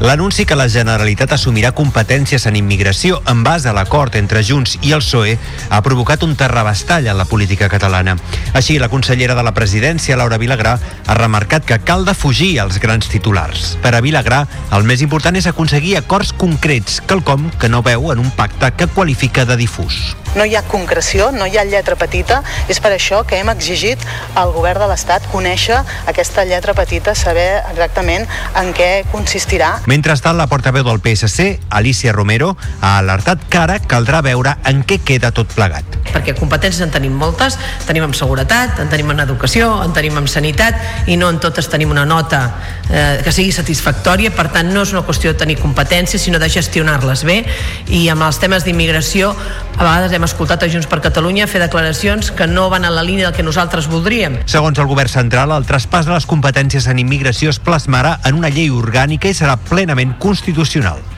L'anunci 0.00 0.42
que 0.44 0.56
la 0.58 0.66
Generalitat 0.68 1.30
assumirà 1.36 1.70
competències 1.72 2.44
en 2.50 2.56
immigració 2.58 3.20
en 3.30 3.44
base 3.46 3.68
a 3.70 3.74
l'acord 3.76 4.16
entre 4.18 4.42
Junts 4.42 4.74
i 4.82 4.90
el 4.96 5.04
PSOE 5.04 5.36
ha 5.70 5.80
provocat 5.86 6.24
un 6.26 6.34
terrabastall 6.34 7.06
en 7.06 7.16
la 7.16 7.28
política 7.30 7.68
catalana. 7.70 8.16
Així, 8.58 8.80
la 8.82 8.90
consellera 8.90 9.36
de 9.38 9.44
la 9.46 9.54
presidència, 9.54 10.18
Laura 10.18 10.40
Vilagrà, 10.42 10.74
ha 11.06 11.18
remarcat 11.20 11.64
que 11.68 11.78
cal 11.86 12.04
defugir 12.04 12.58
els 12.64 12.80
grans 12.82 13.08
titulars. 13.08 13.76
Per 13.86 13.94
a 13.94 14.02
Vilagrà, 14.02 14.44
el 14.74 14.82
més 14.82 15.04
important 15.06 15.38
és 15.38 15.46
aconseguir 15.46 15.96
acords 16.02 16.34
concrets, 16.34 17.00
quelcom 17.06 17.46
que 17.60 17.70
no 17.70 17.86
veu 17.86 18.10
en 18.12 18.26
un 18.26 18.34
pacte 18.34 18.74
que 18.74 18.90
qualifica 18.90 19.46
de 19.46 19.56
difús. 19.62 20.16
No 20.34 20.44
hi 20.44 20.56
ha 20.56 20.62
concreció, 20.66 21.30
no 21.32 21.46
hi 21.46 21.58
ha 21.58 21.64
lletra 21.64 21.96
petita, 21.96 22.42
és 22.68 22.80
per 22.82 22.92
això 22.94 23.22
que 23.26 23.38
hem 23.38 23.50
exigit 23.52 24.00
al 24.34 24.52
govern 24.54 24.82
de 24.82 24.88
l'Estat 24.90 25.28
conèixer 25.32 25.78
aquesta 26.10 26.44
lletra 26.48 26.74
petita, 26.74 27.14
saber 27.14 27.62
exactament 27.70 28.26
en 28.58 28.72
què 28.74 29.04
consistirà. 29.12 29.76
Mentrestant, 29.90 30.36
la 30.38 30.48
portaveu 30.50 30.84
del 30.86 31.00
PSC, 31.04 31.60
Alicia 31.70 32.12
Romero, 32.12 32.54
ha 32.80 32.96
alertat 32.98 33.46
que 33.48 33.60
ara 33.60 33.78
caldrà 33.78 34.22
veure 34.26 34.56
en 34.66 34.82
què 34.84 35.00
queda 35.04 35.30
tot 35.34 35.52
plegat. 35.54 35.84
perquè 36.14 36.34
competències 36.38 36.84
en 36.84 36.92
tenim 36.94 37.14
moltes, 37.18 37.56
tenim 37.88 38.04
en 38.04 38.12
seguretat, 38.14 38.78
en 38.78 38.88
tenim 38.88 39.10
en 39.10 39.24
educació, 39.24 39.82
en 39.82 39.92
tenim 39.96 40.14
en 40.20 40.28
sanitat 40.30 41.08
i 41.10 41.16
no 41.18 41.30
en 41.32 41.40
totes 41.42 41.66
tenim 41.72 41.90
una 41.90 42.04
nota 42.06 42.42
eh, 42.90 43.20
que 43.24 43.32
sigui 43.34 43.50
satisfactòria, 43.52 44.30
per 44.30 44.46
tant 44.54 44.70
no 44.70 44.84
és 44.86 44.92
una 44.94 45.02
qüestió 45.06 45.32
de 45.32 45.40
tenir 45.40 45.56
competències 45.58 46.22
sinó 46.22 46.38
de 46.38 46.48
gestionar-les 46.52 47.24
bé. 47.26 47.40
I 47.88 48.06
amb 48.12 48.22
els 48.28 48.38
temes 48.38 48.64
d'immigració 48.64 49.32
a 49.74 49.82
vegades 49.82 50.14
hem 50.14 50.23
escoltat 50.28 50.64
a 50.64 50.68
Junts 50.72 50.88
per 50.90 51.00
Catalunya 51.04 51.48
fer 51.50 51.62
declaracions 51.62 52.30
que 52.34 52.46
no 52.50 52.68
van 52.72 52.84
en 52.84 52.94
la 52.96 53.06
línia 53.06 53.28
del 53.28 53.36
que 53.36 53.46
nosaltres 53.46 53.88
voldríem. 53.90 54.40
Segons 54.50 54.78
el 54.78 54.90
govern 54.90 55.12
central, 55.12 55.54
el 55.54 55.66
traspàs 55.68 56.08
de 56.08 56.16
les 56.16 56.26
competències 56.26 56.88
en 56.90 57.02
immigració 57.02 57.54
es 57.54 57.60
plasmarà 57.62 58.18
en 58.24 58.40
una 58.40 58.52
llei 58.52 58.70
orgànica 58.74 59.30
i 59.30 59.36
serà 59.36 59.58
plenament 59.70 60.16
constitucional. 60.18 61.13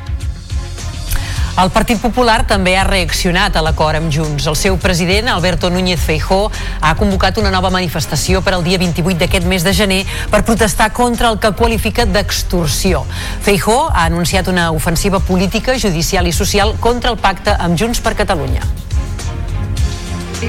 El 1.57 1.71
Partit 1.73 1.97
Popular 1.97 2.43
també 2.45 2.75
ha 2.77 2.83
reaccionat 2.85 3.55
a 3.57 3.63
l'acord 3.65 3.97
amb 3.97 4.11
Junts. 4.13 4.45
El 4.45 4.57
seu 4.61 4.75
president, 4.77 5.31
Alberto 5.33 5.71
Núñez 5.73 6.03
Feijó, 6.05 6.51
ha 6.85 6.91
convocat 7.01 7.39
una 7.41 7.49
nova 7.51 7.71
manifestació 7.73 8.43
per 8.45 8.53
al 8.53 8.65
dia 8.65 8.77
28 8.77 9.17
d'aquest 9.23 9.47
mes 9.49 9.65
de 9.65 9.73
gener 9.73 10.03
per 10.29 10.43
protestar 10.45 10.91
contra 10.93 11.31
el 11.33 11.39
que 11.41 11.55
qualifica 11.57 12.05
d'extorsió. 12.05 13.07
Feijó 13.41 13.89
ha 13.89 14.05
anunciat 14.05 14.51
una 14.53 14.67
ofensiva 14.71 15.17
política, 15.19 15.79
judicial 15.81 16.29
i 16.29 16.35
social 16.37 16.75
contra 16.79 17.15
el 17.15 17.17
pacte 17.17 17.55
amb 17.57 17.81
Junts 17.81 18.05
per 18.05 18.13
Catalunya. 18.19 18.61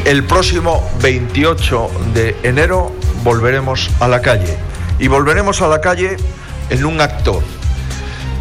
El 0.03 0.25
próximo 0.25 0.83
28 0.99 1.87
de 2.15 2.35
enero 2.43 2.91
volveremos 3.23 3.89
a 4.01 4.09
la 4.09 4.19
calle 4.21 4.57
y 4.99 5.07
volveremos 5.07 5.61
a 5.61 5.69
la 5.69 5.79
calle 5.79 6.17
en 6.69 6.83
un 6.83 6.99
acto 6.99 7.41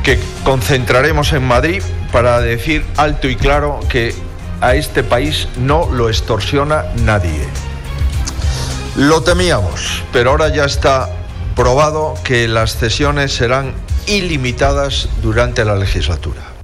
que 0.02 0.18
concentraremos 0.42 1.32
en 1.32 1.46
Madrid 1.46 1.82
para 2.16 2.40
decir 2.40 2.82
alto 2.96 3.28
y 3.28 3.36
claro 3.36 3.78
que 3.90 4.14
a 4.62 4.74
este 4.74 5.04
país 5.04 5.48
no 5.58 5.86
lo 5.90 6.08
extorsiona 6.08 6.86
nadie. 7.04 7.46
Lo 8.96 9.22
temíamos, 9.22 10.02
pero 10.14 10.30
ahora 10.30 10.48
ya 10.48 10.64
está 10.64 11.10
probado 11.54 12.14
que 12.24 12.48
las 12.48 12.78
cesiones 12.78 13.34
serán 13.34 13.74
ilimitadas 14.06 15.10
durante 15.20 15.62
la 15.66 15.76
legislatura. 15.76 16.55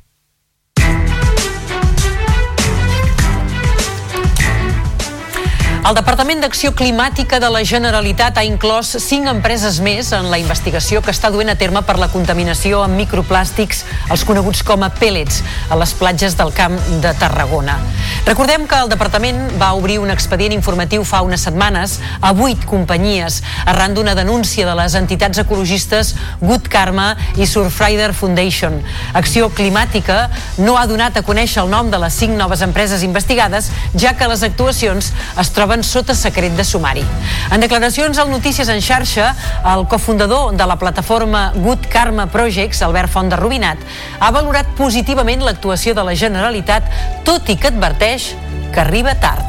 El 5.82 5.96
Departament 5.98 6.38
d'Acció 6.38 6.70
Climàtica 6.78 7.40
de 7.42 7.48
la 7.50 7.64
Generalitat 7.66 8.36
ha 8.38 8.44
inclòs 8.46 8.92
cinc 9.02 9.26
empreses 9.26 9.80
més 9.82 10.12
en 10.14 10.28
la 10.30 10.38
investigació 10.38 11.00
que 11.02 11.10
està 11.10 11.26
duent 11.34 11.50
a 11.50 11.56
terme 11.58 11.82
per 11.82 11.96
la 11.98 12.06
contaminació 12.12 12.84
amb 12.84 12.94
microplàstics, 13.00 13.82
els 14.14 14.22
coneguts 14.28 14.62
com 14.62 14.86
a 14.86 14.92
pellets, 14.94 15.40
a 15.66 15.80
les 15.82 15.96
platges 15.98 16.38
del 16.38 16.54
Camp 16.54 16.78
de 17.02 17.10
Tarragona. 17.18 17.80
Recordem 18.26 18.68
que 18.70 18.78
el 18.78 18.90
Departament 18.92 19.38
va 19.58 19.72
obrir 19.74 19.96
un 19.98 20.10
expedient 20.12 20.52
informatiu 20.54 21.02
fa 21.02 21.22
unes 21.26 21.42
setmanes 21.42 21.96
a 22.22 22.30
vuit 22.36 22.60
companyies 22.70 23.40
arran 23.66 23.96
d'una 23.96 24.14
denúncia 24.14 24.66
de 24.68 24.74
les 24.78 24.94
entitats 24.94 25.40
ecologistes 25.42 26.12
Good 26.40 26.68
Karma 26.70 27.16
i 27.34 27.48
Surfrider 27.50 28.12
Foundation. 28.14 28.78
Acció 29.18 29.48
Climàtica 29.50 30.28
no 30.62 30.76
ha 30.78 30.84
donat 30.86 31.18
a 31.18 31.24
conèixer 31.26 31.64
el 31.64 31.72
nom 31.72 31.90
de 31.90 31.98
les 31.98 32.14
cinc 32.14 32.36
noves 32.38 32.62
empreses 32.62 33.02
investigades, 33.02 33.72
ja 33.98 34.14
que 34.14 34.28
les 34.30 34.44
actuacions 34.46 35.10
es 35.42 35.52
troben 35.56 35.82
sota 35.82 36.14
secret 36.14 36.54
de 36.56 36.64
sumari. 36.64 37.02
En 37.50 37.60
declaracions 37.64 38.18
al 38.22 38.30
Notícies 38.30 38.70
en 38.70 38.80
xarxa, 38.80 39.32
el 39.74 39.86
cofundador 39.90 40.54
de 40.54 40.66
la 40.66 40.78
plataforma 40.78 41.50
Good 41.56 41.90
Karma 41.90 42.28
Projects, 42.30 42.82
Albert 42.86 43.10
Font 43.10 43.32
de 43.32 43.40
Rubinat, 43.40 43.82
ha 44.20 44.30
valorat 44.30 44.70
positivament 44.78 45.42
l'actuació 45.42 45.94
de 45.98 46.06
la 46.06 46.14
Generalitat, 46.14 46.86
tot 47.26 47.50
i 47.50 47.58
que 47.58 47.72
adverteix 47.72 48.01
que 48.02 48.80
arriba 48.80 49.14
tard. 49.14 49.46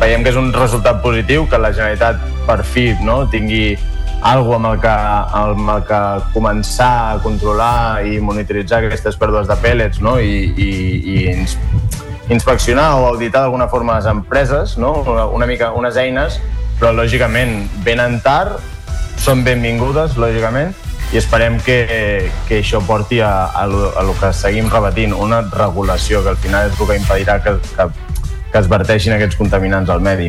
veiem 0.00 0.22
que 0.24 0.30
és 0.30 0.36
un 0.40 0.48
resultat 0.54 1.02
positiu 1.02 1.42
que 1.44 1.58
la 1.60 1.68
Generalitat 1.68 2.22
per 2.46 2.62
fi 2.64 2.94
no, 3.04 3.18
tingui 3.28 3.76
algo 4.24 4.54
amb 4.56 4.70
el, 4.70 4.78
que, 4.80 4.94
amb 5.40 5.68
el 5.74 5.84
que 5.84 5.98
començar 6.32 6.88
a 7.10 7.18
controlar 7.20 8.00
i 8.00 8.16
monitoritzar 8.16 8.80
aquestes 8.80 9.20
pèrdues 9.20 9.44
de 9.44 9.58
pèl·lets 9.60 10.00
no? 10.00 10.16
I, 10.16 10.48
i, 10.56 10.70
i 10.96 11.18
ins, 11.34 11.58
inspeccionar 12.32 12.88
o 12.96 13.04
auditar 13.10 13.44
d'alguna 13.44 13.68
forma 13.68 13.98
les 13.98 14.08
empreses, 14.08 14.78
no? 14.80 14.94
una, 15.04 15.26
una 15.26 15.52
mica 15.52 15.74
unes 15.76 16.00
eines, 16.00 16.40
però 16.80 16.94
lògicament 16.96 17.58
venen 17.84 18.22
tard, 18.24 18.56
són 19.20 19.44
benvingudes, 19.44 20.16
lògicament, 20.16 20.72
i 21.16 21.18
esperem 21.18 21.54
que, 21.64 22.28
que 22.44 22.58
això 22.60 22.82
porti 22.84 23.22
a, 23.24 23.46
a, 23.48 23.62
lo, 23.70 23.86
a 23.96 24.02
lo 24.04 24.12
que 24.20 24.34
seguim 24.36 24.66
repetint, 24.68 25.14
una 25.16 25.38
regulació 25.48 26.20
que 26.20 26.34
al 26.34 26.36
final 26.42 26.68
és 26.68 26.76
el 26.76 26.90
que 26.90 26.96
impedirà 27.00 27.38
que, 27.40 27.54
que, 27.70 27.86
que 28.52 28.60
es 28.60 28.68
verteixin 28.68 29.14
aquests 29.16 29.38
contaminants 29.40 29.88
al 29.94 30.04
medi. 30.04 30.28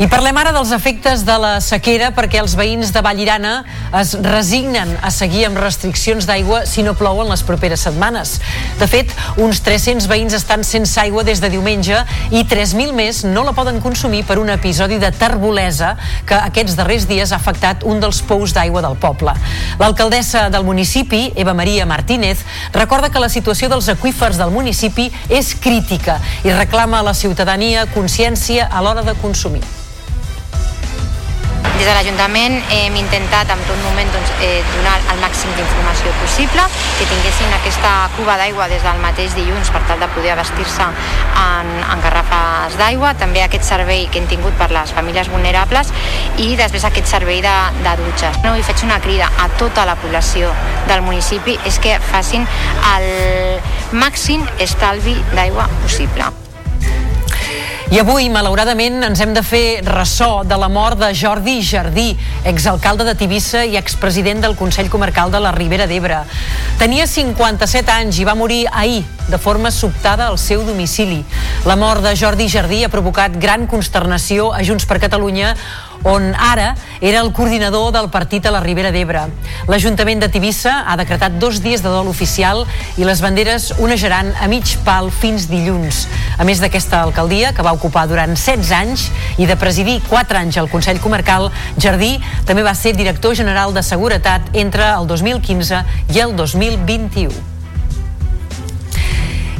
I 0.00 0.06
parlem 0.08 0.38
ara 0.40 0.54
dels 0.56 0.70
efectes 0.72 1.20
de 1.28 1.34
la 1.36 1.50
sequera 1.60 2.08
perquè 2.16 2.38
els 2.40 2.54
veïns 2.56 2.94
de 2.94 3.00
Vallirana 3.04 3.50
es 4.00 4.14
resignen 4.24 4.94
a 5.04 5.10
seguir 5.12 5.44
amb 5.44 5.60
restriccions 5.60 6.24
d'aigua 6.24 6.62
si 6.66 6.80
no 6.82 6.94
plou 6.96 7.20
en 7.20 7.28
les 7.28 7.42
properes 7.44 7.84
setmanes. 7.84 8.38
De 8.80 8.88
fet, 8.88 9.12
uns 9.36 9.60
300 9.60 10.08
veïns 10.08 10.32
estan 10.38 10.64
sense 10.64 10.96
aigua 11.02 11.26
des 11.28 11.42
de 11.44 11.50
diumenge 11.52 11.98
i 12.32 12.40
3.000 12.48 12.96
més 12.96 13.20
no 13.28 13.44
la 13.44 13.52
poden 13.52 13.82
consumir 13.84 14.22
per 14.24 14.38
un 14.40 14.48
episodi 14.54 14.96
de 15.02 15.12
terbolesa 15.12 15.92
que 16.24 16.40
aquests 16.40 16.78
darrers 16.80 17.04
dies 17.10 17.32
ha 17.32 17.40
afectat 17.42 17.84
un 17.84 18.00
dels 18.00 18.22
pous 18.24 18.56
d'aigua 18.56 18.80
del 18.80 18.96
poble. 18.96 19.36
L'alcaldessa 19.78 20.48
del 20.48 20.64
municipi, 20.64 21.26
Eva 21.36 21.52
Maria 21.52 21.84
Martínez, 21.86 22.46
recorda 22.72 23.12
que 23.12 23.20
la 23.20 23.28
situació 23.28 23.68
dels 23.68 23.92
aqüífers 23.92 24.40
del 24.40 24.56
municipi 24.56 25.10
és 25.28 25.52
crítica 25.52 26.16
i 26.48 26.56
reclama 26.56 27.04
a 27.04 27.08
la 27.12 27.14
ciutadania 27.14 27.84
consciència 27.92 28.72
a 28.72 28.80
l'hora 28.80 29.04
de 29.04 29.18
consumir. 29.20 29.62
Des 31.62 31.86
de 31.86 31.94
l'Ajuntament 31.96 32.56
hem 32.70 32.96
intentat 33.00 33.50
en 33.50 33.62
tot 33.66 33.78
moment 33.82 34.10
doncs, 34.14 34.30
eh, 34.44 34.62
donar 34.76 34.98
el 35.14 35.20
màxim 35.22 35.50
d'informació 35.56 36.12
possible, 36.20 36.64
que 36.98 37.06
tinguessin 37.10 37.54
aquesta 37.56 37.92
cuba 38.16 38.36
d'aigua 38.38 38.68
des 38.70 38.82
del 38.84 39.00
mateix 39.02 39.34
dilluns 39.34 39.70
per 39.74 39.82
tal 39.88 39.98
de 39.98 40.08
poder 40.14 40.34
abastir-se 40.34 40.82
en, 40.82 41.72
en 41.82 42.04
garrafes 42.04 42.76
d'aigua, 42.78 43.14
també 43.18 43.42
aquest 43.42 43.66
servei 43.66 44.06
que 44.10 44.20
hem 44.20 44.28
tingut 44.30 44.54
per 44.60 44.70
les 44.74 44.92
famílies 44.94 45.30
vulnerables 45.32 45.90
i 46.38 46.52
després 46.60 46.86
aquest 46.86 47.10
servei 47.10 47.42
de, 47.42 47.56
de 47.82 47.96
dutxes. 48.04 48.42
No, 48.44 48.54
I 48.56 48.62
faig 48.66 48.84
una 48.86 49.00
crida 49.00 49.30
a 49.38 49.48
tota 49.58 49.86
la 49.88 49.96
població 49.96 50.52
del 50.90 51.02
municipi 51.02 51.58
és 51.66 51.80
que 51.82 51.98
facin 52.12 52.46
el 52.94 53.10
màxim 53.92 54.46
estalvi 54.60 55.18
d'aigua 55.34 55.68
possible. 55.82 56.41
I 57.92 57.98
avui, 58.00 58.30
malauradament, 58.32 59.02
ens 59.04 59.20
hem 59.20 59.34
de 59.36 59.42
fer 59.44 59.82
ressò 59.84 60.46
de 60.48 60.56
la 60.56 60.70
mort 60.72 60.96
de 60.96 61.10
Jordi 61.12 61.58
Jardí, 61.60 62.14
exalcalde 62.48 63.04
de 63.04 63.12
Tivissa 63.20 63.66
i 63.68 63.76
expresident 63.76 64.40
del 64.40 64.56
Consell 64.56 64.88
Comarcal 64.88 65.28
de 65.28 65.42
la 65.44 65.50
Ribera 65.52 65.84
d'Ebre. 65.90 66.22
Tenia 66.80 67.04
57 67.04 67.92
anys 67.92 68.22
i 68.22 68.24
va 68.24 68.32
morir 68.32 68.62
ahir, 68.72 69.02
de 69.28 69.36
forma 69.36 69.68
sobtada 69.68 70.30
al 70.32 70.40
seu 70.40 70.64
domicili. 70.64 71.20
La 71.68 71.76
mort 71.76 72.00
de 72.00 72.14
Jordi 72.16 72.48
Jardí 72.48 72.80
ha 72.80 72.88
provocat 72.88 73.36
gran 73.36 73.68
consternació 73.68 74.54
a 74.56 74.64
Junts 74.64 74.88
per 74.88 74.96
Catalunya, 75.04 75.52
on 76.04 76.32
ara 76.34 76.74
era 77.00 77.20
el 77.20 77.32
coordinador 77.32 77.92
del 77.92 78.08
partit 78.10 78.46
a 78.46 78.52
la 78.54 78.60
Ribera 78.60 78.92
d'Ebre. 78.94 79.26
L'Ajuntament 79.68 80.22
de 80.22 80.28
Tivissa 80.32 80.82
ha 80.86 80.96
decretat 80.98 81.38
dos 81.42 81.60
dies 81.62 81.82
de 81.82 81.90
dol 81.92 82.10
oficial 82.10 82.64
i 82.96 83.06
les 83.06 83.22
banderes 83.22 83.70
onejaran 83.78 84.32
a 84.40 84.48
mig 84.50 84.76
pal 84.86 85.10
fins 85.10 85.48
dilluns. 85.50 86.06
A 86.38 86.46
més 86.48 86.62
d'aquesta 86.62 87.02
alcaldia, 87.02 87.52
que 87.52 87.64
va 87.64 87.74
ocupar 87.76 88.06
durant 88.10 88.34
16 88.34 88.74
anys 88.76 89.08
i 89.38 89.46
de 89.46 89.58
presidir 89.60 90.00
4 90.08 90.42
anys 90.42 90.58
al 90.58 90.70
Consell 90.72 91.00
Comarcal, 91.02 91.50
Jardí 91.78 92.16
també 92.48 92.66
va 92.66 92.74
ser 92.74 92.96
director 92.96 93.36
general 93.38 93.74
de 93.74 93.84
Seguretat 93.86 94.52
entre 94.54 94.92
el 94.96 95.06
2015 95.06 95.84
i 96.14 96.22
el 96.22 96.36
2021. 96.36 97.51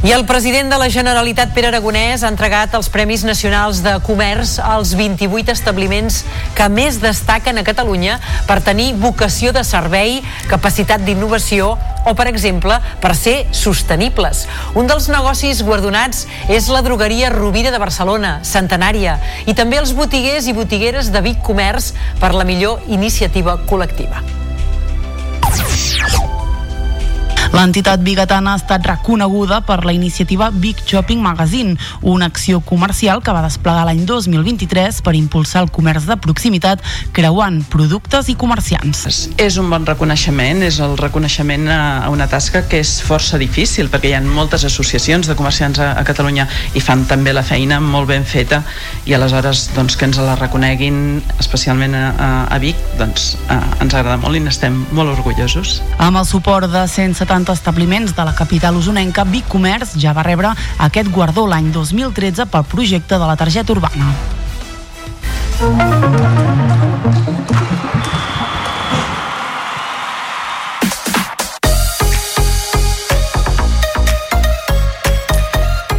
I 0.03 0.11
el 0.11 0.25
president 0.27 0.67
de 0.69 0.79
la 0.83 0.89
Generalitat, 0.91 1.53
Pere 1.55 1.69
Aragonès, 1.69 2.25
ha 2.25 2.31
entregat 2.33 2.73
els 2.75 2.89
Premis 2.91 3.23
Nacionals 3.23 3.85
de 3.85 3.93
Comerç 4.03 4.57
als 4.59 4.97
28 4.99 5.55
establiments 5.55 6.25
que 6.59 6.67
més 6.67 6.99
destaquen 6.99 7.61
a 7.61 7.63
Catalunya 7.63 8.17
per 8.49 8.59
tenir 8.67 8.97
vocació 8.99 9.53
de 9.55 9.63
servei, 9.63 10.19
capacitat 10.51 11.07
d'innovació 11.07 11.77
o, 12.03 12.17
per 12.19 12.27
exemple, 12.27 12.81
per 12.99 13.15
ser 13.15 13.37
sostenibles. 13.55 14.49
Un 14.75 14.91
dels 14.91 15.07
negocis 15.07 15.63
guardonats 15.63 16.27
és 16.51 16.67
la 16.67 16.83
drogueria 16.83 17.31
Rovira 17.31 17.71
de 17.71 17.79
Barcelona, 17.79 18.41
centenària, 18.43 19.21
i 19.47 19.55
també 19.55 19.79
els 19.79 19.95
botiguers 19.95 20.51
i 20.51 20.59
botigueres 20.59 21.15
de 21.15 21.23
Vic 21.23 21.47
Comerç 21.47 21.93
per 22.19 22.35
la 22.35 22.43
millor 22.43 22.83
iniciativa 22.91 23.61
col·lectiva. 23.71 24.27
L'entitat 27.53 28.01
bigatana 28.01 28.55
ha 28.55 28.57
estat 28.57 28.87
reconeguda 28.89 29.59
per 29.69 29.83
la 29.85 29.93
iniciativa 29.93 30.49
Big 30.51 30.79
Shopping 30.87 31.21
Magazine, 31.21 31.77
una 32.01 32.25
acció 32.27 32.63
comercial 32.65 33.21
que 33.21 33.33
va 33.37 33.43
desplegar 33.45 33.83
l'any 33.85 34.07
2023 34.09 35.03
per 35.05 35.13
impulsar 35.19 35.61
el 35.67 35.69
comerç 35.69 36.07
de 36.09 36.17
proximitat 36.17 36.81
creuant 37.13 37.59
productes 37.69 38.31
i 38.33 38.37
comerciants. 38.41 39.29
És 39.37 39.59
un 39.61 39.69
bon 39.69 39.85
reconeixement, 39.85 40.63
és 40.65 40.79
el 40.81 40.97
reconeixement 40.97 41.69
a 41.69 42.09
una 42.09 42.25
tasca 42.33 42.65
que 42.71 42.81
és 42.81 42.95
força 43.05 43.37
difícil 43.37 43.93
perquè 43.93 44.09
hi 44.09 44.17
ha 44.17 44.23
moltes 44.25 44.65
associacions 44.65 45.29
de 45.29 45.37
comerciants 45.37 45.83
a, 45.85 45.91
a 46.01 46.07
Catalunya 46.09 46.49
i 46.73 46.81
fan 46.81 47.05
també 47.11 47.37
la 47.37 47.45
feina 47.45 47.83
molt 47.85 48.09
ben 48.09 48.25
feta 48.25 48.63
i 49.05 49.13
aleshores 49.13 49.69
doncs, 49.77 49.99
que 50.01 50.09
ens 50.09 50.23
la 50.25 50.39
reconeguin 50.41 51.21
especialment 51.37 52.01
a, 52.01 52.33
a 52.49 52.63
Vic 52.65 52.81
doncs 52.97 53.35
a, 53.53 53.61
ens 53.85 53.93
agrada 53.93 54.17
molt 54.25 54.41
i 54.41 54.45
n'estem 54.49 54.87
molt 54.97 55.13
orgullosos. 55.19 55.83
Amb 56.01 56.17
el 56.17 56.29
suport 56.33 56.73
de 56.73 56.89
170 56.89 57.42
establiments 57.51 58.15
de 58.15 58.25
la 58.25 58.35
capital 58.35 58.77
usonenca, 58.77 59.25
Vic 59.25 59.49
Comerç 59.49 59.97
ja 59.99 60.15
va 60.15 60.23
rebre 60.23 60.55
aquest 60.79 61.11
guardó 61.11 61.49
l'any 61.51 61.73
2013 61.75 62.47
pel 62.47 62.65
projecte 62.65 63.19
de 63.19 63.27
la 63.27 63.37
targeta 63.37 63.73
urbana. 63.75 64.15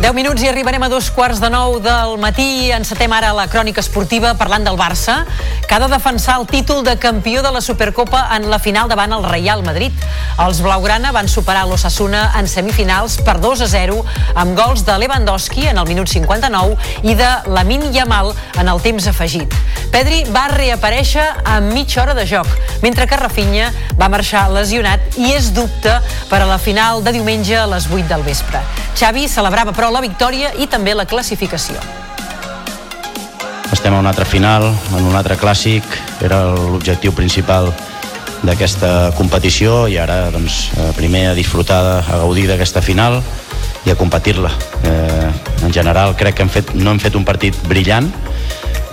Deu 0.04 0.12
minuts 0.12 0.44
i 0.44 0.50
arribarem 0.50 0.84
a 0.84 0.90
dos 0.92 1.06
quarts 1.16 1.38
de 1.40 1.48
nou 1.48 1.78
del 1.80 2.18
matí. 2.20 2.74
Encetem 2.76 3.14
ara 3.16 3.30
la 3.32 3.46
crònica 3.48 3.80
esportiva 3.80 4.34
parlant 4.36 4.66
del 4.68 4.76
Barça, 4.76 5.22
que 5.64 5.78
ha 5.78 5.80
de 5.80 5.88
defensar 5.88 6.36
el 6.42 6.48
títol 6.50 6.82
de 6.84 6.98
campió 7.00 7.40
de 7.42 7.54
la 7.56 7.62
Supercopa 7.64 8.26
en 8.36 8.50
la 8.52 8.60
final 8.60 8.90
davant 8.92 9.16
el 9.16 9.24
Real 9.24 9.64
Madrid. 9.64 9.96
Els 10.44 10.60
Blaugrana 10.60 11.14
van 11.16 11.32
superar 11.32 11.64
l'Ossassuna 11.70 12.26
en 12.36 12.52
semifinals 12.52 13.16
per 13.24 13.38
2 13.40 13.64
a 13.64 13.70
0 13.72 14.02
amb 14.44 14.60
gols 14.60 14.84
de 14.84 14.98
Lewandowski 15.00 15.70
en 15.72 15.80
el 15.80 15.88
minut 15.88 16.12
59 16.12 16.76
i 17.08 17.16
de 17.16 17.32
Lamin 17.48 17.88
Yamal 17.96 18.34
en 18.60 18.68
el 18.68 18.84
temps 18.84 19.08
afegit. 19.08 19.56
Pedri 19.94 20.26
va 20.36 20.50
reaparèixer 20.52 21.24
a 21.48 21.60
mitja 21.64 22.02
hora 22.04 22.18
de 22.18 22.28
joc, 22.28 22.50
mentre 22.84 23.08
que 23.08 23.16
Rafinha 23.24 23.72
va 23.96 24.12
marxar 24.12 24.50
lesionat 24.52 25.16
i 25.22 25.32
és 25.32 25.54
dubte 25.56 25.96
per 26.28 26.42
a 26.42 26.50
la 26.50 26.60
final 26.60 27.06
de 27.06 27.16
diumenge 27.16 27.56
a 27.56 27.70
les 27.72 27.88
8 27.88 28.10
del 28.12 28.28
vespre. 28.28 28.60
Xavi 28.98 29.30
celebrava 29.30 29.72
però 29.72 29.94
la 29.94 30.02
victòria 30.04 30.52
i 30.60 30.68
també 30.68 30.96
la 30.98 31.08
classificació. 31.10 31.80
Estem 33.74 33.96
a 33.96 34.00
una 34.04 34.12
altra 34.12 34.26
final, 34.28 34.68
en 34.94 35.08
un 35.08 35.16
altre 35.18 35.38
clàssic, 35.40 35.84
era 36.22 36.44
l'objectiu 36.54 37.16
principal 37.18 37.72
d'aquesta 38.44 39.14
competició 39.18 39.86
i 39.88 39.98
ara 39.98 40.28
doncs, 40.34 40.68
eh, 40.78 40.92
primer 40.98 41.30
a 41.32 41.38
disfrutar, 41.38 42.04
a 42.04 42.20
gaudir 42.22 42.46
d'aquesta 42.52 42.84
final 42.84 43.22
i 43.88 43.92
a 43.92 43.96
competir-la. 43.96 44.52
Eh, 44.84 45.32
en 45.64 45.74
general 45.74 46.16
crec 46.20 46.38
que 46.38 46.46
hem 46.46 46.52
fet, 46.52 46.74
no 46.76 46.92
hem 46.92 47.00
fet 47.00 47.16
un 47.16 47.26
partit 47.26 47.58
brillant, 47.68 48.12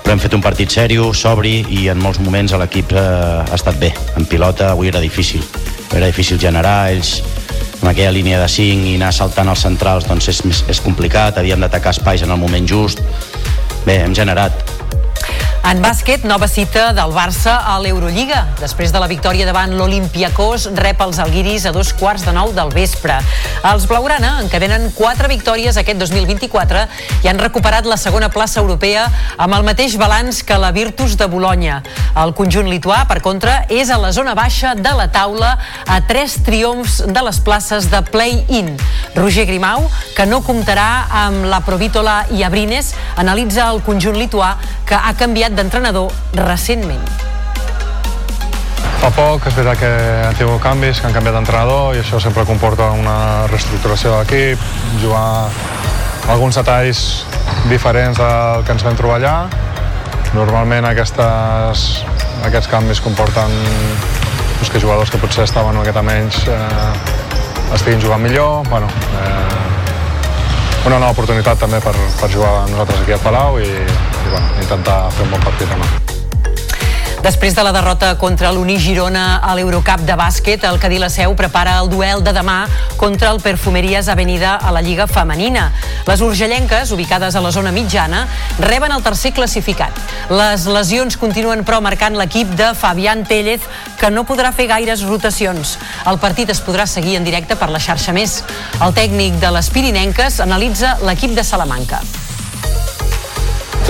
però 0.03 0.15
hem 0.15 0.23
fet 0.23 0.35
un 0.35 0.43
partit 0.43 0.71
sèrio, 0.71 1.11
sobri 1.15 1.61
i 1.69 1.89
en 1.93 2.01
molts 2.01 2.23
moments 2.23 2.55
l'equip 2.57 2.95
eh, 2.95 3.03
ha 3.45 3.59
estat 3.59 3.79
bé. 3.79 3.93
En 4.17 4.25
pilota 4.27 4.71
avui 4.71 4.89
era 4.89 5.03
difícil. 5.03 5.45
Era 5.93 6.07
difícil 6.07 6.39
generar, 6.39 6.91
ells 6.95 7.19
amb 7.81 7.91
aquella 7.91 8.13
línia 8.13 8.41
de 8.41 8.49
5 8.49 8.89
i 8.91 8.97
anar 8.99 9.13
saltant 9.17 9.49
als 9.49 9.65
centrals 9.65 10.07
doncs 10.09 10.29
és, 10.33 10.43
és 10.69 10.81
complicat, 10.85 11.39
havíem 11.41 11.61
d'atacar 11.65 11.95
espais 11.97 12.23
en 12.27 12.33
el 12.35 12.41
moment 12.41 12.69
just. 12.69 13.01
Bé, 13.87 14.03
hem 14.05 14.15
generat, 14.17 14.80
En 15.61 15.83
bàsquet, 15.85 16.23
nova 16.25 16.47
cita 16.49 16.87
del 16.97 17.13
Barça 17.13 17.59
a 17.69 17.75
l'Eurolliga. 17.83 18.47
Després 18.59 18.95
de 18.95 19.01
la 19.03 19.07
victòria 19.11 19.45
davant 19.45 19.75
l'Olimpiakos, 19.77 20.71
rep 20.81 21.03
els 21.05 21.19
alguiris 21.21 21.67
a 21.69 21.73
dos 21.75 21.93
quarts 21.93 22.25
de 22.25 22.33
nou 22.33 22.55
del 22.57 22.73
vespre. 22.73 23.19
Els 23.69 23.85
Blaugrana 23.87 24.39
encadenen 24.41 24.89
quatre 24.97 25.29
victòries 25.29 25.77
aquest 25.77 26.01
2024 26.01 26.87
i 27.23 27.29
han 27.29 27.39
recuperat 27.39 27.85
la 27.87 27.99
segona 28.01 28.31
plaça 28.33 28.59
europea 28.63 29.05
amb 29.37 29.59
el 29.59 29.67
mateix 29.69 29.99
balanç 30.01 30.41
que 30.49 30.57
la 30.59 30.73
Virtus 30.73 31.19
de 31.21 31.29
Bologna. 31.29 31.83
El 32.17 32.33
conjunt 32.35 32.71
lituà, 32.73 33.05
per 33.07 33.21
contra, 33.21 33.61
és 33.69 33.93
a 33.93 34.01
la 34.01 34.15
zona 34.17 34.35
baixa 34.35 34.73
de 34.75 34.97
la 34.97 35.11
taula 35.13 35.53
a 35.87 36.01
tres 36.09 36.39
triomfs 36.47 37.03
de 37.05 37.27
les 37.29 37.39
places 37.45 37.91
de 37.93 38.01
play-in. 38.09 38.73
Roger 39.15 39.45
Grimau, 39.47 39.85
que 40.17 40.27
no 40.27 40.41
comptarà 40.41 41.05
amb 41.27 41.45
la 41.53 41.61
Provítola 41.69 42.25
i 42.33 42.43
Abrines, 42.49 42.95
analitza 43.21 43.69
el 43.69 43.85
conjunt 43.85 44.17
lituà 44.17 44.55
que 44.89 44.99
ha 44.99 45.13
canviat 45.15 45.50
d'entrenador 45.57 46.11
recentment. 46.39 47.05
Fa 49.01 49.09
poc, 49.17 49.47
és 49.49 49.55
veritat 49.57 49.81
que 49.81 49.91
han 50.27 50.37
tingut 50.37 50.61
canvis, 50.61 51.01
que 51.01 51.09
han 51.09 51.15
canviat 51.17 51.39
d'entrenador 51.39 51.95
i 51.97 52.03
això 52.03 52.21
sempre 52.21 52.45
comporta 52.49 52.91
una 52.93 53.47
reestructuració 53.49 54.13
de 54.13 54.19
l'equip, 54.19 54.67
jugar 55.01 55.49
alguns 56.29 56.59
detalls 56.61 57.01
diferents 57.71 58.21
del 58.21 58.65
que 58.67 58.77
ens 58.77 58.85
vam 58.85 58.99
trobar 58.99 59.17
allà. 59.21 59.37
Normalment 60.37 60.87
aquestes, 60.91 61.87
aquests 62.47 62.69
canvis 62.71 63.01
comporten 63.03 63.57
doncs, 64.61 64.69
que 64.69 64.83
jugadors 64.85 65.11
que 65.11 65.19
potser 65.19 65.49
estaven 65.49 65.73
una 65.73 65.81
miqueta 65.81 66.05
menys 66.05 66.45
eh, 66.45 67.75
estiguin 67.75 68.05
jugant 68.05 68.21
millor. 68.23 68.69
Bueno, 68.69 68.87
eh, 69.17 69.60
una 70.87 70.99
nova 70.99 71.11
oportunitat 71.13 71.61
també 71.61 71.81
per, 71.85 71.95
per 72.21 72.31
jugar 72.33 72.53
nosaltres 72.71 73.03
aquí 73.03 73.17
al 73.17 73.25
Palau 73.25 73.61
i, 73.61 73.69
i 73.69 74.31
bueno, 74.31 74.47
intentar 74.63 75.03
fer 75.17 75.29
un 75.29 75.37
bon 75.37 75.45
partit 75.51 75.69
demà. 75.69 76.10
Després 77.21 77.53
de 77.53 77.61
la 77.61 77.73
derrota 77.73 78.15
contra 78.17 78.49
l'Uni 78.49 78.79
Girona 78.81 79.43
a 79.45 79.53
l'Eurocup 79.53 80.07
de 80.09 80.15
bàsquet, 80.17 80.63
el 80.65 80.79
Cadí 80.81 80.97
la 80.97 81.11
Seu 81.13 81.35
prepara 81.37 81.75
el 81.83 81.91
duel 81.93 82.23
de 82.25 82.33
demà 82.33 82.63
contra 82.97 83.29
el 83.35 83.43
Perfumeries 83.45 84.09
Avenida 84.09 84.55
a 84.57 84.73
la 84.73 84.81
Lliga 84.81 85.05
Femenina. 85.07 85.67
Les 86.09 86.23
urgellenques, 86.25 86.95
ubicades 86.97 87.37
a 87.37 87.43
la 87.45 87.53
zona 87.53 87.75
mitjana, 87.77 88.23
reben 88.59 88.97
el 88.97 89.05
tercer 89.05 89.35
classificat. 89.37 90.01
Les 90.33 90.65
lesions 90.65 91.21
continuen 91.21 91.61
però 91.61 91.83
marcant 91.85 92.17
l'equip 92.17 92.57
de 92.57 92.73
Fabián 92.73 93.27
Tellez, 93.29 93.69
que 94.01 94.09
no 94.09 94.25
podrà 94.25 94.55
fer 94.57 94.71
gaires 94.73 95.05
rotacions. 95.05 95.77
El 96.09 96.23
partit 96.25 96.49
es 96.57 96.65
podrà 96.65 96.89
seguir 96.89 97.19
en 97.21 97.29
directe 97.29 97.53
per 97.61 97.69
la 97.69 97.85
xarxa 97.85 98.17
més. 98.17 98.41
El 98.81 98.97
tècnic 98.97 99.37
de 99.45 99.53
les 99.53 99.69
Pirinenques 99.69 100.41
analitza 100.41 100.97
l'equip 101.05 101.37
de 101.37 101.45
Salamanca. 101.45 102.01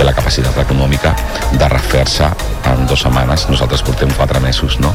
Té 0.01 0.07
la 0.07 0.13
capacitat 0.17 0.55
econòmica 0.63 1.11
de 1.53 1.67
refer-se 1.69 2.25
en 2.71 2.87
dues 2.89 3.03
setmanes. 3.05 3.45
Nosaltres 3.51 3.83
portem 3.85 4.09
quatre 4.17 4.39
mesos, 4.41 4.79
no? 4.81 4.89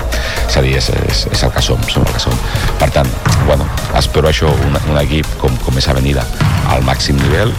És 0.49 0.57
a 0.59 0.62
dir, 0.65 0.74
és, 0.81 0.89
és, 1.07 1.20
és 1.31 1.45
el 1.47 1.53
que 1.55 1.62
som, 1.62 1.83
som 1.93 2.03
el 2.03 2.11
que 2.11 2.23
som. 2.23 2.35
Per 2.81 2.89
tant, 2.95 3.11
bueno, 3.47 3.69
espero 3.99 4.33
això, 4.33 4.51
un, 4.66 4.74
un 4.91 4.99
equip 5.05 5.28
com, 5.43 5.55
com 5.62 5.78
és 5.78 5.87
Avenida 5.93 6.27
al 6.74 6.83
màxim 6.89 7.20
nivell 7.23 7.55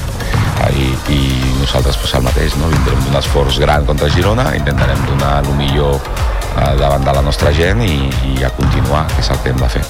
i, 0.75 0.89
i 1.13 1.21
nosaltres 1.61 1.95
pues, 2.01 2.17
el 2.19 2.27
mateix, 2.27 2.57
no? 2.59 2.67
Vindrem 2.73 2.99
d'un 3.05 3.19
esforç 3.21 3.61
gran 3.63 3.87
contra 3.87 4.11
Girona, 4.11 4.49
intentarem 4.57 5.07
donar 5.07 5.37
el 5.45 5.53
millor 5.61 6.01
eh, 6.01 6.73
davant 6.81 7.07
de 7.07 7.15
la 7.15 7.23
nostra 7.23 7.55
gent 7.55 7.85
i, 7.85 7.95
i 8.33 8.43
a 8.43 8.51
continuar, 8.59 9.07
que 9.13 9.23
és 9.23 9.31
el 9.31 9.43
que 9.45 9.55
hem 9.55 9.63
de 9.63 9.71
fer. 9.77 9.87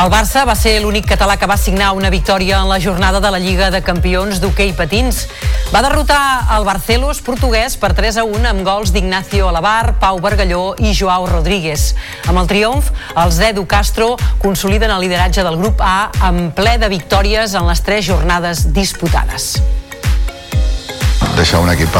El 0.00 0.08
Barça 0.08 0.46
va 0.48 0.54
ser 0.56 0.78
l'únic 0.80 1.04
català 1.10 1.34
que 1.36 1.44
va 1.44 1.58
signar 1.60 1.90
una 1.92 2.08
victòria 2.08 2.62
en 2.62 2.70
la 2.70 2.78
jornada 2.80 3.18
de 3.20 3.30
la 3.34 3.40
Lliga 3.42 3.66
de 3.68 3.82
Campions 3.84 4.38
d'hoquei 4.40 4.70
patins. 4.72 5.26
Va 5.74 5.82
derrotar 5.84 6.20
el 6.56 6.64
Barcelos 6.64 7.20
portuguès 7.26 7.76
per 7.76 7.90
3 7.98 8.22
a 8.22 8.24
1 8.24 8.48
amb 8.48 8.64
gols 8.64 8.94
d'Ignacio 8.94 9.50
Alabar, 9.50 9.98
Pau 10.00 10.16
Bargalló 10.24 10.72
i 10.80 10.94
Joao 10.96 11.28
Rodríguez. 11.28 11.90
Amb 12.32 12.40
el 12.40 12.48
triomf, 12.48 12.88
els 13.12 13.42
d'Edu 13.42 13.66
Castro 13.68 14.14
consoliden 14.40 14.94
el 14.94 15.04
lideratge 15.04 15.44
del 15.44 15.60
grup 15.60 15.84
A 15.84 16.08
amb 16.30 16.56
ple 16.56 16.78
de 16.80 16.88
victòries 16.88 17.52
en 17.52 17.68
les 17.68 17.84
tres 17.84 18.08
jornades 18.08 18.70
disputades. 18.72 19.52
Deixar 21.40 21.62
un 21.64 21.70
equip 21.72 21.94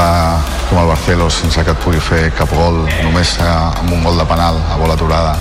com 0.69 0.79
el 0.83 0.89
Barcelos 0.91 1.39
sense 1.41 1.63
que 1.65 1.73
et 1.73 1.79
pugui 1.81 2.01
fer 2.05 2.27
cap 2.37 2.51
gol 2.53 2.83
només 3.07 3.31
eh, 3.41 3.47
amb 3.49 3.95
un 3.97 4.05
gol 4.05 4.21
de 4.21 4.27
penal 4.29 4.59
a 4.69 4.77
bola 4.77 4.99
aturada 4.99 5.33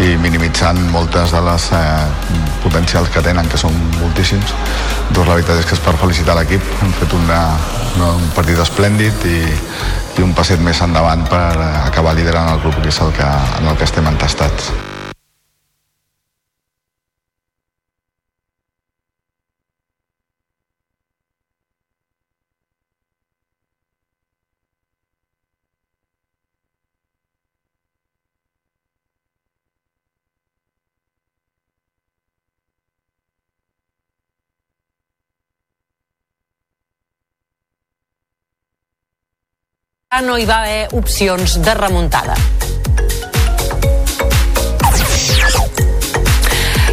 i 0.00 0.14
minimitzant 0.22 0.80
moltes 0.94 1.34
de 1.36 1.42
les 1.44 1.66
eh, 1.76 2.06
potencials 2.64 3.12
que 3.12 3.20
tenen 3.20 3.44
que 3.52 3.60
són 3.60 3.76
moltíssims. 3.98 4.56
Doncs 5.10 5.28
la 5.28 5.36
veritat 5.36 5.60
és 5.60 5.68
que 5.68 5.76
és 5.76 5.84
per 5.84 5.98
felicitar 6.00 6.38
l'equip. 6.40 6.64
Hem 6.80 6.96
fet 6.96 7.12
una, 7.20 7.44
una, 7.98 8.10
un 8.16 8.26
partit 8.38 8.64
esplèndid 8.64 9.28
i, 9.28 9.38
i 10.16 10.24
un 10.24 10.32
passet 10.32 10.64
més 10.64 10.80
endavant 10.88 11.28
per 11.28 11.46
acabar 11.84 12.16
liderant 12.16 12.54
el 12.56 12.64
grup 12.64 12.80
que 12.80 12.88
és 12.88 13.04
el 13.04 13.12
que, 13.20 13.32
en 13.60 13.68
el 13.68 13.76
que 13.76 13.84
estem 13.84 14.14
entestats 14.16 14.72
no 40.22 40.36
hi 40.38 40.44
va 40.46 40.60
haver 40.62 40.86
opcions 40.94 41.56
de 41.60 41.72
remuntada. 41.74 42.36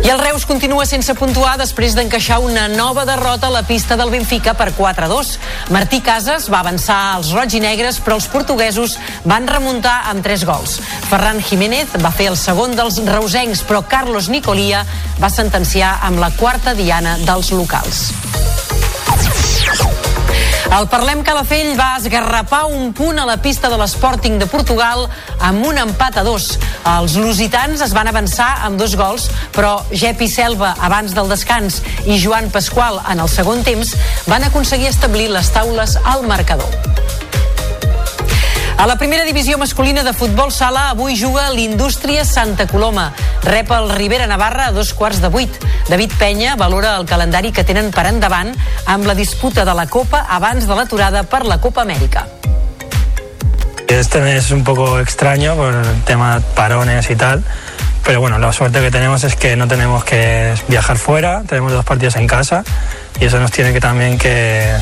I 0.03 0.10
el 0.11 0.19
Reus 0.19 0.44
continua 0.49 0.84
sense 0.90 1.14
puntuar 1.15 1.53
després 1.61 1.94
d'encaixar 1.95 2.41
una 2.44 2.65
nova 2.68 3.06
derrota 3.07 3.48
a 3.48 3.53
la 3.53 3.61
pista 3.64 3.95
del 3.95 4.10
Benfica 4.11 4.56
per 4.57 4.73
4-2. 4.76 5.38
Martí 5.72 6.02
Casas 6.03 6.49
va 6.52 6.60
avançar 6.65 6.98
als 7.14 7.31
roig 7.38 7.53
i 7.56 7.61
negres, 7.64 8.02
però 8.03 8.18
els 8.19 8.27
portuguesos 8.27 8.98
van 9.23 9.48
remuntar 9.48 10.10
amb 10.11 10.26
3 10.26 10.44
gols. 10.49 10.80
Ferran 11.07 11.40
Jiménez 11.40 11.94
va 12.03 12.11
fer 12.11 12.31
el 12.34 12.38
segon 12.38 12.76
dels 12.76 12.99
reusencs, 13.07 13.64
però 13.64 13.85
Carlos 13.88 14.27
Nicolia 14.34 14.84
va 15.22 15.31
sentenciar 15.31 15.99
amb 16.02 16.19
la 16.19 16.34
quarta 16.35 16.73
diana 16.73 17.19
dels 17.23 17.53
locals. 17.56 18.10
El 20.73 20.87
Parlem 20.89 21.19
Calafell 21.21 21.75
va 21.77 21.99
esgarrapar 21.99 22.63
un 22.65 22.95
punt 22.97 23.19
a 23.21 23.27
la 23.29 23.35
pista 23.45 23.69
de 23.69 23.77
l'Sporting 23.77 24.39
de 24.41 24.47
Portugal 24.49 25.03
amb 25.37 25.67
un 25.69 25.77
empat 25.77 26.17
a 26.17 26.23
dos. 26.25 26.47
Els 26.89 27.13
lusitans 27.21 27.83
es 27.85 27.93
van 27.93 28.09
avançar 28.09 28.47
amb 28.65 28.81
dos 28.81 28.95
gols, 28.97 29.27
però 29.53 29.75
Jepi 29.91 30.25
Selva 30.25 30.73
abans 30.81 31.13
del 31.13 31.29
descans 31.29 31.83
i 32.07 32.17
Joan 32.17 32.49
Pasqual 32.49 33.03
en 33.05 33.21
el 33.21 33.29
segon 33.29 33.61
temps 33.61 33.93
van 34.25 34.49
aconseguir 34.49 34.89
establir 34.89 35.29
les 35.29 35.53
taules 35.53 35.99
al 36.01 36.25
marcador. 36.25 36.73
A 38.77 38.87
la 38.87 38.97
primera 38.97 39.23
divisió 39.23 39.57
masculina 39.57 40.03
de 40.03 40.11
futbol 40.13 40.51
sala 40.51 40.89
avui 40.89 41.15
juga 41.15 41.45
l'Indústria 41.53 42.25
Santa 42.25 42.65
Coloma. 42.67 43.13
Rep 43.43 43.71
el 43.71 43.89
Rivera 43.93 44.27
Navarra 44.27 44.67
a 44.67 44.71
dos 44.71 44.93
quarts 44.93 45.21
de 45.21 45.29
vuit. 45.29 45.51
David 45.87 46.11
Penya 46.19 46.55
valora 46.55 46.97
el 46.97 47.05
calendari 47.05 47.53
que 47.53 47.63
tenen 47.63 47.91
per 47.93 48.07
endavant 48.09 48.51
amb 48.85 49.05
la 49.05 49.15
disputa 49.15 49.63
de 49.63 49.75
la 49.77 49.85
Copa 49.87 50.25
abans 50.27 50.67
de 50.67 50.75
l'aturada 50.75 51.23
per 51.23 51.45
la 51.45 51.61
Copa 51.61 51.85
Amèrica. 51.85 52.27
Este 53.87 54.37
es 54.37 54.49
un 54.51 54.63
poco 54.63 54.99
extraño 54.99 55.55
por 55.55 55.73
el 55.73 56.01
tema 56.03 56.41
parones 56.55 57.09
y 57.11 57.15
tal, 57.15 57.43
pero 58.03 58.19
bueno, 58.19 58.39
la 58.39 58.51
suerte 58.51 58.81
que 58.81 58.89
tenemos 58.89 59.23
es 59.23 59.35
que 59.35 59.55
no 59.55 59.67
tenemos 59.67 60.03
que 60.03 60.53
viajar 60.67 60.97
fuera, 60.97 61.43
tenemos 61.47 61.71
dos 61.71 61.85
partidos 61.85 62.15
en 62.15 62.25
casa 62.25 62.63
y 63.19 63.25
eso 63.25 63.39
nos 63.39 63.51
tiene 63.51 63.71
que 63.71 63.79
también 63.79 64.17
que, 64.17 64.73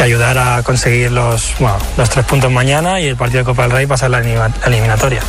que 0.00 0.04
ayudar 0.04 0.38
a 0.38 0.62
conseguir 0.62 1.12
los, 1.12 1.54
bueno, 1.58 1.76
los 1.98 2.08
tres 2.08 2.24
puntos 2.24 2.50
mañana 2.50 3.00
y 3.00 3.06
el 3.08 3.16
partido 3.16 3.40
de 3.40 3.44
Copa 3.44 3.64
del 3.64 3.72
Rey 3.72 3.86
pasar 3.86 4.08
la 4.08 4.20
eliminatoria. 4.64 5.20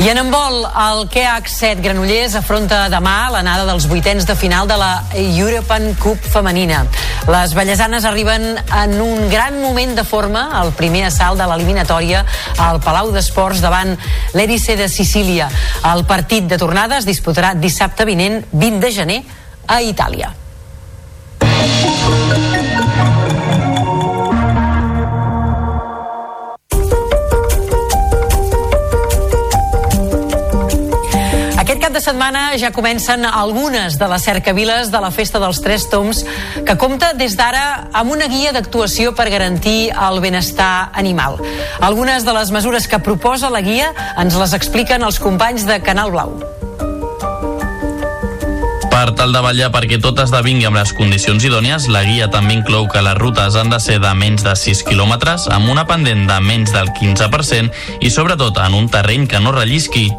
I 0.00 0.08
en 0.08 0.18
handbol, 0.18 0.64
el 0.64 1.08
KH 1.08 1.46
7 1.46 1.82
Granollers 1.84 2.34
afronta 2.34 2.88
demà 2.90 3.28
l'anada 3.30 3.68
dels 3.68 3.86
vuitens 3.86 4.26
de 4.26 4.34
final 4.34 4.66
de 4.66 4.74
la 4.80 5.04
European 5.14 5.94
Cup 6.02 6.18
femenina. 6.18 6.82
Les 7.30 7.54
ballesanes 7.54 8.08
arriben 8.08 8.58
en 8.58 8.98
un 9.00 9.30
gran 9.30 9.60
moment 9.62 9.94
de 9.94 10.02
forma, 10.02 10.48
el 10.64 10.72
primer 10.72 11.04
assalt 11.06 11.38
de 11.38 11.46
l'eliminatòria 11.46 12.24
al 12.58 12.82
Palau 12.82 13.14
d'Esports 13.14 13.62
davant 13.62 13.94
l'Erice 14.34 14.74
de 14.74 14.90
Sicília. 14.90 15.46
El 15.94 16.02
partit 16.10 16.50
de 16.50 16.58
tornada 16.58 16.98
es 16.98 17.06
disputarà 17.06 17.54
dissabte 17.54 18.08
vinent, 18.08 18.42
20 18.50 18.82
de 18.82 18.94
gener, 18.98 19.22
a 19.68 19.78
Itàlia. 19.78 20.34
Aquest 32.00 32.14
cap 32.14 32.16
de 32.16 32.24
setmana 32.24 32.42
ja 32.56 32.70
comencen 32.72 33.26
algunes 33.28 33.98
de 34.00 34.06
les 34.08 34.22
cercaviles 34.24 34.88
de 34.88 35.00
la 35.04 35.10
Festa 35.12 35.36
dels 35.38 35.58
Tres 35.60 35.84
Toms, 35.92 36.22
que 36.64 36.76
compta 36.80 37.10
des 37.12 37.34
d'ara 37.36 37.90
amb 37.92 38.14
una 38.14 38.24
guia 38.24 38.54
d'actuació 38.56 39.12
per 39.12 39.28
garantir 39.28 39.90
el 39.92 40.20
benestar 40.24 40.88
animal. 40.94 41.36
Algunes 41.84 42.24
de 42.24 42.32
les 42.32 42.54
mesures 42.56 42.88
que 42.88 43.02
proposa 43.04 43.52
la 43.52 43.60
guia 43.60 43.92
ens 44.16 44.40
les 44.40 44.56
expliquen 44.56 45.04
els 45.04 45.20
companys 45.20 45.68
de 45.68 45.76
Canal 45.84 46.16
Blau. 46.16 46.59
Per 49.00 49.14
tal 49.16 49.30
de 49.32 49.40
vetllar 49.40 49.70
perquè 49.72 49.96
tot 49.96 50.18
esdevingui 50.20 50.66
amb 50.68 50.76
les 50.76 50.90
condicions 50.92 51.44
idònies, 51.48 51.86
la 51.88 52.02
guia 52.04 52.26
també 52.28 52.58
inclou 52.58 52.84
que 52.92 53.00
les 53.00 53.16
rutes 53.16 53.54
han 53.56 53.72
de 53.72 53.78
ser 53.80 53.96
de 54.02 54.10
menys 54.12 54.44
de 54.44 54.52
6 54.52 54.82
quilòmetres, 54.90 55.46
amb 55.56 55.70
una 55.72 55.86
pendent 55.88 56.26
de 56.28 56.36
menys 56.44 56.74
del 56.76 56.92
15% 56.98 58.04
i 58.04 58.12
sobretot 58.12 58.60
en 58.60 58.76
un 58.76 58.92
terreny 58.92 59.24
que 59.24 59.40
no 59.40 59.56
rellisqui. 59.56 60.10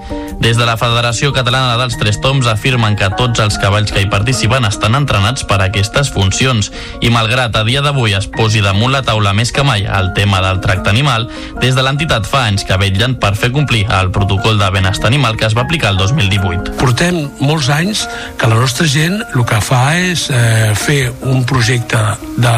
Des 0.42 0.58
de 0.58 0.66
la 0.66 0.74
Federació 0.82 1.30
Catalana 1.36 1.76
dels 1.78 2.00
Tres 2.02 2.18
Toms 2.24 2.48
afirmen 2.50 2.96
que 2.98 3.12
tots 3.14 3.44
els 3.44 3.60
cavalls 3.62 3.94
que 3.94 4.02
hi 4.02 4.10
participen 4.10 4.66
estan 4.66 4.98
entrenats 4.98 5.46
per 5.46 5.60
a 5.60 5.68
aquestes 5.68 6.10
funcions 6.10 6.72
i 7.06 7.12
malgrat 7.14 7.54
a 7.60 7.62
dia 7.68 7.84
d'avui 7.86 8.16
es 8.18 8.26
posi 8.26 8.64
damunt 8.66 8.96
la 8.96 9.04
taula 9.06 9.36
més 9.38 9.54
que 9.54 9.62
mai 9.62 9.86
el 9.86 10.10
tema 10.18 10.42
del 10.42 10.58
tracte 10.66 10.90
animal, 10.90 11.28
des 11.62 11.78
de 11.78 11.86
l'entitat 11.86 12.26
fa 12.26 12.48
anys 12.48 12.66
que 12.66 12.80
vetllen 12.82 13.20
per 13.22 13.36
fer 13.38 13.52
complir 13.54 13.84
el 14.00 14.10
protocol 14.10 14.58
de 14.58 14.72
benestar 14.74 15.12
animal 15.14 15.38
que 15.38 15.46
es 15.46 15.54
va 15.54 15.68
aplicar 15.68 15.94
el 15.94 16.02
2018. 16.02 16.74
Portem 16.82 17.22
molts 17.38 17.70
anys 17.70 18.08
que 18.42 18.50
la 18.50 18.58
nostra 18.58 18.71
gent 18.88 19.20
el 19.36 19.44
que 19.46 19.60
fa 19.64 19.82
és 20.00 20.28
eh, 20.32 20.72
fer 20.78 21.12
un 21.28 21.44
projecte 21.46 22.00
de 22.38 22.54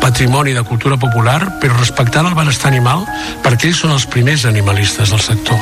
patrimoni 0.00 0.52
de 0.54 0.62
cultura 0.68 0.96
popular 1.00 1.38
però 1.62 1.76
respectant 1.78 2.28
el 2.28 2.36
benestar 2.36 2.70
animal 2.70 3.04
perquè 3.42 3.70
ells 3.70 3.82
són 3.82 3.94
els 3.96 4.06
primers 4.06 4.44
animalistes 4.46 5.10
del 5.10 5.20
sector. 5.20 5.58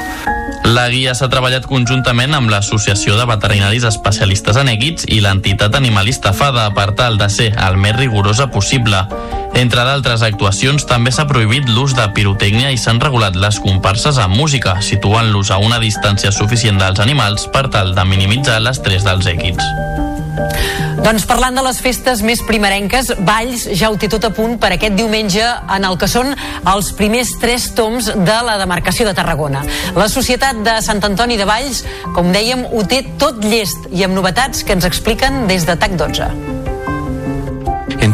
La 0.68 0.88
guia 0.92 1.14
s'ha 1.14 1.30
treballat 1.32 1.66
conjuntament 1.66 2.34
amb 2.36 2.50
l'Associació 2.52 3.16
de 3.18 3.26
Veterinaris 3.26 3.86
Especialistes 3.88 4.58
en 4.60 4.70
Èguits 4.70 5.08
i 5.08 5.20
l'entitat 5.24 5.74
animalista 5.78 6.32
FADA 6.36 6.68
per 6.76 6.92
tal 6.98 7.18
de 7.18 7.28
ser 7.32 7.52
el 7.56 7.78
més 7.80 7.96
rigorosa 7.96 8.50
possible. 8.50 9.02
Entre 9.54 9.84
d'altres 9.84 10.22
actuacions, 10.24 10.86
també 10.88 11.12
s'ha 11.12 11.26
prohibit 11.28 11.68
l'ús 11.68 11.92
de 11.96 12.06
pirotècnia 12.16 12.72
i 12.72 12.78
s'han 12.80 13.00
regulat 13.02 13.36
les 13.36 13.60
comparses 13.60 14.18
amb 14.18 14.36
música, 14.36 14.78
situant-los 14.80 15.52
a 15.52 15.60
una 15.60 15.80
distància 15.82 16.32
suficient 16.32 16.80
dels 16.80 17.02
animals 17.04 17.48
per 17.52 17.68
tal 17.70 17.94
de 17.94 18.04
minimitzar 18.08 18.60
l'estrès 18.64 19.04
dels 19.04 19.28
èquids. 19.28 19.64
Doncs 21.02 21.24
parlant 21.26 21.56
de 21.58 21.64
les 21.66 21.80
festes 21.82 22.20
més 22.22 22.40
primerenques, 22.46 23.10
Valls 23.26 23.64
ja 23.78 23.90
ho 23.90 23.96
té 23.98 24.06
tot 24.10 24.22
a 24.28 24.30
punt 24.34 24.54
per 24.62 24.70
aquest 24.76 24.94
diumenge 24.94 25.42
en 25.42 25.86
el 25.88 25.98
que 25.98 26.08
són 26.08 26.30
els 26.72 26.92
primers 26.96 27.34
tres 27.42 27.72
toms 27.76 28.12
de 28.14 28.38
la 28.46 28.54
demarcació 28.60 29.08
de 29.08 29.16
Tarragona. 29.18 29.64
La 29.98 30.08
Societat 30.12 30.62
de 30.62 30.78
Sant 30.86 31.02
Antoni 31.10 31.40
de 31.40 31.48
Valls, 31.48 31.82
com 32.14 32.30
dèiem, 32.32 32.64
ho 32.70 32.86
té 32.86 33.02
tot 33.18 33.42
llest 33.42 33.90
i 33.90 34.06
amb 34.06 34.14
novetats 34.16 34.62
que 34.62 34.78
ens 34.78 34.88
expliquen 34.88 35.46
des 35.50 35.66
de 35.66 35.76
TAC 35.76 35.98
12. 35.98 36.51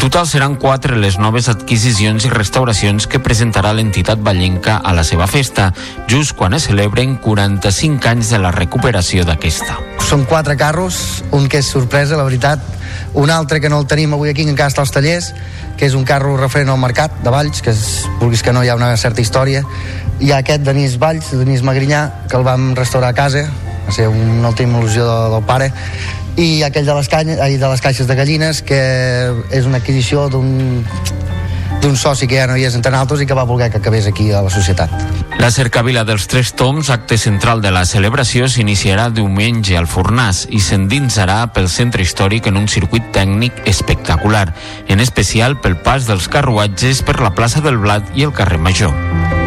Total 0.09 0.25
seran 0.25 0.55
quatre 0.57 0.97
les 0.97 1.19
noves 1.21 1.51
adquisicions 1.53 2.25
i 2.25 2.31
restauracions 2.33 3.05
que 3.13 3.19
presentarà 3.21 3.75
l'entitat 3.77 4.23
ballenca 4.25 4.79
a 4.81 4.95
la 4.97 5.03
seva 5.05 5.27
festa, 5.29 5.67
just 6.09 6.33
quan 6.33 6.57
es 6.57 6.65
celebren 6.65 7.19
45 7.21 8.09
anys 8.09 8.31
de 8.33 8.41
la 8.41 8.49
recuperació 8.57 9.27
d'aquesta. 9.29 9.77
Són 10.09 10.25
quatre 10.25 10.57
carros, 10.57 11.21
un 11.37 11.45
que 11.53 11.61
és 11.61 11.69
sorpresa, 11.69 12.17
la 12.17 12.25
veritat, 12.25 12.65
un 13.21 13.29
altre 13.29 13.61
que 13.61 13.69
no 13.69 13.83
el 13.83 13.87
tenim 13.91 14.17
avui 14.17 14.33
aquí, 14.33 14.47
que 14.49 14.55
encara 14.57 14.73
està 14.73 14.81
als 14.81 14.97
tallers, 14.97 15.35
que 15.77 15.85
és 15.85 15.93
un 15.93 16.09
carro 16.09 16.39
referent 16.41 16.73
al 16.73 16.81
mercat 16.81 17.21
de 17.21 17.35
Valls, 17.35 17.61
que 17.61 17.77
és, 17.77 18.09
vulguis 18.17 18.41
que 18.41 18.57
no 18.57 18.65
hi 18.65 18.73
ha 18.73 18.81
una 18.81 18.95
certa 18.97 19.21
història. 19.21 19.61
Hi 20.25 20.33
ha 20.33 20.41
aquest 20.41 20.65
Denis 20.65 20.97
Valls, 20.97 21.35
Denis 21.37 21.61
Magrinyà, 21.61 22.07
que 22.33 22.41
el 22.41 22.49
vam 22.49 22.71
restaurar 22.81 23.13
a 23.13 23.19
casa, 23.21 23.45
va 23.85 23.93
ser 23.93 24.09
una 24.09 24.49
última 24.57 24.81
il·lusió 24.81 25.05
de, 25.05 25.21
del 25.37 25.45
pare, 25.45 25.69
i 26.39 26.63
aquell 26.63 26.87
de 26.87 26.95
les, 26.95 27.11
canyes, 27.11 27.41
ai, 27.43 27.59
de 27.59 27.69
les 27.69 27.83
caixes 27.83 28.07
de 28.07 28.15
gallines, 28.15 28.63
que 28.63 28.79
és 29.51 29.67
una 29.67 29.83
adquisició 29.83 30.29
d'un 30.33 30.83
d'un 31.79 31.95
soci 31.97 32.27
que 32.27 32.35
ja 32.41 32.47
no 32.51 32.57
hi 32.59 32.65
és 32.67 32.75
entre 32.75 32.95
altres 32.97 33.21
i 33.23 33.27
que 33.29 33.37
va 33.39 33.45
voler 33.47 33.69
que 33.71 33.79
acabés 33.79 34.09
aquí 34.11 34.33
a 34.33 34.43
la 34.43 34.51
societat. 34.51 34.91
La 35.39 35.51
cercavila 35.55 36.03
dels 36.05 36.27
Tres 36.27 36.53
Toms, 36.59 36.91
acte 36.91 37.19
central 37.19 37.63
de 37.63 37.71
la 37.71 37.85
celebració, 37.87 38.49
s'iniciarà 38.51 39.09
diumenge 39.15 39.79
al 39.79 39.87
Fornàs 39.87 40.47
i 40.51 40.59
s'endinsarà 40.59 41.45
pel 41.55 41.71
centre 41.71 42.03
històric 42.03 42.51
en 42.51 42.59
un 42.59 42.67
circuit 42.67 43.13
tècnic 43.15 43.63
espectacular, 43.71 44.49
en 44.89 45.01
especial 45.01 45.61
pel 45.63 45.79
pas 45.79 46.11
dels 46.11 46.29
carruatges 46.29 47.05
per 47.07 47.21
la 47.23 47.35
plaça 47.35 47.63
del 47.63 47.79
Blat 47.79 48.17
i 48.19 48.27
el 48.27 48.35
carrer 48.35 48.59
Major. 48.59 49.38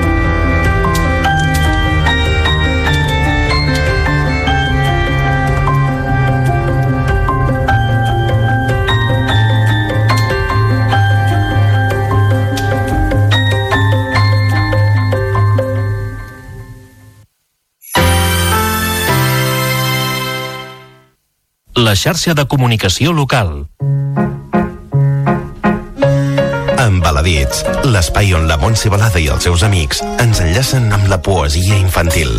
La 21.81 21.95
xarxa 21.95 22.35
de 22.37 22.45
comunicació 22.45 23.11
local. 23.11 23.65
Embaladits, 26.77 27.63
l'espai 27.89 28.35
on 28.37 28.45
la 28.49 28.57
Montse 28.61 28.91
Balada 28.93 29.21
i 29.21 29.29
els 29.33 29.47
seus 29.47 29.63
amics 29.65 30.03
ens 30.21 30.41
enllacen 30.43 30.91
amb 30.93 31.09
la 31.09 31.17
poesia 31.25 31.77
infantil. 31.79 32.37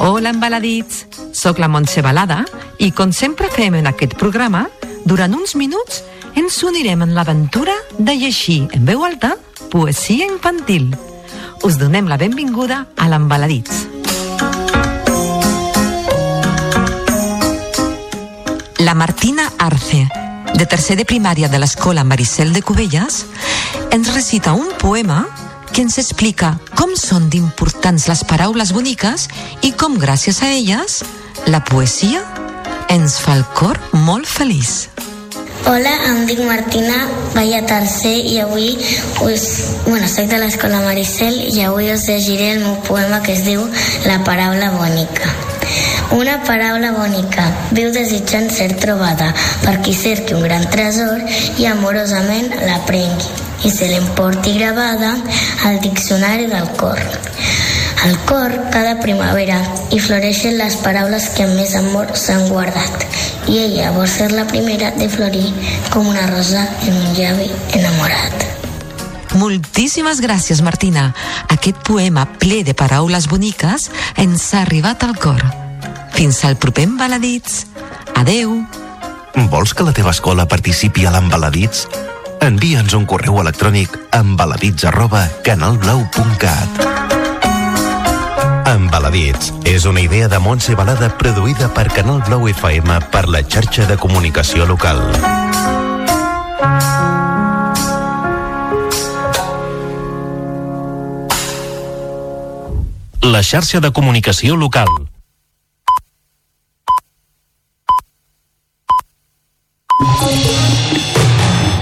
Hola, 0.00 0.32
embaladits! 0.32 1.06
Soc 1.32 1.62
la 1.62 1.70
Montse 1.70 2.02
Balada 2.02 2.42
i, 2.78 2.90
com 2.90 3.14
sempre 3.14 3.52
fem 3.54 3.78
en 3.78 3.86
aquest 3.90 4.18
programa, 4.18 4.66
durant 5.06 5.38
uns 5.38 5.54
minuts 5.54 6.02
ens 6.34 6.58
unirem 6.66 7.06
en 7.06 7.14
l'aventura 7.14 7.78
de 7.98 8.18
llegir 8.18 8.64
en 8.74 8.90
veu 8.90 9.06
alta 9.06 9.36
poesia 9.70 10.26
infantil. 10.26 10.90
Us 11.62 11.78
donem 11.78 12.10
la 12.10 12.18
benvinguda 12.18 12.86
a 12.96 13.10
l'Embaladits. 13.12 13.99
La 18.90 18.94
Martina 18.96 19.52
Arce, 19.56 20.08
de 20.52 20.66
tercer 20.66 20.96
de 20.98 21.04
primària 21.06 21.46
de 21.46 21.60
l'escola 21.62 22.02
Maricel 22.02 22.48
de 22.50 22.58
Cubelles, 22.58 23.20
ens 23.94 24.08
recita 24.10 24.50
un 24.50 24.72
poema 24.82 25.20
que 25.70 25.84
ens 25.84 26.00
explica 26.02 26.56
com 26.74 26.96
són 26.98 27.28
d'importants 27.30 28.08
les 28.10 28.24
paraules 28.26 28.72
boniques 28.74 29.28
i 29.62 29.70
com 29.78 29.94
gràcies 29.94 30.40
a 30.42 30.48
elles 30.56 30.96
la 31.46 31.60
poesia 31.68 32.24
ens 32.90 33.20
fa 33.22 33.36
el 33.38 33.44
cor 33.60 33.78
molt 34.08 34.26
feliç. 34.26 34.88
Hola, 35.70 35.92
em 36.08 36.26
dic 36.26 36.42
Martina, 36.42 37.04
vaig 37.36 37.54
a 37.60 37.62
tercer 37.70 38.16
i 38.32 38.40
avui 38.42 38.72
us... 39.22 39.46
Bueno, 39.86 40.10
soc 40.10 40.26
de 40.34 40.42
l'escola 40.42 40.82
Maricel 40.88 41.38
i 41.52 41.62
avui 41.62 41.94
us 41.94 42.10
llegiré 42.10 42.56
el 42.56 42.66
meu 42.66 42.74
poema 42.90 43.22
que 43.22 43.38
es 43.38 43.46
diu 43.46 43.62
La 44.10 44.18
paraula 44.26 44.74
bonica. 44.74 45.30
Una 46.16 46.40
paraula 46.46 46.90
bonica 46.96 47.44
viu 47.70 47.92
desitjant 47.94 48.50
ser 48.50 48.72
trobada 48.82 49.30
per 49.64 49.76
qui 49.84 49.94
cerqui 49.94 50.34
un 50.34 50.42
gran 50.46 50.66
tresor 50.74 51.22
i 51.62 51.68
amorosament 51.70 52.50
la 52.64 52.80
prengui 52.88 53.48
i 53.68 53.70
se 53.70 53.88
l'emporti 53.90 54.56
gravada 54.58 55.14
al 55.68 55.80
diccionari 55.80 56.46
del 56.46 56.68
cor. 56.80 57.00
Al 58.04 58.16
cor, 58.24 58.54
cada 58.72 58.94
primavera, 59.00 59.58
hi 59.92 59.98
floreixen 60.00 60.56
les 60.56 60.78
paraules 60.84 61.28
que 61.36 61.48
més 61.50 61.74
amor 61.76 62.14
s'han 62.16 62.48
guardat 62.48 63.04
i 63.50 63.58
ella 63.66 63.90
vol 63.96 64.08
ser 64.08 64.30
la 64.32 64.46
primera 64.48 64.90
de 64.96 65.10
florir 65.12 65.50
com 65.90 66.08
una 66.08 66.26
rosa 66.32 66.64
en 66.86 66.96
un 66.96 67.12
llavi 67.18 67.50
enamorat. 67.76 68.59
Moltíssimes 69.38 70.20
gràcies, 70.20 70.62
Martina. 70.62 71.10
Aquest 71.48 71.78
poema 71.86 72.26
ple 72.40 72.62
de 72.66 72.74
paraules 72.74 73.28
boniques 73.30 73.90
ens 74.16 74.46
ha 74.54 74.64
arribat 74.64 75.04
al 75.06 75.16
cor. 75.18 75.42
Fins 76.16 76.44
al 76.44 76.56
proper 76.56 76.88
Embaladits. 76.88 77.66
Adeu. 78.16 78.58
Vols 79.50 79.74
que 79.74 79.86
la 79.86 79.94
teva 79.96 80.10
escola 80.10 80.48
participi 80.48 81.06
a 81.06 81.14
l'Embaladits? 81.14 81.86
Envia'ns 82.40 82.94
un 82.96 83.04
correu 83.06 83.38
electrònic 83.42 83.96
a 84.10 84.22
embaladits 84.24 84.86
arroba 84.88 85.26
canalblau.cat 85.44 86.80
Embaladits 88.70 89.52
és 89.68 89.84
una 89.84 90.00
idea 90.00 90.28
de 90.30 90.38
Montse 90.38 90.74
Balada 90.78 91.10
produïda 91.20 91.68
per 91.74 91.88
Canal 91.92 92.22
Blau 92.26 92.48
FM 92.48 93.00
per 93.12 93.26
la 93.28 93.42
xarxa 93.42 93.86
de 93.88 93.98
comunicació 93.98 94.66
local. 94.66 95.02
La 103.22 103.42
xarxa 103.42 103.80
de 103.84 103.90
comunicació 103.92 104.56
local. 104.56 104.88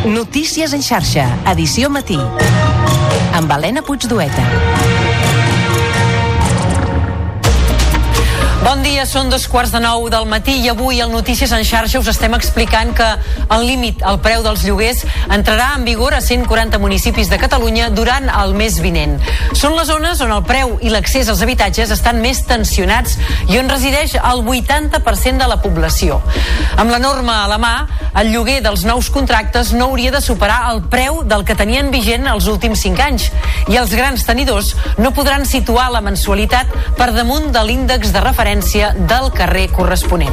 Notícies 0.04 0.74
en 0.74 0.82
xarxa, 0.82 1.28
edició 1.52 1.90
matí. 1.94 2.18
Amb 3.38 3.54
Helena 3.54 3.86
Puigdueta. 3.86 4.97
Bon 8.58 8.80
dia, 8.82 9.04
són 9.06 9.28
dos 9.30 9.44
quarts 9.46 9.70
de 9.70 9.78
nou 9.78 10.08
del 10.10 10.24
matí 10.26 10.56
i 10.58 10.66
avui 10.72 10.96
al 10.98 11.12
Notícies 11.14 11.52
en 11.54 11.62
xarxa 11.62 12.00
us 12.00 12.08
estem 12.10 12.32
explicant 12.34 12.90
que 12.98 13.06
el 13.54 13.62
límit 13.62 14.00
al 14.02 14.16
preu 14.18 14.42
dels 14.42 14.64
lloguers 14.66 15.04
entrarà 15.30 15.68
en 15.76 15.84
vigor 15.86 16.16
a 16.16 16.18
140 16.20 16.80
municipis 16.82 17.30
de 17.30 17.38
Catalunya 17.38 17.86
durant 17.94 18.26
el 18.26 18.56
mes 18.58 18.80
vinent. 18.82 19.14
Són 19.54 19.76
les 19.78 19.86
zones 19.86 20.18
on 20.26 20.34
el 20.34 20.42
preu 20.48 20.74
i 20.82 20.90
l'accés 20.90 21.30
als 21.30 21.44
habitatges 21.46 21.92
estan 21.94 22.18
més 22.24 22.40
tensionats 22.50 23.14
i 23.46 23.60
on 23.62 23.70
resideix 23.70 24.16
el 24.18 24.42
80% 24.42 25.38
de 25.38 25.48
la 25.54 25.60
població. 25.62 26.18
Amb 26.74 26.90
la 26.90 26.98
norma 26.98 27.44
a 27.44 27.46
la 27.52 27.60
mà, 27.62 27.72
el 28.18 28.32
lloguer 28.34 28.58
dels 28.66 28.82
nous 28.88 29.12
contractes 29.14 29.70
no 29.70 29.92
hauria 29.92 30.10
de 30.10 30.24
superar 30.24 30.64
el 30.72 30.82
preu 30.90 31.22
del 31.22 31.46
que 31.46 31.54
tenien 31.54 31.92
vigent 31.94 32.26
els 32.26 32.50
últims 32.50 32.82
5 32.82 33.06
anys 33.06 33.30
i 33.70 33.78
els 33.78 33.94
grans 33.94 34.26
tenidors 34.26 34.74
no 34.98 35.14
podran 35.14 35.46
situar 35.46 35.92
la 35.94 36.02
mensualitat 36.02 36.74
per 36.98 37.12
damunt 37.14 37.52
de 37.54 37.62
l'índex 37.62 38.10
de 38.10 38.26
referència 38.26 38.47
del 38.48 39.26
carrer 39.36 39.66
corresponent. 39.68 40.32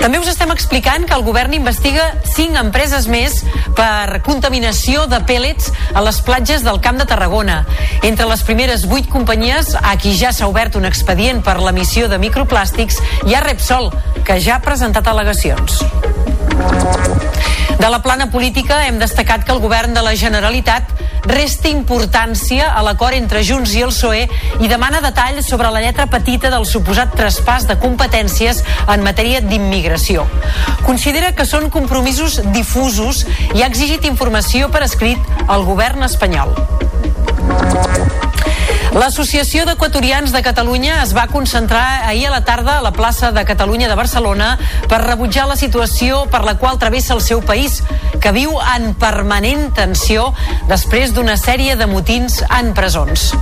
També 0.00 0.16
us 0.16 0.30
estem 0.30 0.48
explicant 0.54 1.04
que 1.04 1.12
el 1.12 1.24
govern 1.26 1.52
investiga 1.52 2.06
cinc 2.24 2.56
empreses 2.56 3.04
més 3.12 3.42
per 3.76 4.22
contaminació 4.24 5.04
de 5.10 5.18
pèl·lets 5.28 5.68
a 5.92 6.00
les 6.06 6.22
platges 6.24 6.64
del 6.64 6.80
Camp 6.80 6.96
de 6.96 7.04
Tarragona. 7.10 7.58
Entre 8.00 8.24
les 8.30 8.44
primeres 8.46 8.86
vuit 8.88 9.04
companyies 9.12 9.74
a 9.76 9.98
qui 10.00 10.14
ja 10.16 10.32
s'ha 10.32 10.48
obert 10.48 10.80
un 10.80 10.88
expedient 10.88 11.44
per 11.44 11.58
l'emissió 11.60 12.08
de 12.08 12.16
microplàstics 12.24 13.02
hi 13.28 13.36
ha 13.36 13.44
Repsol, 13.44 13.92
que 14.24 14.40
ja 14.40 14.56
ha 14.56 14.64
presentat 14.64 15.12
al·legacions. 15.12 15.82
De 17.78 17.88
la 17.88 18.02
plana 18.02 18.26
política 18.30 18.80
hem 18.88 18.98
destacat 18.98 19.44
que 19.46 19.52
el 19.54 19.60
govern 19.62 19.94
de 19.94 20.02
la 20.02 20.16
Generalitat 20.18 20.90
resta 21.30 21.70
importància 21.70 22.72
a 22.74 22.82
l'acord 22.82 23.14
entre 23.14 23.44
Junts 23.46 23.74
i 23.78 23.84
el 23.86 23.92
PSOE 23.94 24.24
i 24.64 24.70
demana 24.70 24.98
detalls 25.04 25.46
sobre 25.46 25.70
la 25.70 25.82
lletra 25.84 26.08
petita 26.10 26.50
del 26.50 26.66
suposat 26.66 27.14
traspàs 27.14 27.68
de 27.70 27.78
competències 27.78 28.64
en 28.88 29.06
matèria 29.06 29.40
d'immigració. 29.44 30.26
Considera 30.82 31.30
que 31.38 31.46
són 31.46 31.70
compromisos 31.70 32.40
difusos 32.50 33.22
i 33.54 33.62
ha 33.62 33.70
exigit 33.70 34.10
informació 34.10 34.72
per 34.74 34.82
escrit 34.88 35.46
al 35.46 35.62
govern 35.68 36.02
espanyol. 36.10 36.56
L'Associació 38.96 39.66
d'Equatorians 39.68 40.32
de 40.32 40.40
Catalunya 40.40 41.02
es 41.02 41.10
va 41.12 41.26
concentrar 41.28 42.06
ahir 42.08 42.28
a 42.28 42.30
la 42.32 42.40
tarda 42.44 42.78
a 42.78 42.82
la 42.82 42.92
plaça 42.96 43.30
de 43.36 43.44
Catalunya 43.44 43.88
de 43.88 43.98
Barcelona 43.98 44.54
per 44.88 45.02
rebutjar 45.02 45.44
la 45.50 45.58
situació 45.60 46.22
per 46.32 46.40
la 46.46 46.56
qual 46.56 46.80
travessa 46.80 47.12
el 47.12 47.20
seu 47.20 47.42
país, 47.44 47.82
que 48.20 48.32
viu 48.32 48.56
en 48.76 48.94
permanent 48.96 49.68
tensió 49.76 50.32
després 50.72 51.12
d'una 51.12 51.36
sèrie 51.36 51.76
de 51.76 51.86
motins 51.86 52.40
en 52.48 52.72
presons. 52.72 53.34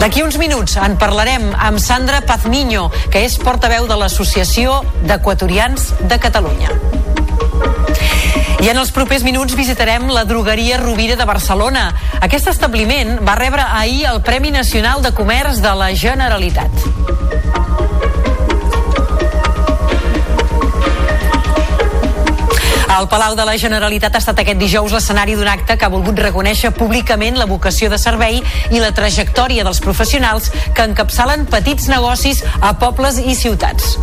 D'aquí 0.00 0.24
uns 0.24 0.40
minuts 0.40 0.78
en 0.80 0.96
parlarem 0.96 1.52
amb 1.54 1.78
Sandra 1.78 2.24
Pazmiño, 2.24 2.88
que 3.12 3.26
és 3.28 3.36
portaveu 3.38 3.86
de 3.86 4.00
l'Associació 4.00 4.80
d'Equatorians 5.04 5.92
de 6.08 6.20
Catalunya. 6.20 6.72
I 8.64 8.70
en 8.72 8.78
els 8.80 8.88
propers 8.96 9.20
minuts 9.20 9.52
visitarem 9.58 10.06
la 10.08 10.22
drogueria 10.24 10.78
Rovira 10.80 11.18
de 11.20 11.24
Barcelona. 11.28 11.82
Aquest 12.24 12.46
establiment 12.48 13.18
va 13.20 13.34
rebre 13.36 13.60
ahir 13.60 14.06
el 14.08 14.22
Premi 14.24 14.48
Nacional 14.54 15.02
de 15.04 15.10
Comerç 15.12 15.60
de 15.60 15.72
la 15.76 15.90
Generalitat. 15.92 16.72
El 22.94 23.08
Palau 23.12 23.36
de 23.36 23.44
la 23.44 23.58
Generalitat 23.60 24.16
ha 24.16 24.24
estat 24.24 24.40
aquest 24.40 24.62
dijous 24.64 24.96
l'escenari 24.96 25.36
d'un 25.36 25.52
acte 25.52 25.76
que 25.76 25.84
ha 25.84 25.92
volgut 25.92 26.24
reconèixer 26.24 26.72
públicament 26.72 27.36
la 27.36 27.50
vocació 27.50 27.92
de 27.92 28.00
servei 28.00 28.40
i 28.70 28.80
la 28.80 28.94
trajectòria 28.96 29.68
dels 29.68 29.84
professionals 29.84 30.48
que 30.72 30.88
encapçalen 30.88 31.44
petits 31.52 31.92
negocis 31.92 32.40
a 32.62 32.72
pobles 32.80 33.20
i 33.20 33.36
ciutats. 33.36 33.98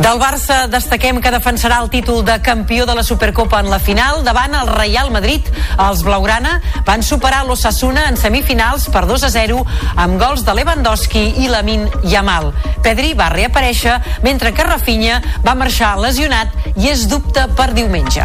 Del 0.00 0.16
Barça 0.16 0.62
destaquem 0.72 1.18
que 1.20 1.28
defensarà 1.28 1.76
el 1.82 1.90
títol 1.92 2.22
de 2.24 2.38
campió 2.40 2.86
de 2.88 2.94
la 2.96 3.02
Supercopa 3.04 3.58
en 3.60 3.68
la 3.68 3.78
final 3.78 4.22
davant 4.24 4.54
el 4.56 4.70
Real 4.72 5.10
Madrid. 5.12 5.44
Els 5.76 6.00
Blaugrana 6.06 6.54
van 6.86 7.04
superar 7.04 7.42
l'Ossassuna 7.44 8.06
en 8.08 8.16
semifinals 8.16 8.88
per 8.94 9.04
2 9.10 9.28
a 9.28 9.30
0 9.36 9.60
amb 10.00 10.16
gols 10.22 10.46
de 10.48 10.56
Lewandowski 10.56 11.26
i 11.44 11.52
Lamin 11.52 11.84
Yamal. 12.00 12.48
Pedri 12.80 13.12
va 13.12 13.28
reaparèixer 13.28 13.98
mentre 14.24 14.54
que 14.56 14.64
Rafinha 14.64 15.20
va 15.44 15.58
marxar 15.58 15.98
lesionat 16.00 16.72
i 16.80 16.88
és 16.94 17.04
dubte 17.12 17.44
per 17.52 17.74
diumenge. 17.76 18.24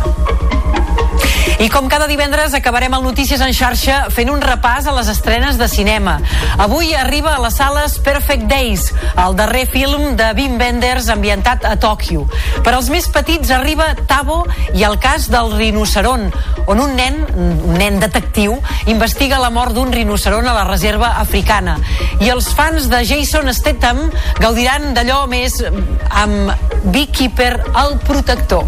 I 1.59 1.69
com 1.71 1.87
cada 1.87 2.07
divendres 2.09 2.53
acabarem 2.57 2.93
el 2.97 3.03
Notícies 3.05 3.39
en 3.41 3.53
xarxa 3.55 4.09
fent 4.11 4.29
un 4.33 4.41
repàs 4.43 4.89
a 4.89 4.93
les 4.97 5.07
estrenes 5.07 5.55
de 5.57 5.69
cinema. 5.71 6.17
Avui 6.59 6.91
arriba 6.93 7.35
a 7.35 7.41
les 7.43 7.55
sales 7.61 7.95
Perfect 8.03 8.43
Days, 8.51 8.89
el 9.23 9.37
darrer 9.39 9.63
film 9.71 10.17
de 10.19 10.31
Wim 10.35 10.57
Wenders 10.59 11.07
ambientat 11.13 11.63
a 11.65 11.75
Tòquio. 11.79 12.25
Per 12.65 12.73
als 12.73 12.89
més 12.91 13.07
petits 13.07 13.53
arriba 13.55 13.93
Tabo 14.09 14.41
i 14.75 14.83
el 14.83 14.99
cas 14.99 15.29
del 15.31 15.53
rinoceron, 15.55 16.27
on 16.67 16.83
un 16.83 16.95
nen, 16.99 17.21
un 17.35 17.79
nen 17.79 18.01
detectiu, 18.03 18.57
investiga 18.91 19.39
la 19.39 19.53
mort 19.53 19.77
d'un 19.77 19.93
rinoceron 19.95 20.47
a 20.49 20.57
la 20.57 20.67
reserva 20.67 21.15
africana. 21.23 21.77
I 22.19 22.33
els 22.35 22.51
fans 22.57 22.89
de 22.91 23.03
Jason 23.07 23.53
Statham 23.55 24.09
gaudiran 24.41 24.91
d'allò 24.97 25.23
més 25.31 25.61
amb 26.11 26.51
Beekeeper, 26.91 27.53
el 27.85 27.99
protector. 28.03 28.67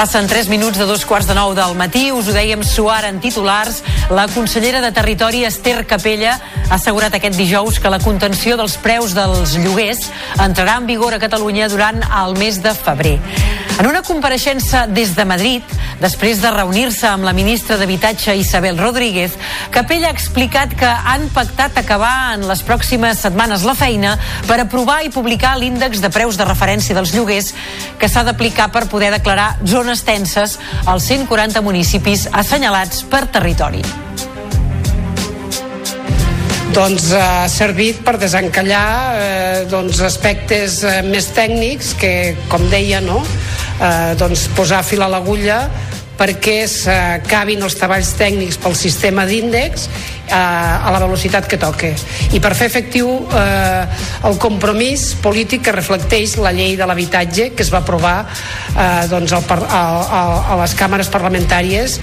Passen 0.00 0.26
3 0.26 0.48
minuts 0.48 0.78
de 0.78 0.86
dos 0.88 1.02
quarts 1.04 1.26
de 1.28 1.34
nou 1.36 1.50
del 1.52 1.74
matí. 1.76 2.06
Us 2.08 2.30
ho 2.30 2.32
dèiem 2.32 2.62
suar 2.64 3.02
en 3.04 3.18
titulars. 3.20 3.82
La 4.08 4.24
consellera 4.32 4.80
de 4.80 4.94
Territori, 4.96 5.44
Esther 5.44 5.84
Capella, 5.84 6.38
ha 6.70 6.78
assegurat 6.78 7.12
aquest 7.12 7.36
dijous 7.36 7.76
que 7.76 7.92
la 7.92 8.00
contenció 8.00 8.56
dels 8.56 8.78
preus 8.80 9.12
dels 9.12 9.58
lloguers 9.60 10.06
entrarà 10.40 10.78
en 10.80 10.88
vigor 10.88 11.12
a 11.12 11.20
Catalunya 11.20 11.68
durant 11.68 12.00
el 12.00 12.38
mes 12.40 12.62
de 12.64 12.72
febrer. 12.72 13.18
En 13.80 13.86
una 13.88 14.02
compareixença 14.04 14.86
des 14.88 15.14
de 15.16 15.24
Madrid, 15.24 15.62
després 16.00 16.40
de 16.42 16.50
reunir-se 16.52 17.06
amb 17.08 17.24
la 17.24 17.32
ministra 17.32 17.78
d'Habitatge 17.80 18.34
Isabel 18.36 18.76
Rodríguez, 18.76 19.36
Capella 19.72 20.10
ha 20.10 20.16
explicat 20.16 20.74
que 20.76 20.88
han 20.88 21.28
pactat 21.32 21.78
acabar 21.80 22.34
en 22.34 22.44
les 22.48 22.60
pròximes 22.60 23.22
setmanes 23.24 23.64
la 23.64 23.72
feina 23.76 24.18
per 24.48 24.58
aprovar 24.60 24.98
i 25.04 25.12
publicar 25.12 25.54
l'índex 25.56 26.04
de 26.04 26.12
preus 26.12 26.36
de 26.36 26.44
referència 26.44 26.96
dels 26.96 27.14
lloguers 27.16 27.54
que 27.96 28.08
s'ha 28.08 28.24
d'aplicar 28.24 28.68
per 28.68 28.84
poder 28.92 29.12
declarar 29.16 29.54
zones 29.90 30.04
tenses 30.06 30.58
als 30.86 31.08
140 31.10 31.60
municipis 31.66 32.28
assenyalats 32.30 33.02
per 33.10 33.26
territori 33.34 33.82
doncs 36.70 37.08
ha 37.18 37.48
servit 37.50 37.98
per 38.06 38.14
desencallar 38.22 38.90
eh, 39.18 39.64
doncs, 39.70 39.98
aspectes 40.06 40.84
eh, 40.86 41.00
més 41.02 41.26
tècnics 41.34 41.96
que, 41.98 42.12
com 42.52 42.62
deia, 42.70 43.00
no? 43.02 43.18
eh, 43.82 44.14
doncs 44.20 44.46
posar 44.54 44.84
fil 44.86 45.02
a 45.02 45.10
l'agulla 45.10 45.64
perquè 46.20 46.60
s'acabin 46.70 47.64
els 47.66 47.74
treballs 47.80 48.12
tècnics 48.20 48.60
pel 48.62 48.76
sistema 48.78 49.26
d'índex 49.26 49.88
eh, 50.30 50.86
a 50.86 50.90
la 50.94 51.02
velocitat 51.02 51.48
que 51.50 51.58
toque. 51.60 51.92
I 52.32 52.40
per 52.40 52.54
fer 52.54 52.70
efectiu 52.70 53.10
eh, 53.34 53.84
el 54.28 54.38
compromís 54.38 55.10
polític 55.22 55.66
que 55.66 55.76
reflecteix 55.76 56.38
la 56.40 56.54
llei 56.56 56.76
de 56.78 56.86
l'habitatge 56.86 57.50
que 57.56 57.66
es 57.66 57.74
va 57.74 57.82
aprovar 57.82 58.16
eh, 58.24 59.04
doncs, 59.10 59.34
al, 59.36 59.44
al, 59.66 60.34
a 60.54 60.62
les 60.62 60.78
càmeres 60.78 61.12
parlamentàries 61.12 62.00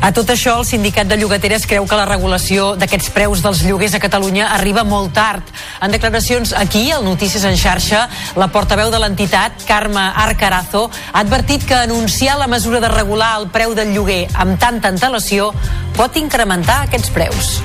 a 0.00 0.12
tot 0.14 0.30
això, 0.30 0.54
el 0.60 0.66
sindicat 0.66 1.08
de 1.10 1.16
llogateres 1.18 1.66
creu 1.66 1.86
que 1.88 1.96
la 1.98 2.06
regulació 2.06 2.70
d'aquests 2.78 3.10
preus 3.14 3.42
dels 3.42 3.64
lloguers 3.66 3.96
a 3.98 4.00
Catalunya 4.02 4.46
arriba 4.54 4.84
molt 4.86 5.10
tard. 5.16 5.42
En 5.82 5.90
declaracions 5.90 6.54
aquí, 6.54 6.90
al 6.94 7.04
Notícies 7.04 7.44
en 7.44 7.58
xarxa, 7.58 8.04
la 8.38 8.48
portaveu 8.54 8.92
de 8.94 9.00
l'entitat, 9.02 9.64
Carme 9.66 10.06
Arcarazo, 10.14 10.86
ha 11.12 11.20
advertit 11.24 11.66
que 11.66 11.74
anunciar 11.74 12.38
la 12.38 12.46
mesura 12.46 12.80
de 12.80 12.88
regular 12.88 13.34
el 13.40 13.48
preu 13.50 13.74
del 13.74 13.92
lloguer 13.96 14.28
amb 14.34 14.58
tanta 14.62 14.88
antelació 14.94 15.50
pot 15.98 16.16
incrementar 16.16 16.84
aquests 16.86 17.10
preus. 17.10 17.58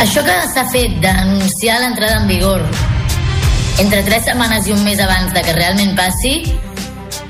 Això 0.00 0.22
que 0.24 0.36
s'ha 0.52 0.68
fet 0.72 1.00
d'anunciar 1.00 1.80
l'entrada 1.80 2.20
en 2.20 2.28
vigor 2.28 2.64
entre 3.80 4.02
tres 4.04 4.26
setmanes 4.28 4.68
i 4.68 4.72
un 4.76 4.84
mes 4.84 5.00
abans 5.00 5.32
de 5.32 5.40
que 5.40 5.56
realment 5.56 5.96
passi 5.96 6.42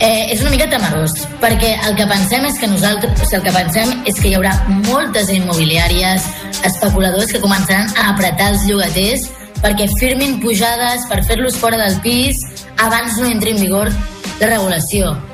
eh, 0.01 0.33
és 0.33 0.41
una 0.43 0.51
mica 0.51 0.69
temerós, 0.73 1.15
perquè 1.43 1.75
el 1.87 1.97
que 1.99 2.09
pensem 2.11 2.47
és 2.49 2.59
que 2.59 2.69
nosaltres, 2.73 3.33
el 3.37 3.45
que 3.45 3.55
pensem 3.55 3.93
és 4.09 4.19
que 4.19 4.31
hi 4.31 4.37
haurà 4.39 4.57
moltes 4.89 5.31
immobiliàries, 5.33 6.27
especuladors 6.67 7.33
que 7.33 7.43
començaran 7.45 7.93
a 7.97 8.11
apretar 8.15 8.51
els 8.55 8.67
llogaters 8.69 9.29
perquè 9.61 9.91
firmin 10.01 10.39
pujades 10.41 11.05
per 11.09 11.23
fer-los 11.29 11.59
fora 11.61 11.81
del 11.81 12.01
pis 12.05 12.41
abans 12.81 13.21
no 13.21 13.29
entri 13.29 13.53
en 13.57 13.61
vigor 13.61 13.93
la 14.41 14.55
regulació. 14.57 15.30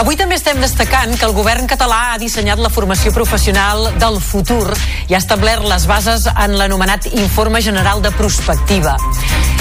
Avui 0.00 0.16
també 0.16 0.32
estem 0.38 0.56
destacant 0.62 1.10
que 1.12 1.26
el 1.26 1.34
govern 1.36 1.66
català 1.68 2.14
ha 2.14 2.18
dissenyat 2.20 2.56
la 2.64 2.70
formació 2.72 3.10
professional 3.12 3.90
del 4.00 4.14
futur 4.24 4.72
i 5.10 5.12
ha 5.12 5.18
establert 5.20 5.66
les 5.68 5.84
bases 5.84 6.24
en 6.30 6.54
l'anomenat 6.56 7.10
Informe 7.10 7.60
General 7.60 8.00
de 8.00 8.08
Prospectiva. 8.16 8.94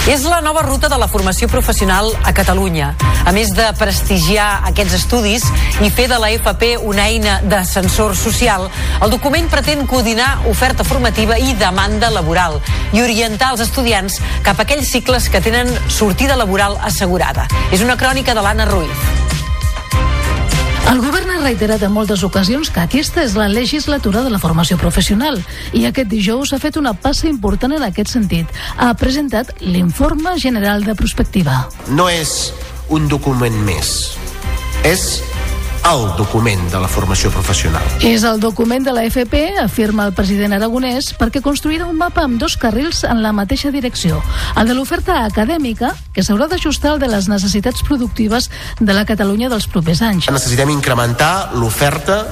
És 0.08 0.24
la 0.24 0.40
nova 0.40 0.62
ruta 0.64 0.88
de 0.88 0.96
la 0.96 1.10
formació 1.12 1.50
professional 1.52 2.14
a 2.24 2.32
Catalunya. 2.32 2.94
A 3.28 3.34
més 3.36 3.52
de 3.52 3.66
prestigiar 3.76 4.62
aquests 4.70 4.96
estudis 5.02 5.44
i 5.84 5.92
fer 5.92 6.08
de 6.08 6.22
la 6.24 6.32
FP 6.38 6.78
una 6.88 7.10
eina 7.12 7.42
d'ascensor 7.44 8.16
social, 8.16 8.70
el 9.04 9.12
document 9.12 9.52
pretén 9.52 9.84
coordinar 9.92 10.46
oferta 10.48 10.88
formativa 10.88 11.36
i 11.36 11.52
demanda 11.60 12.14
laboral 12.16 12.62
i 12.96 13.04
orientar 13.04 13.52
els 13.58 13.68
estudiants 13.68 14.22
cap 14.48 14.56
a 14.56 14.64
aquells 14.64 14.88
cicles 14.88 15.28
que 15.28 15.44
tenen 15.44 15.68
sortida 15.92 16.40
laboral 16.40 16.80
assegurada. 16.80 17.50
És 17.76 17.84
una 17.84 18.00
crònica 18.00 18.32
de 18.32 18.48
l'Anna 18.48 18.72
Ruiz. 18.72 19.39
El 20.90 21.04
govern 21.04 21.30
ha 21.30 21.36
reiterat 21.44 21.84
en 21.86 21.92
moltes 21.94 22.24
ocasions 22.26 22.72
que 22.74 22.82
aquesta 22.82 23.22
és 23.22 23.36
la 23.38 23.46
legislatura 23.52 24.24
de 24.26 24.32
la 24.34 24.40
formació 24.42 24.74
professional 24.82 25.38
i 25.78 25.84
aquest 25.86 26.10
dijous 26.10 26.50
ha 26.50 26.58
fet 26.58 26.80
una 26.82 26.96
passa 26.98 27.28
important 27.30 27.76
en 27.78 27.86
aquest 27.86 28.10
sentit. 28.16 28.50
Ha 28.74 28.90
presentat 28.98 29.54
l'informe 29.62 30.34
general 30.42 30.88
de 30.88 30.96
prospectiva. 30.98 31.68
No 31.94 32.10
és 32.10 32.56
un 32.90 33.06
document 33.12 33.54
més, 33.70 34.18
és 34.82 35.06
el 35.88 36.16
document 36.18 36.62
de 36.72 36.80
la 36.82 36.88
formació 36.92 37.32
professional. 37.32 37.84
És 38.06 38.24
el 38.28 38.40
document 38.40 38.84
de 38.86 38.94
la 38.94 39.06
FP, 39.08 39.56
afirma 39.62 40.06
el 40.10 40.14
president 40.18 40.54
aragonès, 40.58 41.14
perquè 41.18 41.42
construirà 41.46 41.88
un 41.88 41.98
mapa 41.98 42.26
amb 42.28 42.40
dos 42.42 42.58
carrils 42.60 43.04
en 43.08 43.24
la 43.24 43.32
mateixa 43.34 43.72
direcció. 43.72 44.22
El 44.60 44.68
de 44.68 44.76
l'oferta 44.78 45.24
acadèmica, 45.26 45.94
que 46.14 46.24
s'haurà 46.26 46.50
d'ajustar 46.52 46.94
al 46.94 47.02
de 47.02 47.10
les 47.12 47.30
necessitats 47.32 47.84
productives 47.88 48.50
de 48.80 48.94
la 48.94 49.06
Catalunya 49.06 49.50
dels 49.50 49.68
propers 49.68 50.04
anys. 50.06 50.30
Necessitem 50.30 50.70
incrementar 50.76 51.52
l'oferta 51.56 52.24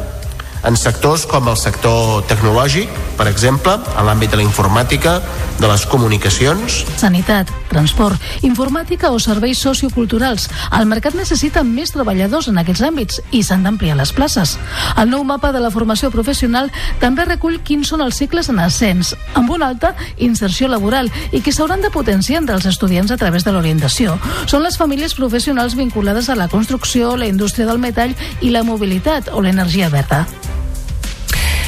en 0.68 0.76
sectors 0.76 1.24
com 1.32 1.48
el 1.48 1.56
sector 1.56 2.26
tecnològic, 2.28 2.92
per 3.18 3.30
exemple, 3.32 3.78
en 3.96 4.06
l'àmbit 4.06 4.34
de 4.34 4.40
la 4.42 4.44
informàtica, 4.44 5.22
de 5.58 5.68
les 5.70 5.86
comunicacions. 5.90 6.82
Sanitat, 7.00 7.50
transport, 7.72 8.20
informàtica 8.46 9.10
o 9.16 9.20
serveis 9.24 9.62
socioculturals. 9.64 10.50
El 10.76 10.86
mercat 10.92 11.16
necessita 11.16 11.64
més 11.64 11.94
treballadors 11.96 12.50
en 12.52 12.60
aquests 12.60 12.84
àmbits 12.84 13.22
i 13.32 13.42
s'han 13.48 13.64
d'ampliar 13.64 13.96
les 13.98 14.12
places. 14.14 14.58
El 15.00 15.10
nou 15.14 15.24
mapa 15.24 15.54
de 15.56 15.64
la 15.64 15.72
formació 15.72 16.12
professional 16.12 16.70
també 17.00 17.26
recull 17.26 17.62
quins 17.64 17.88
són 17.94 18.04
els 18.04 18.20
cicles 18.20 18.52
en 18.52 18.60
ascens, 18.60 19.16
amb 19.40 19.56
una 19.56 19.72
alta 19.72 19.96
inserció 20.18 20.68
laboral 20.68 21.10
i 21.32 21.42
que 21.42 21.56
s'hauran 21.56 21.82
de 21.82 21.94
potenciar 21.96 22.42
entre 22.42 22.60
els 22.60 22.68
estudiants 22.68 23.16
a 23.16 23.18
través 23.18 23.48
de 23.48 23.56
l'orientació. 23.56 24.20
Són 24.46 24.68
les 24.68 24.78
famílies 24.78 25.16
professionals 25.16 25.80
vinculades 25.80 26.30
a 26.30 26.36
la 26.36 26.52
construcció, 26.52 27.16
la 27.16 27.32
indústria 27.32 27.66
del 27.66 27.80
metall 27.80 28.14
i 28.42 28.52
la 28.52 28.68
mobilitat 28.68 29.32
o 29.32 29.42
l'energia 29.42 29.90
verda. 29.90 30.26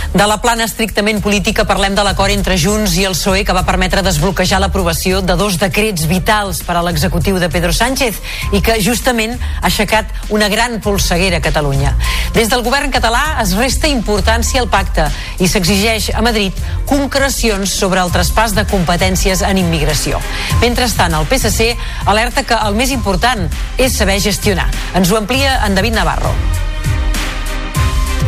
De 0.09 0.25
la 0.25 0.39
plana 0.41 0.65
estrictament 0.65 1.19
política 1.21 1.67
parlem 1.69 1.93
de 1.93 2.01
l'acord 2.01 2.33
entre 2.33 2.55
Junts 2.57 2.95
i 2.97 3.03
el 3.05 3.13
PSOE 3.13 3.43
que 3.45 3.53
va 3.53 3.61
permetre 3.67 4.01
desbloquejar 4.01 4.57
l'aprovació 4.57 5.19
de 5.21 5.35
dos 5.37 5.59
decrets 5.61 6.07
vitals 6.09 6.63
per 6.65 6.79
a 6.79 6.81
l'executiu 6.81 7.37
de 7.37 7.45
Pedro 7.53 7.69
Sánchez 7.77 8.17
i 8.57 8.61
que 8.65 8.79
justament 8.81 9.35
ha 9.37 9.67
aixecat 9.69 10.09
una 10.33 10.47
gran 10.49 10.79
polseguera 10.81 11.37
a 11.37 11.45
Catalunya. 11.45 11.93
Des 12.33 12.49
del 12.49 12.65
govern 12.65 12.89
català 12.89 13.37
es 13.43 13.53
resta 13.53 13.91
importància 13.91 14.63
al 14.63 14.69
pacte 14.73 15.05
i 15.37 15.47
s'exigeix 15.47 16.09
a 16.17 16.23
Madrid 16.25 16.57
concrecions 16.89 17.69
sobre 17.69 18.01
el 18.01 18.09
traspàs 18.09 18.57
de 18.57 18.65
competències 18.65 19.43
en 19.45 19.61
immigració. 19.61 20.17
Mentrestant, 20.63 21.13
el 21.13 21.29
PSC 21.29 21.75
alerta 22.09 22.47
que 22.49 22.57
el 22.57 22.73
més 22.73 22.89
important 22.89 23.45
és 23.77 24.01
saber 24.01 24.17
gestionar. 24.25 24.71
Ens 24.97 25.13
ho 25.13 25.21
amplia 25.21 25.59
en 25.67 25.77
David 25.77 26.01
Navarro. 26.01 26.33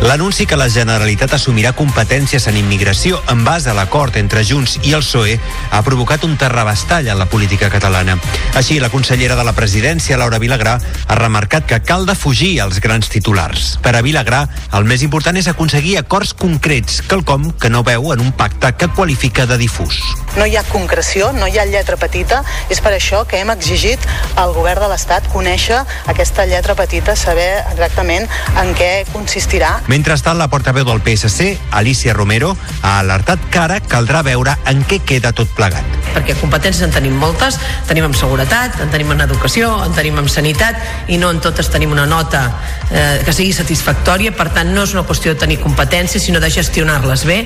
L'anunci 0.01 0.47
que 0.49 0.57
la 0.57 0.65
Generalitat 0.65 1.35
assumirà 1.37 1.75
competències 1.77 2.47
en 2.49 2.55
immigració 2.57 3.19
en 3.29 3.43
base 3.45 3.69
a 3.69 3.75
l'acord 3.77 4.15
entre 4.17 4.41
Junts 4.41 4.79
i 4.81 4.95
el 4.97 5.03
PSOE 5.05 5.35
ha 5.69 5.81
provocat 5.85 6.23
un 6.25 6.33
terrabastall 6.41 7.05
en 7.13 7.19
la 7.19 7.27
política 7.29 7.69
catalana. 7.69 8.15
Així, 8.57 8.79
la 8.81 8.89
consellera 8.89 9.37
de 9.37 9.45
la 9.45 9.53
presidència, 9.53 10.17
Laura 10.17 10.39
Vilagrà, 10.41 10.79
ha 10.81 11.17
remarcat 11.19 11.67
que 11.69 11.79
cal 11.85 12.07
defugir 12.09 12.55
els 12.65 12.79
grans 12.81 13.13
titulars. 13.13 13.75
Per 13.85 13.93
a 13.93 14.01
Vilagrà, 14.01 14.47
el 14.73 14.89
més 14.89 15.05
important 15.05 15.37
és 15.37 15.51
aconseguir 15.51 15.99
acords 16.01 16.33
concrets, 16.33 17.03
quelcom 17.05 17.51
que 17.61 17.69
no 17.69 17.83
veu 17.85 18.09
en 18.15 18.25
un 18.25 18.33
pacte 18.33 18.73
que 18.73 18.89
qualifica 18.97 19.45
de 19.45 19.59
difús. 19.61 20.01
No 20.33 20.49
hi 20.49 20.57
ha 20.57 20.65
concreció, 20.65 21.29
no 21.37 21.45
hi 21.45 21.59
ha 21.61 21.67
lletra 21.69 21.99
petita, 22.01 22.41
és 22.73 22.81
per 22.81 22.95
això 22.97 23.21
que 23.29 23.37
hem 23.37 23.53
exigit 23.53 24.01
al 24.41 24.55
govern 24.57 24.81
de 24.81 24.89
l'Estat 24.89 25.29
conèixer 25.29 25.83
aquesta 26.09 26.49
lletra 26.49 26.73
petita, 26.73 27.15
saber 27.15 27.49
exactament 27.69 28.25
en 28.57 28.73
què 28.73 28.91
consistirà. 29.13 29.77
Mentrestant, 29.91 30.37
la 30.39 30.47
portaveu 30.47 30.85
del 30.87 31.01
PSC, 31.03 31.57
Alicia 31.75 32.13
Romero, 32.13 32.53
ha 32.81 32.93
alertat 33.01 33.41
que 33.51 33.59
ara 33.59 33.81
caldrà 33.83 34.21
veure 34.23 34.53
en 34.71 34.85
què 34.87 35.01
queda 35.03 35.33
tot 35.35 35.49
plegat. 35.57 35.97
Perquè 36.13 36.37
competències 36.39 36.85
en 36.85 36.93
tenim 36.95 37.17
moltes, 37.19 37.57
tenim 37.89 38.07
en 38.07 38.15
seguretat, 38.15 38.77
en 38.85 38.93
tenim 38.93 39.11
en 39.11 39.25
educació, 39.25 39.73
en 39.83 39.91
tenim 39.97 40.21
en 40.21 40.29
sanitat 40.31 41.11
i 41.11 41.19
no 41.19 41.33
en 41.35 41.41
totes 41.43 41.67
tenim 41.73 41.91
una 41.91 42.05
nota 42.07 42.45
eh, 42.87 43.19
que 43.25 43.35
sigui 43.35 43.51
satisfactòria, 43.51 44.31
per 44.31 44.47
tant 44.55 44.71
no 44.71 44.85
és 44.87 44.95
una 44.95 45.03
qüestió 45.03 45.35
de 45.35 45.43
tenir 45.43 45.59
competències, 45.59 46.23
sinó 46.23 46.39
de 46.39 46.53
gestionar-les 46.55 47.27
bé 47.27 47.41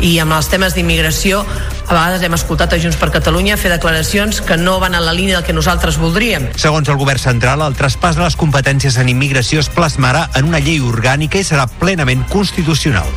i 0.00 0.16
amb 0.24 0.38
els 0.38 0.48
temes 0.48 0.78
d'immigració 0.78 1.44
a 1.90 1.92
vegades 1.92 2.22
hem 2.22 2.34
escoltat 2.36 2.72
a 2.72 2.78
Junts 2.78 2.96
per 3.00 3.10
Catalunya 3.10 3.56
fer 3.58 3.72
declaracions 3.72 4.38
que 4.46 4.54
no 4.56 4.76
van 4.78 4.94
en 4.94 5.02
la 5.02 5.12
línia 5.12 5.40
del 5.40 5.44
que 5.44 5.52
nosaltres 5.56 5.98
voldríem. 5.98 6.46
Segons 6.54 6.88
el 6.88 6.96
govern 7.00 7.18
central, 7.18 7.64
el 7.66 7.74
traspàs 7.74 8.14
de 8.14 8.22
les 8.22 8.38
competències 8.38 8.94
en 9.02 9.10
immigració 9.10 9.58
es 9.58 9.68
plasmarà 9.74 10.28
en 10.38 10.46
una 10.46 10.62
llei 10.62 10.78
orgànica 10.86 11.40
i 11.40 11.48
serà 11.48 11.66
ple 11.66 11.89
plenament 11.90 12.22
constitucional. 12.30 13.08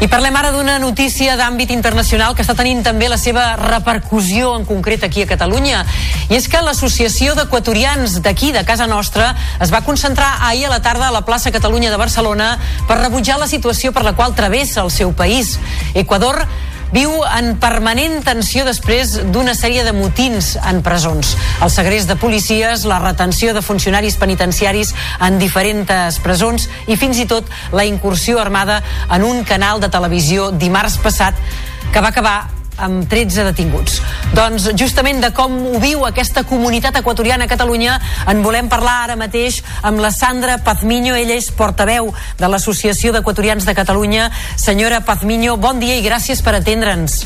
I 0.00 0.08
parlem 0.08 0.36
ara 0.36 0.50
d'una 0.52 0.78
notícia 0.80 1.32
d'àmbit 1.36 1.72
internacional 1.72 2.34
que 2.36 2.44
està 2.44 2.54
tenint 2.56 2.82
també 2.84 3.08
la 3.08 3.16
seva 3.20 3.54
repercussió 3.56 4.54
en 4.56 4.66
concret 4.68 5.04
aquí 5.04 5.24
a 5.24 5.28
Catalunya. 5.28 5.80
I 6.28 6.36
és 6.36 6.48
que 6.48 6.60
l'Associació 6.64 7.34
d'Equatorians 7.36 8.18
d'aquí, 8.24 8.52
de 8.52 8.64
casa 8.68 8.88
nostra, 8.88 9.34
es 9.60 9.72
va 9.72 9.80
concentrar 9.84 10.28
ahir 10.48 10.66
a 10.68 10.74
la 10.74 10.80
tarda 10.84 11.08
a 11.08 11.14
la 11.16 11.24
plaça 11.24 11.52
Catalunya 11.52 11.92
de 11.92 12.00
Barcelona 12.00 12.50
per 12.88 13.00
rebutjar 13.00 13.38
la 13.40 13.48
situació 13.48 13.92
per 13.96 14.04
la 14.04 14.12
qual 14.12 14.36
travessa 14.36 14.84
el 14.84 14.92
seu 14.92 15.12
país. 15.16 15.56
Equador 15.94 16.44
viu 16.92 17.10
en 17.24 17.54
permanent 17.62 18.20
tensió 18.26 18.64
després 18.66 19.16
d'una 19.32 19.54
sèrie 19.54 19.84
de 19.86 19.94
motins 19.96 20.52
en 20.66 20.82
presons. 20.86 21.34
El 21.62 21.72
segrest 21.72 22.10
de 22.10 22.18
policies, 22.20 22.84
la 22.88 23.00
retenció 23.02 23.54
de 23.54 23.62
funcionaris 23.62 24.18
penitenciaris 24.20 24.94
en 25.26 25.38
diferents 25.42 26.20
presons 26.24 26.68
i 26.86 26.96
fins 27.00 27.18
i 27.18 27.26
tot 27.30 27.48
la 27.72 27.86
incursió 27.88 28.40
armada 28.40 28.82
en 29.10 29.24
un 29.24 29.44
canal 29.44 29.80
de 29.80 29.90
televisió 29.92 30.50
dimarts 30.50 30.98
passat 31.02 31.36
que 31.92 32.00
va 32.00 32.10
acabar 32.14 32.59
amb 32.80 33.06
13 33.08 33.44
detinguts. 33.50 34.00
Doncs 34.36 34.70
justament 34.80 35.20
de 35.22 35.32
com 35.36 35.56
ho 35.70 35.80
viu 35.82 36.04
aquesta 36.08 36.44
comunitat 36.48 37.00
equatoriana 37.00 37.46
a 37.46 37.50
Catalunya 37.50 37.98
en 38.30 38.42
volem 38.44 38.70
parlar 38.72 38.96
ara 39.04 39.18
mateix 39.20 39.60
amb 39.82 40.00
la 40.00 40.12
Sandra 40.14 40.58
Pazmiño, 40.64 41.14
ella 41.14 41.36
és 41.36 41.50
portaveu 41.52 42.12
de 42.38 42.48
l'Associació 42.48 43.12
d'Equatorians 43.12 43.66
de 43.68 43.74
Catalunya. 43.76 44.30
Senyora 44.56 45.04
Pazmiño, 45.04 45.56
bon 45.60 45.80
dia 45.82 45.98
i 46.00 46.06
gràcies 46.06 46.42
per 46.42 46.56
atendre'ns. 46.58 47.20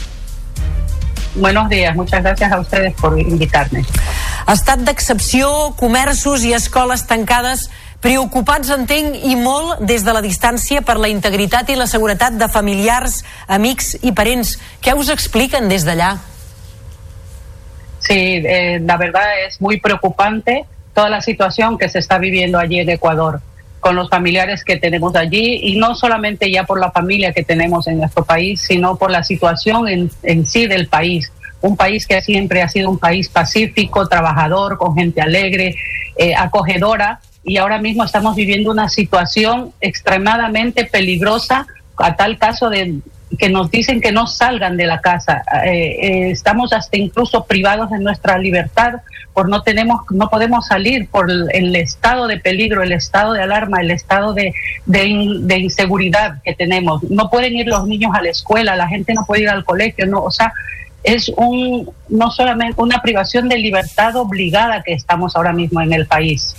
Buenos 1.35 1.69
días, 1.69 1.97
muchas 1.97 2.23
gracias 2.23 2.53
a 2.53 2.61
ustedes 2.61 2.95
por 2.95 3.19
invitarme. 3.19 3.83
Estat 4.47 4.85
d'excepció, 4.87 5.75
comerços 5.75 6.45
i 6.47 6.53
escoles 6.55 7.09
tancades 7.11 7.71
Preocupats, 8.05 8.69
entenc, 8.69 9.15
i 9.25 9.33
molt 9.33 9.79
des 9.89 10.03
de 10.05 10.13
la 10.13 10.21
distància 10.21 10.83
per 10.85 10.99
la 11.01 11.09
integritat 11.09 11.71
i 11.73 11.77
la 11.79 11.87
seguretat 11.89 12.35
de 12.37 12.51
familiars, 12.53 13.23
amics 13.49 13.95
i 14.05 14.13
parents. 14.13 14.59
Què 14.85 14.93
us 14.93 15.09
expliquen 15.09 15.71
des 15.73 15.87
d'allà? 15.89 16.11
Sí, 18.05 18.45
eh, 18.45 18.79
la 18.85 18.99
verdad 18.99 19.47
es 19.47 19.59
muy 19.59 19.81
preocupante 19.81 20.67
toda 20.93 21.09
la 21.09 21.23
situación 21.23 21.79
que 21.79 21.89
se 21.89 21.99
está 21.99 22.19
viviendo 22.19 22.59
allí 22.59 22.79
en 22.79 22.91
Ecuador 22.91 23.41
con 23.81 23.97
los 23.97 24.11
familiares 24.11 24.65
que 24.65 24.77
tenemos 24.77 25.17
allí 25.17 25.61
y 25.63 25.77
no 25.77 25.95
solamente 25.95 26.51
ya 26.51 26.65
por 26.65 26.79
la 26.81 26.91
familia 26.91 27.33
que 27.33 27.43
tenemos 27.43 27.87
en 27.87 27.99
nuestro 27.99 28.25
país, 28.25 28.61
sino 28.61 28.97
por 28.97 29.11
la 29.11 29.25
situación 29.25 29.89
en, 29.89 30.11
en 30.23 30.47
sí 30.47 30.67
del 30.67 30.89
país. 30.89 31.33
Un 31.63 31.75
país 31.79 32.07
que 32.07 32.21
siempre 32.21 32.61
ha 32.61 32.69
sido 32.69 32.91
un 32.91 32.99
país 32.99 33.31
pacífico, 33.31 34.07
trabajador, 34.09 34.77
con 34.77 34.95
gente 34.95 35.23
alegre, 35.23 35.75
eh, 36.19 36.35
acogedora, 36.35 37.21
y 37.45 37.59
ahora 37.59 37.79
mismo 37.79 38.05
estamos 38.05 38.35
viviendo 38.35 38.71
una 38.71 38.89
situación 38.89 39.73
extremadamente 39.81 40.85
peligrosa 40.85 41.67
a 41.97 42.17
tal 42.17 42.39
caso 42.39 42.71
de 42.71 43.01
que 43.39 43.49
nos 43.49 43.71
dicen 43.71 44.01
que 44.01 44.13
no 44.13 44.27
salgan 44.27 44.77
de 44.77 44.87
la 44.87 45.01
casa. 45.01 45.43
Eh, 45.65 45.97
eh, 46.01 46.31
estamos 46.31 46.73
hasta 46.73 46.97
incluso 46.97 47.45
privados 47.45 47.91
de 47.91 47.99
nuestra 47.99 48.39
libertad 48.39 48.95
por 49.33 49.49
no 49.49 49.63
tenemos, 49.63 50.03
no 50.11 50.31
podemos 50.31 50.69
salir 50.69 51.09
por 51.09 51.29
el, 51.29 51.75
estado 51.75 52.29
de 52.29 52.39
peligro, 52.39 52.85
el 52.85 52.93
estado 52.93 53.33
de 53.33 53.43
alarma, 53.43 53.81
el 53.81 53.91
estado 53.91 54.33
de, 54.33 54.55
de, 54.87 55.59
inseguridad 55.59 56.41
que 56.45 56.55
tenemos. 56.55 57.03
No 57.11 57.29
pueden 57.31 57.57
ir 57.57 57.67
los 57.67 57.87
niños 57.89 58.13
a 58.15 58.23
la 58.23 58.31
escuela, 58.31 58.77
la 58.77 58.87
gente 58.87 59.13
no 59.13 59.25
puede 59.27 59.43
ir 59.43 59.49
al 59.49 59.65
colegio, 59.65 60.07
no, 60.07 60.23
o 60.23 60.31
sea, 60.31 60.53
es 61.03 61.29
un 61.37 61.91
no 62.09 62.31
solamente 62.31 62.81
una 62.81 63.03
privación 63.03 63.49
de 63.49 63.59
libertad 63.59 64.15
obligada 64.15 64.83
que 64.85 64.93
estamos 64.93 65.35
ahora 65.35 65.53
mismo 65.53 65.81
en 65.81 65.93
el 65.93 66.07
país. 66.07 66.55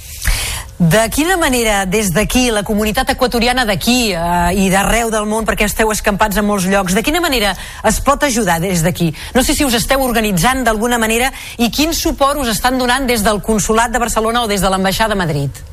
De 0.77 1.10
quina 1.10 1.38
manera, 1.38 1.86
des 1.86 2.10
d'aquí, 2.11 2.49
la 2.52 2.64
comunitat 2.68 3.10
equatoriana 3.14 3.64
d'aquí 3.64 4.11
eh, 4.11 4.56
i 4.60 4.65
d'arreu 4.69 5.07
del 5.14 5.23
món, 5.30 5.45
perquè 5.48 5.69
esteu 5.69 5.91
escampats 5.94 6.36
en 6.36 6.44
molts 6.44 6.68
llocs, 6.68 6.94
de 6.98 7.03
quina 7.03 7.22
manera 7.23 7.53
es 7.88 8.02
pot 8.03 8.23
ajudar 8.27 8.60
des 8.60 8.84
d'aquí? 8.84 9.14
No 9.34 9.44
sé 9.44 9.56
si 9.56 9.64
us 9.64 9.77
esteu 9.80 10.03
organitzant 10.03 10.65
d'alguna 10.68 10.99
manera 10.99 11.32
i 11.57 11.72
quin 11.72 11.95
suport 11.95 12.41
us 12.44 12.52
estan 12.52 12.77
donant 12.77 13.07
des 13.07 13.23
del 13.23 13.40
Consulat 13.41 13.95
de 13.95 14.03
Barcelona 14.03 14.44
o 14.44 14.52
des 14.52 14.60
de 14.60 14.69
l'Ambaixada 14.69 15.15
de 15.15 15.19
Madrid? 15.22 15.64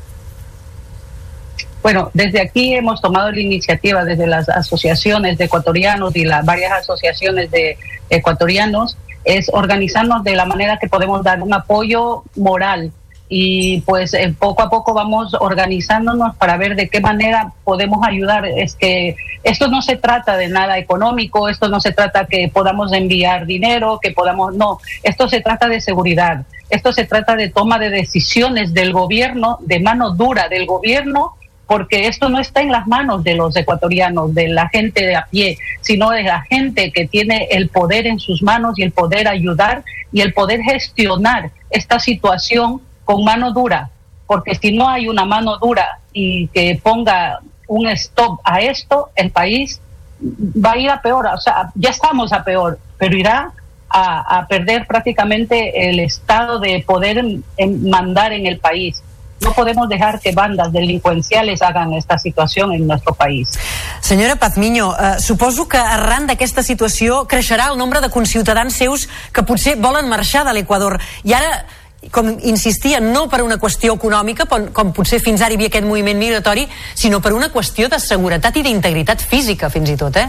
Bueno, 1.83 2.09
desde 2.13 2.39
aquí 2.39 2.73
hemos 2.73 3.01
tomado 3.01 3.29
la 3.29 3.41
iniciativa 3.41 4.05
desde 4.05 4.25
las 4.25 4.47
asociaciones 4.47 5.37
de 5.37 5.45
ecuatorianos 5.45 6.15
y 6.15 6.23
las 6.23 6.45
varias 6.45 6.71
asociaciones 6.71 7.51
de 7.51 7.77
ecuatorianos, 8.09 8.97
es 9.25 9.49
organizarnos 9.51 10.23
de 10.23 10.35
la 10.35 10.45
manera 10.45 10.77
que 10.79 10.87
podemos 10.87 11.23
dar 11.23 11.41
un 11.41 11.53
apoyo 11.53 12.23
moral 12.35 12.91
y 13.29 13.81
pues 13.81 14.13
eh, 14.13 14.33
poco 14.37 14.61
a 14.61 14.69
poco 14.69 14.93
vamos 14.93 15.33
organizándonos 15.39 16.35
para 16.35 16.57
ver 16.57 16.75
de 16.75 16.89
qué 16.89 16.99
manera 16.99 17.53
podemos 17.63 18.05
ayudar. 18.05 18.45
Es 18.45 18.75
que 18.75 19.15
esto 19.43 19.67
no 19.67 19.81
se 19.81 19.95
trata 19.95 20.37
de 20.37 20.49
nada 20.49 20.77
económico, 20.77 21.49
esto 21.49 21.67
no 21.67 21.79
se 21.79 21.91
trata 21.91 22.25
que 22.25 22.49
podamos 22.53 22.93
enviar 22.93 23.45
dinero, 23.45 23.99
que 24.01 24.11
podamos, 24.11 24.55
no, 24.55 24.79
esto 25.03 25.27
se 25.27 25.41
trata 25.41 25.67
de 25.67 25.81
seguridad, 25.81 26.45
esto 26.69 26.93
se 26.93 27.05
trata 27.05 27.35
de 27.35 27.49
toma 27.49 27.79
de 27.79 27.89
decisiones 27.89 28.73
del 28.73 28.93
gobierno, 28.93 29.57
de 29.61 29.79
mano 29.79 30.11
dura 30.11 30.47
del 30.47 30.65
gobierno 30.65 31.35
porque 31.65 32.07
esto 32.07 32.29
no 32.29 32.39
está 32.39 32.61
en 32.61 32.71
las 32.71 32.87
manos 32.87 33.23
de 33.23 33.35
los 33.35 33.55
ecuatorianos, 33.55 34.35
de 34.35 34.49
la 34.49 34.69
gente 34.69 35.05
de 35.05 35.15
a 35.15 35.25
pie, 35.25 35.57
sino 35.81 36.11
de 36.11 36.23
la 36.23 36.41
gente 36.41 36.91
que 36.91 37.07
tiene 37.07 37.47
el 37.51 37.69
poder 37.69 38.05
en 38.05 38.19
sus 38.19 38.43
manos 38.43 38.77
y 38.77 38.83
el 38.83 38.91
poder 38.91 39.27
ayudar 39.27 39.83
y 40.11 40.21
el 40.21 40.33
poder 40.33 40.61
gestionar 40.61 41.51
esta 41.71 41.99
situación 41.99 42.81
con 43.05 43.23
mano 43.23 43.51
dura, 43.51 43.89
porque 44.27 44.55
si 44.55 44.71
no 44.71 44.87
hay 44.89 45.07
una 45.07 45.25
mano 45.25 45.57
dura 45.57 45.99
y 46.11 46.47
que 46.47 46.79
ponga 46.81 47.39
un 47.67 47.87
stop 47.87 48.39
a 48.43 48.61
esto, 48.61 49.09
el 49.15 49.31
país 49.31 49.79
va 50.21 50.71
a 50.71 50.77
ir 50.77 50.89
a 50.89 51.01
peor, 51.01 51.27
o 51.27 51.37
sea, 51.37 51.69
ya 51.75 51.89
estamos 51.89 52.31
a 52.31 52.43
peor, 52.43 52.79
pero 52.97 53.15
irá 53.15 53.51
a, 53.89 54.47
perder 54.47 54.87
prácticamente 54.87 55.89
el 55.89 55.99
estado 55.99 56.59
de 56.59 56.83
poder 56.85 57.23
en, 57.57 57.89
mandar 57.89 58.33
en 58.33 58.47
el 58.47 58.59
país. 58.59 59.03
No 59.41 59.53
podemos 59.53 59.89
dejar 59.89 60.19
que 60.19 60.31
bandas 60.31 60.71
delinqüenciales 60.71 61.61
hagan 61.61 61.93
esta 61.93 62.17
situació 62.17 62.71
en 62.71 62.87
nuestro 62.87 63.13
país. 63.13 63.51
Senyora 63.99 64.37
Pazmiño, 64.37 64.95
eh, 64.95 65.19
suposo 65.19 65.67
que 65.67 65.77
arran 65.77 66.25
d'aquesta 66.27 66.63
situació 66.63 67.27
creixerà 67.27 67.67
el 67.71 67.77
nombre 67.77 67.99
de 68.01 68.09
conciutadans 68.09 68.73
seus 68.73 69.09
que 69.35 69.43
potser 69.43 69.75
volen 69.75 70.07
marxar 70.09 70.45
de 70.47 70.55
l'Equador. 70.55 70.97
I 71.27 71.35
ara 71.35 71.65
com 72.11 72.29
insistia, 72.43 72.99
no 72.99 73.27
per 73.29 73.41
una 73.43 73.57
qüestió 73.61 73.95
econòmica, 73.95 74.47
com, 74.47 74.91
potser 74.95 75.19
fins 75.23 75.41
ara 75.41 75.53
hi 75.53 75.59
havia 75.59 75.71
aquest 75.71 75.87
moviment 75.87 76.19
migratori, 76.19 76.65
sinó 76.95 77.21
per 77.21 77.33
una 77.33 77.51
qüestió 77.53 77.89
de 77.89 77.99
seguretat 77.99 78.57
i 78.57 78.65
d'integritat 78.65 79.21
física, 79.21 79.69
fins 79.73 79.93
i 79.93 79.97
tot, 79.99 80.17
eh? 80.17 80.27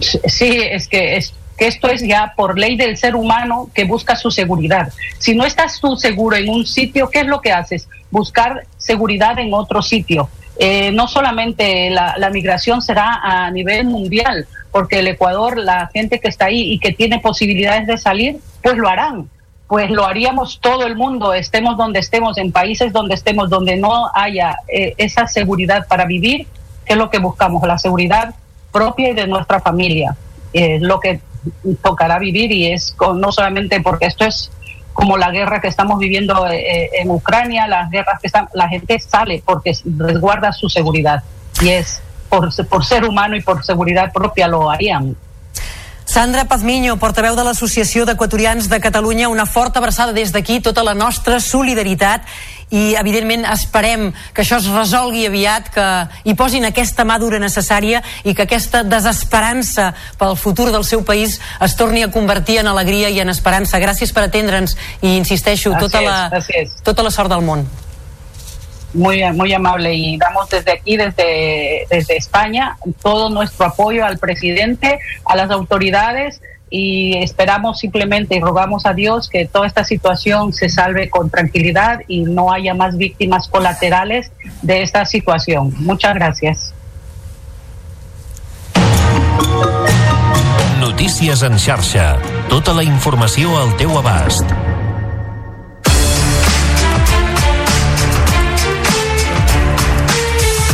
Sí, 0.00 0.50
es 0.56 0.88
que, 0.88 1.16
es 1.16 1.34
que 1.58 1.66
esto 1.66 1.88
es 1.88 2.02
ya 2.02 2.32
por 2.36 2.58
ley 2.58 2.76
del 2.76 2.96
ser 2.96 3.16
humano 3.16 3.68
que 3.74 3.84
busca 3.84 4.16
su 4.16 4.30
seguridad. 4.30 4.92
Si 5.18 5.34
no 5.34 5.44
estás 5.44 5.80
tú 5.80 5.96
seguro 5.96 6.36
en 6.36 6.48
un 6.48 6.66
sitio, 6.66 7.10
¿qué 7.10 7.20
es 7.20 7.26
lo 7.26 7.40
que 7.40 7.52
haces? 7.52 7.88
Buscar 8.10 8.66
seguridad 8.78 9.38
en 9.38 9.52
otro 9.52 9.82
sitio. 9.82 10.30
Eh, 10.58 10.90
no 10.92 11.08
solamente 11.08 11.90
la, 11.90 12.14
la, 12.18 12.30
migración 12.30 12.82
será 12.82 13.20
a 13.22 13.50
nivel 13.50 13.86
mundial, 13.86 14.46
porque 14.70 14.98
el 14.98 15.06
Ecuador, 15.08 15.56
la 15.56 15.88
gente 15.92 16.20
que 16.20 16.28
está 16.28 16.46
ahí 16.46 16.72
y 16.72 16.78
que 16.78 16.92
tiene 16.92 17.18
posibilidades 17.18 17.86
de 17.86 17.96
salir, 17.96 18.38
pues 18.62 18.76
lo 18.76 18.88
harán 18.88 19.28
pues 19.70 19.88
lo 19.88 20.04
haríamos 20.04 20.58
todo 20.60 20.84
el 20.84 20.96
mundo, 20.96 21.32
estemos 21.32 21.76
donde 21.76 22.00
estemos, 22.00 22.36
en 22.38 22.50
países 22.50 22.92
donde 22.92 23.14
estemos, 23.14 23.48
donde 23.48 23.76
no 23.76 24.10
haya 24.12 24.56
eh, 24.66 24.94
esa 24.98 25.28
seguridad 25.28 25.86
para 25.86 26.06
vivir, 26.06 26.48
que 26.84 26.94
es 26.94 26.98
lo 26.98 27.08
que 27.08 27.20
buscamos, 27.20 27.64
la 27.64 27.78
seguridad 27.78 28.34
propia 28.72 29.10
y 29.10 29.14
de 29.14 29.28
nuestra 29.28 29.60
familia. 29.60 30.16
Es 30.52 30.82
lo 30.82 30.98
que 30.98 31.20
tocará 31.82 32.18
vivir 32.18 32.50
y 32.50 32.72
es 32.72 32.96
no 33.14 33.30
solamente 33.30 33.80
porque 33.80 34.06
esto 34.06 34.24
es 34.24 34.50
como 34.92 35.16
la 35.16 35.30
guerra 35.30 35.60
que 35.60 35.68
estamos 35.68 36.00
viviendo 36.00 36.48
eh, 36.48 36.58
eh, 36.58 36.90
en 36.94 37.08
Ucrania, 37.08 37.68
las 37.68 37.90
guerras 37.90 38.20
que 38.20 38.26
están, 38.26 38.48
la 38.54 38.68
gente 38.68 38.98
sale 38.98 39.40
porque 39.46 39.72
resguarda 39.96 40.52
su 40.52 40.68
seguridad 40.68 41.22
y 41.62 41.68
es 41.68 42.02
por 42.28 42.52
ser 42.84 43.04
humano 43.04 43.36
y 43.36 43.40
por 43.40 43.64
seguridad 43.64 44.12
propia 44.12 44.48
lo 44.48 44.68
harían. 44.68 45.14
Sandra 46.10 46.44
Pazmiño, 46.44 46.96
portaveu 46.98 47.36
de 47.38 47.42
l'Associació 47.46 48.02
d'Equatorians 48.02 48.66
de 48.66 48.80
Catalunya, 48.82 49.28
una 49.30 49.44
forta 49.46 49.78
abraçada 49.78 50.10
des 50.10 50.32
d'aquí, 50.34 50.56
tota 50.58 50.82
la 50.82 50.90
nostra 50.90 51.36
solidaritat 51.38 52.24
i 52.74 52.96
evidentment 52.98 53.44
esperem 53.46 54.08
que 54.34 54.42
això 54.42 54.58
es 54.58 54.66
resolgui 54.74 55.22
aviat, 55.28 55.68
que 55.70 55.84
hi 56.26 56.34
posin 56.34 56.66
aquesta 56.66 57.06
mà 57.06 57.20
dura 57.22 57.38
necessària 57.38 58.00
i 58.24 58.34
que 58.34 58.42
aquesta 58.42 58.82
desesperança 58.82 59.92
pel 60.18 60.34
futur 60.34 60.72
del 60.74 60.82
seu 60.82 61.04
país 61.06 61.36
es 61.62 61.76
torni 61.78 62.02
a 62.02 62.10
convertir 62.10 62.58
en 62.58 62.72
alegria 62.72 63.12
i 63.14 63.22
en 63.22 63.30
esperança. 63.30 63.78
Gràcies 63.78 64.10
per 64.10 64.26
atendre'ns 64.26 64.74
i 65.02 65.14
insisteixo, 65.14 65.76
tota 65.78 66.02
la, 66.02 66.18
tota 66.82 67.06
la 67.06 67.14
sort 67.14 67.30
del 67.30 67.46
món. 67.46 67.62
Muy, 68.92 69.22
muy 69.32 69.52
amable 69.52 69.94
y 69.94 70.16
damos 70.18 70.48
desde 70.48 70.72
aquí, 70.72 70.96
desde, 70.96 71.86
desde 71.90 72.16
España, 72.16 72.76
todo 73.02 73.30
nuestro 73.30 73.66
apoyo 73.66 74.04
al 74.04 74.18
presidente, 74.18 74.98
a 75.24 75.36
las 75.36 75.50
autoridades 75.50 76.40
y 76.70 77.18
esperamos 77.18 77.80
simplemente 77.80 78.36
y 78.36 78.40
rogamos 78.40 78.86
a 78.86 78.94
Dios 78.94 79.28
que 79.28 79.46
toda 79.46 79.66
esta 79.66 79.84
situación 79.84 80.52
se 80.52 80.68
salve 80.68 81.10
con 81.10 81.28
tranquilidad 81.28 82.00
y 82.06 82.22
no 82.22 82.52
haya 82.52 82.74
más 82.74 82.96
víctimas 82.96 83.48
colaterales 83.48 84.30
de 84.62 84.82
esta 84.82 85.04
situación. 85.04 85.74
Muchas 85.78 86.14
gracias. 86.14 86.74
Notícies 90.78 91.42
en 91.42 91.58
xarxa. 91.58 92.18
Tota 92.48 92.72
la 92.72 92.82
informació 92.84 93.58
al 93.58 93.76
teu 93.76 93.98
abast. 93.98 94.46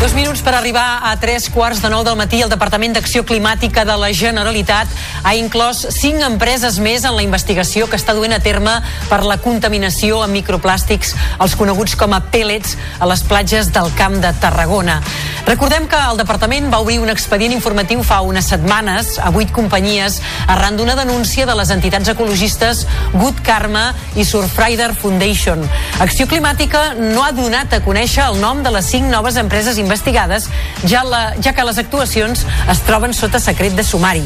Dos 0.07 0.15
minuts 0.15 0.39
per 0.41 0.55
arribar 0.55 1.01
a 1.03 1.17
tres 1.19 1.49
quarts 1.51 1.81
de 1.83 1.89
nou 1.91 2.05
del 2.07 2.15
matí. 2.15 2.39
El 2.39 2.47
Departament 2.53 2.93
d'Acció 2.95 3.25
Climàtica 3.27 3.83
de 3.83 3.97
la 3.99 4.13
Generalitat 4.15 4.87
ha 5.27 5.33
inclòs 5.35 5.81
cinc 5.97 6.23
empreses 6.23 6.79
més 6.79 7.03
en 7.03 7.17
la 7.17 7.25
investigació 7.27 7.89
que 7.91 7.99
està 7.99 8.15
duent 8.15 8.31
a 8.31 8.39
terme 8.39 8.77
per 9.11 9.25
la 9.27 9.41
contaminació 9.43 10.21
amb 10.23 10.39
microplàstics, 10.39 11.17
els 11.43 11.57
coneguts 11.59 11.99
com 11.99 12.15
a 12.15 12.21
pellets, 12.23 12.77
a 13.03 13.09
les 13.11 13.25
platges 13.27 13.73
del 13.75 13.91
Camp 13.99 14.21
de 14.23 14.31
Tarragona. 14.39 15.01
Recordem 15.47 15.89
que 15.91 15.99
el 15.99 16.23
Departament 16.23 16.71
va 16.71 16.81
obrir 16.83 17.01
un 17.03 17.11
expedient 17.11 17.55
informatiu 17.55 18.05
fa 18.07 18.21
unes 18.23 18.47
setmanes 18.51 19.17
a 19.19 19.33
vuit 19.35 19.51
companyies 19.55 20.21
arran 20.47 20.79
d'una 20.79 20.95
denúncia 20.99 21.47
de 21.47 21.59
les 21.59 21.71
entitats 21.75 22.15
ecologistes 22.15 22.85
Good 23.15 23.43
Karma 23.47 23.89
i 24.15 24.25
Surfrider 24.27 24.93
Foundation. 24.95 25.67
Acció 25.99 26.31
Climàtica 26.31 26.93
no 26.95 27.27
ha 27.27 27.35
donat 27.35 27.75
a 27.75 27.83
conèixer 27.83 28.23
el 28.27 28.41
nom 28.43 28.63
de 28.63 28.75
les 28.75 28.87
cinc 28.95 29.11
noves 29.11 29.39
empreses 29.39 29.79
investigades 29.79 29.96
investigades, 29.97 30.51
ja, 30.85 31.03
la, 31.05 31.35
ja 31.41 31.55
que 31.57 31.65
les 31.65 31.79
actuacions 31.81 32.45
es 32.45 32.81
troben 32.85 33.15
sota 33.17 33.41
secret 33.41 33.73
de 33.77 33.85
sumari. 33.85 34.25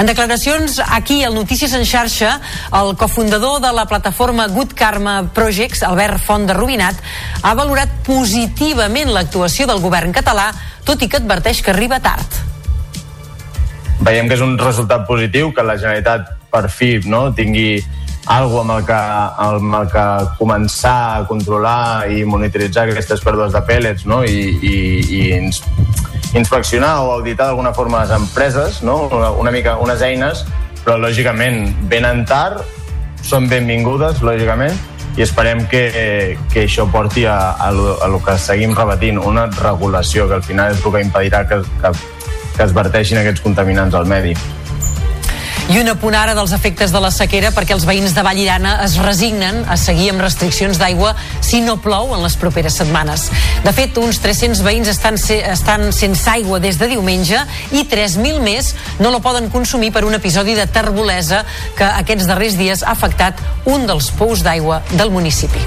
En 0.00 0.08
declaracions 0.08 0.80
aquí 0.80 1.20
al 1.24 1.36
Notícies 1.36 1.74
en 1.76 1.84
xarxa, 1.84 2.38
el 2.72 2.96
cofundador 2.96 3.60
de 3.60 3.72
la 3.76 3.84
plataforma 3.86 4.48
Good 4.48 4.72
Karma 4.74 5.30
Projects, 5.34 5.82
Albert 5.82 6.24
Font 6.24 6.48
de 6.48 6.56
Rubinat, 6.56 6.96
ha 7.42 7.54
valorat 7.54 7.92
positivament 8.06 9.12
l'actuació 9.12 9.68
del 9.68 9.82
govern 9.84 10.16
català, 10.16 10.50
tot 10.88 11.02
i 11.02 11.08
que 11.08 11.20
adverteix 11.20 11.60
que 11.60 11.74
arriba 11.74 12.00
tard. 12.00 12.40
Veiem 14.00 14.28
que 14.28 14.38
és 14.38 14.44
un 14.44 14.56
resultat 14.58 15.04
positiu 15.06 15.52
que 15.52 15.62
la 15.66 15.76
Generalitat 15.76 16.32
per 16.50 16.64
fi 16.72 16.96
no, 17.04 17.28
tingui 17.36 17.82
algo 18.26 18.60
amb 18.60 18.74
el 18.76 18.84
que, 18.84 18.98
amb 19.46 19.74
el 19.80 19.88
que 19.90 20.04
començar 20.38 20.96
a 21.16 21.22
controlar 21.28 22.10
i 22.12 22.24
monitoritzar 22.28 22.88
aquestes 22.90 23.22
pèrdues 23.24 23.54
de 23.56 23.62
pèl·lets 23.66 24.06
no? 24.06 24.20
I, 24.24 24.42
i, 24.60 24.74
i 25.00 25.22
ins, 25.38 25.62
inspeccionar 26.34 27.00
o 27.04 27.14
auditar 27.16 27.48
d'alguna 27.48 27.72
forma 27.74 28.04
les 28.04 28.12
empreses, 28.14 28.82
no? 28.82 29.08
una, 29.08 29.30
una 29.30 29.50
mica 29.50 29.76
unes 29.82 30.02
eines, 30.02 30.44
però 30.84 30.98
lògicament 31.00 31.74
venen 31.90 32.24
tard, 32.28 32.62
són 33.26 33.48
benvingudes, 33.50 34.22
lògicament, 34.24 34.76
i 35.18 35.24
esperem 35.24 35.64
que, 35.68 36.36
que 36.52 36.64
això 36.68 36.86
porti 36.90 37.26
a, 37.26 37.56
a, 37.58 37.72
lo, 37.74 37.96
a 38.00 38.08
lo 38.08 38.20
que 38.22 38.36
seguim 38.38 38.76
repetint, 38.78 39.18
una 39.18 39.48
regulació 39.58 40.28
que 40.28 40.38
al 40.38 40.46
final 40.46 40.72
és 40.72 40.84
el 40.84 40.94
que 40.94 41.02
impedirà 41.02 41.42
que, 41.48 41.60
que, 41.82 41.92
que 42.56 42.64
es 42.64 42.74
verteixin 42.76 43.20
aquests 43.20 43.42
contaminants 43.44 43.96
al 43.98 44.06
medi. 44.06 44.36
I 45.70 45.78
una 45.78 45.92
punt 45.94 46.16
ara 46.18 46.32
dels 46.34 46.50
efectes 46.50 46.90
de 46.90 46.98
la 46.98 47.12
sequera 47.14 47.52
perquè 47.54 47.76
els 47.76 47.84
veïns 47.86 48.10
de 48.16 48.24
Vallirana 48.26 48.72
es 48.82 48.96
resignen 48.98 49.60
a 49.70 49.76
seguir 49.78 50.08
amb 50.10 50.24
restriccions 50.24 50.80
d'aigua 50.80 51.12
si 51.46 51.60
no 51.62 51.76
plou 51.84 52.10
en 52.16 52.24
les 52.24 52.34
properes 52.40 52.74
setmanes. 52.80 53.28
De 53.62 53.70
fet, 53.76 53.94
uns 54.02 54.18
300 54.18 54.64
veïns 54.66 54.90
estan, 54.90 55.14
se, 55.14 55.38
estan 55.52 55.92
sense 55.94 56.26
aigua 56.32 56.58
des 56.58 56.80
de 56.80 56.90
diumenge 56.90 57.38
i 57.70 57.84
3.000 57.86 58.42
més 58.42 58.72
no 58.98 59.14
la 59.14 59.22
poden 59.22 59.46
consumir 59.54 59.92
per 59.94 60.02
un 60.08 60.18
episodi 60.18 60.58
de 60.58 60.66
terbolesa 60.66 61.44
que 61.78 61.86
aquests 62.02 62.26
darrers 62.26 62.58
dies 62.58 62.82
ha 62.82 62.96
afectat 62.98 63.38
un 63.70 63.86
dels 63.86 64.10
pous 64.18 64.42
d'aigua 64.42 64.82
del 64.90 65.14
municipi. 65.14 65.62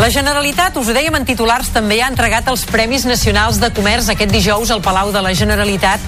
La 0.00 0.08
Generalitat, 0.08 0.78
us 0.80 0.88
ho 0.88 0.94
dèiem 0.96 1.12
en 1.18 1.26
titulars, 1.28 1.68
també 1.74 1.98
ha 2.00 2.06
entregat 2.08 2.46
els 2.48 2.62
Premis 2.64 3.02
Nacionals 3.04 3.58
de 3.60 3.68
Comerç 3.76 4.08
aquest 4.08 4.32
dijous 4.32 4.70
al 4.72 4.80
Palau 4.80 5.10
de 5.12 5.20
la 5.20 5.34
Generalitat 5.36 6.06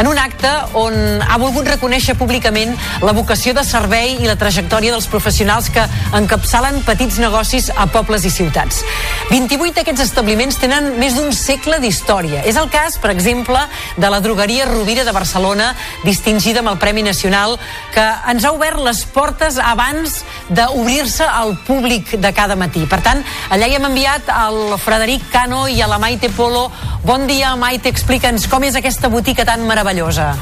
en 0.00 0.06
un 0.06 0.18
acte 0.18 0.48
on 0.80 0.94
ha 1.20 1.36
volgut 1.36 1.66
reconèixer 1.68 2.14
públicament 2.16 2.70
la 3.04 3.12
vocació 3.12 3.52
de 3.52 3.60
servei 3.68 4.14
i 4.16 4.28
la 4.28 4.36
trajectòria 4.40 4.94
dels 4.94 5.08
professionals 5.12 5.68
que 5.74 5.82
encapçalen 6.16 6.80
petits 6.86 7.18
negocis 7.20 7.68
a 7.76 7.84
pobles 7.92 8.24
i 8.24 8.32
ciutats. 8.32 8.80
28 9.28 9.76
d'aquests 9.76 10.04
establiments 10.06 10.56
tenen 10.62 10.94
més 10.96 11.18
d'un 11.18 11.34
segle 11.36 11.76
d'història. 11.82 12.40
És 12.48 12.56
el 12.56 12.70
cas, 12.72 12.96
per 12.96 13.10
exemple, 13.12 13.60
de 14.00 14.08
la 14.08 14.22
drogueria 14.24 14.70
Rovira 14.70 15.04
de 15.04 15.12
Barcelona, 15.12 15.74
distingida 16.06 16.64
amb 16.64 16.72
el 16.72 16.80
Premi 16.80 17.04
Nacional, 17.04 17.58
que 17.92 18.06
ens 18.32 18.48
ha 18.48 18.54
obert 18.56 18.80
les 18.80 19.04
portes 19.04 19.60
abans 19.60 20.22
d'obrir-se 20.48 21.28
al 21.28 21.58
públic 21.66 22.16
de 22.16 22.32
cada 22.32 22.56
matí. 22.56 22.86
Per 22.88 23.02
tant, 23.04 23.20
allà 23.50 23.66
hi 23.68 23.76
hem 23.78 23.88
enviat 23.90 24.30
al 24.34 24.76
Frederic 24.80 25.28
Cano 25.32 25.66
i 25.68 25.80
a 25.82 25.88
la 25.90 25.98
Maite 26.02 26.30
Polo. 26.34 26.68
Bon 27.04 27.26
dia, 27.26 27.54
Maite, 27.56 27.88
explica'ns 27.88 28.48
com 28.50 28.64
és 28.64 28.78
aquesta 28.78 29.10
botiga 29.12 29.46
tan 29.48 29.66
meravellosa. 29.68 30.34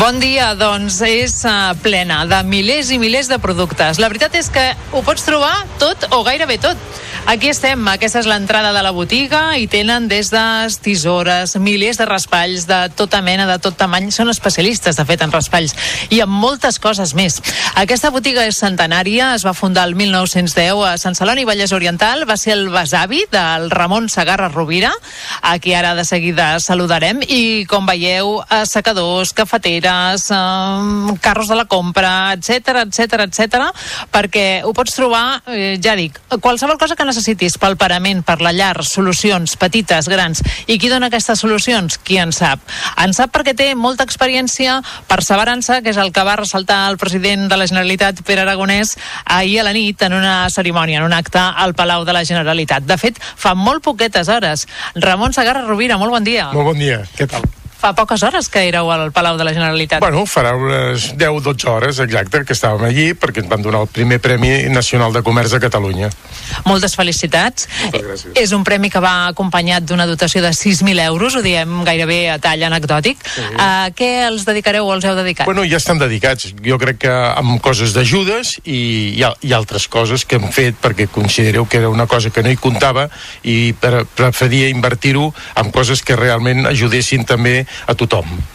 Bon 0.00 0.16
dia, 0.16 0.54
doncs 0.56 1.02
és 1.04 1.34
uh, 1.44 1.74
plena 1.84 2.22
de 2.24 2.38
milers 2.48 2.88
i 2.94 2.96
milers 2.98 3.28
de 3.28 3.36
productes. 3.42 3.98
La 4.00 4.08
veritat 4.08 4.38
és 4.40 4.48
que 4.48 4.62
ho 4.96 5.02
pots 5.04 5.26
trobar 5.26 5.52
tot 5.82 6.06
o 6.16 6.22
gairebé 6.24 6.56
tot. 6.62 6.80
Aquí 7.22 7.46
estem, 7.46 7.78
aquesta 7.86 8.18
és 8.18 8.26
l'entrada 8.26 8.72
de 8.74 8.80
la 8.82 8.90
botiga 8.90 9.54
i 9.54 9.68
tenen 9.70 10.08
des 10.10 10.32
de 10.32 10.42
tisores, 10.82 11.54
milers 11.54 12.00
de 12.00 12.06
raspalls 12.08 12.64
de 12.66 12.78
tota 12.98 13.20
mena, 13.22 13.46
de 13.46 13.60
tot 13.62 13.76
tamany. 13.78 14.08
Són 14.10 14.28
especialistes, 14.28 14.98
de 14.98 15.04
fet, 15.06 15.22
en 15.22 15.30
raspalls 15.30 15.70
i 16.10 16.18
amb 16.20 16.34
moltes 16.34 16.80
coses 16.82 17.14
més. 17.14 17.38
Aquesta 17.78 18.10
botiga 18.10 18.42
és 18.44 18.58
centenària, 18.58 19.30
es 19.36 19.46
va 19.46 19.54
fundar 19.54 19.84
el 19.86 19.94
1910 19.94 20.82
a 20.82 20.96
Sant 20.98 21.14
Celoni, 21.14 21.46
Vallès 21.46 21.72
Oriental, 21.72 22.26
va 22.28 22.36
ser 22.36 22.56
el 22.56 22.66
besavi 22.74 23.22
del 23.30 23.70
Ramon 23.70 24.10
Sagarra 24.10 24.50
Rovira, 24.50 24.90
a 25.40 25.54
qui 25.62 25.76
ara 25.78 25.94
de 25.94 26.04
seguida 26.04 26.58
saludarem, 26.60 27.22
i 27.22 27.64
com 27.70 27.86
veieu, 27.86 28.40
assecadors, 28.50 29.30
cafeteres, 29.32 30.26
eh, 30.34 31.16
carros 31.22 31.54
de 31.54 31.60
la 31.62 31.68
compra, 31.70 32.34
etc 32.34 32.82
etc 32.82 33.24
etc, 33.28 33.70
perquè 34.10 34.46
ho 34.66 34.74
pots 34.74 34.98
trobar, 34.98 35.40
eh, 35.46 35.78
ja 35.80 35.94
dic, 35.94 36.18
qualsevol 36.42 36.82
cosa 36.82 36.98
que 36.98 37.11
necessitis 37.12 37.58
pel 37.60 37.76
parament, 37.76 38.22
per 38.24 38.38
la 38.42 38.54
llar, 38.56 38.82
solucions 38.86 39.56
petites, 39.60 40.08
grans. 40.08 40.42
I 40.66 40.78
qui 40.80 40.90
dona 40.90 41.10
aquestes 41.12 41.42
solucions? 41.44 41.98
Qui 42.02 42.18
en 42.22 42.32
sap? 42.32 42.64
En 43.02 43.12
sap 43.16 43.34
perquè 43.34 43.54
té 43.58 43.68
molta 43.78 44.06
experiència, 44.08 44.80
perseverança, 45.10 45.80
que 45.84 45.92
és 45.92 46.00
el 46.00 46.12
que 46.16 46.24
va 46.26 46.38
ressaltar 46.40 46.82
el 46.90 46.98
president 47.00 47.48
de 47.52 47.60
la 47.60 47.68
Generalitat, 47.68 48.24
Pere 48.26 48.46
Aragonès, 48.46 48.96
ahir 49.24 49.60
a 49.60 49.68
la 49.68 49.76
nit 49.76 50.02
en 50.08 50.16
una 50.16 50.36
cerimònia, 50.50 51.02
en 51.02 51.08
un 51.10 51.16
acte 51.16 51.40
al 51.40 51.76
Palau 51.78 52.06
de 52.08 52.16
la 52.16 52.24
Generalitat. 52.24 52.88
De 52.88 52.98
fet, 52.98 53.20
fa 53.20 53.54
molt 53.54 53.84
poquetes 53.84 54.32
hores. 54.32 54.66
Ramon 54.94 55.36
Sagarra 55.36 55.66
Rovira, 55.66 56.00
molt 56.00 56.16
bon 56.16 56.24
dia. 56.24 56.50
Molt 56.56 56.72
bon 56.72 56.80
dia, 56.80 57.02
què 57.18 57.28
tal? 57.28 57.44
Fa 57.82 57.92
poques 57.98 58.22
hores 58.22 58.46
que 58.46 58.62
éreu 58.68 58.92
al 58.94 59.10
Palau 59.10 59.34
de 59.36 59.42
la 59.42 59.52
Generalitat. 59.56 59.98
Bueno, 60.04 60.22
farà 60.30 60.52
unes 60.54 61.08
10-12 61.18 61.66
hores, 61.66 61.98
exacte, 62.04 62.44
que 62.46 62.54
estàvem 62.54 62.86
allí 62.86 63.08
perquè 63.18 63.42
ens 63.42 63.50
van 63.50 63.64
donar 63.64 63.80
el 63.82 63.90
primer 63.90 64.20
Premi 64.22 64.52
Nacional 64.70 65.10
de 65.12 65.24
Comerç 65.26 65.50
de 65.56 65.58
Catalunya. 65.64 66.10
Moltes 66.68 66.94
felicitats. 66.94 67.66
Moltes 67.82 68.04
gràcies. 68.06 68.36
És 68.38 68.52
un 68.54 68.62
premi 68.62 68.90
que 68.92 69.02
va 69.02 69.32
acompanyat 69.32 69.82
d'una 69.88 70.06
dotació 70.06 70.44
de 70.44 70.52
6.000 70.54 71.02
euros, 71.08 71.34
ho 71.34 71.42
diem 71.42 71.80
gairebé 71.82 72.20
a 72.30 72.38
tall 72.42 72.62
anecdòtic. 72.68 73.18
Sí. 73.26 73.48
A 73.58 73.90
què 73.98 74.12
els 74.28 74.46
dedicareu 74.46 74.86
o 74.86 74.94
els 74.94 75.08
heu 75.08 75.18
dedicat? 75.18 75.50
Bueno, 75.50 75.66
ja 75.66 75.82
estan 75.82 75.98
dedicats. 75.98 76.52
Jo 76.62 76.78
crec 76.78 77.02
que 77.02 77.10
amb 77.10 77.58
coses 77.64 77.96
d'ajudes 77.96 78.60
i, 78.62 79.18
i, 79.18 79.26
i 79.26 79.56
altres 79.58 79.88
coses 79.90 80.22
que 80.28 80.38
hem 80.38 80.46
fet 80.54 80.78
perquè 80.78 81.08
considereu 81.10 81.66
que 81.66 81.82
era 81.82 81.90
una 81.90 82.06
cosa 82.06 82.30
que 82.30 82.46
no 82.46 82.52
hi 82.52 82.60
comptava 82.62 83.08
i 83.42 83.74
per, 83.74 84.04
preferia 84.06 84.70
invertir-ho 84.70 85.32
en 85.58 85.74
coses 85.74 86.06
que 86.06 86.14
realment 86.18 86.68
ajudessin 86.70 87.26
també 87.26 87.64
a 87.86 87.94
tothom. 87.94 88.51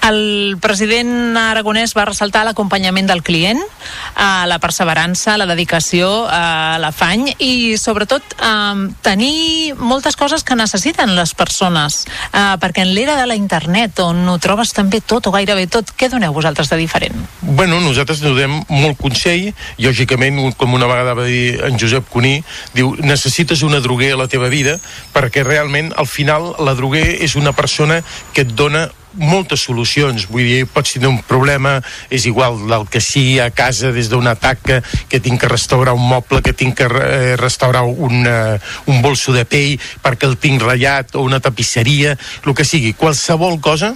El 0.00 0.56
president 0.60 1.36
aragonès 1.36 1.92
va 1.96 2.06
ressaltar 2.08 2.46
l'acompanyament 2.46 3.08
del 3.10 3.20
client, 3.22 3.60
eh, 3.60 4.46
la 4.48 4.58
perseverança, 4.58 5.36
la 5.36 5.46
dedicació, 5.46 6.26
eh, 6.26 6.78
l'afany 6.80 7.34
i, 7.38 7.76
sobretot, 7.76 8.22
eh, 8.40 8.88
tenir 9.02 9.74
moltes 9.76 10.16
coses 10.16 10.42
que 10.42 10.56
necessiten 10.56 11.14
les 11.14 11.34
persones. 11.34 12.06
Eh, 12.32 12.56
perquè 12.60 12.82
en 12.82 12.94
l'era 12.94 13.16
de 13.16 13.26
la 13.26 13.36
internet, 13.36 14.00
on 14.00 14.26
ho 14.28 14.38
trobes 14.38 14.72
també 14.72 15.00
tot 15.00 15.26
o 15.26 15.34
gairebé 15.34 15.66
tot, 15.66 15.92
què 15.96 16.08
doneu 16.08 16.32
vosaltres 16.32 16.70
de 16.70 16.76
diferent? 16.80 17.14
Bueno, 17.42 17.80
nosaltres 17.80 18.20
donem 18.20 18.62
molt 18.68 18.96
consell, 18.98 19.52
lògicament, 19.78 20.54
com 20.56 20.74
una 20.74 20.86
vegada 20.86 21.14
va 21.14 21.24
dir 21.24 21.60
en 21.64 21.78
Josep 21.78 22.08
Cuní, 22.08 22.42
diu, 22.74 22.94
necessites 23.00 23.62
una 23.62 23.80
droguer 23.80 24.14
a 24.14 24.16
la 24.16 24.28
teva 24.28 24.48
vida 24.48 24.78
perquè 25.12 25.44
realment, 25.44 25.92
al 25.96 26.06
final, 26.06 26.54
la 26.58 26.74
droguer 26.74 27.20
és 27.20 27.36
una 27.36 27.52
persona 27.52 28.00
que 28.32 28.46
et 28.46 28.54
dona 28.56 28.88
moltes 29.18 29.64
solucions, 29.66 30.26
vull 30.30 30.46
dir, 30.46 30.66
pots 30.70 30.94
tenir 30.94 31.08
un 31.10 31.20
problema, 31.26 31.78
és 32.10 32.26
igual 32.30 32.58
del 32.68 32.86
que 32.90 33.02
sigui 33.02 33.38
a 33.40 33.50
casa, 33.50 33.92
des 33.94 34.10
d'un 34.10 34.28
atac 34.30 34.62
que, 35.08 35.20
tinc 35.20 35.40
que 35.40 35.48
restaurar 35.50 35.94
un 35.96 36.06
moble, 36.08 36.42
que 36.42 36.52
tinc 36.52 36.76
que 36.78 36.86
eh, 36.86 37.36
restaurar 37.40 37.82
un, 37.84 38.26
eh, 38.26 38.58
un 38.86 39.02
bolso 39.02 39.32
de 39.32 39.44
pell 39.44 39.80
perquè 40.02 40.28
el 40.28 40.38
tinc 40.38 40.62
ratllat, 40.62 41.16
o 41.16 41.24
una 41.26 41.40
tapisseria, 41.40 42.16
el 42.46 42.54
que 42.54 42.64
sigui, 42.64 42.94
qualsevol 42.94 43.60
cosa, 43.60 43.94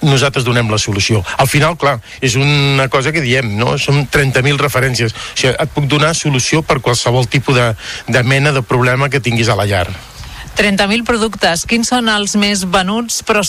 nosaltres 0.00 0.44
donem 0.46 0.70
la 0.70 0.78
solució. 0.78 1.22
Al 1.38 1.48
final, 1.50 1.76
clar, 1.78 1.98
és 2.20 2.36
una 2.38 2.88
cosa 2.88 3.12
que 3.12 3.22
diem, 3.22 3.56
no? 3.58 3.76
Som 3.78 4.04
30.000 4.06 4.58
referències. 4.60 5.14
O 5.14 5.38
sigui, 5.38 5.54
et 5.54 5.74
puc 5.74 5.88
donar 5.90 6.14
solució 6.14 6.62
per 6.62 6.80
qualsevol 6.84 7.26
tipus 7.26 7.56
de, 7.58 7.72
de 8.06 8.22
mena 8.22 8.52
de 8.54 8.62
problema 8.62 9.10
que 9.10 9.20
tinguis 9.20 9.50
a 9.50 9.58
la 9.58 9.66
llar. 9.66 9.88
30.000 10.58 11.06
productes. 11.06 11.66
Quins 11.70 11.90
són 11.94 12.10
els 12.10 12.34
més 12.38 12.64
venuts, 12.66 13.22
però 13.26 13.44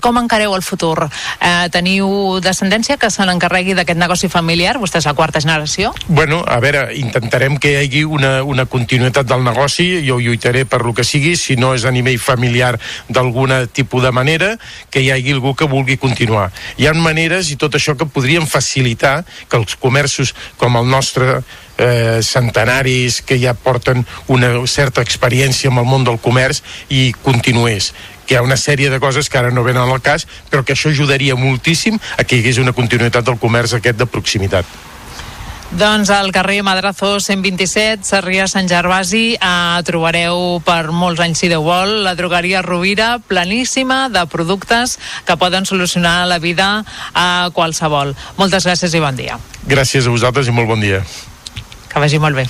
com 0.00 0.18
encareu 0.18 0.54
el 0.56 0.62
futur? 0.62 1.06
Eh, 1.40 1.68
teniu 1.72 2.38
descendència 2.42 2.98
que 2.98 3.10
se 3.14 3.24
n'encarregui 3.24 3.76
d'aquest 3.78 3.98
negoci 3.98 4.28
familiar? 4.28 4.76
Vostè 4.82 4.98
és 5.00 5.06
la 5.06 5.14
quarta 5.14 5.40
generació? 5.40 5.92
Bueno, 6.08 6.42
a 6.46 6.58
veure, 6.60 6.88
intentarem 6.98 7.58
que 7.62 7.72
hi 7.72 7.78
hagi 7.84 8.02
una, 8.04 8.42
una 8.42 8.66
continuïtat 8.66 9.28
del 9.28 9.44
negoci, 9.46 9.88
jo 10.06 10.18
lluitaré 10.18 10.64
per 10.66 10.82
lo 10.84 10.94
que 10.94 11.06
sigui, 11.06 11.36
si 11.36 11.56
no 11.56 11.74
és 11.78 11.86
a 11.86 11.94
nivell 11.94 12.18
familiar 12.18 12.74
d'alguna 13.08 13.64
tipus 13.66 14.02
de 14.02 14.12
manera, 14.12 14.56
que 14.90 15.02
hi 15.02 15.12
hagi 15.14 15.32
algú 15.36 15.54
que 15.54 15.70
vulgui 15.70 15.96
continuar. 15.96 16.50
Hi 16.76 16.88
ha 16.88 16.96
maneres 16.98 17.52
i 17.54 17.56
tot 17.56 17.78
això 17.78 17.94
que 17.96 18.08
podrien 18.10 18.46
facilitar 18.46 19.22
que 19.48 19.56
els 19.56 19.78
comerços 19.78 20.34
com 20.58 20.76
el 20.76 20.90
nostre 20.90 21.40
eh, 21.78 22.18
centenaris 22.22 23.22
que 23.22 23.38
ja 23.38 23.54
porten 23.54 24.04
una 24.26 24.50
certa 24.66 25.00
experiència 25.06 25.70
amb 25.70 25.84
el 25.84 25.86
món 25.88 26.04
del 26.04 26.18
comerç 26.18 26.64
i 26.90 27.12
continués 27.22 27.92
que 28.28 28.36
hi 28.36 28.38
ha 28.38 28.44
una 28.44 28.60
sèrie 28.60 28.92
de 28.92 29.00
coses 29.00 29.32
que 29.32 29.40
ara 29.40 29.50
no 29.50 29.64
venen 29.64 29.88
al 29.88 30.04
cas, 30.04 30.28
però 30.52 30.60
que 30.62 30.76
això 30.76 30.92
ajudaria 30.92 31.38
moltíssim 31.40 31.96
a 32.18 32.24
que 32.24 32.36
hi 32.36 32.44
hagués 32.44 32.60
una 32.60 32.76
continuïtat 32.76 33.24
del 33.24 33.40
comerç 33.40 33.78
aquest 33.80 33.98
de 33.98 34.06
proximitat. 34.06 34.68
Doncs 35.68 36.08
al 36.08 36.30
carrer 36.32 36.62
Madrazo 36.64 37.18
127, 37.20 38.00
Sarrià 38.06 38.46
Sant 38.48 38.70
Gervasi, 38.70 39.34
eh, 39.36 39.80
trobareu 39.84 40.62
per 40.64 40.88
molts 40.96 41.20
anys, 41.20 41.42
si 41.42 41.50
Déu 41.52 41.62
vol, 41.62 42.04
la 42.06 42.14
drogueria 42.16 42.62
Rovira, 42.64 43.18
planíssima 43.20 44.08
de 44.08 44.24
productes 44.32 44.96
que 45.26 45.36
poden 45.36 45.66
solucionar 45.66 46.26
la 46.26 46.38
vida 46.38 46.84
a 47.12 47.50
qualsevol. 47.52 48.16
Moltes 48.38 48.64
gràcies 48.64 48.96
i 48.96 49.04
bon 49.04 49.16
dia. 49.16 49.36
Gràcies 49.68 50.08
a 50.08 50.14
vosaltres 50.14 50.48
i 50.48 50.56
molt 50.56 50.68
bon 50.68 50.80
dia. 50.80 51.04
Que 51.92 52.00
vagi 52.00 52.18
molt 52.18 52.36
bé. 52.36 52.48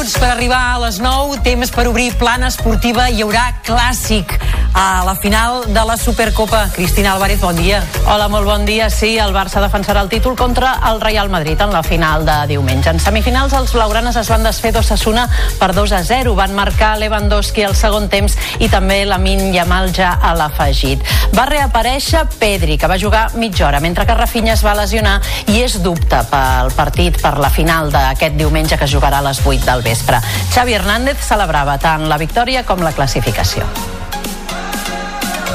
Minuts 0.00 0.16
per 0.16 0.30
arribar 0.32 0.60
a 0.72 0.78
les 0.80 0.96
9, 0.96 1.42
temps 1.44 1.70
per 1.74 1.82
obrir 1.90 2.14
plana 2.16 2.48
esportiva, 2.48 3.10
hi 3.12 3.20
haurà 3.20 3.50
clàssic 3.66 4.32
a 4.72 5.02
la 5.04 5.12
final 5.14 5.66
de 5.74 5.82
la 5.84 5.96
Supercopa. 6.00 6.70
Cristina 6.72 7.12
Álvarez, 7.12 7.40
bon 7.40 7.56
dia. 7.56 7.82
Hola, 8.06 8.28
molt 8.32 8.46
bon 8.46 8.64
dia. 8.64 8.88
Sí, 8.88 9.18
el 9.18 9.34
Barça 9.34 9.60
defensarà 9.60 10.00
el 10.00 10.08
títol 10.08 10.36
contra 10.38 10.78
el 10.88 11.02
Real 11.02 11.28
Madrid 11.28 11.60
en 11.60 11.72
la 11.74 11.82
final 11.82 12.24
de 12.24 12.36
diumenge. 12.54 12.88
En 12.88 13.00
semifinals, 13.00 13.52
els 13.52 13.74
blaugranes 13.74 14.16
es 14.16 14.30
van 14.30 14.46
desfer 14.46 14.72
d'Ossassuna 14.72 15.26
per 15.58 15.74
2 15.74 15.92
a 15.92 16.02
0. 16.06 16.32
Van 16.38 16.54
marcar 16.54 16.94
Lewandowski 16.98 17.66
al 17.66 17.76
segon 17.76 18.08
temps 18.08 18.38
i 18.58 18.70
també 18.72 19.02
Lamin 19.04 19.52
Yamal 19.52 19.92
ja 19.92 20.14
a 20.22 20.32
l'afegit. 20.38 21.04
Va 21.36 21.44
reaparèixer 21.50 22.24
Pedri, 22.38 22.78
que 22.78 22.88
va 22.88 22.98
jugar 22.98 23.26
mitja 23.34 23.66
hora, 23.68 23.82
mentre 23.84 24.06
que 24.06 24.16
Rafinha 24.16 24.54
es 24.54 24.64
va 24.64 24.78
lesionar 24.78 25.18
i 25.50 25.60
és 25.60 25.80
dubte 25.82 26.24
pel 26.30 26.72
partit 26.78 27.20
per 27.20 27.36
la 27.42 27.50
final 27.50 27.90
d'aquest 27.92 28.38
diumenge 28.38 28.78
que 28.78 28.86
es 28.88 28.94
jugarà 28.94 29.20
a 29.20 29.28
les 29.28 29.44
8 29.44 29.66
del 29.66 29.82
vespre. 29.82 29.89
Xavi 30.54 30.74
Hernández 30.74 31.18
celebrava 31.26 31.76
tant 31.78 32.06
la 32.08 32.18
victòria 32.18 32.62
com 32.66 32.82
la 32.82 32.92
classificació. 32.92 33.66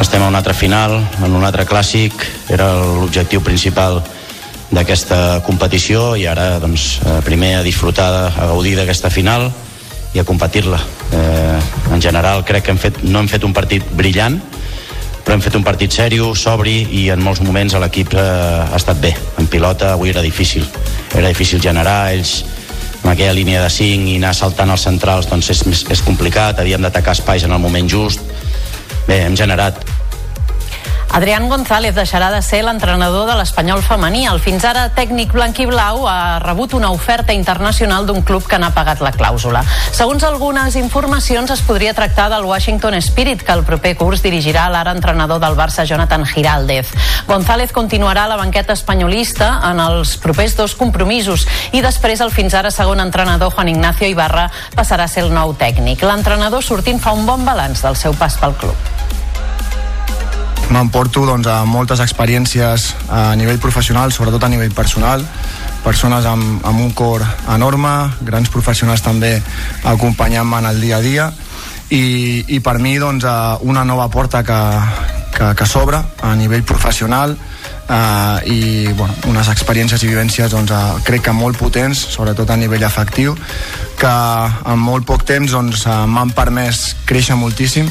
Estem 0.01 0.23
a 0.23 0.27
un 0.27 0.35
altre 0.35 0.53
final, 0.53 0.97
en 1.23 1.35
un 1.35 1.45
altre 1.47 1.65
clàssic, 1.65 2.13
era 2.51 2.67
l'objectiu 2.83 3.41
principal 3.41 4.01
d'aquesta 4.75 5.39
competició 5.45 6.15
i 6.19 6.25
ara 6.27 6.59
doncs, 6.59 6.99
eh, 7.05 7.21
primer 7.23 7.55
a 7.57 7.63
disfrutar, 7.63 8.09
a 8.35 8.49
gaudir 8.51 8.75
d'aquesta 8.75 9.09
final 9.09 9.51
i 10.13 10.19
a 10.19 10.25
competir-la. 10.25 10.81
Eh, 11.13 11.59
en 11.93 12.01
general 12.01 12.43
crec 12.43 12.65
que 12.65 12.71
hem 12.71 12.81
fet, 12.81 13.01
no 13.03 13.19
hem 13.19 13.29
fet 13.31 13.43
un 13.43 13.53
partit 13.53 13.83
brillant, 13.95 14.41
però 15.23 15.33
hem 15.33 15.41
fet 15.41 15.55
un 15.55 15.63
partit 15.63 15.91
sèrio, 15.91 16.33
sobri 16.35 16.87
i 16.91 17.09
en 17.09 17.23
molts 17.23 17.41
moments 17.41 17.73
l'equip 17.79 18.13
eh, 18.13 18.19
ha 18.19 18.75
estat 18.75 18.99
bé. 18.99 19.15
En 19.39 19.47
pilota 19.47 19.93
avui 19.93 20.11
era 20.11 20.21
difícil. 20.21 20.67
Era 21.15 21.31
difícil 21.31 21.61
generar, 21.61 22.11
ells 22.11 22.43
amb 23.05 23.13
aquella 23.13 23.35
línia 23.37 23.61
de 23.61 23.69
5 23.69 24.09
i 24.09 24.15
anar 24.17 24.31
saltant 24.33 24.71
als 24.73 24.87
centrals 24.87 25.27
doncs 25.29 25.51
és, 25.53 25.59
és 25.93 26.01
complicat, 26.01 26.57
havíem 26.57 26.81
d'atacar 26.81 27.13
espais 27.13 27.43
en 27.45 27.53
el 27.53 27.61
moment 27.61 27.85
just. 27.85 28.23
Bé, 29.05 29.19
hem 29.27 29.35
generat 29.37 29.77
Adrián 31.11 31.47
González 31.47 31.95
deixarà 31.95 32.27
de 32.31 32.41
ser 32.41 32.61
l'entrenador 32.65 33.27
de 33.29 33.35
l'Espanyol 33.37 33.81
femení. 33.85 34.25
El 34.27 34.41
fins 34.43 34.65
ara 34.67 34.89
tècnic 34.95 35.31
blanc-i-blau 35.31 36.03
ha 36.09 36.39
rebut 36.43 36.73
una 36.75 36.89
oferta 36.91 37.33
internacional 37.33 38.05
d'un 38.05 38.21
club 38.21 38.43
que 38.49 38.59
n'ha 38.59 38.73
pagat 38.75 38.99
la 38.99 39.13
clàusula. 39.15 39.61
Segons 39.95 40.25
algunes 40.27 40.75
informacions, 40.75 41.51
es 41.51 41.61
podria 41.63 41.93
tractar 41.93 42.27
del 42.33 42.43
Washington 42.43 42.97
Spirit, 43.01 43.45
que 43.45 43.55
el 43.55 43.63
proper 43.63 43.95
curs 43.95 44.25
dirigirà 44.25 44.67
l'ara 44.69 44.91
entrenador 44.91 45.39
del 45.39 45.55
Barça, 45.55 45.85
Jonathan 45.85 46.25
Giraldez. 46.25 46.91
González 47.27 47.71
continuarà 47.71 48.25
a 48.25 48.33
la 48.33 48.41
banqueta 48.41 48.73
espanyolista 48.73 49.61
en 49.71 49.79
els 49.79 50.17
propers 50.17 50.57
dos 50.57 50.75
compromisos 50.75 51.47
i 51.71 51.81
després 51.85 52.21
el 52.21 52.33
fins 52.35 52.53
ara 52.53 52.71
segon 52.71 52.99
entrenador 52.99 53.53
Juan 53.55 53.71
Ignacio 53.71 54.09
Ibarra 54.09 54.49
passarà 54.75 55.07
a 55.07 55.11
ser 55.11 55.23
el 55.23 55.33
nou 55.33 55.55
tècnic. 55.55 56.03
L'entrenador 56.03 56.63
sortint 56.63 56.99
fa 56.99 57.15
un 57.15 57.25
bon 57.25 57.45
balanç 57.45 57.85
del 57.85 57.95
seu 57.95 58.13
pas 58.19 58.35
pel 58.41 58.59
club 58.59 59.04
m'emporto 60.69 61.25
doncs, 61.25 61.47
a 61.47 61.63
moltes 61.67 62.01
experiències 62.01 62.87
a 63.09 63.35
nivell 63.37 63.59
professional, 63.61 64.11
sobretot 64.11 64.43
a 64.43 64.49
nivell 64.49 64.73
personal, 64.73 65.23
persones 65.83 66.25
amb, 66.25 66.63
amb 66.65 66.81
un 66.81 66.93
cor 66.97 67.25
enorme, 67.53 67.93
grans 68.25 68.49
professionals 68.49 69.03
també 69.05 69.35
acompanyant-me 69.83 70.63
en 70.63 70.69
el 70.71 70.81
dia 70.81 70.97
a 70.97 71.03
dia. 71.05 71.27
I, 71.93 72.45
i 72.49 72.59
per 72.65 72.79
mi 72.81 72.95
doncs, 72.97 73.27
una 73.61 73.83
nova 73.85 74.07
porta 74.09 74.41
que, 74.43 74.61
que, 75.35 75.51
que 75.53 75.67
s'obre 75.69 76.01
a 76.01 76.33
nivell 76.35 76.63
professional 76.65 77.35
eh, 77.89 78.49
i 78.49 78.93
bueno, 78.93 79.13
unes 79.29 79.49
experiències 79.53 80.01
i 80.03 80.09
vivències 80.09 80.51
doncs, 80.51 80.73
uh, 80.73 80.97
crec 81.05 81.27
que 81.27 81.35
molt 81.35 81.59
potents, 81.59 82.07
sobretot 82.15 82.49
a 82.49 82.57
nivell 82.57 82.83
afectiu, 82.87 83.35
que 83.99 84.15
en 84.65 84.81
molt 84.81 85.05
poc 85.05 85.25
temps 85.27 85.53
doncs, 85.53 85.85
uh, 85.85 86.03
m'han 86.09 86.33
permès 86.33 86.95
créixer 87.05 87.37
moltíssim 87.37 87.89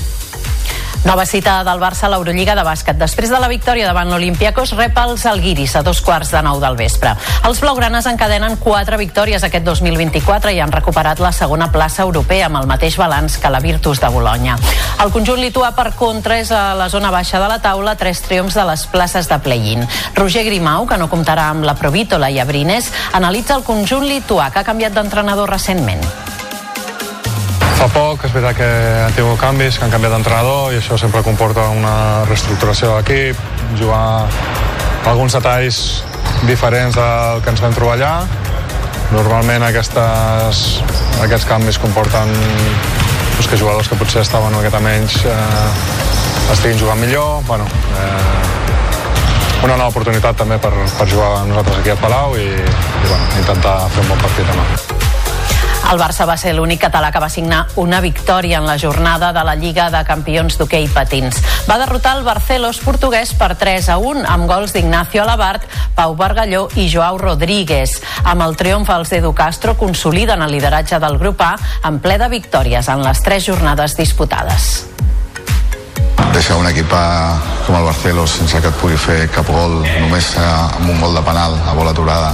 Nova 1.04 1.26
cita 1.28 1.58
del 1.66 1.80
Barça 1.82 2.06
a 2.06 2.08
l'Eurolliga 2.08 2.54
de 2.56 2.62
bàsquet. 2.64 2.96
Després 2.96 3.28
de 3.28 3.36
la 3.36 3.48
victòria 3.50 3.84
davant 3.84 4.08
l'Olimpiakos, 4.08 4.72
rep 4.78 4.96
els 5.02 5.26
Alguiris 5.28 5.74
a 5.76 5.82
dos 5.84 6.00
quarts 6.00 6.30
de 6.32 6.40
nou 6.42 6.62
del 6.62 6.78
vespre. 6.78 7.12
Els 7.44 7.60
blaugranes 7.60 8.06
encadenen 8.08 8.56
quatre 8.56 8.96
victòries 8.96 9.44
aquest 9.44 9.66
2024 9.66 10.54
i 10.56 10.62
han 10.64 10.72
recuperat 10.72 11.20
la 11.20 11.32
segona 11.36 11.68
plaça 11.72 12.06
europea 12.06 12.46
amb 12.48 12.62
el 12.62 12.70
mateix 12.70 12.96
balanç 12.96 13.36
que 13.36 13.52
la 13.52 13.60
Virtus 13.60 14.00
de 14.00 14.08
Bologna. 14.08 14.56
El 15.04 15.12
conjunt 15.12 15.42
lituà, 15.44 15.74
per 15.76 15.90
contra, 15.98 16.38
és 16.40 16.52
a 16.54 16.72
la 16.78 16.88
zona 16.88 17.12
baixa 17.12 17.42
de 17.42 17.50
la 17.52 17.60
taula, 17.60 17.96
tres 18.00 18.22
triomfs 18.24 18.56
de 18.56 18.64
les 18.70 18.86
places 18.88 19.28
de 19.28 19.38
play-in. 19.44 19.84
Roger 20.16 20.46
Grimau, 20.48 20.88
que 20.88 20.96
no 20.96 21.10
comptarà 21.12 21.50
amb 21.52 21.68
la 21.68 21.76
Provítola 21.76 22.32
i 22.32 22.40
Abrines, 22.40 22.88
analitza 23.12 23.58
el 23.58 23.66
conjunt 23.68 24.08
lituà, 24.08 24.48
que 24.50 24.64
ha 24.64 24.70
canviat 24.72 24.96
d'entrenador 24.96 25.52
recentment. 25.52 26.00
Fa 27.84 27.90
poc, 27.92 28.22
és 28.24 28.32
veritat 28.32 28.56
que 28.56 28.66
han 29.04 29.12
tingut 29.12 29.36
canvis, 29.36 29.76
que 29.76 29.84
han 29.84 29.90
canviat 29.92 30.14
d'entrenador 30.14 30.70
i 30.72 30.78
això 30.78 30.96
sempre 30.96 31.20
comporta 31.20 31.66
una 31.68 32.22
reestructuració 32.24 32.88
de 32.88 32.94
l'equip, 33.02 33.42
jugar 33.76 34.24
alguns 35.10 35.36
detalls 35.36 35.80
diferents 36.48 36.96
del 36.96 37.44
que 37.44 37.52
ens 37.52 37.60
vam 37.60 37.76
trobar 37.76 37.98
allà. 37.98 38.14
Normalment 39.12 39.68
aquestes, 39.68 40.62
aquests 41.26 41.44
canvis 41.52 41.76
comporten 41.84 42.32
doncs, 42.32 43.52
que 43.52 43.60
jugadors 43.60 43.92
que 43.92 44.00
potser 44.00 44.24
estaven 44.24 44.48
una 44.48 44.64
miqueta 44.64 44.80
menys 44.80 45.20
eh, 45.28 46.56
estiguin 46.56 46.80
jugant 46.80 47.04
millor. 47.04 47.44
Bueno, 47.44 47.68
eh, 48.00 49.60
una 49.60 49.76
nova 49.76 49.92
oportunitat 49.92 50.40
també 50.40 50.56
per, 50.56 50.72
per 50.72 51.12
jugar 51.12 51.34
nosaltres 51.52 51.84
aquí 51.84 51.92
a 51.92 52.00
Palau 52.00 52.40
i, 52.40 52.48
i 52.48 53.08
bueno, 53.10 53.24
intentar 53.44 53.82
fer 53.90 54.08
un 54.08 54.14
bon 54.14 54.24
partit 54.24 54.54
demà. 54.54 55.03
El 55.90 56.00
Barça 56.00 56.24
va 56.26 56.36
ser 56.40 56.54
l'únic 56.56 56.80
català 56.86 57.10
que 57.12 57.20
va 57.22 57.28
signar 57.30 57.64
una 57.80 58.00
victòria 58.00 58.58
en 58.58 58.66
la 58.66 58.78
jornada 58.78 59.32
de 59.36 59.44
la 59.44 59.54
Lliga 59.54 59.90
de 59.92 60.00
Campions 60.08 60.56
d'hoquei 60.58 60.88
patins. 60.88 61.42
Va 61.68 61.78
derrotar 61.78 62.16
el 62.18 62.24
Barcelos 62.24 62.80
portuguès 62.84 63.34
per 63.38 63.52
3 63.60 63.90
a 63.92 63.98
1 63.98 64.24
amb 64.30 64.48
gols 64.50 64.74
d'Ignacio 64.74 65.22
Alabart, 65.22 65.68
Pau 65.94 66.16
Bargalló 66.16 66.66
i 66.76 66.88
Joao 66.92 67.20
Rodríguez. 67.20 68.00
Amb 68.24 68.46
el 68.48 68.56
triomf, 68.56 68.90
els 68.96 69.12
Edu 69.12 69.34
Castro 69.36 69.76
consoliden 69.78 70.42
el 70.42 70.56
lideratge 70.56 70.98
del 71.02 71.18
grup 71.18 71.44
A 71.44 71.54
en 71.84 72.00
ple 72.00 72.18
de 72.18 72.32
victòries 72.32 72.88
en 72.88 73.04
les 73.04 73.22
tres 73.22 73.46
jornades 73.46 73.96
disputades 73.96 74.93
deixar 76.34 76.56
un 76.58 76.66
equip 76.66 76.90
com 77.64 77.76
el 77.78 77.84
Barcelos 77.86 78.32
sense 78.38 78.60
que 78.60 78.68
et 78.68 78.80
pugui 78.80 78.96
fer 78.98 79.28
cap 79.32 79.46
gol 79.48 79.78
només 79.84 80.32
eh, 80.36 80.42
amb 80.44 80.90
un 80.90 80.98
gol 81.00 81.14
de 81.16 81.22
penal 81.24 81.54
a 81.64 81.74
bola 81.76 81.94
aturada 81.94 82.32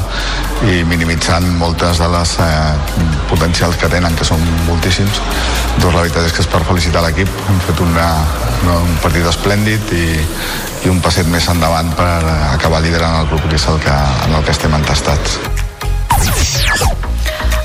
i 0.67 0.81
minimitzant 0.89 1.47
moltes 1.61 2.01
de 2.01 2.09
les 2.15 2.33
eh, 2.43 3.05
potencials 3.31 3.77
que 3.81 3.93
tenen 3.93 4.17
que 4.17 4.27
són 4.27 4.43
moltíssims. 4.67 5.21
Doncs 5.79 5.95
la 5.95 6.03
veritat 6.03 6.27
és 6.27 6.35
que 6.37 6.45
és 6.45 6.51
per 6.51 6.65
felicitar 6.69 7.05
l'equip. 7.05 7.31
Hem 7.49 7.63
fet 7.69 7.85
una, 7.85 8.09
un 8.81 8.99
partit 9.05 9.29
esplèndid 9.31 9.95
i, 9.97 10.09
i 10.87 10.93
un 10.93 11.01
passet 11.05 11.29
més 11.31 11.49
endavant 11.53 11.93
per 11.97 12.11
acabar 12.51 12.83
liderant 12.85 13.23
el 13.23 13.33
grup 13.33 13.49
que 13.49 13.61
és 13.61 13.71
el 13.71 13.81
que, 13.85 13.97
en 14.27 14.37
el 14.37 14.45
que 14.45 14.57
estem 14.57 14.77
entestats 14.81 15.41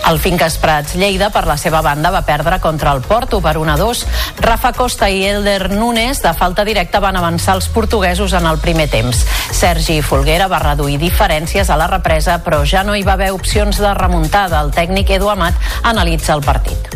el 0.09 0.19
Finques 0.19 0.57
Prats 0.61 0.95
Lleida, 0.95 1.31
per 1.33 1.45
la 1.47 1.57
seva 1.57 1.81
banda, 1.81 2.11
va 2.13 2.21
perdre 2.25 2.59
contra 2.61 2.93
el 2.93 3.01
Porto 3.01 3.41
per 3.41 3.57
1 3.57 3.73
a 3.73 3.77
2. 3.77 4.03
Rafa 4.41 4.71
Costa 4.73 5.09
i 5.09 5.23
Elder 5.25 5.71
Nunes, 5.71 6.21
de 6.21 6.33
falta 6.33 6.65
directa, 6.65 7.01
van 7.01 7.17
avançar 7.17 7.55
els 7.57 7.67
portuguesos 7.69 8.33
en 8.33 8.45
el 8.45 8.59
primer 8.59 8.87
temps. 8.89 9.25
Sergi 9.51 10.01
Folguera 10.05 10.47
va 10.51 10.61
reduir 10.61 10.99
diferències 11.01 11.69
a 11.69 11.79
la 11.79 11.89
represa, 11.89 12.37
però 12.43 12.61
ja 12.65 12.83
no 12.83 12.95
hi 12.95 13.03
va 13.03 13.17
haver 13.17 13.31
opcions 13.33 13.81
de 13.81 13.93
remuntada. 13.97 14.61
El 14.61 14.71
tècnic 14.75 15.15
Edu 15.17 15.31
Amat 15.33 15.57
analitza 15.83 16.37
el 16.37 16.45
partit 16.45 16.93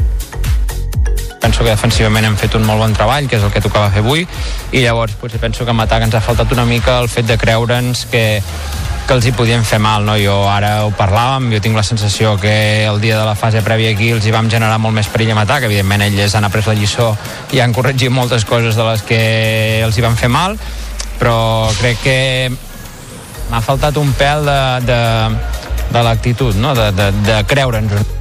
penso 1.39 1.63
que 1.63 1.71
defensivament 1.71 2.27
hem 2.27 2.35
fet 2.37 2.53
un 2.59 2.65
molt 2.67 2.83
bon 2.83 2.91
treball, 2.93 3.25
que 3.25 3.39
és 3.39 3.43
el 3.43 3.49
que 3.49 3.61
tocava 3.63 3.89
fer 3.89 4.03
avui, 4.03 4.27
i 4.69 4.83
llavors 4.83 5.15
potser 5.17 5.39
penso 5.41 5.65
que 5.65 5.73
en 5.73 5.81
atac 5.81 6.05
ens 6.05 6.13
ha 6.13 6.21
faltat 6.21 6.51
una 6.53 6.65
mica 6.69 6.99
el 7.01 7.09
fet 7.09 7.25
de 7.25 7.39
creure'ns 7.41 8.05
que 8.11 8.23
que 9.09 9.15
els 9.17 9.25
hi 9.25 9.31
podien 9.33 9.63
fer 9.65 9.79
mal, 9.81 10.03
no? 10.05 10.13
Jo 10.21 10.35
ara 10.45 10.83
ho 10.85 10.91
parlàvem, 10.93 11.47
jo 11.49 11.59
tinc 11.65 11.73
la 11.73 11.81
sensació 11.87 12.35
que 12.37 12.51
el 12.85 12.99
dia 13.01 13.17
de 13.17 13.23
la 13.25 13.33
fase 13.33 13.63
prèvia 13.65 13.95
aquí 13.95 14.11
els 14.13 14.27
hi 14.27 14.33
vam 14.35 14.51
generar 14.53 14.77
molt 14.77 14.93
més 14.93 15.09
perill 15.09 15.31
en 15.33 15.41
atac, 15.41 15.65
evidentment 15.65 16.03
ells 16.05 16.35
han 16.37 16.45
après 16.45 16.69
la 16.69 16.75
lliçó 16.77 17.07
i 17.49 17.63
han 17.63 17.73
corregit 17.73 18.13
moltes 18.13 18.45
coses 18.45 18.77
de 18.77 18.85
les 18.85 19.01
que 19.09 19.19
els 19.81 19.97
hi 19.97 20.05
van 20.05 20.19
fer 20.19 20.29
mal, 20.29 20.59
però 21.17 21.39
crec 21.79 22.05
que 22.05 22.19
m'ha 23.49 23.65
faltat 23.65 23.97
un 23.97 24.13
pèl 24.13 24.45
de, 24.45 24.61
de, 24.93 25.01
de 25.89 26.05
l'actitud, 26.05 26.61
no? 26.61 26.77
de, 26.77 26.91
de, 26.93 27.11
de 27.25 27.41
creure'ns. 27.49 28.18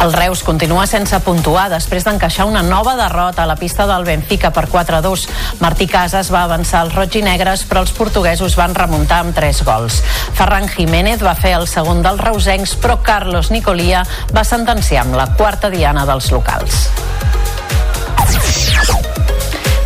El 0.00 0.14
Reus 0.14 0.40
continua 0.40 0.86
sense 0.88 1.18
puntuar 1.20 1.66
després 1.68 2.06
d'encaixar 2.06 2.46
una 2.48 2.62
nova 2.64 2.94
derrota 2.96 3.42
a 3.42 3.48
la 3.50 3.56
pista 3.60 3.84
del 3.84 4.06
Benfica 4.08 4.48
per 4.48 4.64
4-2. 4.72 5.26
Martí 5.60 5.84
Casas 5.92 6.30
va 6.32 6.46
avançar 6.46 6.86
els 6.86 6.96
roig 6.96 7.18
i 7.20 7.22
negres, 7.26 7.66
però 7.68 7.84
els 7.84 7.92
portuguesos 7.92 8.56
van 8.56 8.74
remuntar 8.74 9.20
amb 9.26 9.36
3 9.36 9.60
gols. 9.68 10.00
Ferran 10.38 10.70
Jiménez 10.72 11.20
va 11.20 11.36
fer 11.36 11.52
el 11.58 11.68
segon 11.68 12.00
dels 12.06 12.24
reusencs, 12.24 12.78
però 12.80 12.96
Carlos 13.04 13.52
Nicolia 13.52 14.06
va 14.32 14.44
sentenciar 14.48 15.04
amb 15.04 15.20
la 15.20 15.28
quarta 15.36 15.68
diana 15.68 16.08
dels 16.08 16.32
locals. 16.32 16.86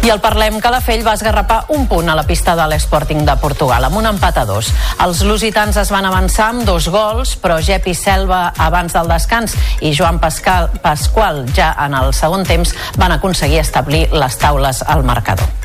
I 0.04 0.10
el 0.12 0.20
Parlem 0.20 0.58
Calafell 0.60 1.00
va 1.00 1.14
esgarrapar 1.16 1.62
un 1.72 1.86
punt 1.88 2.10
a 2.12 2.16
la 2.18 2.26
pista 2.28 2.52
de 2.58 2.66
l'Sporting 2.68 3.22
de 3.24 3.38
Portugal, 3.40 3.86
amb 3.86 3.96
un 3.96 4.10
empat 4.10 4.42
a 4.42 4.44
dos. 4.44 4.68
Els 5.00 5.22
lusitans 5.24 5.78
es 5.80 5.94
van 5.94 6.04
avançar 6.04 6.50
amb 6.52 6.68
dos 6.68 6.90
gols, 6.92 7.32
però 7.40 7.56
Jepi 7.56 7.96
Selva 7.96 8.50
abans 8.68 8.92
del 8.92 9.08
descans 9.08 9.56
i 9.80 9.96
Joan 9.96 10.20
Pascal, 10.20 10.68
Pasqual 10.84 11.46
ja 11.56 11.72
en 11.88 11.96
el 11.96 12.12
segon 12.12 12.44
temps 12.44 12.76
van 13.00 13.16
aconseguir 13.16 13.64
establir 13.64 14.10
les 14.12 14.42
taules 14.44 14.84
al 14.84 15.08
marcador 15.08 15.63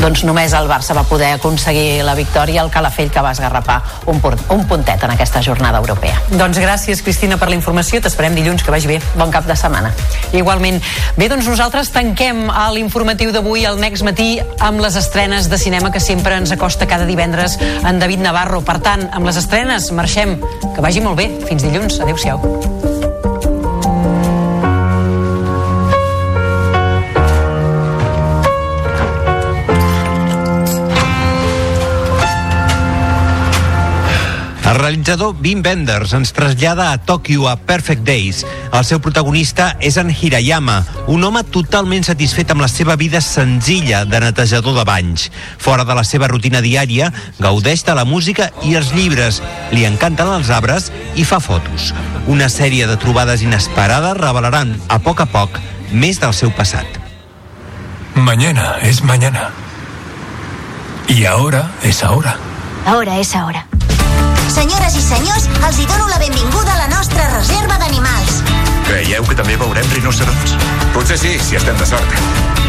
doncs 0.00 0.22
només 0.24 0.54
el 0.56 0.68
Barça 0.68 0.94
va 0.96 1.02
poder 1.04 1.34
aconseguir 1.36 2.00
la 2.06 2.14
victòria, 2.16 2.62
el 2.64 2.70
Calafell 2.72 3.10
que 3.12 3.20
va 3.20 3.34
esgarrapar 3.36 3.76
un, 4.08 4.20
un 4.54 4.64
puntet 4.68 5.02
en 5.04 5.12
aquesta 5.12 5.42
jornada 5.44 5.78
europea. 5.82 6.16
Doncs 6.32 6.60
gràcies, 6.62 7.02
Cristina, 7.04 7.36
per 7.36 7.50
la 7.50 7.58
informació. 7.58 8.00
T'esperem 8.00 8.34
dilluns, 8.38 8.64
que 8.64 8.72
vagi 8.72 8.88
bé. 8.88 8.98
Bon 9.20 9.32
cap 9.34 9.44
de 9.48 9.56
setmana. 9.58 9.92
Igualment. 10.32 10.80
Bé, 11.20 11.28
doncs 11.28 11.48
nosaltres 11.50 11.92
tanquem 11.92 12.46
l'informatiu 12.76 13.34
d'avui 13.36 13.66
al 13.68 13.80
Next 13.82 14.06
Matí 14.06 14.32
amb 14.58 14.80
les 14.80 14.96
estrenes 14.96 15.50
de 15.52 15.60
cinema 15.60 15.92
que 15.92 16.00
sempre 16.00 16.38
ens 16.40 16.52
acosta 16.56 16.88
cada 16.88 17.08
divendres 17.08 17.58
en 17.60 18.00
David 18.00 18.24
Navarro. 18.24 18.64
Per 18.64 18.80
tant, 18.80 19.10
amb 19.12 19.28
les 19.28 19.36
estrenes 19.36 19.92
marxem. 19.92 20.38
Que 20.74 20.80
vagi 20.80 21.04
molt 21.04 21.20
bé. 21.20 21.28
Fins 21.44 21.66
dilluns. 21.66 22.00
Adéu-siau. 22.00 22.79
El 34.70 34.76
realitzador 34.76 35.34
Wim 35.42 35.64
Wenders 35.66 36.12
ens 36.14 36.30
trasllada 36.30 36.92
a 36.92 36.98
Tòquio 37.02 37.48
a 37.50 37.56
Perfect 37.58 38.04
Days. 38.06 38.44
El 38.70 38.84
seu 38.86 39.00
protagonista 39.02 39.72
és 39.82 39.96
en 39.98 40.12
Hirayama, 40.14 40.76
un 41.10 41.24
home 41.26 41.40
totalment 41.50 42.06
satisfet 42.06 42.52
amb 42.54 42.62
la 42.62 42.68
seva 42.70 42.94
vida 42.94 43.18
senzilla 43.18 44.04
de 44.06 44.20
netejador 44.22 44.76
de 44.78 44.84
banys. 44.86 45.24
Fora 45.58 45.82
de 45.88 45.96
la 45.98 46.04
seva 46.06 46.28
rutina 46.30 46.60
diària, 46.62 47.08
gaudeix 47.40 47.82
de 47.88 47.96
la 47.98 48.04
música 48.06 48.52
i 48.62 48.76
els 48.78 48.92
llibres, 48.94 49.40
li 49.74 49.82
encanten 49.88 50.30
els 50.36 50.52
arbres 50.54 50.92
i 51.18 51.26
fa 51.26 51.40
fotos. 51.42 51.90
Una 52.30 52.46
sèrie 52.46 52.86
de 52.86 52.94
trobades 52.94 53.42
inesperades 53.42 54.14
revelaran, 54.22 54.76
a 54.86 55.00
poc 55.02 55.24
a 55.26 55.26
poc, 55.34 55.58
més 55.90 56.22
del 56.22 56.36
seu 56.44 56.54
passat. 56.54 56.86
Mañana 58.14 58.76
es 58.86 59.02
mañana. 59.02 59.50
Y 61.08 61.24
ahora 61.24 61.72
es 61.82 62.04
ahora. 62.04 62.38
Ahora 62.86 63.18
es 63.18 63.34
ahora. 63.34 63.66
Senyores 64.50 64.96
i 64.98 65.02
senyors, 65.04 65.46
els 65.66 65.78
hi 65.78 65.86
dono 65.86 66.08
la 66.10 66.18
benvinguda 66.18 66.72
a 66.74 66.80
la 66.80 66.88
nostra 66.90 67.28
reserva 67.36 67.76
d'animals. 67.78 68.40
Creieu 68.88 69.22
que 69.28 69.36
també 69.38 69.54
veurem 69.60 69.86
rinocerons? 69.94 70.56
Potser 70.96 71.20
sí, 71.22 71.36
si 71.38 71.60
estem 71.60 71.78
de 71.78 71.86
sort. 71.86 72.18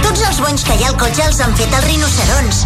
Tots 0.06 0.22
els 0.30 0.44
bons 0.46 0.68
que 0.68 0.78
hi 0.78 0.86
ha 0.86 0.94
al 0.94 1.02
cotxe 1.02 1.26
els 1.26 1.42
han 1.42 1.58
fet 1.58 1.74
els 1.80 1.90
rinocerons. 1.90 2.64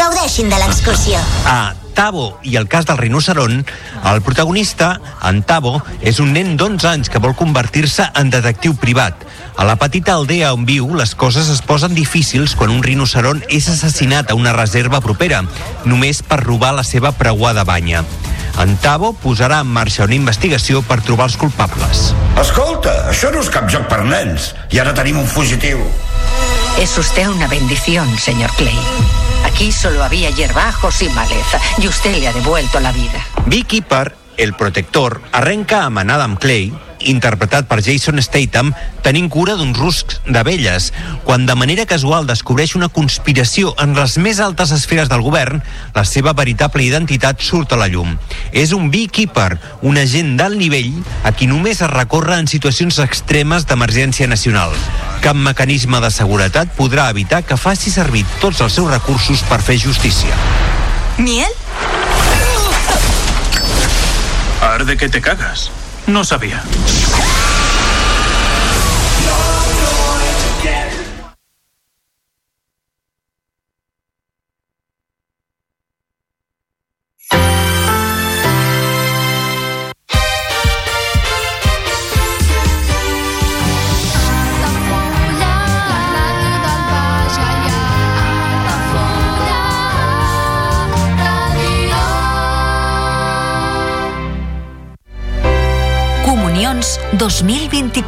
Gaudeixin 0.00 0.48
de 0.48 0.64
l'excursió. 0.64 1.20
A 1.44 1.81
Tabo 1.92 2.38
i 2.42 2.56
el 2.56 2.68
cas 2.68 2.86
del 2.88 2.98
rinoceron, 2.98 3.64
el 4.10 4.22
protagonista, 4.22 5.00
en 5.22 5.42
Tabo, 5.46 5.80
és 6.00 6.18
un 6.20 6.32
nen 6.34 6.56
d'11 6.56 6.88
anys 6.90 7.12
que 7.12 7.20
vol 7.22 7.36
convertir-se 7.38 8.08
en 8.18 8.32
detectiu 8.32 8.74
privat. 8.80 9.22
A 9.56 9.66
la 9.68 9.76
petita 9.76 10.16
aldea 10.16 10.52
on 10.56 10.64
viu, 10.66 10.88
les 10.96 11.14
coses 11.14 11.50
es 11.52 11.60
posen 11.62 11.94
difícils 11.94 12.56
quan 12.56 12.72
un 12.72 12.82
rinoceron 12.82 13.42
és 13.48 13.68
assassinat 13.68 14.30
a 14.30 14.38
una 14.38 14.54
reserva 14.56 15.02
propera, 15.04 15.42
només 15.84 16.22
per 16.24 16.40
robar 16.42 16.72
la 16.74 16.84
seva 16.88 17.12
preuada 17.12 17.64
banya. 17.68 18.04
En 18.60 18.76
Tabo 18.80 19.12
posarà 19.16 19.62
en 19.64 19.70
marxa 19.72 20.04
una 20.04 20.18
investigació 20.18 20.82
per 20.84 21.00
trobar 21.06 21.30
els 21.30 21.38
culpables. 21.40 22.12
Escolta, 22.40 23.08
això 23.12 23.32
no 23.32 23.40
és 23.40 23.50
cap 23.52 23.68
joc 23.72 23.88
per 23.88 24.02
nens. 24.04 24.52
I 24.72 24.82
ara 24.82 24.96
tenim 24.96 25.20
un 25.20 25.28
fugitiu. 25.28 25.80
Es 26.78 26.96
usted 26.98 27.28
una 27.28 27.48
bendición, 27.48 28.08
señor 28.18 28.50
Clay. 28.56 29.21
Aquí 29.62 29.70
solo 29.70 30.02
había 30.02 30.28
hierbajos 30.30 31.02
y 31.02 31.08
maleza, 31.10 31.60
y 31.78 31.86
usted 31.86 32.18
le 32.18 32.26
ha 32.26 32.32
devuelto 32.32 32.80
la 32.80 32.90
vida. 32.90 33.24
Beekeeper, 33.46 34.16
el 34.36 34.54
protector, 34.54 35.22
arrenca 35.30 35.84
amb 35.84 36.00
en 36.02 36.10
Adam 36.10 36.34
Clay 36.34 36.72
interpretat 37.10 37.66
per 37.68 37.80
Jason 37.82 38.20
Statham, 38.22 38.72
tenint 39.02 39.28
cura 39.32 39.56
d'uns 39.58 39.78
ruscs 39.78 40.20
d'abelles, 40.28 40.90
quan 41.26 41.46
de 41.46 41.56
manera 41.58 41.86
casual 41.88 42.26
descobreix 42.28 42.74
una 42.78 42.88
conspiració 42.88 43.74
en 43.82 43.96
les 43.98 44.16
més 44.22 44.40
altes 44.40 44.72
esferes 44.74 45.10
del 45.10 45.24
govern, 45.24 45.62
la 45.94 46.04
seva 46.08 46.34
veritable 46.38 46.84
identitat 46.84 47.42
surt 47.42 47.72
a 47.72 47.80
la 47.80 47.88
llum. 47.92 48.16
És 48.52 48.72
un 48.76 48.90
beekeeper, 48.92 49.58
un 49.82 49.98
agent 49.98 50.36
d'alt 50.38 50.58
nivell 50.60 50.92
a 51.24 51.34
qui 51.36 51.50
només 51.50 51.82
es 51.82 51.92
recorre 51.92 52.38
en 52.38 52.50
situacions 52.50 53.00
extremes 53.02 53.66
d'emergència 53.66 54.30
nacional. 54.30 54.74
Cap 55.22 55.38
mecanisme 55.38 56.00
de 56.02 56.10
seguretat 56.10 56.72
podrà 56.78 57.08
evitar 57.10 57.42
que 57.46 57.58
faci 57.58 57.90
servir 57.94 58.24
tots 58.40 58.60
els 58.60 58.74
seus 58.78 58.90
recursos 58.90 59.44
per 59.50 59.62
fer 59.62 59.78
justícia. 59.78 60.34
¿Miel? 61.18 61.50
Arde 64.62 64.96
que 64.96 65.08
te 65.08 65.20
cagas. 65.20 65.70
No 66.06 66.24
sabía. 66.24 66.62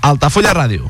Altafulla 0.00 0.52
Ràdio. 0.52 0.86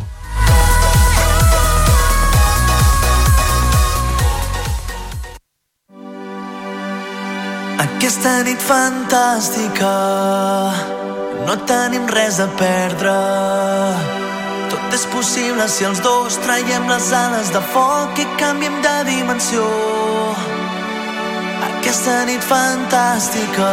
Aquesta 7.85 8.43
nit 8.47 8.61
fantàstica 8.63 9.95
no 11.47 11.57
tenim 11.71 12.07
res 12.11 12.41
a 12.41 12.47
perdre. 12.59 13.17
Tot 14.73 14.95
és 14.99 15.07
possible 15.13 15.69
si 15.71 15.87
els 15.89 16.01
dos 16.05 16.39
traiem 16.45 16.89
les 16.91 17.13
ales 17.13 17.53
de 17.55 17.63
foc 17.73 18.19
i 18.19 18.27
canviem 18.41 18.81
de 18.83 18.97
dimensió. 19.11 19.67
Aquesta 21.71 22.25
nit 22.29 22.43
fantàstica 22.45 23.73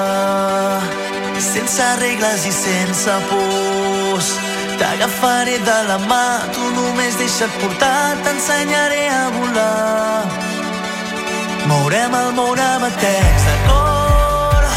sense 1.44 1.86
regles 2.00 2.46
i 2.48 2.52
sense 2.56 3.16
pors 3.30 4.28
T'agafaré 4.84 5.60
de 5.60 5.76
la 5.88 5.98
mà, 6.10 6.44
tu 6.52 6.64
només 6.76 7.16
deixa't 7.16 7.54
portar, 7.62 8.18
t'ensenyaré 8.26 9.06
a 9.08 9.22
volar. 9.36 10.26
Mourem 11.70 12.18
el 12.20 12.34
món 12.36 12.60
amb 12.60 12.84
batecs 12.84 13.46
de 13.48 13.56
cor, 13.70 14.68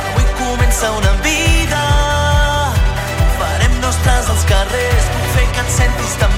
avui 0.00 0.26
comença 0.40 0.90
una 0.98 1.14
vida. 1.28 1.84
Farem 3.38 3.78
nostres 3.86 4.34
els 4.34 4.44
carrers, 4.50 5.08
puc 5.14 5.30
fer 5.36 5.46
que 5.54 5.66
et 5.68 5.72
sentis 5.78 6.18
tan 6.24 6.36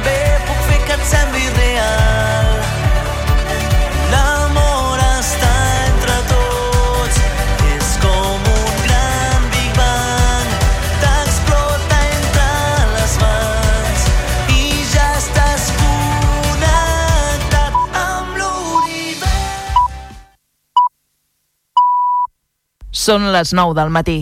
Són 23.05 23.27
les 23.35 23.51
9 23.53 23.75
del 23.77 23.91
matí. 23.93 24.15